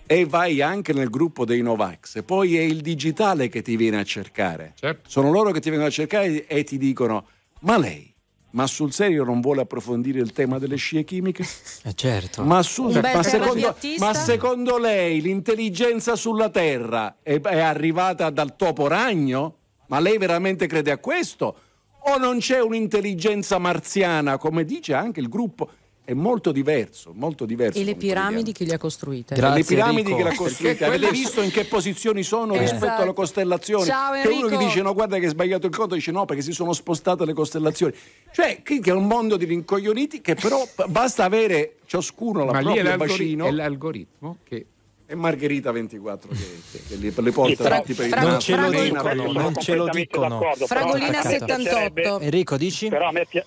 e 0.06 0.24
vai 0.26 0.62
anche 0.62 0.92
nel 0.92 1.10
gruppo 1.10 1.44
dei 1.44 1.60
Novax, 1.60 2.22
poi 2.22 2.56
è 2.56 2.62
il 2.62 2.82
digitale 2.82 3.48
che 3.48 3.62
ti 3.62 3.76
viene 3.76 3.98
a 3.98 4.04
cercare. 4.04 4.74
Sono 5.08 5.32
loro 5.32 5.50
che 5.50 5.58
ti 5.58 5.70
vengono 5.70 5.88
a 5.88 5.92
cercare 5.92 6.46
e 6.46 6.62
ti 6.62 6.78
dicono, 6.78 7.26
ma 7.60 7.76
lei, 7.76 8.09
ma 8.52 8.66
sul 8.66 8.92
serio 8.92 9.24
non 9.24 9.40
vuole 9.40 9.60
approfondire 9.62 10.20
il 10.20 10.32
tema 10.32 10.58
delle 10.58 10.76
scie 10.76 11.04
chimiche? 11.04 11.44
Eh 11.84 11.94
certo. 11.94 12.42
Ma, 12.44 12.62
su- 12.62 12.84
Un 12.86 13.00
bel 13.00 13.16
ma 13.16 13.22
secondo, 13.22 13.76
ma 13.98 14.12
secondo 14.14 14.76
lei 14.78 15.20
l'intelligenza 15.20 16.14
sulla 16.16 16.50
Terra 16.50 17.16
è, 17.22 17.40
è 17.40 17.60
arrivata 17.60 18.28
dal 18.30 18.56
topo 18.56 18.86
ragno? 18.86 19.56
Ma 19.86 19.98
lei 19.98 20.18
veramente 20.18 20.66
crede 20.66 20.90
a 20.90 20.98
questo? 20.98 21.56
O 22.04 22.16
non 22.16 22.38
c'è 22.38 22.60
un'intelligenza 22.60 23.58
marziana, 23.58 24.38
come 24.38 24.64
dice 24.64 24.94
anche 24.94 25.20
il 25.20 25.28
gruppo? 25.28 25.68
È 26.10 26.14
molto 26.14 26.50
diverso, 26.50 27.12
molto 27.14 27.46
diverso. 27.46 27.78
E 27.78 27.84
le 27.84 27.94
piramidi 27.94 28.50
chi 28.50 28.66
le 28.66 28.74
ha 28.74 28.78
costruite? 28.78 29.36
le 29.40 29.62
piramidi 29.62 30.12
che 30.12 30.22
l'ha 30.24 30.30
Perché 30.30 30.36
costruita, 30.36 30.86
avete 30.86 31.08
visto 31.12 31.40
in 31.40 31.52
che 31.52 31.66
posizioni 31.66 32.24
sono 32.24 32.54
rispetto 32.56 32.84
Esatto. 32.86 33.02
alle 33.02 33.12
costellazioni? 33.12 33.84
Ciao, 33.84 34.12
che 34.20 34.26
uno 34.26 34.38
che 34.48 34.54
Enrico. 34.54 34.64
dice 34.64 34.82
no, 34.82 34.92
guarda 34.92 35.18
che 35.18 35.26
hai 35.26 35.30
sbagliato 35.30 35.66
il 35.68 35.72
conto, 35.76 35.94
dice 35.94 36.10
no, 36.10 36.24
perché 36.24 36.42
si 36.42 36.50
sono 36.50 36.72
spostate 36.72 37.24
le 37.24 37.32
costellazioni. 37.32 37.94
Cioè, 38.32 38.60
che 38.64 38.80
che 38.80 38.90
è 38.90 38.92
un 38.92 39.06
mondo 39.06 39.36
di 39.36 39.44
rincoglioniti 39.44 40.20
che 40.20 40.34
però 40.34 40.66
basta 40.88 41.22
avere 41.22 41.76
ciascuno 41.86 42.44
la 42.44 42.50
Ma 42.50 42.58
lì 42.58 42.64
è 42.64 42.82
propria 42.82 42.82
l'algori- 42.96 43.08
bacino. 43.12 43.46
è 43.46 43.50
l'algoritmo 43.52 44.36
che 44.42 44.66
è 45.06 45.14
Margherita 45.14 45.70
24 45.70 46.28
che, 46.28 46.36
che, 46.72 46.82
che 46.88 46.94
li- 46.96 47.12
le 47.16 47.30
porta 47.30 47.62
però- 47.62 47.76
tutti 47.82 47.94
per 47.94 48.06
il. 48.08 48.14
Non 48.18 48.40
ce 48.40 48.56
lo 48.56 48.68
dicono, 48.68 49.30
non 49.32 49.54
ce 49.54 49.74
lo 49.76 49.88
dicono. 49.88 50.40
Fragolina 50.56 51.20
a 51.20 51.24
me 51.24 51.38
78. 51.38 51.62
piacerebbe- 51.62 52.24
Enrico, 52.24 52.56
dici? 52.56 52.88
Però 52.88 53.06
a 53.06 53.12
me 53.12 53.26
pia- 53.30 53.44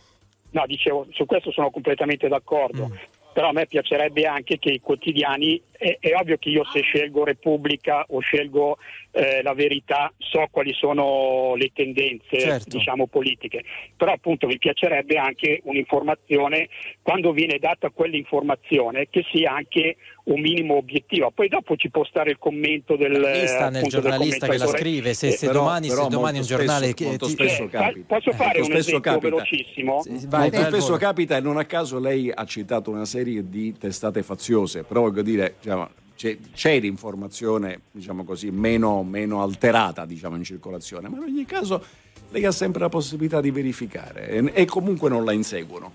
No, 0.54 0.66
dicevo, 0.66 1.06
su 1.12 1.26
questo 1.26 1.52
sono 1.52 1.70
completamente 1.70 2.28
d'accordo. 2.28 2.88
Mm. 2.88 2.94
Però 3.34 3.50
a 3.50 3.52
me 3.52 3.66
piacerebbe 3.66 4.26
anche 4.26 4.60
che 4.60 4.70
i 4.72 4.80
quotidiani, 4.80 5.60
è, 5.78 5.98
è 6.00 6.14
ovvio 6.16 6.38
che 6.38 6.50
io 6.50 6.64
se 6.66 6.82
scelgo 6.82 7.24
Repubblica 7.26 8.06
o 8.10 8.20
scelgo 8.20 8.78
eh, 9.12 9.42
La 9.44 9.54
Verità 9.54 10.12
so 10.18 10.48
quali 10.50 10.74
sono 10.74 11.54
le 11.56 11.70
tendenze 11.74 12.40
Certo. 12.40 12.78
diciamo 12.78 13.08
politiche, 13.08 13.64
però 13.96 14.12
appunto 14.14 14.48
mi 14.48 14.58
piacerebbe 14.58 15.18
anche 15.18 15.62
un'informazione, 15.66 16.68
quando 17.02 17.32
viene 17.32 17.60
data 17.60 17.90
quell'informazione, 17.90 19.08
che 19.10 19.24
sia 19.32 19.54
anche 19.54 19.98
un 20.26 20.40
minimo 20.40 20.76
obiettivo. 20.78 21.32
Poi 21.32 21.48
dopo 21.50 21.76
ci 21.76 21.90
può 21.90 22.04
stare 22.06 22.32
il 22.32 22.38
commento 22.40 22.96
del, 22.96 23.14
sta 23.46 23.70
nel 23.70 23.78
appunto, 23.78 24.00
del 24.00 24.10
giornalista 24.10 24.48
che 24.48 24.58
la 24.58 24.68
scrive, 24.68 25.14
se, 25.14 25.28
Eh, 25.28 25.32
se 25.32 25.48
però- 25.48 25.60
domani, 25.60 25.90
se 25.90 25.96
però 25.96 26.08
domani 26.08 26.38
un 26.40 26.46
giornale 26.46 26.88
spesso- 26.88 26.94
che 26.96 27.06
molto 27.06 27.26
ti- 27.26 27.32
spesso 27.34 27.64
Eh, 27.64 27.68
capita. 27.70 28.16
Posso 28.16 28.32
fare 28.32 28.60
Molto 28.60 28.72
un 28.74 28.78
esempio 28.78 29.02
capita. 29.02 29.30
velocissimo? 29.30 30.02
vai, 30.28 30.50
Molto 30.50 30.64
spesso 30.66 30.96
capita 30.98 31.38
e 31.38 31.42
non 31.42 31.58
a 31.58 31.66
caso 31.66 32.00
lei 32.00 32.32
ha 32.34 32.46
citato 32.46 32.90
una 32.90 33.06
serie 33.06 33.48
di 33.50 33.78
testate 33.78 34.24
faziose, 34.24 34.84
però 34.84 35.02
voglio 35.02 35.22
dire, 35.22 35.56
diciamo, 35.64 35.90
c'è, 36.16 36.38
c'è 36.54 36.80
l'informazione, 36.80 37.82
diciamo 37.92 38.26
così, 38.26 38.52
meno, 38.52 39.02
meno 39.04 39.42
alterata 39.42 40.06
diciamo, 40.06 40.36
in 40.36 40.44
circolazione, 40.44 41.08
ma 41.08 41.18
in 41.18 41.24
ogni 41.24 41.46
caso 41.46 41.84
lei 42.32 42.46
ha 42.46 42.52
sempre 42.52 42.82
la 42.82 42.90
possibilità 42.90 43.40
di 43.40 43.52
verificare 43.52 44.28
e, 44.28 44.52
e 44.54 44.66
comunque 44.66 45.10
non 45.10 45.24
la 45.24 45.32
inseguono. 45.32 45.92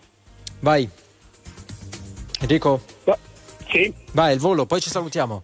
Vai. 0.61 0.89
Enrico? 2.41 2.81
Sì. 3.69 3.93
Vai, 4.13 4.35
il 4.35 4.41
volo, 4.41 4.65
poi 4.65 4.81
ci 4.81 4.89
salutiamo. 4.89 5.43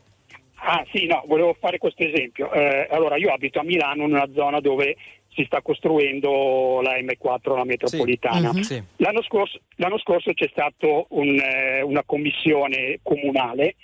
Ah 0.66 0.82
sì, 0.90 1.06
no, 1.06 1.22
volevo 1.26 1.54
fare 1.60 1.76
questo 1.76 2.02
esempio. 2.02 2.50
Eh, 2.50 2.88
allora, 2.90 3.16
io 3.16 3.30
abito 3.30 3.58
a 3.60 3.64
Milano, 3.64 4.04
in 4.04 4.12
una 4.12 4.28
zona 4.32 4.60
dove 4.60 4.96
si 5.34 5.44
sta 5.44 5.60
costruendo 5.60 6.80
la 6.80 6.96
M4, 6.96 7.54
la 7.54 7.64
metropolitana. 7.64 8.52
Mhm. 8.52 8.60
Sì. 8.60 8.82
L'anno, 8.96 9.22
scorso, 9.22 9.58
l'anno 9.76 9.98
scorso 9.98 10.32
c'è 10.32 10.48
stata 10.50 10.86
una 11.08 12.02
commissione 12.06 13.00
comunale 13.02 13.74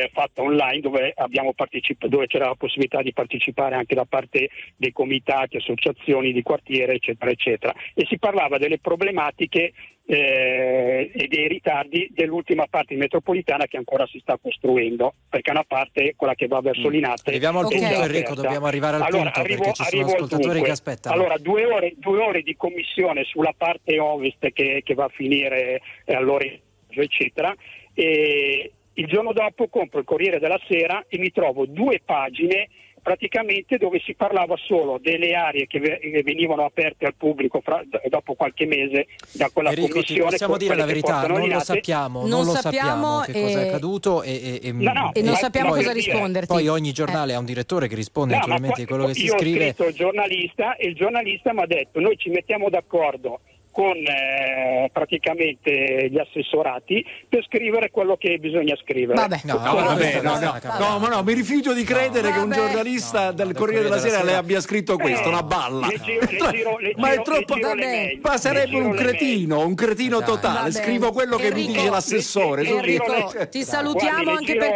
eh, 0.00 0.10
fatta 0.12 0.42
online 0.42 0.80
dove, 0.80 1.12
abbiamo 1.14 1.52
partecip- 1.52 2.06
dove 2.06 2.26
c'era 2.26 2.46
la 2.46 2.54
possibilità 2.54 3.02
di 3.02 3.12
partecipare 3.12 3.74
anche 3.74 3.94
da 3.94 4.04
parte 4.04 4.50
dei 4.76 4.92
comitati, 4.92 5.56
associazioni 5.56 6.32
di 6.32 6.42
quartiere, 6.42 6.94
eccetera, 6.94 7.30
eccetera. 7.30 7.74
E 7.94 8.06
si 8.08 8.18
parlava 8.18 8.58
delle 8.58 8.78
problematiche 8.78 9.72
eh, 10.06 11.10
e 11.14 11.28
dei 11.28 11.46
ritardi 11.46 12.08
dell'ultima 12.10 12.66
parte 12.68 12.96
metropolitana 12.96 13.66
che 13.66 13.76
ancora 13.76 14.06
si 14.06 14.18
sta 14.18 14.36
costruendo, 14.42 15.14
perché 15.28 15.50
è 15.50 15.54
una 15.54 15.64
parte, 15.66 16.14
quella 16.16 16.34
che 16.34 16.48
va 16.48 16.60
verso 16.60 16.88
Linate. 16.88 17.30
Arriviamo 17.30 17.60
al 17.60 17.68
punto, 17.68 17.86
già 17.86 18.04
Enrico, 18.04 18.34
dobbiamo 18.34 18.66
arrivare 18.66 18.96
al 18.96 19.02
Allora, 19.02 19.30
punto, 19.30 19.40
arrivo- 19.40 19.62
perché 19.62 19.84
ci 19.84 19.88
sono 19.90 20.06
ascoltatori 20.06 20.62
che 20.62 20.70
aspettano. 20.70 21.14
Allora, 21.14 21.38
due 21.38 21.64
ore, 21.64 21.94
due 21.96 22.18
ore 22.18 22.42
di 22.42 22.56
commissione 22.56 23.22
sulla 23.24 23.54
parte 23.56 24.00
ovest 24.00 24.50
che, 24.52 24.80
che 24.84 24.94
va 24.94 25.04
a 25.04 25.10
finire 25.10 25.80
eh, 26.04 26.14
all'Oreggio, 26.14 26.62
eccetera. 26.88 27.54
E 27.94 28.72
il 28.94 29.06
giorno 29.06 29.32
dopo 29.32 29.68
compro 29.68 29.98
il 30.00 30.04
Corriere 30.04 30.38
della 30.38 30.60
Sera 30.68 31.04
e 31.08 31.18
mi 31.18 31.30
trovo 31.30 31.64
due 31.66 32.00
pagine 32.04 32.68
praticamente 33.02 33.78
dove 33.78 33.98
si 34.04 34.14
parlava 34.14 34.56
solo 34.58 34.98
delle 35.00 35.32
aree 35.32 35.66
che, 35.66 35.80
ve- 35.80 35.98
che 36.00 36.22
venivano 36.22 36.66
aperte 36.66 37.06
al 37.06 37.14
pubblico 37.16 37.62
fra- 37.62 37.82
dopo 38.10 38.34
qualche 38.34 38.66
mese 38.66 39.06
da 39.32 39.48
quella 39.50 39.70
Enrico, 39.70 39.92
commissione. 39.92 40.30
possiamo 40.30 40.52
con 40.52 40.62
dire 40.62 40.74
la 40.76 40.84
verità, 40.84 41.26
non 41.26 41.48
lo 41.48 41.60
sappiamo, 41.60 42.20
non, 42.20 42.28
Non 42.28 42.44
lo 42.44 42.52
sappiamo 42.52 43.20
sappiamo 43.20 43.20
che 43.22 43.32
cosa 43.32 43.60
è 43.60 43.64
e- 43.64 43.68
accaduto 43.68 44.22
e, 44.22 44.30
e- 44.32 44.60
e- 44.68 44.72
No, 44.72 44.92
no, 44.92 45.10
E 45.14 45.22
non 45.22 45.30
ma- 45.30 45.36
sappiamo 45.38 45.70
cosa 45.70 45.92
risponderti. 45.92 46.46
poi 46.48 46.68
ogni 46.68 46.92
giornale 46.92 47.32
ha 47.32 47.38
un 47.38 47.46
direttore 47.46 47.88
che 47.88 47.94
risponde 47.94 48.34
No, 48.34 48.40
naturalmente 48.40 48.80
di 48.80 48.86
qua- 48.86 48.96
quello 48.96 49.10
che 49.12 49.18
si 49.18 49.24
io 49.24 49.38
scrive. 49.38 49.58
ho 49.58 49.62
scritto 49.68 49.86
il 49.88 49.94
giornalista 49.94 50.76
e 50.76 50.86
il 50.88 50.94
giornalista 50.94 51.52
mi 51.54 51.62
ha 51.62 51.66
detto 51.66 52.00
noi 52.00 52.18
ci 52.18 52.28
mettiamo 52.28 52.68
d'accordo 52.68 53.40
con 53.70 53.96
eh, 53.96 54.88
praticamente 54.92 56.08
gli 56.10 56.18
assessorati 56.18 57.04
per 57.28 57.44
scrivere 57.44 57.90
quello 57.90 58.16
che 58.16 58.38
bisogna 58.38 58.74
scrivere. 58.82 59.20
Vabbè. 59.20 59.40
No, 59.44 59.60
però 59.60 59.74
vabbè, 59.74 60.20
no, 60.22 60.38
no, 60.38 60.58
no, 60.78 60.98
ma 60.98 61.08
no, 61.08 61.22
mi 61.22 61.32
rifiuto 61.34 61.72
di 61.72 61.84
credere 61.84 62.32
che 62.32 62.38
un 62.38 62.50
giornalista 62.50 63.32
del 63.32 63.48
del 63.50 63.56
Corriere 63.58 63.82
della 63.84 63.98
Sera 63.98 64.18
le 64.20 64.26
Sera. 64.26 64.38
abbia 64.38 64.60
scritto 64.60 64.96
questo, 64.96 65.28
una 65.28 65.42
balla. 65.42 65.86
Le 65.88 66.00
giro- 66.00 66.20
le 66.20 66.52
giro- 66.52 66.78
le 66.78 66.92
ma 66.96 67.10
è 67.12 67.22
troppo. 67.22 67.54
le 67.54 67.60
giro 67.60 67.74
le 67.74 67.84
Vabbè. 67.84 68.18
Ma 68.22 68.32
Le 68.32 68.38
sarebbe 68.38 68.76
un 68.78 68.90
le 68.92 68.96
cretino, 68.96 69.66
un 69.66 69.74
cretino 69.74 70.18
Dai. 70.18 70.26
totale. 70.28 70.70
Vabbè. 70.70 70.70
Scrivo 70.84 71.12
quello 71.12 71.36
che 71.36 71.52
mi 71.52 71.60
Enrico, 71.62 71.72
dice 71.80 71.90
l'assessore. 71.90 72.62
le- 72.62 72.68
le 72.68 72.74
le- 72.74 72.80
Enrico, 72.80 73.48
ti 73.48 73.64
salutiamo 73.64 74.22
le 74.24 74.30
anche 74.36 74.56
per... 74.56 74.68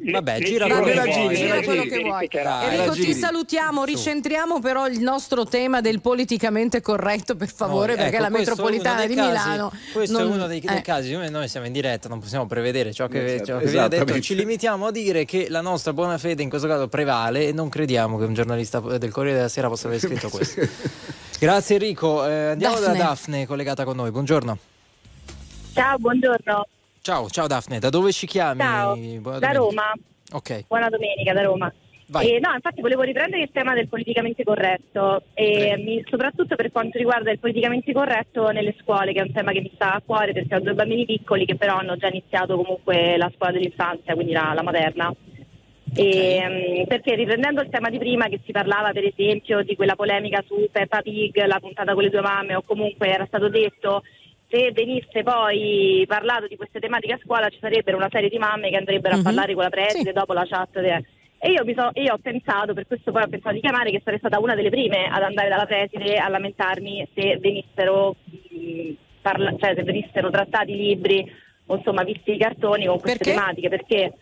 le- 0.00 0.10
Vabbè, 0.12 0.38
le 0.38 0.44
gira 0.44 0.66
le 0.66 0.74
le 0.74 1.62
quello 1.64 1.82
le 1.82 1.88
che 1.88 2.00
vuoi. 2.00 2.28
Enrico, 2.32 2.92
ti 2.94 3.14
salutiamo, 3.14 3.84
ricentriamo 3.84 4.60
però 4.60 4.86
il 4.86 5.00
nostro 5.00 5.44
tema 5.44 5.80
del 5.80 6.00
politicamente 6.00 6.80
corretto, 6.80 7.34
per 7.36 7.52
favore, 7.52 7.96
perché 7.96 8.14
ecco, 8.16 8.22
la 8.22 8.30
metropolitana 8.50 9.06
di 9.06 9.14
casi- 9.14 9.28
Milano. 9.48 9.72
Questo 9.92 10.18
non- 10.18 10.30
è 10.30 10.34
uno 10.34 10.46
dei, 10.46 10.60
dei 10.60 10.76
eh. 10.78 10.80
casi, 10.82 11.12
noi, 11.12 11.30
noi 11.30 11.48
siamo 11.48 11.66
in 11.66 11.72
diretta, 11.72 12.08
non 12.08 12.20
possiamo 12.20 12.46
prevedere 12.46 12.92
ciò 12.92 13.06
che, 13.08 13.34
Esatto, 13.34 13.44
ciò 13.46 13.58
che 13.58 13.66
viene 13.66 13.88
detto, 13.88 14.20
ci 14.20 14.34
limitiamo 14.34 14.86
a 14.86 14.90
dire 14.90 15.24
che 15.24 15.48
la 15.48 15.60
nostra 15.60 15.92
buona 15.92 16.18
fede 16.18 16.42
in 16.42 16.48
questo 16.48 16.66
caso 16.68 16.88
prevale 16.88 17.48
e 17.48 17.52
non 17.52 17.68
crediamo 17.68 18.18
che 18.18 18.24
un 18.24 18.34
giornalista 18.34 18.80
del 18.80 19.10
Corriere 19.10 19.36
della 19.36 19.48
Sera 19.48 19.68
possa 19.68 19.86
aver 19.88 19.98
scritto 20.00 20.28
questo. 20.30 20.60
Grazie 21.38 21.76
Enrico, 21.76 22.24
Eh, 22.26 22.50
andiamo 22.50 22.78
Daphne. 22.78 22.98
da 22.98 23.04
Daphne 23.04 23.46
collegata 23.46 23.84
con 23.84 23.96
noi, 23.96 24.10
buongiorno. 24.10 24.58
Ciao, 25.74 25.96
buongiorno. 25.98 26.66
Ciao, 27.00 27.28
ciao 27.30 27.46
Daphne, 27.46 27.78
da 27.80 27.88
dove 27.88 28.12
ci 28.12 28.26
chiami? 28.26 28.60
Ciao, 28.60 29.38
da. 29.38 29.50
Roma. 29.52 29.92
Ok. 30.32 30.64
Buona 30.68 30.88
domenica 30.88 31.32
da 31.32 31.42
Roma. 31.42 31.72
Eh, 32.20 32.38
no, 32.40 32.52
infatti 32.54 32.80
volevo 32.80 33.02
riprendere 33.02 33.42
il 33.42 33.50
tema 33.52 33.74
del 33.74 33.88
politicamente 33.88 34.42
corretto, 34.44 35.22
e 35.34 35.76
mi- 35.78 36.04
soprattutto 36.08 36.56
per 36.56 36.70
quanto 36.70 36.98
riguarda 36.98 37.30
il 37.30 37.38
politicamente 37.38 37.92
corretto 37.92 38.50
nelle 38.50 38.74
scuole, 38.80 39.12
che 39.12 39.20
è 39.20 39.22
un 39.22 39.32
tema 39.32 39.52
che 39.52 39.60
mi 39.60 39.70
sta 39.74 39.94
a 39.94 40.02
cuore 40.04 40.32
perché 40.32 40.54
ho 40.54 40.60
due 40.60 40.74
bambini 40.74 41.06
piccoli 41.06 41.46
che 41.46 41.56
però 41.56 41.76
hanno 41.76 41.96
già 41.96 42.08
iniziato 42.08 42.56
comunque 42.56 43.16
la 43.16 43.30
scuola 43.34 43.52
dell'infanzia, 43.52 44.14
quindi 44.14 44.32
la, 44.32 44.52
la 44.54 44.62
materna. 44.62 45.14
E, 45.94 46.80
mm, 46.82 46.86
perché 46.86 47.14
riprendendo 47.14 47.60
il 47.60 47.68
tema 47.68 47.90
di 47.90 47.98
prima 47.98 48.26
che 48.28 48.40
si 48.44 48.52
parlava 48.52 48.92
per 48.92 49.04
esempio 49.04 49.62
di 49.62 49.76
quella 49.76 49.94
polemica 49.94 50.42
su 50.46 50.68
Peppa 50.72 51.02
Pig, 51.02 51.44
la 51.44 51.60
puntata 51.60 51.92
con 51.92 52.02
le 52.02 52.08
due 52.10 52.22
mamme 52.22 52.54
o 52.54 52.62
comunque 52.62 53.08
era 53.08 53.26
stato 53.26 53.48
detto 53.50 54.02
se 54.48 54.70
venisse 54.72 55.22
poi 55.22 56.04
parlato 56.06 56.46
di 56.46 56.56
queste 56.56 56.78
tematiche 56.80 57.14
a 57.14 57.20
scuola 57.22 57.48
ci 57.50 57.58
sarebbero 57.60 57.96
una 57.98 58.08
serie 58.10 58.28
di 58.30 58.38
mamme 58.38 58.70
che 58.70 58.76
andrebbero 58.76 59.14
Mhm. 59.16 59.20
a 59.20 59.22
parlare 59.24 59.52
con 59.54 59.62
la 59.64 59.68
preside 59.70 60.12
dopo 60.12 60.32
la 60.32 60.46
chat. 60.46 60.80
de- 60.80 61.04
E 61.44 61.50
io, 61.50 61.64
mi 61.64 61.74
so- 61.74 61.90
io 61.94 62.12
ho 62.12 62.18
pensato, 62.22 62.72
per 62.72 62.86
questo 62.86 63.10
poi 63.10 63.24
ho 63.24 63.26
pensato 63.26 63.56
di 63.56 63.60
chiamare, 63.60 63.90
che 63.90 64.00
sarei 64.04 64.20
stata 64.20 64.38
una 64.38 64.54
delle 64.54 64.70
prime 64.70 65.08
ad 65.10 65.24
andare 65.24 65.48
dalla 65.48 65.66
preside 65.66 66.16
a 66.16 66.28
lamentarmi 66.28 67.08
se 67.12 67.36
venissero, 67.40 68.14
mh, 68.22 68.90
parla- 69.20 69.52
cioè, 69.58 69.74
se 69.74 69.82
venissero 69.82 70.30
trattati 70.30 70.70
i 70.70 70.76
libri 70.76 71.28
o 71.66 71.76
insomma 71.76 72.04
visti 72.04 72.34
i 72.34 72.38
cartoni 72.38 72.86
con 72.86 73.00
queste 73.00 73.24
Perché? 73.24 73.34
tematiche. 73.34 73.68
Perché 73.70 74.12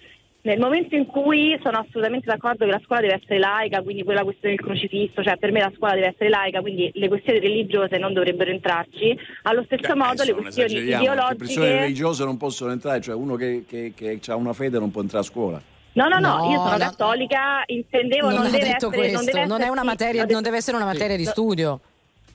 nel 0.43 0.59
momento 0.59 0.95
in 0.97 1.05
cui 1.05 1.59
sono 1.63 1.77
assolutamente 1.77 2.25
d'accordo 2.25 2.65
che 2.65 2.71
la 2.71 2.81
scuola 2.83 3.03
deve 3.03 3.21
essere 3.23 3.39
laica, 3.39 3.83
quindi 3.83 4.03
quella 4.03 4.25
questione 4.25 4.55
del 4.55 4.65
crocifisso, 4.65 5.23
cioè 5.23 5.37
per 5.37 5.53
me 5.53 5.61
la 5.61 5.73
scuola 5.77 5.93
deve 5.93 6.07
essere 6.07 6.31
laica, 6.31 6.63
quindi 6.63 6.91
le 6.95 7.09
questioni 7.09 7.39
religiose 7.39 7.99
non 7.99 8.15
dovrebbero 8.15 8.51
entrarci, 8.51 9.15
allo 9.43 9.63
stesso 9.65 9.95
modo 9.95 10.23
le 10.25 10.33
questioni 10.33 10.73
esageriamo, 10.73 11.05
Le 11.05 11.11
ideologiche... 11.13 11.81
religiose 11.81 12.25
non 12.25 12.39
possono 12.39 12.73
entrare, 12.73 13.03
cioè 13.03 13.15
uno 13.15 13.35
che, 13.35 13.65
che, 13.69 13.93
che 13.95 14.19
ha 14.29 14.37
una 14.37 14.55
fede 14.55 14.79
non 14.79 14.91
può 14.91 15.03
entrare 15.03 15.23
a 15.23 15.29
scuola. 15.29 15.63
No, 15.93 16.09
no, 16.09 16.19
no, 16.19 16.37
No, 16.39 16.51
io 16.51 16.57
sono 16.59 16.71
no. 16.71 16.79
cattolica, 16.79 17.63
intendevo 17.67 18.31
Non, 18.31 18.43
non, 18.43 18.51
deve 18.51 18.59
essere, 18.59 18.79
non, 18.81 18.91
questo, 18.91 19.25
deve 19.25 19.47
non 19.47 19.61
è 19.63 19.69
una 19.69 19.83
materia, 19.83 20.25
non 20.25 20.43
deve 20.43 20.59
essere 20.59 20.77
una 20.77 20.87
materia 20.87 21.17
di 21.17 21.25
studio. 21.25 21.81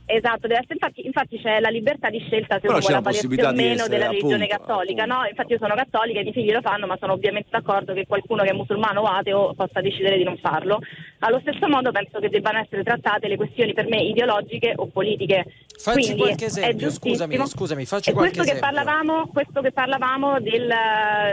Esatto, 0.07 0.41
deve 0.47 0.59
essere, 0.59 0.73
infatti, 0.75 1.05
infatti 1.05 1.41
c'è 1.41 1.59
la 1.59 1.69
libertà 1.69 2.09
di 2.11 2.19
scelta 2.19 2.55
se 2.55 2.61
Però 2.61 2.73
uno 2.73 2.81
vuole 2.81 2.95
avvalersi 2.97 3.25
o 3.25 3.51
meno 3.51 3.73
essere, 3.73 3.89
della 3.89 4.05
religione 4.09 4.43
appunto, 4.45 4.57
cattolica, 4.65 5.05
no? 5.05 5.25
Infatti 5.27 5.51
io 5.53 5.57
sono 5.57 5.73
cattolica 5.73 6.17
e 6.17 6.21
i 6.21 6.23
miei 6.25 6.33
figli 6.35 6.51
lo 6.51 6.61
fanno, 6.61 6.85
ma 6.85 6.95
sono 6.99 7.13
ovviamente 7.13 7.49
d'accordo 7.49 7.93
che 7.93 8.05
qualcuno 8.05 8.43
che 8.43 8.49
è 8.49 8.53
musulmano 8.53 9.01
o 9.01 9.05
ateo 9.05 9.53
possa 9.55 9.81
decidere 9.81 10.17
di 10.17 10.23
non 10.23 10.37
farlo. 10.37 10.79
Allo 11.19 11.39
stesso 11.41 11.67
modo 11.67 11.91
penso 11.91 12.19
che 12.19 12.29
debbano 12.29 12.59
essere 12.59 12.83
trattate 12.83 13.27
le 13.27 13.35
questioni 13.35 13.73
per 13.73 13.87
me 13.87 14.01
ideologiche 14.03 14.73
o 14.75 14.85
politiche. 14.87 15.43
Facci 15.75 15.97
Quindi 15.99 16.21
qualche 16.21 16.45
esempio, 16.45 16.89
scusami, 16.91 17.47
scusami, 17.47 17.85
facci 17.85 18.11
qualche 18.13 18.35
questo 18.35 18.51
che 18.53 18.57
esempio. 18.57 18.81
parlavamo, 18.83 19.27
questo 19.33 19.61
che 19.61 19.71
parlavamo 19.71 20.39
del, 20.39 20.71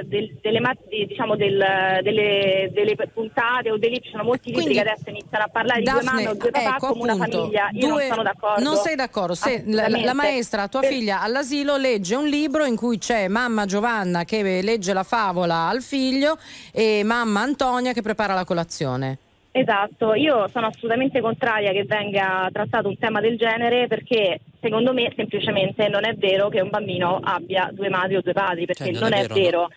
del- 0.04 0.36
delle, 0.40 0.60
diciamo 1.06 1.36
del- 1.36 2.00
delle, 2.02 2.70
delle 2.72 2.96
puntate 3.12 3.70
o 3.70 3.76
dei 3.76 3.90
libri, 3.90 4.04
ci 4.06 4.10
sono 4.12 4.24
molti 4.24 4.48
libri 4.48 4.64
Quindi, 4.64 4.82
che 4.82 4.88
adesso 4.88 5.10
iniziano 5.10 5.44
a 5.44 5.48
parlare 5.48 5.80
di 5.82 5.90
due 5.90 6.02
mamme 6.02 6.28
o 6.28 6.34
due 6.34 6.50
papà 6.50 6.76
ecco, 6.76 6.86
come 6.88 7.02
una 7.02 7.12
appunto, 7.12 7.38
famiglia. 7.38 7.68
Io 7.72 7.80
due- 7.80 7.88
non 7.88 8.00
sono 8.08 8.22
d'accordo. 8.22 8.61
Non 8.62 8.76
sei 8.76 8.94
d'accordo? 8.97 9.34
Se 9.34 9.62
la, 9.66 9.89
la- 9.89 10.14
maestra, 10.14 10.68
tua 10.68 10.80
Per- 10.80 10.90
figlia 10.90 11.20
all'asilo 11.20 11.76
legge 11.76 12.14
un 12.14 12.26
libro 12.26 12.64
in 12.64 12.76
cui 12.76 12.98
c'è 12.98 13.28
mamma 13.28 13.66
Giovanna 13.66 14.24
che 14.24 14.62
legge 14.62 14.93
la 14.93 15.02
favola 15.02 15.68
al 15.68 15.82
figlio 15.82 16.39
e 16.72 17.02
mamma 17.05 17.40
Antonia 17.40 17.93
che 17.93 18.02
prepara 18.02 18.34
la 18.34 18.44
colazione. 18.44 19.18
Esatto, 19.55 20.14
io 20.14 20.48
sono 20.48 20.68
assolutamente 20.68 21.20
contraria 21.20 21.72
che 21.72 21.84
venga 21.84 22.48
trattato 22.51 22.89
un 22.89 22.97
tema 22.97 23.20
del 23.20 23.36
genere 23.36 23.86
perché 23.86 24.40
secondo 24.60 24.94
me 24.94 25.12
semplicemente 25.14 25.89
non 25.89 26.06
è 26.06 26.14
vero 26.14 26.48
che 26.48 26.60
un 26.62 26.70
bambino 26.70 27.20
abbia 27.22 27.68
due 27.70 27.90
madri 27.90 28.16
o 28.16 28.22
due 28.22 28.32
padri, 28.32 28.64
perché 28.64 28.94
Cioè, 28.94 29.01
non, 29.01 29.12
è 29.12 29.26
vero. 29.26 29.68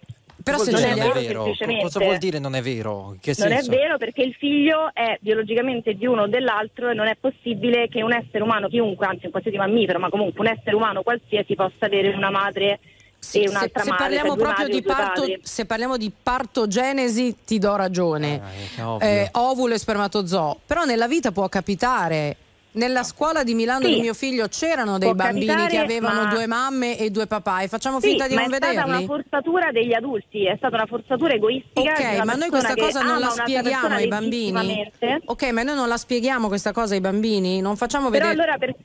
Però 0.46 0.60
se 0.60 0.70
non 0.72 0.84
è 0.84 0.94
vero? 0.94 1.44
semplicemente. 1.44 1.82
Cosa 1.82 2.00
vuol 2.00 2.18
dire 2.20 2.38
non 2.38 2.54
è 2.54 2.62
vero? 2.62 3.16
Non 3.38 3.52
è 3.52 3.64
vero 3.64 3.98
perché 3.98 4.22
il 4.22 4.36
figlio 4.36 4.92
è 4.94 5.18
biologicamente 5.20 5.96
di 5.96 6.06
uno 6.06 6.22
o 6.24 6.28
dell'altro 6.28 6.90
e 6.90 6.94
non 6.94 7.08
è 7.08 7.16
possibile 7.20 7.88
che 7.88 8.04
un 8.04 8.14
essere 8.14 8.44
umano, 8.44 8.68
chiunque, 8.68 9.08
anzi 9.08 9.26
un 9.26 9.32
qualsiasi 9.32 9.58
mammifero, 9.58 9.98
ma 9.98 10.10
comunque 10.10 10.42
un 10.48 10.54
essere 10.56 10.76
umano 10.76 11.02
qualsiasi 11.02 11.56
possa 11.56 11.86
avere 11.88 12.10
una 12.14 12.30
madre 12.30 12.80
Sì, 13.18 13.42
e 13.42 13.50
un'altra 13.50 13.80
se, 13.80 13.86
se 13.86 13.90
madre. 13.90 14.06
parliamo 14.06 14.28
cioè 14.28 14.36
due 14.38 14.44
proprio 14.46 14.66
madri 14.68 14.78
o 14.78 14.80
di 14.80 14.86
parto, 14.86 15.26
se 15.42 15.66
parliamo 15.66 15.98
di 15.98 16.12
partogenesi 16.24 17.36
ti 17.44 17.58
do 17.58 17.76
ragione. 17.76 18.40
ovvio. 18.82 19.08
Eh, 19.08 19.30
ovulo 19.34 19.74
e 19.74 19.80
spermatozoo. 19.80 20.60
Però 20.66 20.84
nella 20.84 21.08
vita 21.08 21.32
può 21.32 21.50
capitare. 21.50 22.36
Nella 22.76 23.04
scuola 23.04 23.44
di 23.44 23.54
Milano 23.54 23.86
Sì. 23.86 23.94
di 23.96 24.00
mio 24.02 24.14
figlio 24.14 24.48
c'erano 24.50 24.98
dei 24.98 25.08
Può 25.14 25.16
bambini 25.18 25.46
capitare, 25.46 25.70
che 25.72 25.78
avevano 25.80 26.24
ma- 26.24 26.30
due 26.30 26.46
mamme 26.46 26.98
e 26.98 27.10
due 27.10 27.26
papà 27.26 27.62
e 27.62 27.68
facciamo 27.70 28.02
Sì, 28.02 28.10
finta 28.10 28.28
di 28.28 28.36
ma 28.36 28.42
non 28.42 28.54
è 28.54 28.56
stata 28.58 28.74
una 28.74 28.84
vederli? 28.84 29.06
forzatura 29.06 29.72
degli 29.72 29.94
adulti, 29.94 30.46
è 30.46 30.56
stata 30.58 30.76
una 30.76 30.86
forzatura 30.86 31.34
egoistica. 31.34 31.80
Ok, 31.94 32.20
di 32.20 32.26
ma 32.26 32.34
noi 32.34 32.50
questa 32.50 32.76
cosa 32.76 33.02
non 33.02 33.20
la 33.20 33.30
spieghiamo 33.30 33.96
ai 33.96 34.08
bambini? 34.08 34.92
Ok, 35.26 35.52
ma 35.52 35.64
noi 35.64 35.76
non 35.76 35.88
la 35.88 35.98
spieghiamo 35.98 36.48
questa 36.50 36.74
cosa 36.74 36.96
ai 36.96 37.02
bambini? 37.02 37.62
Non 37.62 37.78
facciamo 37.78 38.10
Però 38.10 38.28
vedere... 38.28 38.42
allora, 38.44 38.58
per- 38.58 38.76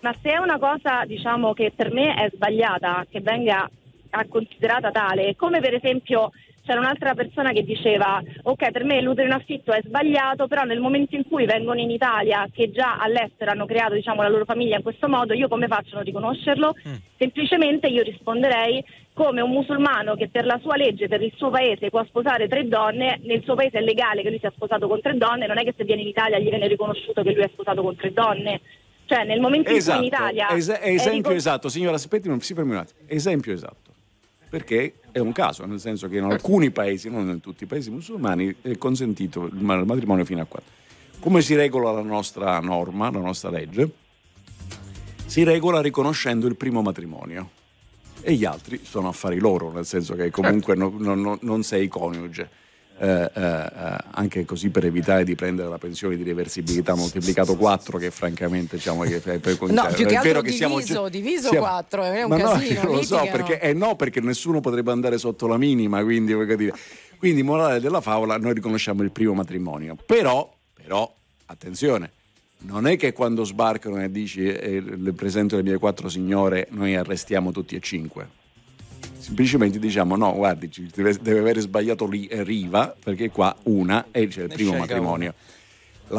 ma 0.00 0.14
se 0.22 0.30
è 0.30 0.36
una 0.38 0.58
cosa 0.58 1.04
diciamo 1.04 1.52
che 1.52 1.72
per 1.74 1.90
me 1.92 2.14
è 2.14 2.30
sbagliata, 2.32 3.06
che 3.10 3.20
venga 3.20 3.68
considerata 4.28 4.90
tale, 4.92 5.34
come 5.36 5.60
per 5.60 5.74
esempio 5.74 6.30
c'era 6.66 6.80
un'altra 6.80 7.14
persona 7.14 7.52
che 7.52 7.62
diceva 7.62 8.20
ok 8.42 8.70
per 8.72 8.84
me 8.84 9.00
l'utero 9.00 9.28
in 9.28 9.32
affitto 9.32 9.72
è 9.72 9.80
sbagliato, 9.84 10.48
però 10.48 10.64
nel 10.64 10.80
momento 10.80 11.14
in 11.14 11.26
cui 11.28 11.46
vengono 11.46 11.78
in 11.80 11.90
Italia, 11.90 12.46
che 12.52 12.70
già 12.72 12.98
all'estero 12.98 13.52
hanno 13.52 13.66
creato 13.66 13.94
diciamo, 13.94 14.20
la 14.22 14.28
loro 14.28 14.44
famiglia 14.44 14.76
in 14.76 14.82
questo 14.82 15.08
modo, 15.08 15.32
io 15.32 15.46
come 15.48 15.68
faccio 15.68 15.92
a 15.92 15.96
non 15.96 16.04
riconoscerlo? 16.04 16.74
Semplicemente 17.16 17.86
io 17.86 18.02
risponderei 18.02 18.84
come 19.14 19.40
un 19.40 19.50
musulmano 19.50 20.14
che 20.14 20.28
per 20.28 20.44
la 20.44 20.58
sua 20.60 20.76
legge, 20.76 21.08
per 21.08 21.22
il 21.22 21.32
suo 21.36 21.48
paese 21.48 21.88
può 21.88 22.04
sposare 22.04 22.48
tre 22.48 22.66
donne, 22.68 23.20
nel 23.22 23.42
suo 23.44 23.54
paese 23.54 23.78
è 23.78 23.80
legale 23.80 24.22
che 24.22 24.28
lui 24.28 24.38
sia 24.38 24.52
sposato 24.54 24.88
con 24.88 25.00
tre 25.00 25.16
donne, 25.16 25.46
non 25.46 25.58
è 25.58 25.62
che 25.64 25.72
se 25.76 25.84
viene 25.84 26.02
in 26.02 26.08
Italia 26.08 26.38
gli 26.38 26.50
viene 26.50 26.66
riconosciuto 26.66 27.22
che 27.22 27.32
lui 27.32 27.42
è 27.42 27.48
sposato 27.52 27.80
con 27.82 27.96
tre 27.96 28.12
donne. 28.12 28.60
Cioè 29.06 29.24
nel 29.24 29.40
momento 29.40 29.70
Esatto, 29.70 30.02
in 30.02 30.10
cui 30.10 30.18
in 30.18 30.34
Italia... 30.34 30.48
es- 30.50 30.68
esempio 30.82 31.12
ricon- 31.12 31.34
esatto, 31.36 31.68
signora, 31.68 31.94
aspetti, 31.94 32.28
un- 32.28 32.40
si 32.40 32.54
fermi 32.54 32.72
un 32.72 32.78
attimo. 32.78 32.98
Esempio 33.06 33.52
esatto. 33.52 33.94
Perché 34.48 34.94
è 35.10 35.18
un 35.18 35.32
caso, 35.32 35.64
nel 35.66 35.80
senso 35.80 36.08
che 36.08 36.18
in 36.18 36.24
alcuni 36.24 36.70
paesi, 36.70 37.10
non 37.10 37.28
in 37.28 37.40
tutti 37.40 37.64
i 37.64 37.66
paesi 37.66 37.90
musulmani, 37.90 38.54
è 38.62 38.76
consentito 38.78 39.44
il 39.46 39.54
ma- 39.56 39.74
il 39.74 39.84
matrimonio 39.86 40.24
fino 40.24 40.40
a 40.42 40.44
quattro. 40.44 40.70
Come 41.18 41.40
si 41.42 41.54
regola 41.54 41.90
la 41.90 42.02
nostra 42.02 42.58
norma, 42.60 43.10
la 43.10 43.18
nostra 43.18 43.50
legge? 43.50 43.90
Si 45.26 45.42
regola 45.42 45.80
riconoscendo 45.80 46.46
il 46.46 46.54
primo 46.56 46.82
matrimonio 46.82 47.50
e 48.20 48.34
gli 48.34 48.44
altri 48.44 48.80
sono 48.84 49.08
affari 49.08 49.38
loro, 49.38 49.72
nel 49.72 49.84
senso 49.86 50.14
che 50.14 50.30
comunque 50.30 50.76
Certo. 50.76 50.98
non, 50.98 51.20
non- 51.20 51.38
non 51.40 51.62
sei 51.64 51.88
coniuge. 51.88 52.48
Eh, 52.98 53.30
eh, 53.34 53.42
eh, 53.42 53.96
anche 54.12 54.46
così 54.46 54.70
per 54.70 54.86
evitare 54.86 55.22
di 55.22 55.34
prendere 55.34 55.68
la 55.68 55.76
pensione 55.76 56.16
di 56.16 56.22
reversibilità 56.22 56.94
moltiplicato 56.94 57.54
4 57.54 57.98
che 57.98 58.10
francamente 58.10 58.76
diciamo 58.76 59.02
che 59.02 59.20
per, 59.20 59.38
per 59.38 59.58
No, 59.68 59.86
più 59.94 60.06
che 60.06 60.16
è 60.18 60.22
vero 60.22 60.40
che 60.40 60.52
siamo 60.52 60.78
diviso, 60.78 61.08
diviso 61.10 61.48
siamo- 61.50 61.66
4, 61.66 62.02
è 62.04 62.22
un 62.22 62.30
ma 62.30 62.36
no, 62.38 62.50
casino. 62.52 62.80
io 62.80 62.82
lo 62.86 63.02
so 63.02 63.16
litigano. 63.20 63.30
perché, 63.30 63.60
eh 63.60 63.72
no, 63.74 63.96
perché 63.96 64.20
nessuno 64.22 64.60
potrebbe 64.60 64.92
andare 64.92 65.18
sotto 65.18 65.46
la 65.46 65.58
minima, 65.58 66.02
quindi 66.02 66.32
voglio 66.32 66.56
dire. 66.56 66.72
Quindi, 67.18 67.42
morale 67.42 67.80
della 67.80 68.00
favola, 68.00 68.38
noi 68.38 68.54
riconosciamo 68.54 69.02
il 69.02 69.10
primo 69.10 69.34
matrimonio. 69.34 69.96
Però, 70.06 70.50
però, 70.72 71.14
attenzione, 71.46 72.12
non 72.60 72.86
è 72.86 72.96
che 72.96 73.12
quando 73.12 73.44
sbarcano 73.44 74.02
e 74.02 74.10
dici 74.10 74.46
eh, 74.46 74.80
le 74.80 75.12
presento 75.12 75.56
le 75.56 75.62
mie 75.62 75.76
quattro 75.76 76.08
signore, 76.08 76.66
noi 76.70 76.94
arrestiamo 76.96 77.52
tutti 77.52 77.76
e 77.76 77.80
cinque. 77.80 78.44
Semplicemente 79.26 79.80
diciamo 79.80 80.14
no, 80.14 80.34
guardi, 80.34 80.70
deve, 80.94 81.14
deve 81.20 81.40
aver 81.40 81.58
sbagliato 81.58 82.06
lì 82.06 82.26
eh, 82.28 82.44
Riva, 82.44 82.94
perché 83.02 83.28
qua 83.30 83.56
una 83.64 84.06
e 84.12 84.28
c'è 84.28 84.42
il 84.42 84.48
Ne 84.50 84.54
primo 84.54 84.76
matrimonio. 84.76 85.34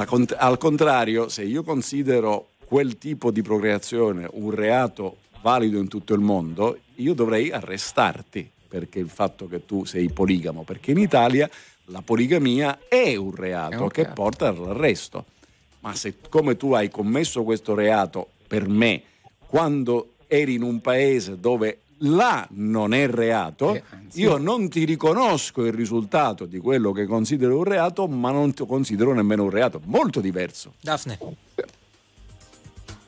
Cont- 0.05 0.35
al 0.37 0.57
contrario, 0.57 1.29
se 1.29 1.43
io 1.43 1.63
considero 1.63 2.49
quel 2.65 2.97
tipo 2.97 3.31
di 3.31 3.41
procreazione 3.41 4.27
un 4.33 4.51
reato 4.51 5.19
valido 5.41 5.79
in 5.79 5.87
tutto 5.87 6.13
il 6.13 6.19
mondo, 6.19 6.79
io 6.95 7.13
dovrei 7.13 7.49
arrestarti 7.49 8.51
perché 8.67 8.99
il 8.99 9.07
fatto 9.07 9.47
che 9.47 9.65
tu 9.65 9.85
sei 9.85 10.09
poligamo, 10.09 10.63
perché 10.63 10.91
in 10.91 10.97
Italia 10.97 11.49
la 11.85 12.01
poligamia 12.01 12.77
è 12.89 13.15
un 13.15 13.33
reato 13.33 13.71
È 13.71 13.77
un 13.77 13.87
che 13.87 14.01
reato. 14.01 14.21
porta 14.21 14.47
all'arresto. 14.49 15.23
Ma 15.79 15.95
se 15.95 16.15
come 16.27 16.57
tu 16.57 16.73
hai 16.73 16.89
commesso 16.89 17.43
questo 17.43 17.73
reato 17.73 18.31
per 18.47 18.67
me 18.67 19.01
quando 19.47 20.15
eri 20.27 20.55
in 20.55 20.63
un 20.63 20.81
paese 20.81 21.39
dove 21.39 21.77
là 21.99 22.47
non 22.51 22.93
è 22.93 23.07
reato, 23.07 23.73
Eh, 23.75 23.83
io 24.13 24.37
non 24.37 24.69
ti 24.69 24.83
riconosco 24.85 25.65
il 25.65 25.73
risultato 25.73 26.45
di 26.45 26.59
quello 26.59 26.91
che 26.91 27.05
considero 27.05 27.57
un 27.57 27.63
reato, 27.63 28.07
ma 28.07 28.31
non 28.31 28.53
ti 28.53 28.65
considero 28.65 29.13
nemmeno 29.13 29.43
un 29.43 29.49
reato. 29.49 29.81
Molto 29.85 30.19
diverso. 30.19 30.73
Daphne. 30.81 31.17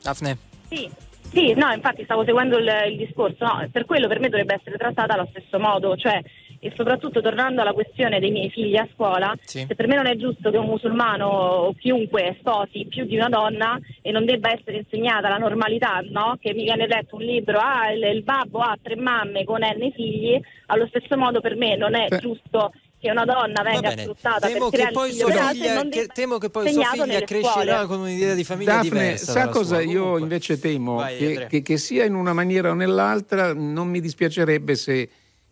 Daphne. 0.02 0.38
Sì, 0.68 0.90
sì, 1.32 1.52
no, 1.54 1.72
infatti 1.72 2.04
stavo 2.04 2.24
seguendo 2.24 2.58
il, 2.58 2.68
il 2.90 2.96
discorso, 2.96 3.44
no, 3.44 3.68
per 3.70 3.84
quello 3.84 4.08
per 4.08 4.20
me 4.20 4.28
dovrebbe 4.28 4.54
essere 4.54 4.76
trattata 4.76 5.14
allo 5.14 5.28
stesso 5.30 5.58
modo, 5.58 5.96
cioè 5.96 6.22
e 6.62 6.72
soprattutto 6.76 7.22
tornando 7.22 7.62
alla 7.62 7.72
questione 7.72 8.20
dei 8.20 8.30
miei 8.30 8.50
figli 8.50 8.76
a 8.76 8.86
scuola, 8.94 9.34
Sì. 9.42 9.64
se 9.66 9.74
per 9.74 9.86
me 9.86 9.96
non 9.96 10.06
è 10.06 10.14
giusto 10.16 10.50
che 10.50 10.58
un 10.58 10.66
musulmano 10.66 11.26
o 11.26 11.72
chiunque 11.74 12.36
sposi 12.38 12.86
più 12.88 13.06
di 13.06 13.16
una 13.16 13.28
donna 13.30 13.78
e 14.02 14.10
non 14.12 14.26
debba 14.26 14.52
essere 14.52 14.76
insegnata 14.78 15.28
la 15.30 15.38
normalità, 15.38 16.00
no? 16.10 16.36
Che 16.38 16.52
mi 16.52 16.64
viene 16.64 16.86
letto 16.86 17.16
un 17.16 17.22
libro, 17.22 17.58
ah, 17.58 17.90
il, 17.92 18.02
il 18.14 18.22
babbo 18.22 18.58
ha 18.60 18.76
tre 18.80 18.94
mamme 18.96 19.44
con 19.44 19.60
n 19.62 19.92
figli, 19.94 20.38
allo 20.66 20.86
stesso 20.88 21.16
modo 21.16 21.40
per 21.40 21.56
me 21.56 21.76
non 21.76 21.94
è 21.94 22.06
giusto 22.20 22.72
che 23.00 23.10
una 23.10 23.24
donna 23.24 23.62
venga 23.62 23.92
sfruttata 23.96 24.46
Temo 24.46 24.68
per 24.68 24.72
creare 24.78 24.88
che 24.92 24.92
poi 24.98 25.12
sua 25.12 25.30
figlia, 25.48 25.82
che- 25.88 26.06
temo 26.12 26.36
che 26.36 26.50
poi 26.50 26.62
sua 26.64 26.70
insegnato 26.72 26.92
figlia 27.02 27.06
nelle 27.14 27.24
crescerà 27.24 27.62
scuole. 27.78 27.86
con 27.86 28.00
un'idea 28.00 28.34
di 28.34 28.44
famiglia 28.44 28.72
Daphne, 28.74 28.88
diversa. 28.90 29.32
sa 29.32 29.48
cosa 29.48 29.80
sua. 29.80 29.90
io 29.90 30.18
invece 30.18 30.60
temo? 30.60 30.96
Vai, 30.96 31.16
che, 31.16 31.46
che- 31.48 31.62
che 31.62 31.78
sia 31.78 32.04
in 32.04 32.14
una 32.14 32.34
maniera 32.34 32.68
o 32.68 32.74
nell'altra, 32.74 33.54
non 33.54 33.88
mi 33.88 34.00
dispiacerebbe 34.02 34.74
se 34.74 35.08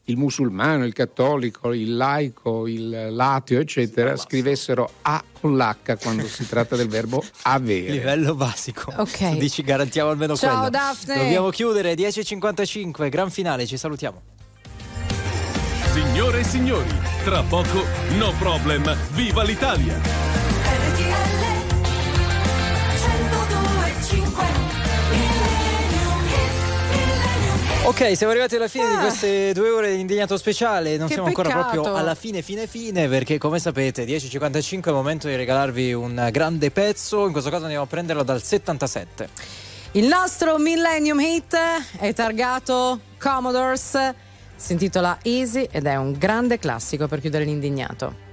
il 0.08 0.16
musulmano, 0.16 0.84
il 0.84 0.92
cattolico, 0.92 1.72
il 1.72 1.96
laico, 1.96 2.66
il 2.66 3.14
lateo, 3.14 3.60
eccetera, 3.60 4.16
scrivessero 4.16 4.90
A 5.02 5.22
con 5.40 5.56
l'H 5.56 5.98
quando 6.00 6.26
si 6.26 6.46
tratta 6.48 6.76
del 6.76 6.88
verbo 6.88 7.22
avere. 7.42 7.92
Livello 7.92 8.34
basico. 8.34 8.92
Ok. 8.96 9.36
Dici 9.36 9.62
garantiamo 9.62 10.10
almeno 10.10 10.36
Ciao, 10.36 10.54
quello. 10.54 10.70
Daphne. 10.70 11.16
Dobbiamo 11.16 11.50
chiudere 11.50 11.94
10.55, 11.94 13.08
gran 13.08 13.30
finale, 13.30 13.66
ci 13.66 13.76
salutiamo. 13.76 14.22
Signore 15.92 16.40
e 16.40 16.44
signori, 16.44 16.94
tra 17.24 17.42
poco 17.42 17.84
No 18.16 18.32
Problem, 18.38 18.96
viva 19.12 19.42
l'Italia! 19.42 20.37
Ok, 27.84 28.14
siamo 28.16 28.32
arrivati 28.32 28.56
alla 28.56 28.68
fine 28.68 28.86
di 28.88 28.94
Ah. 28.96 29.00
queste 29.00 29.52
due 29.54 29.70
ore 29.70 29.94
di 29.94 30.00
indignato 30.00 30.36
speciale. 30.36 30.98
Non 30.98 31.06
Che 31.06 31.14
siamo 31.14 31.28
ancora 31.28 31.48
peccato. 31.48 31.70
proprio 31.70 31.94
alla 31.94 32.14
fine, 32.14 32.42
fine, 32.42 32.66
fine, 32.66 33.08
perché 33.08 33.38
come 33.38 33.58
sapete, 33.58 34.04
10.55 34.04 34.90
è 34.90 34.94
il 34.94 35.00
momento 35.00 35.26
di 35.26 35.34
regalarvi 35.36 35.94
un 35.94 36.28
grande 36.30 36.70
pezzo. 36.70 37.24
In 37.24 37.32
questo 37.32 37.48
caso 37.48 37.62
andiamo 37.62 37.84
a 37.84 37.88
prenderlo 37.88 38.22
dal 38.24 38.42
77. 38.42 39.28
Il 39.92 40.06
nostro 40.06 40.58
Millennium 40.58 41.18
Hit 41.20 41.56
è 41.98 42.12
targato 42.12 43.00
Commodores, 43.18 43.98
si 44.54 44.72
intitola 44.72 45.18
Easy 45.22 45.66
ed 45.70 45.86
è 45.86 45.96
un 45.96 46.12
grande 46.12 46.58
classico 46.58 47.06
per 47.08 47.20
chiudere 47.20 47.44
l'indignato. 47.44 48.26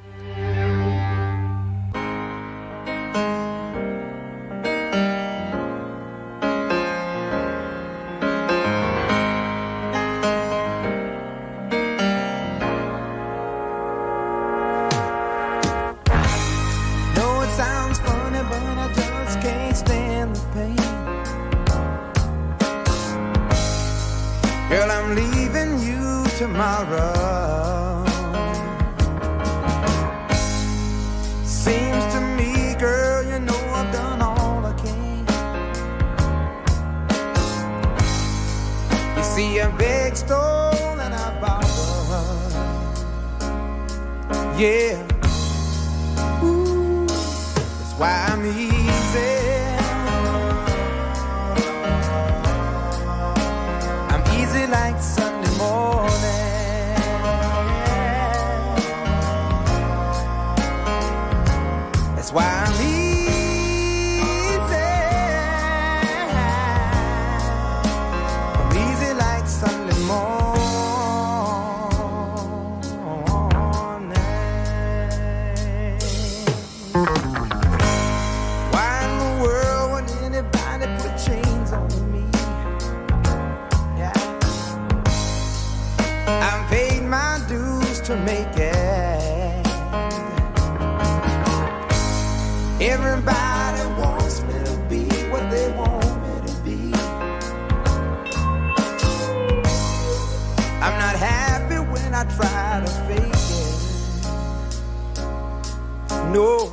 No. 106.35 106.67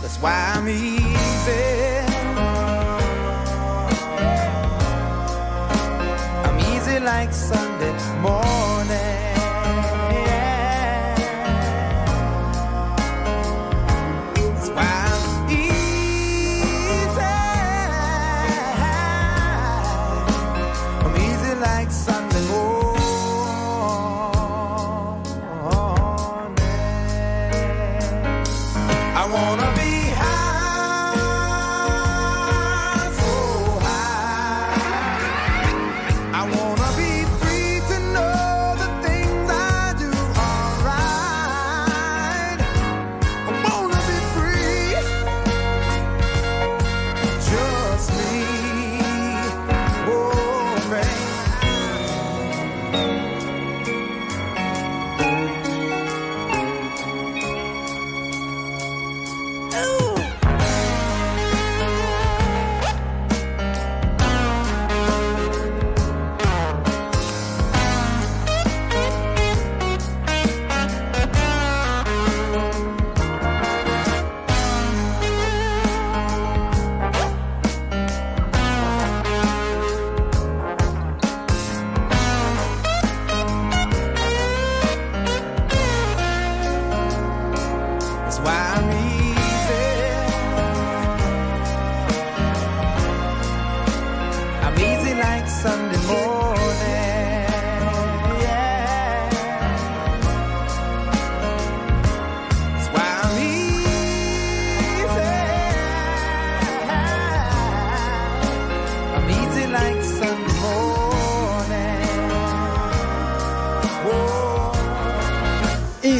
That's 0.00 0.16
why 0.22 0.54
I'm 0.54 0.66
easy. 0.66 1.66
I'm 6.46 6.58
easy 6.74 6.98
like 6.98 7.30
Sunday 7.34 7.92
morning. 8.22 8.61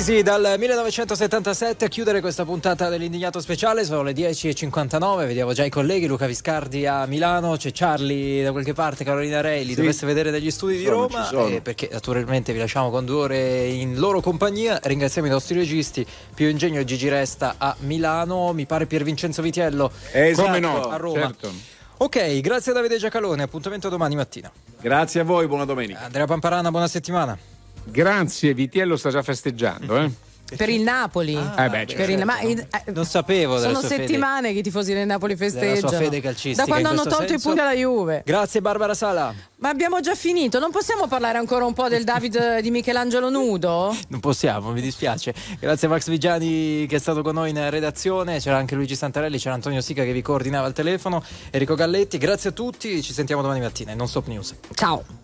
Sì, 0.02 0.22
dal 0.22 0.56
1977 0.58 1.84
a 1.84 1.88
chiudere 1.88 2.20
questa 2.20 2.44
puntata 2.44 2.88
dell'Indignato 2.88 3.40
Speciale 3.40 3.84
sono 3.84 4.02
le 4.02 4.10
10.59, 4.12 5.26
vediamo 5.26 5.52
già 5.52 5.64
i 5.64 5.70
colleghi, 5.70 6.08
Luca 6.08 6.26
Viscardi 6.26 6.84
a 6.86 7.06
Milano, 7.06 7.54
c'è 7.56 7.70
Charlie 7.72 8.42
da 8.42 8.50
qualche 8.50 8.72
parte, 8.72 9.04
Carolina 9.04 9.40
Rei, 9.40 9.64
li 9.64 9.74
Sì. 9.74 9.76
dovesse 9.76 10.04
vedere 10.04 10.32
dagli 10.32 10.50
studi 10.50 10.78
di 10.78 10.84
Sono, 10.84 11.02
Roma, 11.06 11.24
ci 11.28 11.54
eh, 11.54 11.60
perché 11.60 11.88
naturalmente 11.92 12.52
vi 12.52 12.58
lasciamo 12.58 12.90
con 12.90 13.04
due 13.04 13.14
ore 13.22 13.66
in 13.68 13.96
loro 13.96 14.20
compagnia, 14.20 14.80
ringraziamo 14.82 15.28
i 15.28 15.30
nostri 15.30 15.56
registi, 15.56 16.04
Pio 16.34 16.48
Ingegno 16.48 16.80
e 16.80 16.84
Gigi 16.84 17.08
Resta 17.08 17.54
a 17.58 17.76
Milano, 17.80 18.52
mi 18.52 18.66
pare 18.66 18.86
Pier 18.86 19.04
Vincenzo 19.04 19.40
Vitiello 19.40 19.92
Esatto. 20.10 20.46
Come 20.48 20.58
no? 20.58 20.88
a 20.88 20.96
Roma. 20.96 21.20
Certo. 21.20 21.52
Ok, 21.98 22.40
grazie 22.40 22.72
a 22.72 22.74
Davide 22.74 22.96
Giacalone, 22.98 23.44
appuntamento 23.44 23.88
domani 23.88 24.16
mattina. 24.16 24.50
Grazie 24.80 25.20
a 25.20 25.24
voi, 25.24 25.46
buona 25.46 25.64
domenica. 25.64 26.00
Andrea 26.00 26.26
Pamparana, 26.26 26.72
buona 26.72 26.88
settimana. 26.88 27.38
Grazie, 27.84 28.54
Vitiello 28.54 28.96
sta 28.96 29.10
già 29.10 29.22
festeggiando, 29.22 29.96
eh? 29.98 30.10
Per 30.52 30.68
il 30.68 30.82
Napoli. 30.82 31.32
Eh 31.34 31.68
beh, 31.70 31.86
Per 31.96 32.10
il- 32.10 32.24
ma- 32.26 32.38
eh, 32.40 32.66
Non 32.92 33.06
sapevo 33.06 33.59
sono 33.59 33.78
sua 33.78 33.88
fede. 33.88 34.02
settimane 34.02 34.52
che 34.52 34.59
i 34.59 34.62
tifosi 34.62 34.92
del 34.92 35.06
Napoli 35.06 35.34
festeggiano. 35.34 35.88
sua 35.88 35.96
fede 35.96 36.20
calcistica 36.20 36.64
Da 36.64 36.68
quando 36.68 36.88
hanno 36.90 37.04
tolto 37.04 37.26
senso. 37.28 37.34
i 37.34 37.38
punti 37.40 37.60
alla 37.60 37.72
Juve. 37.74 38.22
Grazie 38.22 38.60
Barbara 38.60 38.92
Sala. 38.92 39.32
Ma 39.56 39.70
abbiamo 39.70 40.00
già 40.00 40.14
finito, 40.14 40.59
non 40.59 40.70
possiamo 40.70 41.06
parlare 41.06 41.38
ancora 41.38 41.64
un 41.64 41.72
po' 41.72 41.88
del 41.88 42.04
David 42.04 42.59
di 42.59 42.70
Michelangelo 42.70 43.30
nudo? 43.30 43.96
Non 44.09 44.20
possiamo, 44.20 44.72
mi 44.72 44.82
dispiace. 44.82 45.32
Grazie 45.59 45.86
a 45.86 45.90
Max 45.90 46.09
Vigiani 46.10 46.84
che 46.86 46.96
è 46.96 47.00
stato 47.00 47.22
con 47.22 47.32
noi 47.32 47.48
in 47.48 47.70
redazione, 47.70 48.38
c'era 48.38 48.59
anche 48.59 48.74
Luigi 48.74 48.94
Santarelli, 48.94 49.38
c'era 49.38 49.54
Antonio 49.54 49.80
Sica 49.80 50.04
che 50.04 50.12
vi 50.12 50.20
coordinava 50.20 50.66
al 50.66 50.74
telefono, 50.74 51.24
Enrico 51.50 51.74
Galletti. 51.76 52.18
Grazie 52.18 52.50
a 52.50 52.52
tutti, 52.52 53.02
ci 53.02 53.14
sentiamo 53.14 53.40
domani 53.40 53.60
mattina 53.60 53.92
in 53.92 53.96
Non 53.96 54.06
Stop 54.06 54.26
News. 54.26 54.54
Ciao. 54.74 55.22